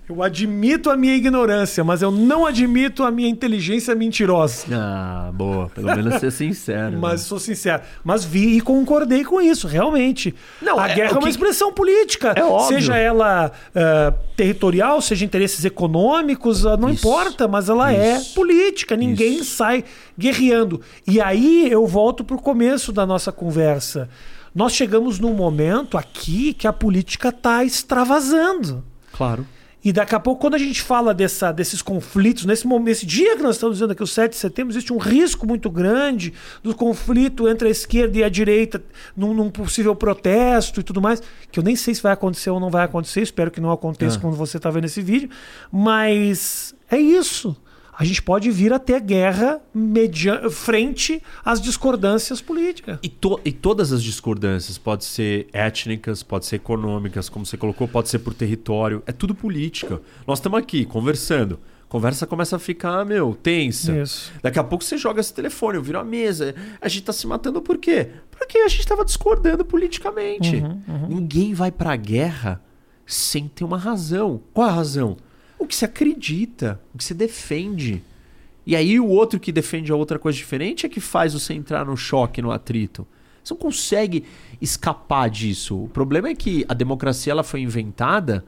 Eu 0.09 0.23
admito 0.23 0.89
a 0.89 0.97
minha 0.97 1.15
ignorância, 1.15 1.85
mas 1.85 2.01
eu 2.01 2.11
não 2.11 2.47
admito 2.47 3.05
a 3.05 3.11
minha 3.11 3.29
inteligência 3.29 3.95
mentirosa. 3.95 4.65
Ah, 4.73 5.31
boa. 5.35 5.69
Pelo 5.69 5.95
menos 5.95 6.15
ser 6.15 6.31
sincero. 6.33 6.99
Mas 6.99 7.13
né? 7.21 7.27
sou 7.27 7.39
sincero. 7.39 7.83
Mas 8.03 8.25
vi 8.25 8.57
e 8.57 8.61
concordei 8.63 9.23
com 9.23 9.39
isso, 9.39 9.69
realmente. 9.69 10.35
Não, 10.63 10.79
a 10.79 10.89
é- 10.89 10.95
guerra 10.95 11.11
é, 11.11 11.13
uma 11.13 11.23
que- 11.25 11.29
expressão 11.29 11.71
política. 11.75 12.33
É 12.35 12.43
óbvio. 12.43 12.79
Seja 12.79 12.97
ela 12.97 13.53
ah, 13.75 14.15
territorial, 14.35 15.03
seja 15.03 15.27
interesses 15.27 15.63
econômicos, 15.67 16.65
ah, 16.65 16.79
não 16.79 16.89
Isso. 16.89 17.07
importa, 17.07 17.47
mas 17.47 17.69
ela 17.69 17.93
Isso. 17.93 18.31
é 18.33 18.35
política. 18.35 18.97
Ninguém 18.97 19.41
Isso. 19.41 19.57
sai 19.57 19.85
guerreando. 20.19 20.81
E 21.07 21.21
aí 21.21 21.71
eu 21.71 21.87
volto 21.87 22.25
para 22.25 22.37
o 22.37 22.41
começo 22.41 22.93
da 22.93 23.05
nossa 23.05 23.31
conversa. 23.31 24.09
nós 24.55 24.73
chegamos 24.73 25.19
num 25.21 25.35
momento 25.35 25.99
aqui 25.99 26.55
que 26.55 26.67
a 26.67 26.73
política 26.73 27.29
está 27.29 27.63
extravasando. 27.63 28.83
Claro. 29.13 29.47
E 29.85 29.93
daqui 29.93 30.15
a 30.15 30.19
pouco, 30.19 30.41
quando 30.41 30.55
a 30.55 30.59
gente 30.59 30.83
fala 30.83 31.15
dessa, 31.15 31.53
desses 31.53 31.81
conflitos, 31.81 32.45
nesse, 32.45 32.67
momento, 32.67 32.87
nesse 32.87 33.07
dia 33.07 33.37
que 33.37 33.43
nós 33.43 33.55
estamos 33.55 33.77
dizendo 33.77 33.93
aqui, 33.93 34.03
o 34.03 34.07
7 34.07 34.33
de 34.33 34.37
setembro, 34.37 34.73
existe 34.73 34.93
um 34.93 34.99
risco 34.99 35.47
muito 35.47 35.71
grande 35.71 36.35
do 36.63 36.75
conflito 36.75 37.49
entre 37.49 37.69
a 37.69 37.71
esquerda 37.71 38.19
e 38.19 38.25
a 38.25 38.29
direita 38.29 38.83
num, 39.17 39.33
num 39.33 39.51
possível 39.51 39.95
protesto 39.95 40.81
e 40.81 40.83
tudo 40.83 41.01
mais, 41.01 41.23
que 41.53 41.61
eu 41.61 41.63
nem 41.63 41.77
sei 41.77 41.95
se 41.95 42.03
vai 42.03 42.13
acontecer 42.13 42.51
ou 42.51 42.59
não 42.59 42.71
vai 42.71 42.85
acontecer, 42.85 43.23
espero 43.23 43.51
que 43.53 43.61
não 43.61 43.71
aconteça 43.71 44.19
É. 44.19 44.21
quando 44.21 44.35
você 44.37 44.57
está 44.57 44.69
vendo 44.69 44.87
esse 44.87 45.01
vídeo, 45.01 45.31
mas 45.71 46.75
é 46.91 46.99
isso. 46.99 47.57
A 48.01 48.05
gente 48.05 48.23
pode 48.23 48.49
vir 48.51 48.73
a 48.73 48.79
ter 48.79 49.01
guerra 49.01 49.61
media- 49.75 50.49
frente 50.51 51.21
às 51.45 51.61
discordâncias 51.61 52.41
políticas. 52.41 52.99
E, 53.03 53.09
to- 53.09 53.41
e 53.45 53.51
todas 53.51 53.93
as 53.93 54.03
discordâncias, 54.05 54.79
pode 54.79 55.05
ser 55.05 55.49
étnicas, 55.53 56.23
pode 56.23 56.47
ser 56.47 56.57
econômicas, 56.57 57.29
como 57.29 57.45
você 57.45 57.57
colocou, 57.57 57.89
pode 57.89 58.09
ser 58.09 58.21
por 58.21 58.33
território, 58.35 59.03
é 59.05 59.11
tudo 59.11 59.35
política. 59.35 60.01
Nós 60.27 60.39
estamos 60.39 60.59
aqui 60.61 60.85
conversando. 60.85 61.59
Conversa 61.89 62.27
começa 62.27 62.55
a 62.55 62.59
ficar, 62.59 63.05
meu, 63.05 63.35
tensa. 63.35 63.99
Isso. 63.99 64.31
Daqui 64.43 64.59
a 64.59 64.65
pouco 64.65 64.85
você 64.85 64.97
joga 64.99 65.21
esse 65.21 65.33
telefone, 65.35 65.79
eu 65.79 65.83
viro 65.83 65.99
a 65.99 66.05
mesa. 66.05 66.55
A 66.81 66.89
gente 66.89 67.03
tá 67.03 67.13
se 67.15 67.27
matando 67.27 67.61
por 67.63 67.79
quê? 67.79 68.11
Porque 68.31 68.59
a 68.59 68.69
gente 68.69 68.87
tava 68.87 69.05
discordando 69.05 69.65
politicamente. 69.65 70.63
Ninguém 71.09 71.53
vai 71.55 71.73
pra 71.73 71.97
guerra 71.97 72.63
sem 73.07 73.49
ter 73.49 73.65
uma 73.65 73.79
razão. 73.79 74.41
Qual 74.53 74.69
a 74.69 74.73
razão? 74.73 75.17
O 75.59 75.67
que 75.67 75.75
você 75.75 75.85
acredita, 75.85 76.81
o 76.95 76.99
que 76.99 77.05
você 77.05 77.15
defende. 77.15 78.03
E 78.67 78.77
aí 78.77 79.01
o 79.01 79.07
outro 79.07 79.41
que 79.41 79.51
defende 79.51 79.91
a 79.91 79.97
outra 79.97 80.19
coisa 80.19 80.37
diferente 80.37 80.87
é 80.87 80.89
que 80.89 81.01
faz 81.01 81.33
você 81.33 81.55
entrar 81.55 81.85
no 81.87 81.97
choque, 81.97 82.43
no 82.43 82.53
atrito. 82.53 83.07
Você 83.43 83.55
não 83.55 83.59
consegue 83.59 84.25
escapar 84.61 85.31
disso. 85.31 85.85
O 85.85 85.89
problema 85.89 86.29
é 86.29 86.35
que 86.35 86.65
a 86.69 86.75
democracia 86.75 87.31
ela 87.31 87.43
foi 87.43 87.61
inventada 87.61 88.45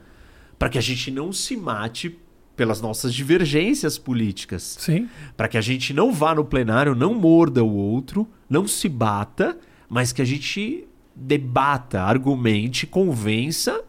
para 0.59 0.69
que 0.69 0.77
a 0.77 0.81
gente 0.81 1.09
não 1.09 1.33
se 1.33 1.57
mate 1.57 2.19
pelas 2.55 2.79
nossas 2.79 3.13
divergências 3.13 3.97
políticas 3.97 4.77
Sim. 4.79 5.09
para 5.35 5.47
que 5.47 5.57
a 5.57 5.61
gente 5.61 5.93
não 5.93 6.13
vá 6.13 6.35
no 6.35 6.45
plenário, 6.45 6.93
não 6.93 7.15
morda 7.15 7.63
o 7.63 7.75
outro, 7.75 8.27
não 8.47 8.67
se 8.67 8.87
bata, 8.87 9.57
mas 9.89 10.11
que 10.11 10.21
a 10.21 10.25
gente 10.25 10.87
debata, 11.15 12.01
argumente, 12.01 12.85
convença. 12.85 13.83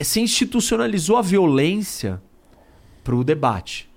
Se 0.00 0.20
institucionalizou 0.20 1.16
a 1.16 1.22
violência 1.22 2.20
para 3.02 3.14
o 3.14 3.24
debate. 3.24 3.88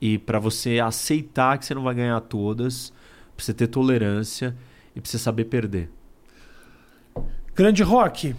E 0.00 0.18
para 0.18 0.38
você 0.38 0.80
aceitar 0.80 1.58
que 1.58 1.64
você 1.64 1.74
não 1.74 1.82
vai 1.82 1.94
ganhar 1.94 2.20
todas, 2.22 2.92
pra 3.36 3.44
você 3.44 3.54
ter 3.54 3.68
tolerância 3.68 4.56
e 4.96 5.00
pra 5.00 5.10
você 5.10 5.18
saber 5.18 5.44
perder. 5.44 5.90
Grande 7.54 7.82
Rock, 7.82 8.34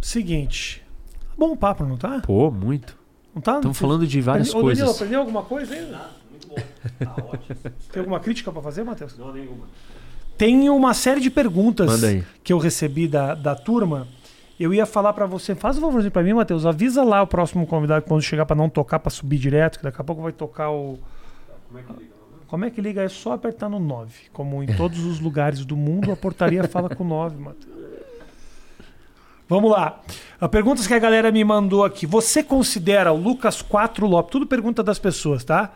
seguinte. 0.00 0.84
Tá 1.20 1.26
Bom 1.36 1.56
papo, 1.56 1.84
não 1.84 1.96
tá? 1.96 2.20
Pô, 2.20 2.50
muito. 2.50 2.98
Não 3.34 3.42
tá? 3.42 3.56
Estamos 3.56 3.78
falando 3.78 4.06
de 4.06 4.20
várias 4.20 4.48
Ô, 4.50 4.52
Danilo, 4.54 4.64
coisas. 4.66 4.96
aprendeu 4.96 5.20
alguma 5.20 5.42
coisa 5.42 5.74
ainda? 5.74 6.10
Muito 6.30 6.48
bom. 6.48 6.54
Tá 6.98 7.14
ótimo. 7.24 7.56
Tem 7.92 8.00
alguma 8.00 8.20
crítica 8.20 8.50
pra 8.52 8.62
fazer, 8.62 8.84
Matheus? 8.84 9.16
Não, 9.18 9.32
nenhuma. 9.32 9.66
Tem 10.36 10.68
uma 10.68 10.94
série 10.94 11.20
de 11.20 11.30
perguntas 11.30 12.00
que 12.42 12.52
eu 12.52 12.58
recebi 12.58 13.06
da, 13.06 13.34
da 13.34 13.54
turma. 13.54 14.08
Eu 14.58 14.72
ia 14.72 14.86
falar 14.86 15.12
pra 15.12 15.26
você, 15.26 15.54
faz 15.54 15.78
um 15.78 15.80
favorzinho 15.80 16.12
pra 16.12 16.22
mim, 16.22 16.32
Matheus, 16.32 16.64
avisa 16.64 17.02
lá 17.02 17.22
o 17.22 17.26
próximo 17.26 17.66
convidado 17.66 18.04
quando 18.06 18.22
chegar 18.22 18.46
pra 18.46 18.54
não 18.54 18.68
tocar, 18.68 19.00
pra 19.00 19.10
subir 19.10 19.38
direto, 19.38 19.78
que 19.78 19.84
daqui 19.84 20.00
a 20.00 20.04
pouco 20.04 20.22
vai 20.22 20.32
tocar 20.32 20.70
o... 20.70 20.98
Como 21.68 21.78
é 21.78 21.82
que 21.82 21.92
liga? 21.92 22.14
Como 22.46 22.64
é 22.64 22.70
que 22.70 22.80
liga? 22.80 23.02
É 23.02 23.08
só 23.08 23.32
apertar 23.32 23.68
no 23.68 23.80
9. 23.80 24.12
Como 24.32 24.62
em 24.62 24.66
todos 24.76 25.04
os 25.04 25.18
lugares 25.18 25.64
do 25.64 25.76
mundo, 25.76 26.12
a 26.12 26.16
portaria 26.16 26.62
fala 26.68 26.88
com 26.88 27.02
9, 27.02 27.36
Matheus. 27.36 27.74
Vamos 29.48 29.70
lá. 29.70 30.00
A 30.40 30.48
perguntas 30.48 30.86
que 30.86 30.94
a 30.94 30.98
galera 30.98 31.32
me 31.32 31.42
mandou 31.44 31.84
aqui. 31.84 32.06
Você 32.06 32.42
considera 32.42 33.12
o 33.12 33.16
Lucas 33.16 33.60
4 33.60 34.06
Lopes? 34.06 34.30
Tudo 34.30 34.46
pergunta 34.46 34.82
das 34.82 34.98
pessoas, 34.98 35.44
tá? 35.44 35.72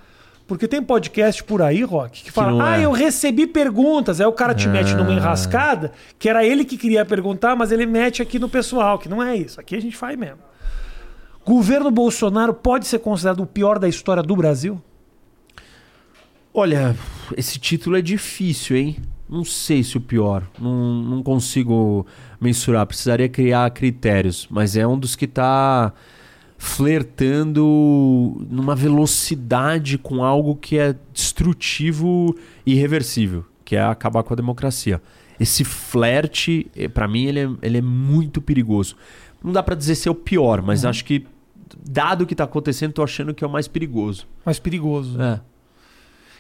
Porque 0.49 0.67
tem 0.67 0.83
podcast 0.83 1.45
por 1.45 1.61
aí, 1.63 1.83
Rock, 1.85 2.25
que 2.25 2.33
fala: 2.33 2.51
não 2.53 2.61
Ah, 2.63 2.79
é. 2.81 2.85
eu 2.87 2.91
recebi 2.91 3.47
perguntas. 3.47 4.19
Aí 4.21 4.27
o 4.27 4.33
cara 4.33 4.55
te 4.55 4.67
mete 4.67 4.95
numa 4.95 5.11
Ah. 5.11 5.15
enrascada, 5.15 5.93
que 6.19 6.29
era 6.29 6.45
ele 6.45 6.65
que 6.65 6.77
queria 6.79 7.05
perguntar, 7.05 7.55
mas 7.55 7.71
ele 7.71 7.85
mete 7.87 8.23
aqui 8.23 8.39
no 8.39 8.49
pessoal, 8.49 8.99
que 8.99 9.09
não 9.11 9.23
é 9.23 9.37
isso. 9.37 9.61
Aqui 9.61 9.77
a 9.77 9.81
gente 9.81 9.97
faz 9.97 10.19
mesmo. 10.19 10.39
Governo 11.45 11.91
Bolsonaro 11.91 12.53
pode 12.55 12.87
ser 12.87 12.99
considerado 12.99 13.41
o 13.43 13.47
pior 13.47 13.79
da 13.79 13.87
história 13.89 14.23
do 14.23 14.35
Brasil? 14.35 14.83
Olha, 16.53 16.97
esse 17.37 17.59
título 17.59 17.97
é 17.97 18.03
difícil, 18.03 18.77
hein? 18.77 18.97
Não 19.29 19.45
sei 19.45 19.83
se 19.83 19.97
o 19.97 20.01
pior. 20.01 20.43
Não, 20.59 21.03
não 21.03 21.23
consigo 21.23 22.07
mensurar. 22.41 22.87
Precisaria 22.87 23.29
criar 23.29 23.71
critérios. 23.71 24.47
Mas 24.51 24.77
é 24.77 24.87
um 24.87 24.99
dos 24.99 25.15
que 25.15 25.27
tá 25.27 25.93
flertando 26.59 28.45
numa 28.51 28.75
velocidade 28.75 29.97
com 29.97 30.25
algo 30.25 30.57
que 30.57 30.77
é 30.77 30.95
destrutivo 31.13 32.37
e 32.67 32.75
irreversível, 32.75 33.45
que 33.65 33.77
é 33.77 33.83
acabar 33.83 34.23
com 34.25 34.35
a 34.35 34.37
democracia. 34.37 35.01
Esse 35.39 35.63
flerte, 35.65 36.69
eh, 36.77 36.89
pra 36.89 37.07
mim, 37.07 37.27
ele 37.27 37.41
é, 37.41 37.49
ele 37.63 37.79
é 37.79 37.83
muito 37.83 38.43
perigoso. 38.43 38.97
Não 39.43 39.53
dá 39.53 39.63
pra 39.63 39.77
dizer 39.77 39.95
se 39.95 40.09
é 40.09 40.11
o 40.11 40.15
pior, 40.17 40.61
mas 40.61 40.85
acho 40.85 41.05
que, 41.05 41.25
dado 41.89 42.23
o 42.23 42.27
que 42.27 42.35
tá 42.35 42.43
acontecendo, 42.43 42.93
tô 42.93 43.05
achando 43.05 43.33
que 43.33 43.45
é 43.45 43.47
o 43.47 43.51
mais 43.51 43.69
perigoso. 43.69 44.27
Mais 44.45 44.59
perigoso. 44.59 45.21
É. 45.23 45.41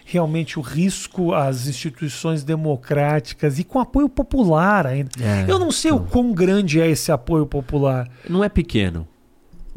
realmente 0.05 0.59
o 0.59 0.62
risco 0.62 1.32
às 1.35 1.69
instituições 1.69 2.43
democráticas 2.43 3.59
e 3.59 3.65
com 3.65 3.78
apoio 3.78 4.09
popular 4.09 4.86
ainda. 4.86 5.11
É, 5.20 5.45
Eu 5.47 5.59
não 5.59 5.70
sei 5.70 5.93
o 5.93 6.01
quão 6.01 6.32
grande 6.32 6.81
é 6.81 6.89
esse 6.89 7.12
apoio 7.12 7.47
popular. 7.47 8.09
Não 8.28 8.43
é 8.43 8.49
pequeno. 8.49 9.07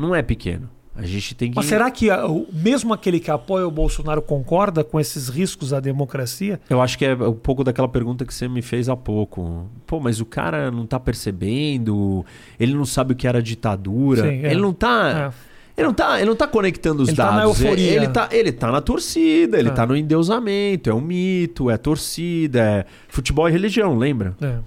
Não 0.02 0.16
é 0.16 0.22
pequeno. 0.22 0.70
A 0.94 1.04
gente 1.04 1.34
tem 1.36 1.50
que. 1.52 1.56
Mas 1.56 1.68
será 1.68 1.90
que 1.90 2.10
ah, 2.10 2.28
o- 2.28 2.46
mesmo 2.52 2.94
aquele 2.94 3.18
que 3.20 3.32
apoia 3.32 3.66
o 3.66 3.72
Bolsonaro 3.72 4.22
concorda 4.22 4.84
com 4.84 5.00
esses 5.00 5.30
riscos 5.30 5.72
à 5.72 5.80
democracia? 5.80 6.60
Eu 6.70 6.82
acho 6.82 6.98
que 6.98 7.06
é 7.06 7.14
um 7.16 7.32
pouco 7.34 7.64
daquela 7.64 7.88
pergunta 7.88 8.26
que 8.26 8.34
você 8.34 8.46
me 8.48 8.62
fez 8.62 8.90
há 8.90 8.96
pouco. 8.98 9.70
Pô, 9.88 10.02
mas 10.02 10.20
o 10.20 10.26
cara 10.26 10.70
não 10.70 10.86
tá 10.86 11.00
percebendo, 11.00 12.26
ele 12.60 12.74
não 12.74 12.84
sabe 12.86 13.14
o 13.14 13.16
que 13.16 13.26
era 13.26 13.42
ditadura, 13.42 14.24
Sim, 14.24 14.44
é. 14.46 14.52
ele 14.52 14.60
não 14.62 14.74
tá. 14.74 15.34
É. 15.48 15.52
Ele 15.78 15.88
não, 15.88 15.94
tá, 15.94 16.18
ele 16.20 16.30
não 16.30 16.36
tá 16.36 16.46
conectando 16.46 17.02
os 17.02 17.08
Ele 17.10 17.16
tá 17.18 17.24
dados. 17.32 17.38
na 17.38 17.44
euforia. 17.46 17.92
Ele 17.94 18.08
tá, 18.10 18.28
ele 18.30 18.52
tá 18.52 18.70
na 18.70 18.82
torcida, 18.82 19.58
ele 19.58 19.70
É. 19.70 19.72
tá 19.72 19.86
no 19.86 19.96
endeusamento, 19.96 20.90
é 20.90 20.94
um 20.94 21.00
mito, 21.00 21.70
é 21.70 21.78
torcida, 21.78 22.60
é 22.60 22.86
futebol 23.08 23.48
e 23.48 23.52
religião, 23.54 23.98
lembra? 23.98 24.36
É. 24.42 24.58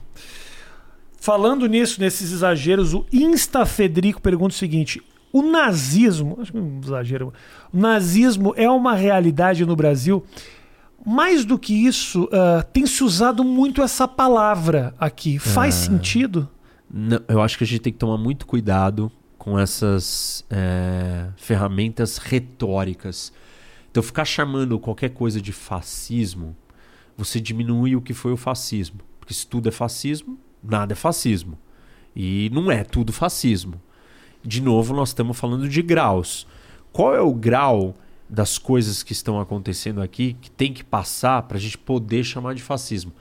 Falando 1.20 1.66
nisso, 1.66 2.00
nesses 2.00 2.32
exageros, 2.32 2.94
o 2.94 3.04
Insta 3.12 3.64
Federico 3.66 4.20
pergunta 4.20 4.54
o 4.54 4.58
seguinte: 4.58 5.02
o 5.36 5.42
nazismo, 5.42 6.38
acho 6.40 6.52
que 6.52 6.58
é 6.58 6.60
um 6.60 6.80
exagero, 6.82 7.32
o 7.72 7.76
nazismo 7.76 8.54
é 8.56 8.70
uma 8.70 8.94
realidade 8.94 9.66
no 9.66 9.74
Brasil? 9.74 10.24
Mais 11.04 11.44
do 11.44 11.58
que 11.58 11.74
isso, 11.86 12.28
ah, 12.32 12.62
tem 12.62 12.86
se 12.86 13.02
usado 13.02 13.42
muito 13.44 13.82
essa 13.82 14.06
palavra 14.08 14.94
aqui. 14.98 15.38
Faz 15.38 15.74
Ah. 15.74 15.78
sentido? 15.86 16.48
Não, 16.88 17.20
eu 17.28 17.42
acho 17.42 17.58
que 17.58 17.64
a 17.64 17.66
gente 17.66 17.80
tem 17.80 17.92
que 17.92 17.98
tomar 17.98 18.16
muito 18.16 18.46
cuidado 18.46 19.10
com 19.36 19.58
essas 19.58 20.44
é, 20.48 21.26
ferramentas 21.36 22.16
retóricas. 22.18 23.32
Então, 23.90 24.02
ficar 24.02 24.24
chamando 24.24 24.78
qualquer 24.78 25.10
coisa 25.10 25.40
de 25.40 25.52
fascismo, 25.52 26.56
você 27.16 27.40
diminui 27.40 27.94
o 27.96 28.00
que 28.00 28.14
foi 28.14 28.32
o 28.32 28.36
fascismo. 28.36 29.00
Porque 29.20 29.34
se 29.34 29.46
tudo 29.46 29.68
é 29.68 29.72
fascismo, 29.72 30.38
nada 30.62 30.92
é 30.92 30.96
fascismo. 30.96 31.58
E 32.16 32.48
não 32.54 32.70
é 32.70 32.84
tudo 32.84 33.12
fascismo. 33.12 33.80
De 34.44 34.60
novo, 34.60 34.94
nós 34.94 35.08
estamos 35.10 35.38
falando 35.38 35.68
de 35.68 35.82
graus. 35.82 36.46
Qual 36.92 37.14
é 37.14 37.20
o 37.20 37.32
grau 37.32 37.94
das 38.28 38.58
coisas 38.58 39.02
que 39.02 39.12
estão 39.12 39.40
acontecendo 39.40 40.00
aqui 40.02 40.36
que 40.40 40.50
tem 40.50 40.72
que 40.72 40.84
passar 40.84 41.42
para 41.42 41.56
a 41.56 41.60
gente 41.60 41.78
poder 41.78 42.24
chamar 42.24 42.54
de 42.54 42.62
fascismo? 42.62 43.12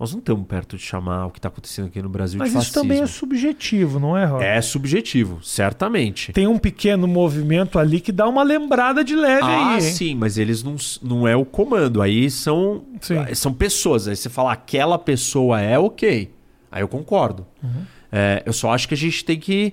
Nós 0.00 0.10
não 0.10 0.18
estamos 0.18 0.44
perto 0.48 0.76
de 0.76 0.82
chamar 0.82 1.26
o 1.26 1.30
que 1.30 1.38
está 1.38 1.48
acontecendo 1.48 1.86
aqui 1.86 2.02
no 2.02 2.08
Brasil 2.08 2.36
Mas 2.38 2.50
de 2.50 2.58
isso 2.58 2.66
fascismo. 2.66 2.82
também 2.82 3.00
é 3.02 3.06
subjetivo, 3.06 4.00
não 4.00 4.16
é, 4.16 4.24
Rob? 4.24 4.42
É 4.42 4.60
subjetivo, 4.60 5.40
certamente. 5.44 6.32
Tem 6.32 6.48
um 6.48 6.58
pequeno 6.58 7.06
movimento 7.06 7.78
ali 7.78 8.00
que 8.00 8.10
dá 8.10 8.26
uma 8.28 8.42
lembrada 8.42 9.04
de 9.04 9.14
leve 9.14 9.44
Ah, 9.44 9.68
aí. 9.68 9.74
hein? 9.76 9.80
sim, 9.92 10.14
mas 10.16 10.36
eles 10.38 10.64
não, 10.64 10.74
não 11.00 11.28
é 11.28 11.36
o 11.36 11.44
comando. 11.44 12.02
Aí 12.02 12.28
são, 12.30 12.82
Sim. 13.00 13.18
ah, 13.18 13.32
são 13.32 13.52
pessoas. 13.54 14.08
Aí 14.08 14.16
você 14.16 14.28
fala 14.28 14.52
aquela 14.52 14.98
pessoa 14.98 15.60
é 15.60 15.78
ok. 15.78 16.34
Aí 16.72 16.82
eu 16.82 16.88
concordo. 16.88 17.46
Uhum. 17.62 17.82
É, 18.10 18.42
eu 18.44 18.52
só 18.52 18.72
acho 18.74 18.88
que 18.88 18.94
a 18.94 18.96
gente 18.96 19.24
tem 19.24 19.38
que 19.38 19.72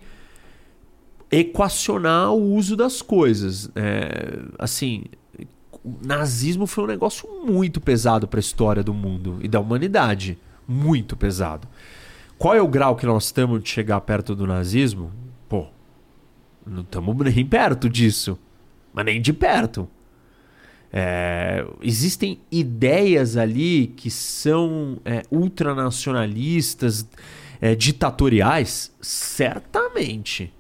equacionar 1.31 2.31
o 2.34 2.53
uso 2.56 2.76
das 2.76 3.01
coisas. 3.01 3.69
É, 3.76 4.39
assim, 4.57 5.06
o 5.84 5.95
nazismo 6.06 6.65
foi 6.65 6.84
um 6.84 6.88
negócio 6.88 7.27
muito 7.45 7.80
pesado 7.80 8.27
para 8.27 8.39
a 8.39 8.41
história 8.41 8.84
do 8.84 8.93
mundo 8.93 9.38
e 9.41 9.47
da 9.47 9.60
humanidade. 9.60 10.38
Muito 10.68 11.15
pesado. 11.15 11.68
Qual 12.38 12.56
é 12.56 12.61
o 12.61 12.68
grau 12.68 12.95
que 12.95 13.06
nós 13.06 13.26
estamos 13.26 13.61
de 13.61 13.69
chegar 13.69 13.99
perto 14.01 14.35
do 14.35 14.47
nazismo? 14.47 15.11
Pô, 15.47 15.68
não 16.65 16.81
estamos 16.81 17.15
nem 17.18 17.45
perto 17.45 17.89
disso. 17.89 18.38
Mas 18.93 19.06
nem 19.06 19.22
de 19.22 19.34
perto. 19.34 19.88
É, 20.91 21.65
existem 21.81 22.39
ideias 22.51 23.38
ali 23.38 23.93
que 23.95 24.10
são 24.10 24.99
é, 25.06 25.23
ultranacionalistas, 25.30 27.07
é, 27.61 27.76
ditatoriais, 27.76 28.91
certamente. 28.99 30.51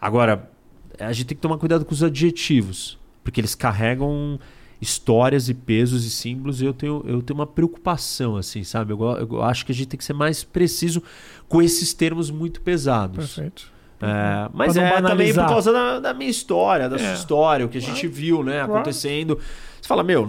Agora, 0.00 0.50
a 0.98 1.12
gente 1.12 1.26
tem 1.26 1.36
que 1.36 1.42
tomar 1.42 1.58
cuidado 1.58 1.84
com 1.84 1.92
os 1.92 2.02
adjetivos, 2.02 2.98
porque 3.22 3.40
eles 3.40 3.54
carregam 3.54 4.38
histórias 4.80 5.48
e 5.50 5.54
pesos 5.54 6.06
e 6.06 6.10
símbolos 6.10 6.62
e 6.62 6.64
eu 6.64 6.72
tenho, 6.72 7.04
eu 7.06 7.20
tenho 7.20 7.38
uma 7.38 7.46
preocupação, 7.46 8.36
assim, 8.36 8.64
sabe? 8.64 8.92
Eu, 8.94 8.98
eu 9.02 9.42
acho 9.42 9.66
que 9.66 9.72
a 9.72 9.74
gente 9.74 9.88
tem 9.88 9.98
que 9.98 10.04
ser 10.04 10.14
mais 10.14 10.42
preciso 10.42 11.02
com 11.48 11.60
esses 11.60 11.92
termos 11.92 12.30
muito 12.30 12.62
pesados. 12.62 13.34
Perfeito. 13.34 13.70
É, 14.02 14.48
mas 14.54 14.78
é 14.78 15.02
também 15.02 15.34
por 15.34 15.46
causa 15.46 15.70
da, 15.70 16.00
da 16.00 16.14
minha 16.14 16.30
história, 16.30 16.88
da 16.88 16.98
sua 16.98 17.08
É. 17.10 17.14
história, 17.14 17.66
o 17.66 17.68
que 17.68 17.76
a 17.76 17.80
gente 17.82 18.06
viu, 18.08 18.42
né, 18.42 18.54
Claro. 18.60 18.72
acontecendo. 18.72 19.38
Você 19.78 19.86
fala, 19.86 20.02
meu, 20.02 20.26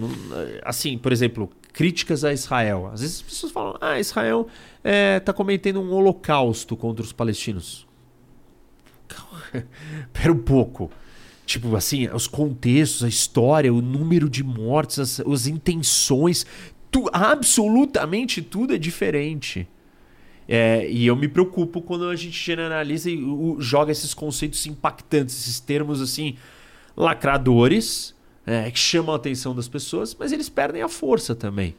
assim, 0.66 0.98
por 0.98 1.14
exemplo, 1.14 1.50
críticas 1.72 2.26
a 2.26 2.34
Israel. 2.34 2.90
Às 2.94 3.00
vezes 3.00 3.16
as 3.18 3.22
pessoas 3.22 3.52
falam, 3.54 3.78
ah, 3.80 3.98
Israel 3.98 4.48
está 5.18 5.32
cometendo 5.32 5.80
um 5.82 5.94
holocausto 5.94 6.76
contra 6.76 7.02
os 7.06 7.14
palestinos. 7.14 7.88
Pera 10.14 10.32
um 10.32 10.38
pouco. 10.40 10.92
Tipo, 11.46 11.76
assim, 11.76 12.08
os 12.10 12.28
contextos, 12.28 13.04
a 13.04 13.08
história, 13.10 13.74
o 13.74 13.82
número 13.82 14.30
de 14.30 14.44
mortes, 14.44 15.00
as, 15.00 15.20
as 15.20 15.48
intenções, 15.48 16.46
tu- 16.90 17.10
absolutamente 17.12 18.42
tudo 18.42 18.74
é 18.74 18.78
diferente. 18.78 19.68
É, 20.48 20.90
e 20.90 21.06
eu 21.08 21.16
me 21.16 21.28
preocupo 21.28 21.82
quando 21.82 22.08
a 22.10 22.16
gente 22.16 22.38
generaliza 22.38 23.10
e 23.10 23.22
o- 23.24 23.58
joga 23.60 23.92
esses 23.92 24.14
conceitos 24.14 24.66
impactantes, 24.66 25.36
esses 25.42 25.60
termos 25.60 26.02
assim, 26.02 26.36
lacradores, 26.96 28.16
é, 28.46 28.70
que 28.72 28.80
chamam 28.80 29.14
a 29.14 29.18
atenção 29.18 29.54
das 29.56 29.68
pessoas, 29.68 30.16
mas 30.18 30.32
eles 30.32 30.50
perdem 30.50 30.82
a 30.82 30.88
força 30.90 31.36
também. 31.36 31.76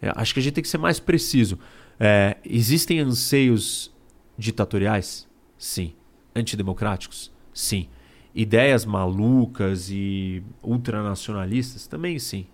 É, 0.00 0.12
acho 0.16 0.34
que 0.34 0.40
a 0.40 0.42
gente 0.42 0.54
tem 0.54 0.62
que 0.62 0.68
ser 0.68 0.78
mais 0.78 0.98
preciso. 1.00 1.58
É, 1.98 2.36
existem 2.44 2.98
anseios 3.00 3.90
ditatoriais? 4.38 5.26
Sim. 5.58 5.92
Antidemocráticos? 6.36 7.32
Sim. 7.52 7.88
Ideias 8.34 8.84
malucas 8.84 9.88
e 9.90 10.42
ultranacionalistas? 10.62 11.86
Também 11.86 12.18
sim. 12.18 12.46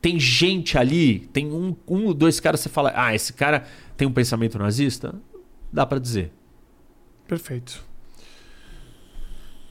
Tem 0.00 0.18
gente 0.18 0.76
ali, 0.76 1.20
tem 1.32 1.50
um, 1.52 1.74
um 1.88 2.06
ou 2.06 2.14
dois 2.14 2.40
caras 2.40 2.60
que 2.60 2.64
você 2.64 2.68
fala, 2.68 2.92
ah, 2.94 3.14
esse 3.14 3.32
cara 3.32 3.64
tem 3.96 4.06
um 4.06 4.12
pensamento 4.12 4.58
nazista? 4.58 5.14
Dá 5.72 5.86
pra 5.86 5.98
dizer. 5.98 6.32
Perfeito. 7.26 7.82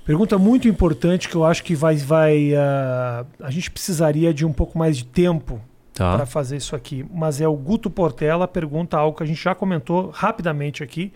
Pergunta 0.03 0.37
muito 0.37 0.67
importante 0.67 1.29
que 1.29 1.35
eu 1.35 1.43
acho 1.45 1.63
que 1.63 1.75
vai. 1.75 1.95
vai 1.97 2.55
ah, 2.55 3.25
a 3.39 3.51
gente 3.51 3.69
precisaria 3.69 4.33
de 4.33 4.45
um 4.45 4.51
pouco 4.53 4.77
mais 4.77 4.97
de 4.97 5.05
tempo 5.05 5.61
Tá. 5.93 6.15
para 6.15 6.25
fazer 6.25 6.55
isso 6.55 6.75
aqui. 6.75 7.05
Mas 7.13 7.41
é 7.41 7.47
o 7.47 7.55
Guto 7.55 7.89
Portela 7.89 8.47
pergunta 8.47 8.97
algo 8.97 9.17
que 9.17 9.23
a 9.23 9.25
gente 9.25 9.43
já 9.43 9.53
comentou 9.53 10.09
rapidamente 10.09 10.81
aqui, 10.81 11.11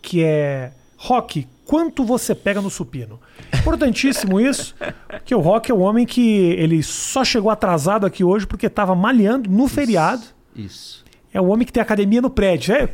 que 0.00 0.24
é 0.24 0.72
Rock, 0.96 1.46
quanto 1.64 2.04
você 2.04 2.34
pega 2.34 2.60
no 2.60 2.70
supino? 2.70 3.20
Importantíssimo 3.58 4.40
isso, 4.40 4.74
porque 5.08 5.34
o 5.34 5.40
Rock 5.40 5.70
é 5.70 5.74
o 5.74 5.78
homem 5.78 6.04
que 6.06 6.52
ele 6.52 6.82
só 6.82 7.24
chegou 7.24 7.50
atrasado 7.50 8.04
aqui 8.06 8.22
hoje 8.22 8.46
porque 8.46 8.66
estava 8.66 8.94
malhando 8.94 9.50
no 9.50 9.66
feriado. 9.68 10.22
Isso. 10.54 11.04
É 11.32 11.40
o 11.40 11.46
homem 11.46 11.66
que 11.66 11.72
tem 11.72 11.82
academia 11.82 12.22
no 12.22 12.30
prédio. 12.30 12.74
É? 12.74 12.88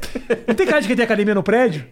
Não 0.48 0.54
tem 0.54 0.66
cara 0.66 0.80
de 0.80 0.86
quem 0.86 0.96
tem 0.96 1.04
academia 1.04 1.34
no 1.34 1.42
prédio? 1.42 1.84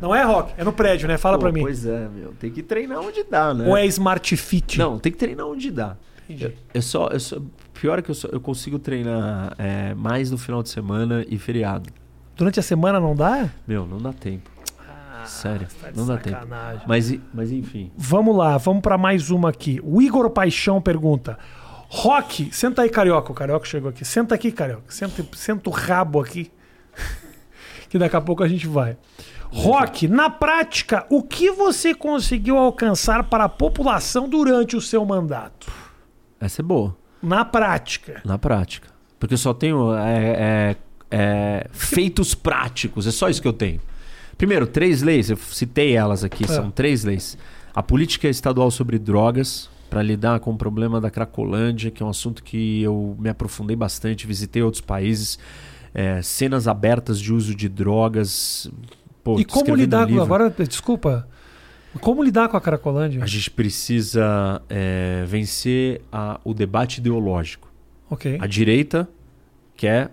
Não 0.00 0.14
é, 0.14 0.22
Rock? 0.22 0.52
É 0.56 0.62
no 0.62 0.72
prédio, 0.72 1.08
né? 1.08 1.18
Fala 1.18 1.36
Pô, 1.36 1.42
pra 1.44 1.52
mim. 1.52 1.62
Pois 1.62 1.84
é, 1.86 2.08
meu. 2.08 2.32
Tem 2.38 2.50
que 2.50 2.62
treinar 2.62 3.00
onde 3.00 3.24
dá, 3.24 3.52
né? 3.52 3.66
Ou 3.66 3.76
é 3.76 3.84
Smart 3.86 4.36
Fit? 4.36 4.78
Não, 4.78 4.98
tem 4.98 5.10
que 5.10 5.18
treinar 5.18 5.46
onde 5.46 5.70
dá. 5.70 5.96
Entendi. 6.28 6.44
Eu, 6.44 6.52
eu 6.74 6.82
só, 6.82 7.08
eu 7.08 7.18
só- 7.20 7.38
pior 7.72 7.98
é 7.98 8.02
que 8.02 8.10
eu, 8.10 8.14
só, 8.14 8.28
eu 8.28 8.40
consigo 8.40 8.78
treinar 8.78 9.54
é, 9.58 9.94
mais 9.94 10.30
no 10.30 10.38
final 10.38 10.62
de 10.62 10.68
semana 10.68 11.24
e 11.28 11.36
feriado. 11.38 11.90
Durante 12.36 12.60
a 12.60 12.62
semana 12.62 12.98
não 13.00 13.14
dá? 13.14 13.48
Meu, 13.66 13.86
não 13.86 13.98
dá 13.98 14.12
tempo. 14.12 14.50
Sério, 15.26 15.66
tá 15.80 15.90
não 15.94 16.06
dá 16.06 16.16
tempo. 16.16 16.46
Mas, 16.86 17.14
mas 17.32 17.50
enfim. 17.50 17.90
Vamos 17.96 18.36
lá, 18.36 18.56
vamos 18.58 18.82
pra 18.82 18.98
mais 18.98 19.30
uma 19.30 19.50
aqui. 19.50 19.80
O 19.82 20.00
Igor 20.00 20.28
Paixão 20.30 20.80
pergunta: 20.80 21.38
Rock, 21.88 22.48
senta 22.52 22.82
aí, 22.82 22.90
carioca. 22.90 23.30
O 23.32 23.34
carioca 23.34 23.66
chegou 23.66 23.90
aqui. 23.90 24.04
Senta 24.04 24.34
aqui, 24.34 24.50
carioca. 24.50 24.84
Senta, 24.88 25.24
senta 25.34 25.70
o 25.70 25.72
rabo 25.72 26.20
aqui. 26.20 26.50
que 27.88 27.98
daqui 27.98 28.16
a 28.16 28.20
pouco 28.20 28.42
a 28.42 28.48
gente 28.48 28.66
vai. 28.66 28.96
Rock, 29.52 30.08
na 30.08 30.28
prática, 30.28 31.06
o 31.08 31.22
que 31.22 31.50
você 31.52 31.94
conseguiu 31.94 32.58
alcançar 32.58 33.22
para 33.22 33.44
a 33.44 33.48
população 33.48 34.28
durante 34.28 34.76
o 34.76 34.80
seu 34.80 35.04
mandato? 35.04 35.70
Essa 36.40 36.60
é 36.60 36.64
boa, 36.64 36.96
Na 37.22 37.44
prática. 37.44 38.20
na 38.24 38.36
prática. 38.36 38.88
Porque 39.18 39.34
eu 39.34 39.38
só 39.38 39.54
tenho 39.54 39.94
é, 39.94 40.16
é, 40.18 40.76
é, 41.10 41.66
feitos 41.70 42.34
práticos, 42.34 43.06
é 43.06 43.12
só 43.12 43.28
isso 43.28 43.40
que 43.40 43.46
eu 43.46 43.52
tenho. 43.52 43.80
Primeiro, 44.36 44.66
três 44.66 45.02
leis, 45.02 45.30
eu 45.30 45.36
citei 45.36 45.94
elas 45.94 46.24
aqui, 46.24 46.46
são 46.46 46.70
três 46.70 47.04
leis. 47.04 47.36
A 47.74 47.82
política 47.82 48.28
estadual 48.28 48.70
sobre 48.70 48.98
drogas, 48.98 49.68
para 49.90 50.02
lidar 50.02 50.40
com 50.40 50.50
o 50.52 50.56
problema 50.56 51.00
da 51.00 51.10
Cracolândia, 51.10 51.90
que 51.90 52.02
é 52.02 52.06
um 52.06 52.08
assunto 52.08 52.42
que 52.42 52.82
eu 52.82 53.16
me 53.18 53.28
aprofundei 53.28 53.76
bastante, 53.76 54.26
visitei 54.26 54.62
outros 54.62 54.80
países, 54.80 55.38
é, 55.94 56.20
cenas 56.22 56.66
abertas 56.66 57.20
de 57.20 57.32
uso 57.32 57.54
de 57.54 57.68
drogas. 57.68 58.68
Pô, 59.22 59.38
e 59.38 59.44
como 59.44 59.74
lidar 59.76 60.06
com. 60.08 60.20
Agora, 60.20 60.50
desculpa. 60.50 61.28
Como 62.00 62.24
lidar 62.24 62.48
com 62.48 62.56
a 62.56 62.60
Cracolândia? 62.60 63.22
A 63.22 63.26
gente 63.26 63.48
precisa 63.52 64.60
é, 64.68 65.22
vencer 65.28 66.02
a- 66.10 66.40
o 66.44 66.52
debate 66.52 66.98
ideológico. 66.98 67.72
Ok. 68.10 68.36
A 68.40 68.46
direita 68.48 69.08
quer 69.76 70.10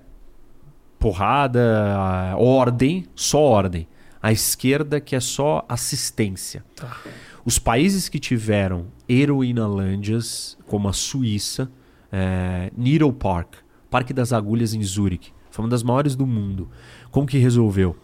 porrada, 1.00 1.96
a- 1.96 2.36
ordem, 2.38 3.06
só 3.16 3.40
ordem. 3.42 3.88
A 4.22 4.32
esquerda 4.32 5.00
quer 5.00 5.22
só 5.22 5.66
assistência. 5.68 6.64
Tá. 6.76 6.98
Os 7.44 7.58
países 7.58 8.08
que 8.08 8.20
tiveram 8.20 8.88
heroinalândias, 9.10 10.58
como 10.68 10.88
a 10.88 10.94
Suíça, 10.94 11.72
é, 12.12 12.72
Needle 12.78 13.14
Park, 13.14 13.56
Parque 13.90 14.14
das 14.14 14.32
Agulhas 14.32 14.74
em 14.74 14.84
Zurique, 14.84 15.32
foi 15.50 15.66
uma 15.66 15.72
das 15.72 15.84
maiores 15.84 16.16
do 16.16 16.28
mundo. 16.28 16.70
Como 17.10 17.28
que 17.28 17.38
resolveu? 17.38 17.96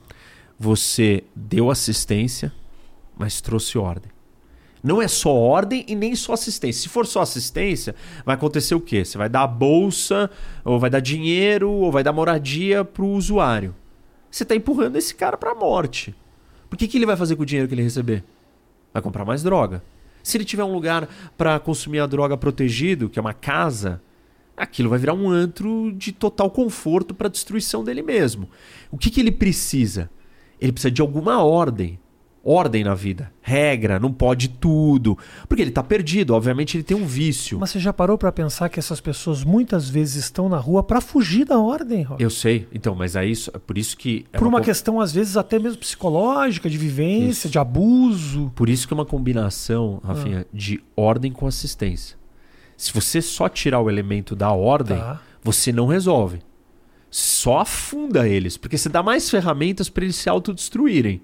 Você 0.60 1.24
deu 1.36 1.70
assistência, 1.70 2.52
mas 3.16 3.40
trouxe 3.40 3.78
ordem. 3.78 4.12
Não 4.84 5.02
é 5.02 5.08
só 5.08 5.34
ordem 5.34 5.86
e 5.88 5.96
nem 5.96 6.16
só 6.16 6.34
assistência. 6.34 6.84
Se 6.84 6.90
for 6.90 7.06
só 7.06 7.22
assistência, 7.22 7.96
vai 8.26 8.36
acontecer 8.36 8.74
o 8.76 8.82
quê? 8.82 9.04
Você 9.04 9.18
vai 9.18 9.30
dar 9.30 9.44
a 9.44 9.48
bolsa, 9.48 10.30
ou 10.64 10.80
vai 10.80 10.90
dar 10.90 11.00
dinheiro, 11.00 11.70
ou 11.70 11.92
vai 11.92 12.04
dar 12.04 12.14
moradia 12.14 12.84
para 12.84 13.04
o 13.04 13.14
usuário. 13.14 13.76
Você 14.38 14.44
está 14.44 14.56
empurrando 14.56 14.98
esse 14.98 15.16
cara 15.16 15.36
para 15.36 15.50
a 15.50 15.56
morte. 15.56 16.14
Por 16.70 16.78
que, 16.78 16.88
que 16.88 16.96
ele 16.96 17.08
vai 17.08 17.18
fazer 17.18 17.36
com 17.36 17.42
o 17.42 17.46
dinheiro 17.46 17.68
que 17.68 17.74
ele 17.74 17.82
receber? 17.82 18.24
Vai 18.94 19.02
comprar 19.02 19.26
mais 19.26 19.42
droga. 19.42 19.82
Se 20.22 20.38
ele 20.38 20.46
tiver 20.46 20.64
um 20.64 20.72
lugar 20.72 21.10
para 21.36 21.60
consumir 21.60 22.02
a 22.02 22.06
droga 22.06 22.38
protegido, 22.38 23.10
que 23.10 23.18
é 23.18 23.22
uma 23.22 23.34
casa, 23.34 24.00
aquilo 24.56 24.92
vai 24.92 25.00
virar 25.00 25.16
um 25.16 25.28
antro 25.28 25.92
de 25.92 26.12
total 26.12 26.52
conforto 26.52 27.16
para 27.16 27.30
destruição 27.30 27.84
dele 27.84 28.04
mesmo. 28.04 28.48
O 28.92 28.98
que, 28.98 29.10
que 29.10 29.20
ele 29.20 29.32
precisa? 29.32 30.08
Ele 30.62 30.72
precisa 30.72 30.92
de 30.92 31.02
alguma 31.02 31.44
ordem. 31.44 32.00
Ordem 32.50 32.82
na 32.82 32.96
vida. 32.96 33.30
Regra, 33.42 34.00
não 34.00 34.12
pode 34.14 34.48
tudo. 34.48 35.18
Porque 35.50 35.62
ele 35.62 35.70
está 35.70 35.84
perdido, 35.84 36.34
obviamente 36.34 36.78
ele 36.78 36.84
tem 36.84 36.96
um 36.96 37.06
vício. 37.06 37.60
Mas 37.60 37.72
você 37.72 37.80
já 37.80 37.92
parou 37.92 38.18
pra 38.18 38.32
pensar 38.32 38.70
que 38.70 38.80
essas 38.80 39.02
pessoas 39.02 39.44
muitas 39.44 39.90
vezes 39.90 40.16
estão 40.24 40.48
na 40.48 40.58
rua 40.58 40.82
pra 40.82 41.02
fugir 41.02 41.44
da 41.44 41.60
ordem, 41.60 42.04
Rock? 42.04 42.24
Eu 42.24 42.30
sei, 42.30 42.66
então, 42.74 42.96
mas 42.96 43.18
é 43.18 43.26
isso, 43.26 43.52
é 43.54 43.58
por 43.60 43.78
isso 43.78 43.98
que. 43.98 44.26
é 44.32 44.38
Por 44.38 44.48
uma 44.48 44.60
co- 44.60 44.64
questão, 44.66 45.02
às 45.02 45.12
vezes, 45.12 45.36
até 45.36 45.60
mesmo 45.60 45.80
psicológica, 45.80 46.70
de 46.70 46.78
vivência, 46.78 47.48
Isso. 47.48 47.50
de 47.50 47.60
abuso. 47.60 48.50
Por 48.56 48.70
isso 48.70 48.88
que 48.88 48.94
é 48.94 48.96
uma 48.96 49.06
combinação, 49.06 50.00
Rafinha, 50.04 50.46
de 50.54 50.82
ordem 50.96 51.34
com 51.34 51.48
assistência. 51.48 52.16
Se 52.78 52.94
você 52.94 53.22
só 53.22 53.50
tirar 53.50 53.82
o 53.82 53.90
elemento 53.90 54.36
da 54.38 54.52
ordem, 54.52 54.98
Tá. 54.98 55.20
você 55.44 55.74
não 55.74 55.88
resolve. 55.88 56.40
Só 57.12 57.60
afunda 57.60 58.28
eles, 58.28 58.56
porque 58.56 58.78
você 58.78 58.88
dá 58.88 59.02
mais 59.04 59.30
ferramentas 59.30 59.90
para 59.90 60.04
eles 60.06 60.16
se 60.16 60.30
autodestruírem. 60.30 61.22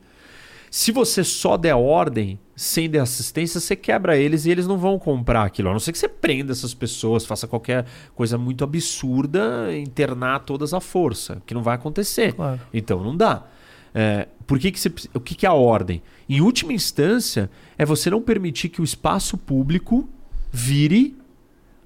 Se 0.74 0.91
você 0.91 1.24
só 1.24 1.56
der 1.56 1.76
ordem, 1.76 2.40
sem 2.56 2.90
der 2.90 3.02
assistência, 3.02 3.60
você 3.60 3.76
quebra 3.76 4.18
eles 4.18 4.48
e 4.48 4.50
eles 4.50 4.66
não 4.66 4.76
vão 4.76 4.98
comprar 4.98 5.44
aquilo. 5.44 5.70
A 5.70 5.72
não 5.72 5.80
ser 5.80 5.91
que 5.91 6.00
você 6.00 6.08
prenda 6.08 6.52
essas 6.52 6.74
pessoas, 6.74 7.28
faça 7.28 7.48
qualquer 7.48 7.86
coisa 8.16 8.40
muito 8.40 8.64
absurda, 8.64 9.68
internar 9.78 10.40
todas 10.40 10.74
à 10.74 10.80
força, 10.80 11.44
que 11.45 11.54
não 11.54 11.62
vai 11.62 11.76
acontecer. 11.76 12.34
Claro. 12.34 12.60
Então 12.74 13.04
não 13.04 13.16
dá. 13.16 13.45
É, 13.94 14.28
por 14.48 14.58
que 14.58 14.72
que 14.72 14.80
você, 14.80 14.91
o 15.14 15.20
que, 15.20 15.36
que 15.36 15.45
é 15.45 15.50
a 15.50 15.54
ordem? 15.54 16.02
Em 16.28 16.41
última 16.41 16.74
instância, 16.74 17.52
é 17.78 17.86
você 17.86 18.10
não 18.10 18.20
permitir 18.20 18.70
que 18.70 18.82
o 18.82 18.84
espaço 18.84 19.38
público 19.38 20.10
vire 20.52 21.16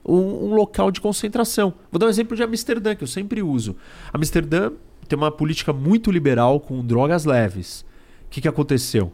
um, 0.05 0.45
um 0.45 0.53
local 0.53 0.91
de 0.91 1.01
concentração. 1.01 1.73
Vou 1.91 1.99
dar 1.99 2.05
um 2.05 2.09
exemplo 2.09 2.38
de 2.38 2.43
Amsterdã, 2.43 2.95
que 2.95 3.03
eu 3.03 3.07
sempre 3.07 3.43
uso. 3.43 3.76
Amsterdã 4.14 4.72
tem 5.09 5.18
uma 5.18 5.30
política 5.30 5.73
muito 5.73 6.09
liberal 6.09 6.61
com 6.61 6.85
drogas 6.85 7.26
leves. 7.26 7.85
O 8.27 8.29
que, 8.29 8.41
que 8.41 8.47
aconteceu? 8.47 9.11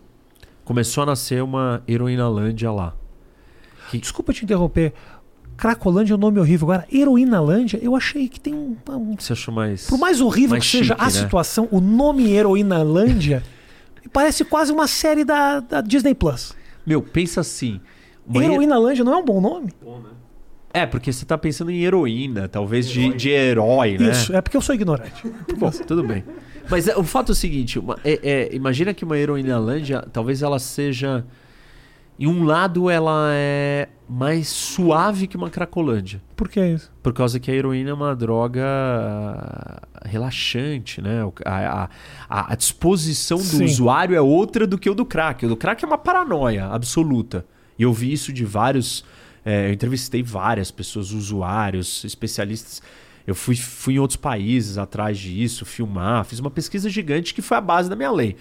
Começou 0.65 1.03
a 1.03 1.05
nascer 1.07 1.41
uma 1.43 1.83
heroinalândia 1.87 2.71
lá. 2.71 2.93
Desculpa 3.93 4.33
te 4.33 4.43
interromper. 4.43 4.93
Cracolândia 5.55 6.13
é 6.13 6.15
um 6.15 6.19
nome 6.19 6.39
horrível. 6.39 6.71
Agora, 6.71 6.87
Heroinalândia, 6.91 7.77
eu 7.81 7.95
achei 7.95 8.27
que 8.27 8.39
tem 8.39 8.53
um. 8.55 8.75
um 8.89 9.15
Você 9.19 9.33
achou 9.33 9.53
mais. 9.53 9.85
por 9.87 9.99
mais 9.99 10.19
horrível 10.19 10.51
mais 10.51 10.63
que 10.65 10.71
seja 10.79 10.93
chique, 10.95 11.01
a 11.01 11.05
né? 11.05 11.11
situação, 11.11 11.67
o 11.71 11.79
nome 11.79 12.31
Heroinalândia 12.31 13.43
me 14.03 14.09
parece 14.09 14.43
quase 14.43 14.71
uma 14.71 14.87
série 14.87 15.23
da, 15.23 15.59
da 15.59 15.79
Disney 15.81 16.15
Plus. 16.15 16.55
Meu, 16.85 17.03
pensa 17.03 17.41
assim. 17.41 17.79
uma 18.27 18.41
her- 18.43 18.49
Heroinalândia 18.51 19.03
não 19.05 19.13
é 19.13 19.17
um 19.17 19.23
bom 19.25 19.39
nome? 19.39 19.71
Bom, 19.81 19.99
né? 19.99 20.09
É, 20.73 20.87
porque 20.87 21.13
você 21.13 21.23
tá 21.23 21.37
pensando 21.37 21.69
em 21.69 21.83
heroína, 21.83 22.47
talvez 22.47 22.89
de, 22.89 23.13
de 23.13 23.29
herói, 23.29 23.95
né? 23.99 24.09
Isso, 24.09 24.35
é 24.35 24.41
porque 24.41 24.57
eu 24.57 24.61
sou 24.61 24.73
ignorante. 24.73 25.21
Bom, 25.55 25.69
tudo 25.69 26.03
bem. 26.03 26.23
Mas 26.69 26.87
é, 26.87 26.95
o 26.97 27.03
fato 27.03 27.31
é 27.31 27.33
o 27.33 27.35
seguinte: 27.35 27.77
uma- 27.79 27.97
é- 28.03 28.19
é, 28.23 28.55
imagina 28.55 28.93
que 28.93 29.03
uma 29.03 29.17
heroinalândia, 29.17 30.01
talvez 30.11 30.41
ela 30.41 30.59
seja. 30.59 31.25
Em 32.19 32.27
um 32.27 32.43
lado, 32.43 32.91
ela 32.91 33.29
é 33.33 33.89
mais 34.07 34.47
suave 34.47 35.25
que 35.25 35.35
uma 35.35 35.49
cracolândia. 35.49 36.21
Por 36.35 36.47
que 36.47 36.63
isso? 36.63 36.91
Por 37.01 37.11
causa 37.11 37.39
que 37.39 37.49
a 37.49 37.53
heroína 37.55 37.89
é 37.89 37.93
uma 37.93 38.15
droga 38.15 38.61
relaxante, 40.05 41.01
né? 41.01 41.21
A, 41.45 41.89
a- 42.29 42.51
a 42.53 42.55
disposição 42.55 43.37
do 43.37 43.43
Sim. 43.43 43.65
usuário 43.65 44.15
é 44.15 44.21
outra 44.21 44.67
do 44.67 44.77
que 44.77 44.89
o 44.89 44.93
do 44.95 45.05
crack. 45.05 45.45
O 45.45 45.49
do 45.49 45.57
crack 45.57 45.83
é 45.83 45.87
uma 45.87 45.97
paranoia 45.97 46.67
absoluta. 46.67 47.45
E 47.77 47.83
eu 47.83 47.91
vi 47.93 48.13
isso 48.13 48.31
de 48.31 48.45
vários. 48.45 49.03
é, 49.45 49.69
eu 49.69 49.73
entrevistei 49.73 50.23
várias 50.23 50.71
pessoas, 50.71 51.11
usuários, 51.11 52.03
especialistas. 52.05 52.81
Eu 53.25 53.35
fui, 53.35 53.55
fui 53.55 53.95
em 53.95 53.99
outros 53.99 54.17
países 54.17 54.77
atrás 54.77 55.17
disso, 55.17 55.65
filmar, 55.65 56.25
fiz 56.25 56.39
uma 56.39 56.51
pesquisa 56.51 56.89
gigante 56.89 57.33
que 57.33 57.41
foi 57.41 57.57
a 57.57 57.61
base 57.61 57.89
da 57.89 57.95
minha 57.95 58.11
lei. 58.11 58.35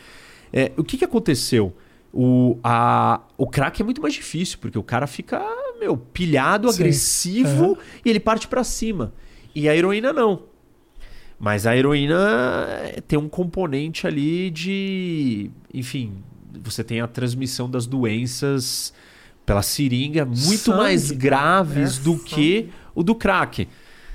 É, 0.52 0.72
o 0.76 0.82
que, 0.82 0.98
que 0.98 1.04
aconteceu? 1.04 1.74
O, 2.12 2.58
a, 2.62 3.20
o 3.38 3.46
crack 3.46 3.80
é 3.80 3.84
muito 3.84 4.02
mais 4.02 4.12
difícil, 4.12 4.58
porque 4.60 4.78
o 4.78 4.82
cara 4.82 5.06
fica, 5.06 5.40
meu, 5.80 5.96
pilhado, 5.96 6.70
Sim. 6.70 6.74
agressivo 6.74 7.78
e 8.04 8.10
ele 8.10 8.20
parte 8.20 8.48
pra 8.48 8.62
cima. 8.62 9.14
E 9.54 9.68
a 9.68 9.74
heroína 9.76 10.12
não. 10.12 10.42
Mas 11.38 11.66
a 11.66 11.76
heroína 11.76 12.66
eh, 12.68 13.00
tem 13.06 13.18
um 13.18 13.28
componente 13.28 14.06
ali 14.06 14.50
de. 14.50 15.50
Enfim, 15.74 16.12
você 16.62 16.84
tem 16.84 17.00
a 17.00 17.08
transmissão 17.08 17.68
das 17.68 17.86
doenças 17.86 18.92
pela 19.44 19.62
seringa 19.62 20.24
muito 20.24 20.40
Sangue, 20.40 20.78
mais 20.78 21.08
cara. 21.08 21.18
graves 21.20 21.98
É, 21.98 22.00
do 22.02 22.16
que 22.16 22.68
o 22.94 23.02
do 23.02 23.14
crack. 23.14 23.66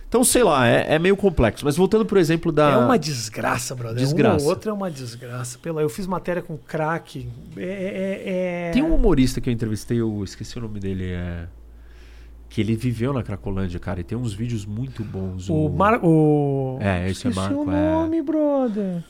Então, 0.08 0.24
sei 0.24 0.42
lá, 0.42 0.66
é, 0.66 0.96
é 0.96 1.00
meio 1.00 1.18
complexo. 1.18 1.66
Mas 1.66 1.76
voltando, 1.76 2.06
por 2.06 2.18
exemplo, 2.18 2.52
da. 2.52 2.72
É 2.72 2.78
uma 2.78 2.98
desgraça, 2.98 3.76
brother. 3.76 3.98
Desgraça. 3.98 4.44
Um 4.44 4.48
ou 4.48 4.54
outro 4.54 4.70
é 4.70 4.74
uma 4.74 4.90
desgraça. 4.90 5.60
Pela, 5.60 5.82
eu 5.82 5.90
fiz 5.90 6.08
matéria 6.08 6.42
com 6.42 6.58
crack. 6.58 7.28
É, 7.58 7.62
é- 7.62 8.24
é- 8.70 8.72
Tem 8.72 8.82
um 8.84 8.96
humorista 8.96 9.42
que 9.42 9.50
eu 9.50 9.54
entrevistei, 9.54 10.00
eu 10.00 10.24
esqueci 10.24 10.58
o 10.58 10.62
nome 10.62 10.80
dele, 10.80 11.12
é. 11.12 11.48
Que 12.50 12.62
ele 12.62 12.78
viveu 12.78 13.12
na 13.12 13.22
Cracolândia, 13.22 13.78
cara, 13.78 14.00
e 14.00 14.04
tem 14.06 14.18
uns 14.18 14.34
vídeos 14.34 14.66
muito 14.66 15.04
bons. 15.04 15.50
O. 15.50 15.70
O... 16.02 16.78
É, 16.80 17.10
esse 17.10 17.28
é 17.28 17.30
Esqueci 17.30 17.36
Marco, 17.36 17.66
o 17.66 17.72
é. 17.72 17.92
nome, 17.92 18.22
brother. 18.22 19.04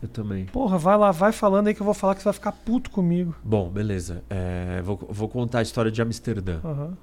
Eu 0.00 0.08
também. 0.08 0.44
Porra, 0.46 0.78
vai 0.78 0.96
lá, 0.96 1.10
vai 1.10 1.32
falando 1.32 1.66
aí 1.66 1.74
que 1.74 1.80
eu 1.80 1.84
vou 1.84 1.94
falar 1.94 2.14
que 2.14 2.20
você 2.20 2.26
vai 2.26 2.32
ficar 2.34 2.52
puto 2.52 2.88
comigo. 2.92 3.34
Bom, 3.42 3.68
beleza. 3.68 4.22
É, 4.30 4.80
vou, 4.82 4.96
vou 5.10 5.28
contar 5.28 5.58
a 5.58 5.62
história 5.62 5.90
de 5.90 6.00
Amsterdã. 6.00 6.60
Aham. 6.64 6.96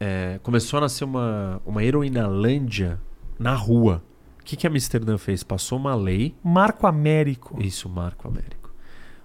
É, 0.00 0.38
começou 0.42 0.78
a 0.78 0.80
nascer 0.82 1.04
uma, 1.04 1.60
uma 1.66 1.82
heroinalândia 1.82 3.00
na 3.38 3.54
rua. 3.54 4.02
O 4.40 4.44
que, 4.44 4.56
que 4.56 4.66
Amsterdã 4.66 5.18
fez? 5.18 5.42
Passou 5.42 5.78
uma 5.78 5.94
lei. 5.94 6.34
Marco 6.42 6.86
Américo. 6.86 7.60
Isso, 7.62 7.88
Marco 7.88 8.28
Américo. 8.28 8.72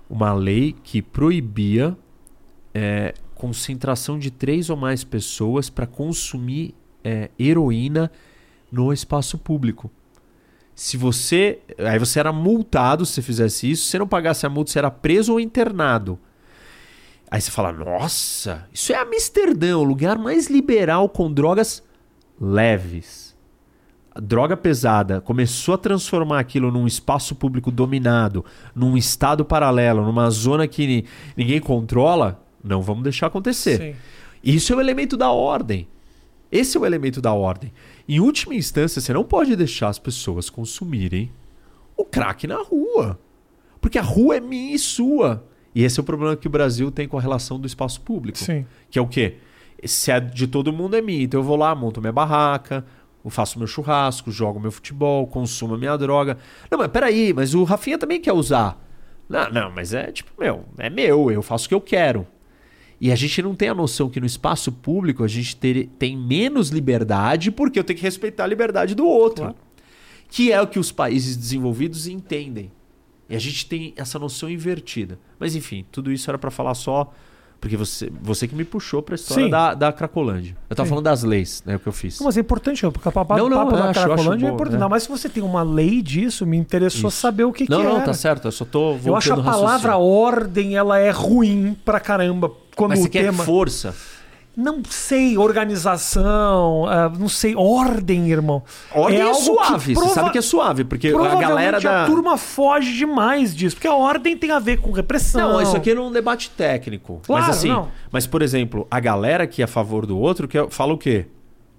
Uma 0.10 0.34
lei 0.34 0.76
que 0.84 1.02
proibia 1.02 1.96
é, 2.74 3.14
concentração 3.36 4.18
de 4.18 4.32
três 4.32 4.70
ou 4.70 4.78
mais 4.78 5.04
pessoas 5.04 5.70
para 5.70 5.86
consumir 5.86 6.74
é, 7.04 7.30
heroína 7.38 8.12
no 8.72 8.92
espaço 8.92 9.38
público. 9.38 9.92
Se 10.76 10.98
você. 10.98 11.60
Aí 11.78 12.00
você 12.00 12.20
era 12.20 12.34
multado 12.34 13.06
se 13.06 13.14
você 13.14 13.22
fizesse 13.22 13.70
isso. 13.70 13.84
Se 13.84 13.92
você 13.92 14.00
não 14.00 14.08
pagasse 14.08 14.46
a 14.46 14.50
multa, 14.50 14.72
você 14.72 14.80
era 14.80 14.90
preso 14.90 15.34
ou 15.34 15.40
internado. 15.40 16.20
Aí 17.34 17.42
você 17.42 17.50
fala: 17.50 17.72
Nossa, 17.72 18.68
isso 18.72 18.94
é 18.94 18.96
Amsterdã, 18.96 19.76
o 19.80 19.84
lugar 19.84 20.20
mais 20.20 20.52
liberal 20.52 21.10
com 21.10 21.34
drogas 21.34 21.82
leves. 22.40 23.34
A 24.14 24.20
droga 24.20 24.56
pesada 24.56 25.20
começou 25.20 25.74
a 25.74 25.78
transformar 25.78 26.40
aquilo 26.40 26.72
num 26.72 26.86
espaço 26.86 27.34
público 27.34 27.72
dominado, 27.72 28.46
num 28.76 28.96
estado 28.96 29.44
paralelo, 29.44 30.06
numa 30.06 30.30
zona 30.30 30.68
que 30.68 30.86
ni- 30.86 31.06
ninguém 31.36 31.60
controla. 31.60 32.40
Não 32.64 32.82
vamos 32.84 33.02
deixar 33.04 33.28
acontecer. 33.28 33.78
Sim. 33.80 33.96
Isso 34.44 34.72
é 34.72 34.76
o 34.76 34.80
elemento 34.80 35.18
da 35.18 35.32
ordem. 35.32 35.88
Esse 36.52 36.78
é 36.78 36.80
o 36.80 36.86
elemento 36.86 37.20
da 37.20 37.34
ordem. 37.34 37.74
Em 38.08 38.20
última 38.20 38.54
instância, 38.54 39.02
você 39.02 39.12
não 39.12 39.24
pode 39.24 39.56
deixar 39.56 39.90
as 39.90 39.98
pessoas 39.98 40.48
consumirem 40.52 41.32
o 41.98 42.06
crack 42.06 42.46
na 42.46 42.62
rua. 42.62 43.20
Porque 43.82 43.98
a 43.98 44.04
rua 44.04 44.36
é 44.38 44.40
minha 44.40 44.76
e 44.76 44.80
sua. 44.80 45.44
E 45.76 45.84
esse 45.84 46.00
é 46.00 46.02
o 46.02 46.04
problema 46.04 46.36
que 46.36 46.48
o 46.48 46.50
Brasil 46.50 46.92
tem 46.92 47.08
com 47.08 47.18
a 47.18 47.22
relação 47.22 47.60
do 47.60 47.66
espaço 47.68 48.02
público. 48.02 48.38
Sim. 48.38 48.66
Que 48.90 49.00
é 49.00 49.02
o 49.02 49.08
quê? 49.08 49.38
Se 49.84 50.12
é 50.12 50.20
de 50.20 50.48
todo 50.48 50.72
mundo 50.72 50.96
é 50.96 51.02
minha. 51.02 51.24
Então 51.24 51.40
eu 51.40 51.44
vou 51.44 51.56
lá, 51.56 51.74
monto 51.74 52.00
minha 52.00 52.14
barraca, 52.14 52.86
eu 53.24 53.30
faço 53.32 53.58
meu 53.58 53.68
churrasco, 53.68 54.32
jogo 54.32 54.60
meu 54.60 54.72
futebol, 54.72 55.26
consumo 55.28 55.74
a 55.76 55.78
minha 55.78 55.98
droga. 55.98 56.38
Não, 56.70 56.78
mas 56.78 56.88
peraí, 56.90 57.34
mas 57.34 57.54
o 57.54 57.64
Rafinha 57.64 57.98
também 57.98 58.22
quer 58.22 58.34
usar. 58.34 58.80
Não, 59.28 59.50
não, 59.50 59.72
mas 59.72 59.94
é 59.94 60.12
tipo, 60.12 60.32
meu, 60.40 60.66
é 60.78 60.90
meu, 60.90 61.32
eu 61.32 61.42
faço 61.42 61.66
o 61.66 61.70
que 61.70 61.74
eu 61.76 61.82
quero. 61.82 62.28
E 63.02 63.12
a 63.12 63.16
gente 63.16 63.42
não 63.42 63.56
tem 63.56 63.68
a 63.68 63.74
noção 63.74 64.10
que 64.10 64.20
no 64.20 64.26
espaço 64.26 64.72
público 64.72 65.24
a 65.24 65.28
gente 65.28 65.56
ter- 65.56 65.88
tem 66.00 66.16
menos 66.16 66.70
liberdade 66.70 67.52
porque 67.52 67.78
eu 67.80 67.84
tenho 67.84 67.98
que 67.98 68.04
respeitar 68.06 68.44
a 68.44 68.48
liberdade 68.48 68.94
do 68.96 69.06
outro. 69.06 69.46
Claro. 69.46 69.58
Que 70.30 70.52
é 70.52 70.62
o 70.62 70.68
que 70.68 70.80
os 70.80 70.92
países 70.92 71.36
desenvolvidos 71.36 72.08
entendem. 72.08 72.72
E 73.30 73.36
a 73.36 73.40
gente 73.40 73.66
tem 73.66 73.94
essa 73.96 74.20
noção 74.20 74.50
invertida. 74.50 75.18
Mas 75.40 75.56
enfim, 75.56 75.86
tudo 75.92 76.12
isso 76.12 76.30
era 76.30 76.38
pra 76.38 76.52
falar 76.52 76.74
só. 76.74 77.12
Porque 77.62 77.78
você, 77.78 78.12
você 78.22 78.46
que 78.46 78.54
me 78.54 78.66
puxou 78.66 79.02
pra 79.02 79.16
história 79.16 79.46
Sim. 79.46 79.50
da, 79.50 79.74
da 79.74 79.94
Cracolândia. 79.94 80.58
Eu 80.70 80.76
tava 80.76 80.86
Sim. 80.86 80.90
falando 80.90 81.06
das 81.06 81.24
leis, 81.24 81.64
né? 81.66 81.78
O 81.78 81.80
que 81.80 81.88
eu 81.88 81.94
fiz. 81.94 82.20
Não, 82.20 82.26
mas 82.26 82.36
é 82.36 82.42
importante, 82.42 82.82
porque 82.92 83.08
o 83.08 83.12
papo, 83.14 83.38
Não, 83.38 83.48
não, 83.48 83.58
papo 83.60 83.72
da 83.72 83.78
acho- 83.90 84.00
eu 84.00 84.04
acho 84.04 84.14
Cracolândia 84.16 84.46
é 84.46 84.50
bom, 84.50 84.56
importante. 84.56 84.76
é. 84.76 84.80
Não, 84.82 84.90
mas 84.90 85.04
se 85.04 85.10
você 85.10 85.30
tem 85.30 85.42
uma 85.42 85.64
lei 85.64 86.02
disso, 86.02 86.46
me 86.46 86.58
interessou 86.58 87.08
Isso. 87.08 87.20
saber 87.22 87.46
o 87.46 87.54
que, 87.54 87.66
não, 87.70 87.78
que 87.78 87.84
não, 87.86 87.96
era. 87.96 88.02
tá 88.06 88.14
certo. 88.14 88.50
Eu 88.50 88.52
só 88.52 88.66
tô 88.66 88.96
voltando 88.98 89.08
Eu 89.08 89.16
acho 89.16 89.32
a 89.32 89.38
palavra 89.38 89.92
raciocínio. 89.94 90.02
ordem, 90.06 90.76
ela 90.76 91.00
é 91.00 91.10
ruim 91.10 91.78
pra 91.86 92.02
caramba. 92.02 92.52
Quando 92.76 92.90
Mas 92.90 93.00
o 93.00 93.04
você 93.04 93.10
quer 93.10 93.24
tema... 93.28 93.46
força. 93.46 93.96
Não 94.56 94.84
sei, 94.88 95.36
organização, 95.36 96.86
ah, 96.88 97.12
não 97.18 97.28
sei, 97.28 97.56
ordem, 97.56 98.30
irmão. 98.30 98.62
Ordem 98.94 99.22
é, 99.22 99.26
que 99.30 99.34
suave. 99.36 99.96
Você 99.96 100.10
sabe 100.10 100.32
que 100.32 100.38
é 100.38 100.42
suave. 100.42 100.84
Porque 100.84 101.08
a 101.08 101.36
galera 101.36 101.80
da. 101.80 102.04
a 102.04 102.06
turma 102.06 102.38
foge 102.38 102.94
demais 102.96 103.56
disso, 103.56 103.76
porque 103.76 103.88
a 103.88 103.96
ordem 103.96 104.38
tem 104.38 104.52
a 104.52 104.60
ver 104.60 104.78
com 104.78 104.92
repressão. 104.92 105.54
Não, 105.54 105.62
isso 105.62 105.76
aqui 105.76 105.90
é 105.92 106.00
um 106.00 106.12
debate 106.12 106.52
técnico. 106.52 107.20
Claro, 107.26 107.48
mas 107.48 107.58
assim, 107.58 107.70
não. 107.70 107.88
mas 108.12 108.28
por 108.28 108.44
exemplo, 108.44 108.86
a 108.92 109.00
galera 109.00 109.48
que 109.48 109.62
é 109.62 109.66
a 109.66 109.68
favor 109.68 110.06
do 110.06 110.20
outro 110.20 110.48
que 110.48 110.58
fala 110.70 110.94
o 110.94 110.98
quê? 110.98 111.26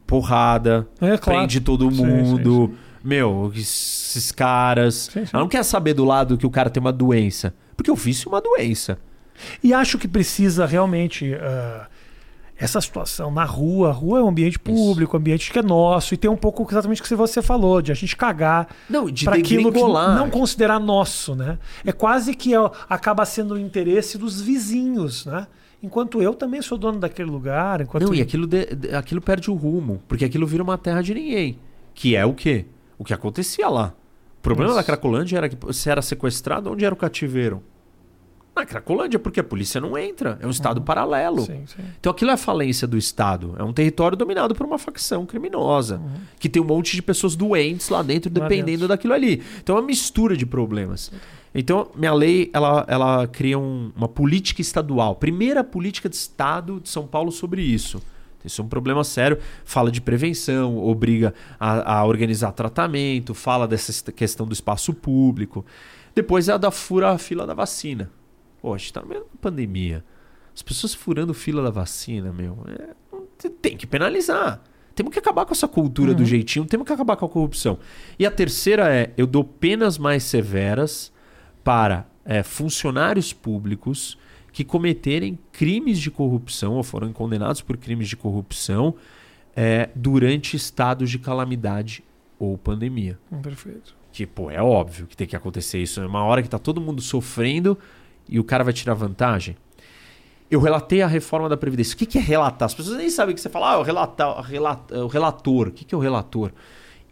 Porrada, 0.05 0.87
É, 1.01 1.17
claro. 1.17 1.23
prende 1.39 1.61
todo 1.61 1.91
Sim, 1.91 2.05
mundo. 2.05 2.75
Meu, 3.03 3.53
esses 3.55 4.33
caras. 4.33 5.11
Sim, 5.13 5.25
sim. 5.27 5.31
Ela 5.33 5.43
não 5.43 5.49
quer 5.49 5.63
saber 5.63 5.95
do 5.95 6.05
lado 6.05 6.37
que 6.37 6.47
o 6.47 6.51
cara 6.51 6.69
tem 6.71 6.81
uma 6.81 6.93
doença. 6.93 7.55
Porque 7.77 7.91
o 7.91 7.95
vício 7.95 8.29
é 8.29 8.33
uma 8.33 8.41
doença. 8.41 8.99
E 9.63 9.73
acho 9.73 9.97
que 9.99 10.09
precisa 10.09 10.67
realmente. 10.67 11.35
ah, 11.35 11.87
essa 12.57 12.81
situação 12.81 13.31
na 13.31 13.45
rua, 13.45 13.89
a 13.91 13.93
rua 13.93 14.21
é 14.21 14.23
um 14.23 14.29
ambiente 14.29 14.59
público, 14.59 15.17
um 15.17 15.21
ambiente 15.21 15.51
que 15.53 15.59
é 15.59 15.63
nosso, 15.63 16.15
e 16.15 16.17
tem 16.17 16.31
um 16.31 16.37
pouco 16.37 16.67
exatamente 16.71 17.01
o 17.01 17.05
que 17.05 17.15
você 17.15 17.43
falou, 17.43 17.83
de 17.83 17.91
a 17.91 17.95
gente 17.95 18.17
cagar 18.17 18.69
para 19.25 19.37
aquilo 19.37 19.73
que 19.73 19.79
não 19.83 20.31
considerar 20.31 20.79
nosso, 20.79 21.35
né? 21.35 21.59
É 21.85 21.91
quase 21.93 22.35
que 22.35 22.53
acaba 22.89 23.25
sendo 23.25 23.55
o 23.55 23.59
interesse 23.59 24.17
dos 24.17 24.41
vizinhos, 24.41 25.27
né? 25.27 25.47
Enquanto 25.83 26.23
eu 26.23 26.33
também 26.33 26.63
sou 26.63 26.79
dono 26.79 26.99
daquele 26.99 27.31
lugar, 27.31 27.81
enquanto 27.83 28.05
Não, 28.07 28.15
e 28.15 28.23
aquilo, 28.23 28.47
de- 28.47 28.75
de- 28.75 28.95
aquilo 28.95 29.21
perde 29.21 29.51
o 29.51 29.55
rumo. 29.55 30.01
Porque 30.09 30.25
aquilo 30.25 30.47
vira 30.47 30.63
uma 30.63 30.79
terra 30.79 31.03
de 31.03 31.13
ninguém. 31.13 31.59
Que 31.93 32.17
é 32.17 32.25
o 32.25 32.33
quê? 32.33 32.65
O 32.97 33.05
que 33.05 33.13
acontecia 33.13 33.69
lá. 33.69 33.93
O 34.39 34.43
problema 34.43 34.71
Isso. 34.71 34.79
da 34.79 34.85
Cracolândia 34.85 35.37
era 35.37 35.49
que 35.49 35.57
você 35.61 35.91
era 35.91 36.01
sequestrado, 36.01 36.71
onde 36.73 36.85
era 36.87 36.95
o 36.95 36.97
cativeiro? 36.97 37.63
Na 38.57 38.65
Cracolândia, 38.65 39.19
porque 39.19 39.41
a 39.41 39.45
polícia 39.45 39.81
não 39.81 39.99
entra. 39.99 40.39
É 40.41 40.47
um 40.47 40.51
estado 40.51 40.81
paralelo. 40.81 41.41
Sim, 41.43 41.65
sim. 41.67 41.83
Então 41.99 42.13
aquilo 42.13 42.31
é 42.31 42.35
a 42.35 42.37
falência 42.37 42.87
do 42.87 42.97
Estado. 42.97 43.55
É 43.59 43.65
um 43.65 43.73
território 43.73 44.17
dominado 44.17 44.55
por 44.55 44.65
uma 44.65 44.79
facção 44.79 45.27
criminosa. 45.27 46.01
Que 46.39 46.49
tem 46.49 46.63
um 46.63 46.65
monte 46.65 46.95
de 46.95 47.03
pessoas 47.03 47.35
doentes 47.35 47.89
lá 47.89 48.01
dentro, 48.03 48.31
dependendo 48.31 48.67
dentro. 48.67 48.89
daquilo 48.89 49.13
ali. 49.13 49.43
Então 49.61 49.77
é 49.77 49.81
uma 49.81 49.87
mistura 49.87 50.37
de 50.37 50.47
problemas. 50.47 51.11
Então, 51.53 51.89
minha 51.97 52.13
lei, 52.15 52.51
ela, 52.53 52.85
ela 52.89 53.27
cria 53.27 53.59
um- 53.59 53.91
uma 53.97 54.09
política 54.09 54.61
estadual. 54.61 55.17
Primeira 55.17 55.65
política 55.65 56.09
de 56.09 56.15
Estado 56.17 56.81
de 56.81 56.89
São 56.89 57.07
Paulo 57.09 57.33
sobre 57.33 57.61
isso. 57.63 58.01
Isso 58.45 58.61
é 58.61 58.65
um 58.65 58.69
problema 58.69 59.03
sério. 59.05 59.39
Fala 59.65 59.91
de 59.91 60.01
prevenção, 60.01 60.79
obriga 60.79 61.33
a, 61.59 61.99
a 61.99 62.05
organizar 62.05 62.53
tratamento, 62.53 63.35
fala 63.35 63.67
dessa 63.67 63.91
est- 63.91 64.13
questão 64.13 64.47
do 64.47 64.53
espaço 64.53 64.93
público. 64.93 65.65
Depois 66.15 66.49
é 66.49 66.53
a 66.53 66.57
da 66.57 66.71
fura 66.71 67.11
a 67.11 67.19
fila 67.19 67.47
da 67.47 67.55
vacina. 67.55 68.11
Pô, 68.65 68.73
a 68.73 68.79
gente 68.79 68.95
tá 68.95 69.03
no 69.03 69.09
meio 69.09 69.21
da 69.21 69.27
pandemia. 69.43 70.03
As 70.55 70.63
pessoas 70.63 70.95
furando 70.95 71.35
fila 71.35 71.63
da 71.63 71.69
vacina, 71.69 72.33
meu. 72.33 72.65
é- 72.67 73.49
tem 73.61 73.77
que 73.77 73.87
penalizar. 73.87 74.63
Temos 74.95 75.13
que 75.13 75.19
acabar 75.19 75.45
com 75.45 75.53
essa 75.53 75.69
cultura 75.69 76.15
do 76.15 76.25
jeitinho, 76.25 76.65
temos 76.65 76.87
que 76.87 76.93
acabar 76.95 77.15
com 77.15 77.27
a 77.27 77.29
corrupção. 77.29 77.79
E 78.19 78.25
a 78.25 78.31
terceira 78.31 78.89
é: 78.91 79.13
eu 79.19 79.27
dou 79.27 79.45
penas 79.45 79.99
mais 79.99 80.23
severas 80.23 81.13
para 81.63 82.07
é, 82.25 82.43
funcionários 82.43 83.35
públicos 83.35 84.17
que 84.51 84.65
cometerem 84.65 85.39
crimes 85.53 85.99
de 85.99 86.11
corrupção 86.11 86.73
ou 86.73 86.83
foram 86.83 87.13
condenados 87.13 87.61
por 87.61 87.77
crimes 87.77 88.09
de 88.09 88.17
corrupção 88.17 88.95
é, 89.55 89.91
durante 89.95 90.57
estados 90.57 91.11
de 91.11 91.19
calamidade 91.19 92.03
ou 92.39 92.57
pandemia. 92.57 93.19
Perfeito. 93.43 93.95
Que, 94.11 94.25
pô, 94.27 94.51
é 94.51 94.63
óbvio 94.63 95.07
que 95.07 95.15
tem 95.15 95.27
que 95.27 95.37
acontecer 95.37 95.83
isso. 95.83 96.01
É 96.01 96.07
uma 96.07 96.25
hora 96.25 96.43
que 96.43 96.49
tá 96.49 96.59
todo 96.59 96.81
mundo 96.81 97.03
sofrendo 97.03 97.77
e 98.29 98.39
o 98.39 98.45
cara 98.45 98.65
vai 98.65 98.73
tirar 98.73 98.95
vantagem. 98.95 99.57
Eu 100.51 100.61
relatei 100.61 101.03
a 101.03 101.07
reforma 101.07 101.49
da 101.49 101.57
Previdência. 101.57 101.95
O 101.95 101.99
que, 101.99 102.19
é 102.19 102.21
relatar? 102.21 102.67
As 102.67 102.75
pessoas 102.75 102.97
nem 102.97 103.11
sabem 103.11 103.33
o 103.33 103.35
que 103.35 103.41
você 103.41 103.49
fala. 103.49 103.73
Ah, 103.73 103.79
o, 103.79 103.83
relata, 103.83 104.41
relata, 104.43 105.05
o 105.05 105.09
relator. 105.09 105.69
O 105.69 105.73
que, 105.73 105.85
que 105.85 105.95
é 105.95 105.99
o 105.99 106.01
relator? 106.01 106.53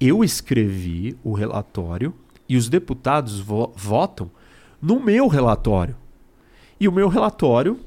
Eu 0.00 0.22
escrevi 0.22 1.16
o 1.24 1.32
relatório 1.32 2.14
e 2.48 2.56
os 2.56 2.68
deputados 2.68 3.40
vo- 3.40 3.72
votam 3.74 4.30
no 4.80 5.00
meu 5.00 5.28
relatório. 5.28 5.96
E 6.78 6.86
o 6.86 6.92
meu 6.92 7.08
relatório 7.08 7.80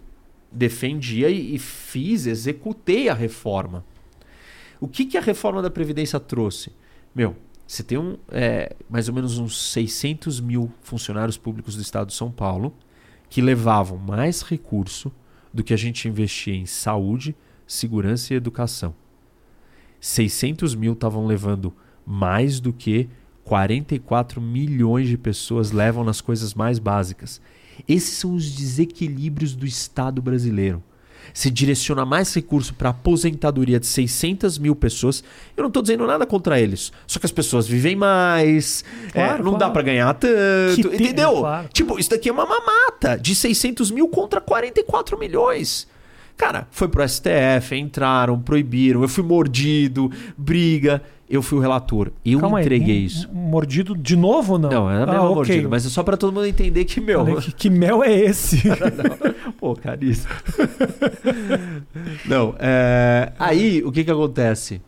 defendia 0.51 1.29
e, 1.29 1.55
e 1.55 1.59
fiz, 1.59 2.25
executei 2.25 3.07
a 3.09 3.13
reforma. 3.13 3.85
O 4.79 4.87
que, 4.87 5.05
que 5.05 5.17
a 5.17 5.21
reforma 5.21 5.61
da 5.61 5.69
Previdência 5.69 6.19
trouxe? 6.19 6.71
Meu, 7.13 7.35
você 7.67 7.83
tem 7.83 7.97
um, 7.97 8.17
é, 8.31 8.75
mais 8.89 9.07
ou 9.07 9.13
menos 9.15 9.37
uns 9.37 9.71
600 9.71 10.39
mil 10.39 10.71
funcionários 10.81 11.37
públicos 11.37 11.75
do 11.75 11.81
estado 11.81 12.07
de 12.07 12.13
São 12.13 12.31
Paulo 12.31 12.73
que 13.35 13.41
levavam 13.41 13.97
mais 13.97 14.41
recurso 14.41 15.11
do 15.53 15.61
que 15.61 15.73
a 15.73 15.77
gente 15.77 16.07
investia 16.07 16.55
em 16.55 16.65
saúde, 16.65 17.35
segurança 17.67 18.33
e 18.33 18.37
educação. 18.37 18.95
600 19.99 20.73
mil 20.73 20.93
estavam 20.93 21.25
levando 21.25 21.73
mais 22.05 22.61
do 22.61 22.71
que 22.71 23.09
44 23.43 24.39
milhões 24.39 25.09
de 25.09 25.17
pessoas 25.17 25.71
levam 25.71 26.01
nas 26.01 26.21
coisas 26.21 26.53
mais 26.53 26.79
básicas. 26.79 27.41
Esses 27.85 28.19
são 28.19 28.35
os 28.35 28.49
desequilíbrios 28.49 29.53
do 29.53 29.65
Estado 29.65 30.21
brasileiro. 30.21 30.81
Se 31.33 31.49
direciona 31.49 32.05
mais 32.05 32.33
recurso 32.33 32.73
para 32.73 32.89
aposentadoria 32.89 33.79
de 33.79 33.85
600 33.87 34.57
mil 34.57 34.75
pessoas. 34.75 35.23
Eu 35.55 35.63
não 35.63 35.67
estou 35.69 35.81
dizendo 35.81 36.05
nada 36.07 36.25
contra 36.25 36.59
eles. 36.59 36.91
Só 37.07 37.19
que 37.19 37.25
as 37.25 37.31
pessoas 37.31 37.67
vivem 37.67 37.95
mais. 37.95 38.83
Claro, 39.11 39.41
é, 39.41 39.43
não 39.43 39.53
dá 39.53 39.57
claro. 39.59 39.73
para 39.73 39.81
ganhar 39.81 40.13
tanto. 40.13 40.75
Que 40.75 40.83
tem- 40.83 41.01
entendeu? 41.01 41.39
claro. 41.39 41.69
Tipo, 41.71 41.99
isso 41.99 42.09
daqui 42.09 42.29
é 42.29 42.31
uma 42.31 42.45
mamata 42.45 43.17
de 43.17 43.35
600 43.35 43.91
mil 43.91 44.07
contra 44.07 44.39
44 44.41 45.17
milhões. 45.17 45.87
Cara, 46.37 46.67
foi 46.69 46.87
pro 46.87 47.07
STF, 47.07 47.75
entraram, 47.75 48.39
proibiram, 48.39 49.01
eu 49.01 49.07
fui 49.07 49.23
mordido, 49.23 50.11
briga. 50.37 51.01
Eu 51.27 51.41
fui 51.41 51.57
o 51.57 51.61
relator. 51.61 52.11
Eu 52.23 52.39
Calma 52.39 52.59
aí, 52.59 52.65
entreguei 52.65 52.97
m- 52.97 53.05
isso. 53.07 53.27
Mordido 53.33 53.97
de 53.97 54.15
novo 54.15 54.53
ou 54.53 54.59
não? 54.59 54.69
Não, 54.69 54.91
é 54.91 54.97
a 54.97 55.05
mesma 55.07 55.13
ah, 55.15 55.23
ok. 55.23 55.35
mordida, 55.35 55.69
mas 55.69 55.83
é 55.83 55.89
só 55.89 56.03
pra 56.03 56.15
todo 56.15 56.31
mundo 56.31 56.45
entender 56.45 56.85
que, 56.85 57.01
meu. 57.01 57.25
Falei, 57.25 57.41
que, 57.41 57.51
que 57.51 57.67
mel 57.67 58.03
é 58.03 58.13
esse? 58.13 58.61
Pô, 59.59 59.73
caríssimo. 59.75 60.29
Não, 62.25 62.55
é... 62.59 63.31
aí 63.39 63.81
o 63.83 63.91
que 63.91 64.03
que 64.03 64.11
acontece? 64.11 64.79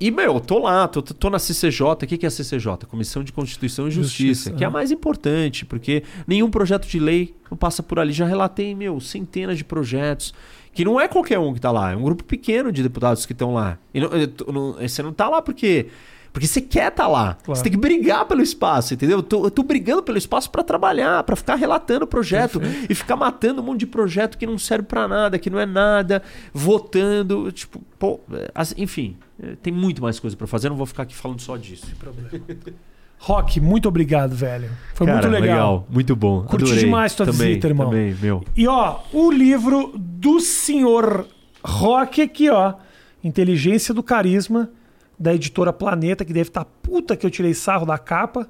E, 0.00 0.10
meu, 0.10 0.34
eu 0.34 0.40
tô 0.40 0.58
lá, 0.60 0.88
tô, 0.88 1.02
tô 1.02 1.28
na 1.28 1.38
CCJ. 1.38 1.84
O 1.92 1.96
que 1.96 2.16
que 2.16 2.24
é 2.24 2.28
a 2.28 2.30
CCJ? 2.30 2.86
Comissão 2.88 3.22
de 3.22 3.32
Constituição 3.32 3.86
e 3.86 3.90
Justiça, 3.90 4.22
Justiça, 4.28 4.50
que 4.52 4.64
é 4.64 4.66
a 4.66 4.70
é. 4.70 4.72
mais 4.72 4.90
importante, 4.90 5.66
porque 5.66 6.02
nenhum 6.26 6.50
projeto 6.50 6.88
de 6.88 6.98
lei 6.98 7.34
não 7.50 7.58
passa 7.58 7.82
por 7.82 7.98
ali. 7.98 8.12
Já 8.12 8.24
relatei, 8.24 8.74
meu, 8.74 8.98
centenas 8.98 9.58
de 9.58 9.64
projetos, 9.64 10.32
que 10.72 10.84
não 10.86 10.98
é 10.98 11.06
qualquer 11.06 11.38
um 11.38 11.52
que 11.52 11.60
tá 11.60 11.70
lá, 11.70 11.92
é 11.92 11.96
um 11.96 12.02
grupo 12.02 12.24
pequeno 12.24 12.72
de 12.72 12.82
deputados 12.82 13.26
que 13.26 13.32
estão 13.32 13.52
lá. 13.52 13.76
E 13.92 14.00
não- 14.00 14.08
não- 14.52 14.72
você 14.74 15.02
não 15.02 15.12
tá 15.12 15.28
lá 15.28 15.42
porque. 15.42 15.88
Porque 16.32 16.46
você 16.46 16.60
quer 16.60 16.92
estar 16.92 17.08
lá. 17.08 17.34
Claro. 17.42 17.56
Você 17.58 17.64
tem 17.64 17.72
que 17.72 17.76
brigar 17.76 18.24
pelo 18.24 18.40
espaço, 18.40 18.94
entendeu? 18.94 19.18
Eu 19.18 19.22
tô, 19.24 19.44
eu 19.46 19.50
tô 19.50 19.64
brigando 19.64 20.00
pelo 20.00 20.16
espaço 20.16 20.48
para 20.48 20.62
trabalhar, 20.62 21.24
para 21.24 21.34
ficar 21.34 21.56
relatando 21.56 22.04
o 22.04 22.06
projeto 22.06 22.60
e 22.88 22.94
ficar 22.94 23.16
matando 23.16 23.60
um 23.60 23.64
monte 23.64 23.80
de 23.80 23.86
projeto 23.88 24.38
que 24.38 24.46
não 24.46 24.56
serve 24.56 24.84
para 24.86 25.08
nada, 25.08 25.40
que 25.40 25.50
não 25.50 25.58
é 25.58 25.66
nada, 25.66 26.22
votando, 26.54 27.50
tipo, 27.50 27.82
pô, 27.98 28.20
é, 28.32 28.48
as- 28.54 28.72
enfim, 28.78 29.16
tem 29.62 29.72
muito 29.72 30.02
mais 30.02 30.18
coisa 30.18 30.36
para 30.36 30.46
fazer, 30.46 30.66
eu 30.66 30.70
não 30.70 30.76
vou 30.76 30.86
ficar 30.86 31.04
aqui 31.04 31.14
falando 31.14 31.40
só 31.40 31.56
disso. 31.56 31.86
Rock, 33.18 33.60
muito 33.60 33.86
obrigado, 33.86 34.34
velho. 34.34 34.70
Foi 34.94 35.06
Cara, 35.06 35.28
muito 35.28 35.40
legal. 35.42 35.86
muito 35.90 36.16
bom. 36.16 36.42
Curti 36.44 36.64
Adorei. 36.64 36.84
demais 36.84 37.14
tua 37.14 37.26
também, 37.26 37.48
visita, 37.48 37.68
irmão. 37.68 37.90
Também, 37.90 38.14
meu. 38.14 38.42
E 38.56 38.66
ó, 38.66 39.00
o 39.12 39.30
livro 39.30 39.92
do 39.94 40.40
senhor 40.40 41.26
Rock 41.62 42.22
aqui, 42.22 42.48
ó. 42.48 42.74
Inteligência 43.22 43.92
do 43.92 44.02
Carisma, 44.02 44.70
da 45.18 45.34
editora 45.34 45.70
Planeta, 45.70 46.24
que 46.24 46.32
deve 46.32 46.48
estar 46.48 46.64
puta 46.64 47.14
que 47.14 47.26
eu 47.26 47.30
tirei 47.30 47.52
sarro 47.52 47.84
da 47.84 47.98
capa. 47.98 48.48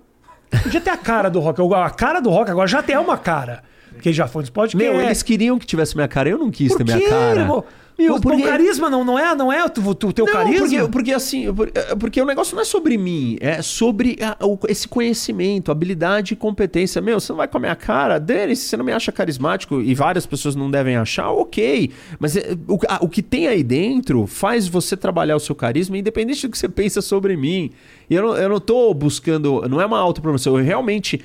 Podia 0.63 0.81
ter 0.81 0.91
a 0.91 0.97
cara 0.97 1.29
do 1.29 1.41
Rock. 1.41 1.61
A 1.75 1.91
cara 1.91 2.21
do 2.21 2.31
Rock 2.31 2.51
agora 2.53 2.69
já 2.69 2.81
tem 2.81 2.97
uma 2.97 3.19
cara. 3.19 3.65
Porque 3.93 4.13
já 4.13 4.29
foi 4.29 4.43
nos 4.43 4.51
podcasts. 4.51 4.93
Meu, 4.93 5.01
eles 5.01 5.21
queriam 5.25 5.59
que 5.59 5.67
tivesse 5.67 5.97
minha 5.97 6.07
cara, 6.07 6.29
eu 6.29 6.39
não 6.39 6.49
quis 6.49 6.69
Por 6.69 6.79
ter 6.79 6.85
minha 6.85 7.09
cara. 7.09 7.41
irmão? 7.41 7.65
Meu, 8.03 8.15
o, 8.15 8.21
porque- 8.21 8.43
o 8.43 8.47
carisma 8.47 8.89
não, 8.89 9.05
não 9.05 9.19
é, 9.19 9.35
não 9.35 9.53
é 9.53 9.63
o, 9.65 9.67
o 9.67 9.95
teu 10.13 10.25
Não, 10.27 10.33
carisma? 10.33 10.67
Porque, 10.67 10.89
porque 10.89 11.13
assim, 11.13 11.47
é, 11.75 11.95
porque 11.97 12.21
o 12.21 12.25
negócio 12.25 12.55
não 12.55 12.63
é 12.63 12.65
sobre 12.65 12.97
mim, 12.97 13.37
é 13.41 13.61
sobre 13.63 14.17
a- 14.23 14.37
o- 14.47 14.59
esse 14.69 14.89
conhecimento, 14.89 15.71
habilidade 15.71 16.35
e 16.35 16.37
competência. 16.37 17.01
Meu, 17.03 17.21
você 17.21 17.33
não 17.33 17.37
vai 17.39 17.49
com 17.49 17.57
a 17.57 17.61
minha 17.61 17.77
cara, 17.77 18.19
dane 18.19 18.57
se 18.57 18.67
você 18.69 18.77
não 18.77 18.85
me 18.85 18.93
acha 18.93 19.11
carismático 19.13 19.81
e 19.81 19.95
várias 19.95 20.25
pessoas 20.27 20.55
não 20.57 20.71
devem 20.71 20.97
achar, 20.97 21.31
ok. 21.31 21.91
Mas 22.19 22.37
é, 22.37 22.57
o, 22.69 22.79
a- 22.89 22.99
o 23.03 23.09
que 23.09 23.23
tem 23.23 23.47
aí 23.49 23.63
dentro 23.63 24.27
faz 24.27 24.67
você 24.69 24.97
trabalhar 24.97 25.37
o 25.37 25.41
seu 25.41 25.55
carisma, 25.55 25.99
independente 25.99 26.47
do 26.47 26.51
que 26.51 26.59
você 26.59 26.69
pensa 26.69 27.01
sobre 27.03 27.37
mim. 27.37 27.71
E 28.09 28.15
eu 28.15 28.23
não, 28.23 28.37
eu 28.37 28.49
não 28.49 28.61
tô 28.61 28.93
buscando, 28.95 29.63
não 29.69 29.81
é 29.81 29.87
uma 29.87 29.99
autopromoção, 29.99 30.59
eu 30.59 30.65
realmente, 30.65 31.21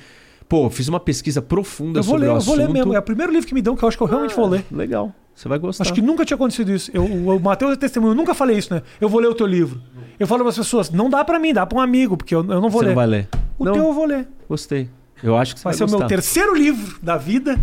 pô, 0.48 0.68
fiz 0.70 0.88
uma 0.88 1.00
pesquisa 1.00 1.42
profunda 1.42 2.02
sobre 2.02 2.22
ler, 2.22 2.26
o 2.26 2.28
eu 2.36 2.40
vou 2.40 2.54
assunto. 2.54 2.66
ler 2.66 2.68
mesmo. 2.72 2.94
É 2.94 2.98
o 2.98 3.02
primeiro 3.02 3.32
livro 3.32 3.46
que 3.46 3.54
me 3.54 3.62
dão 3.62 3.74
que 3.76 3.82
eu 3.82 3.88
acho 3.88 3.96
que 3.96 4.02
eu 4.02 4.06
realmente 4.08 4.34
vou 4.36 4.46
ler. 4.48 4.64
Legal, 4.70 5.14
você 5.36 5.48
vai 5.48 5.58
gostar. 5.58 5.84
Acho 5.84 5.92
que 5.92 6.00
nunca 6.02 6.24
tinha 6.24 6.34
acontecido 6.34 6.72
isso. 6.72 6.90
Eu, 6.94 7.04
o 7.04 7.38
Matheus 7.38 7.74
é 7.74 7.76
testemunho, 7.76 8.12
eu 8.12 8.16
nunca 8.16 8.34
falei 8.34 8.56
isso, 8.58 8.72
né? 8.74 8.82
Eu 9.00 9.08
vou 9.08 9.20
ler 9.20 9.28
o 9.28 9.34
teu 9.34 9.46
livro. 9.46 9.80
Eu 10.18 10.26
falo 10.26 10.40
para 10.40 10.48
as 10.50 10.56
pessoas, 10.56 10.90
não 10.90 11.10
dá 11.10 11.22
para 11.24 11.38
mim, 11.38 11.52
dá 11.52 11.66
para 11.66 11.76
um 11.78 11.80
amigo, 11.80 12.16
porque 12.16 12.34
eu, 12.34 12.38
eu 12.40 12.60
não 12.60 12.70
vou 12.70 12.80
você 12.80 12.86
ler. 12.86 12.88
não 12.88 12.94
vai 12.96 13.06
ler. 13.06 13.28
O 13.58 13.64
não, 13.64 13.72
teu 13.74 13.84
eu 13.84 13.92
vou 13.92 14.06
ler. 14.06 14.26
gostei. 14.48 14.88
Eu 15.22 15.36
acho 15.36 15.54
que 15.54 15.60
você 15.60 15.64
Vai 15.64 15.72
vai, 15.72 15.78
ser 15.78 15.84
o 15.84 15.88
meu 15.88 15.98
gostar. 15.98 16.08
terceiro 16.08 16.54
livro 16.54 16.98
da 17.02 17.16
vida, 17.16 17.58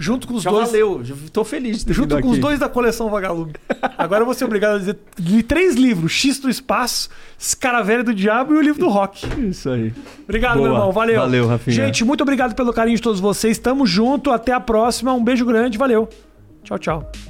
junto 0.00 0.26
com 0.26 0.34
os 0.34 0.42
Já 0.42 0.50
dois. 0.50 0.66
valeu, 0.66 1.00
já 1.04 1.14
tô 1.32 1.44
feliz 1.44 1.78
de 1.78 1.86
ter 1.86 1.92
Junto 1.92 2.20
com 2.20 2.26
os 2.26 2.32
aqui. 2.32 2.40
dois 2.40 2.58
da 2.58 2.68
coleção 2.68 3.08
Vagalume. 3.08 3.52
Agora 3.96 4.22
eu 4.22 4.24
vou 4.24 4.34
ser 4.34 4.44
obrigado 4.44 4.74
a 4.74 4.78
dizer 4.78 4.98
li 5.18 5.42
três 5.44 5.76
livros: 5.76 6.10
X 6.12 6.40
do 6.40 6.50
Espaço, 6.50 7.08
Escaravelha 7.38 8.02
do 8.02 8.12
Diabo 8.12 8.52
e 8.54 8.56
o 8.56 8.60
livro 8.60 8.80
do 8.80 8.88
Rock. 8.88 9.26
Isso 9.48 9.70
aí. 9.70 9.92
Obrigado, 10.24 10.56
Boa. 10.56 10.68
meu 10.68 10.76
irmão. 10.76 10.92
Valeu. 10.92 11.20
Valeu, 11.20 11.46
Rafinha. 11.46 11.74
Gente, 11.76 12.04
muito 12.04 12.20
obrigado 12.22 12.54
pelo 12.56 12.72
carinho 12.72 12.96
de 12.96 13.02
todos 13.02 13.20
vocês. 13.20 13.58
Tamo 13.58 13.86
junto. 13.86 14.32
Até 14.32 14.52
a 14.52 14.58
próxima. 14.60 15.12
Um 15.14 15.22
beijo 15.22 15.44
grande. 15.46 15.78
Valeu. 15.78 16.08
Tchau, 16.68 16.76
tchau. 16.76 17.27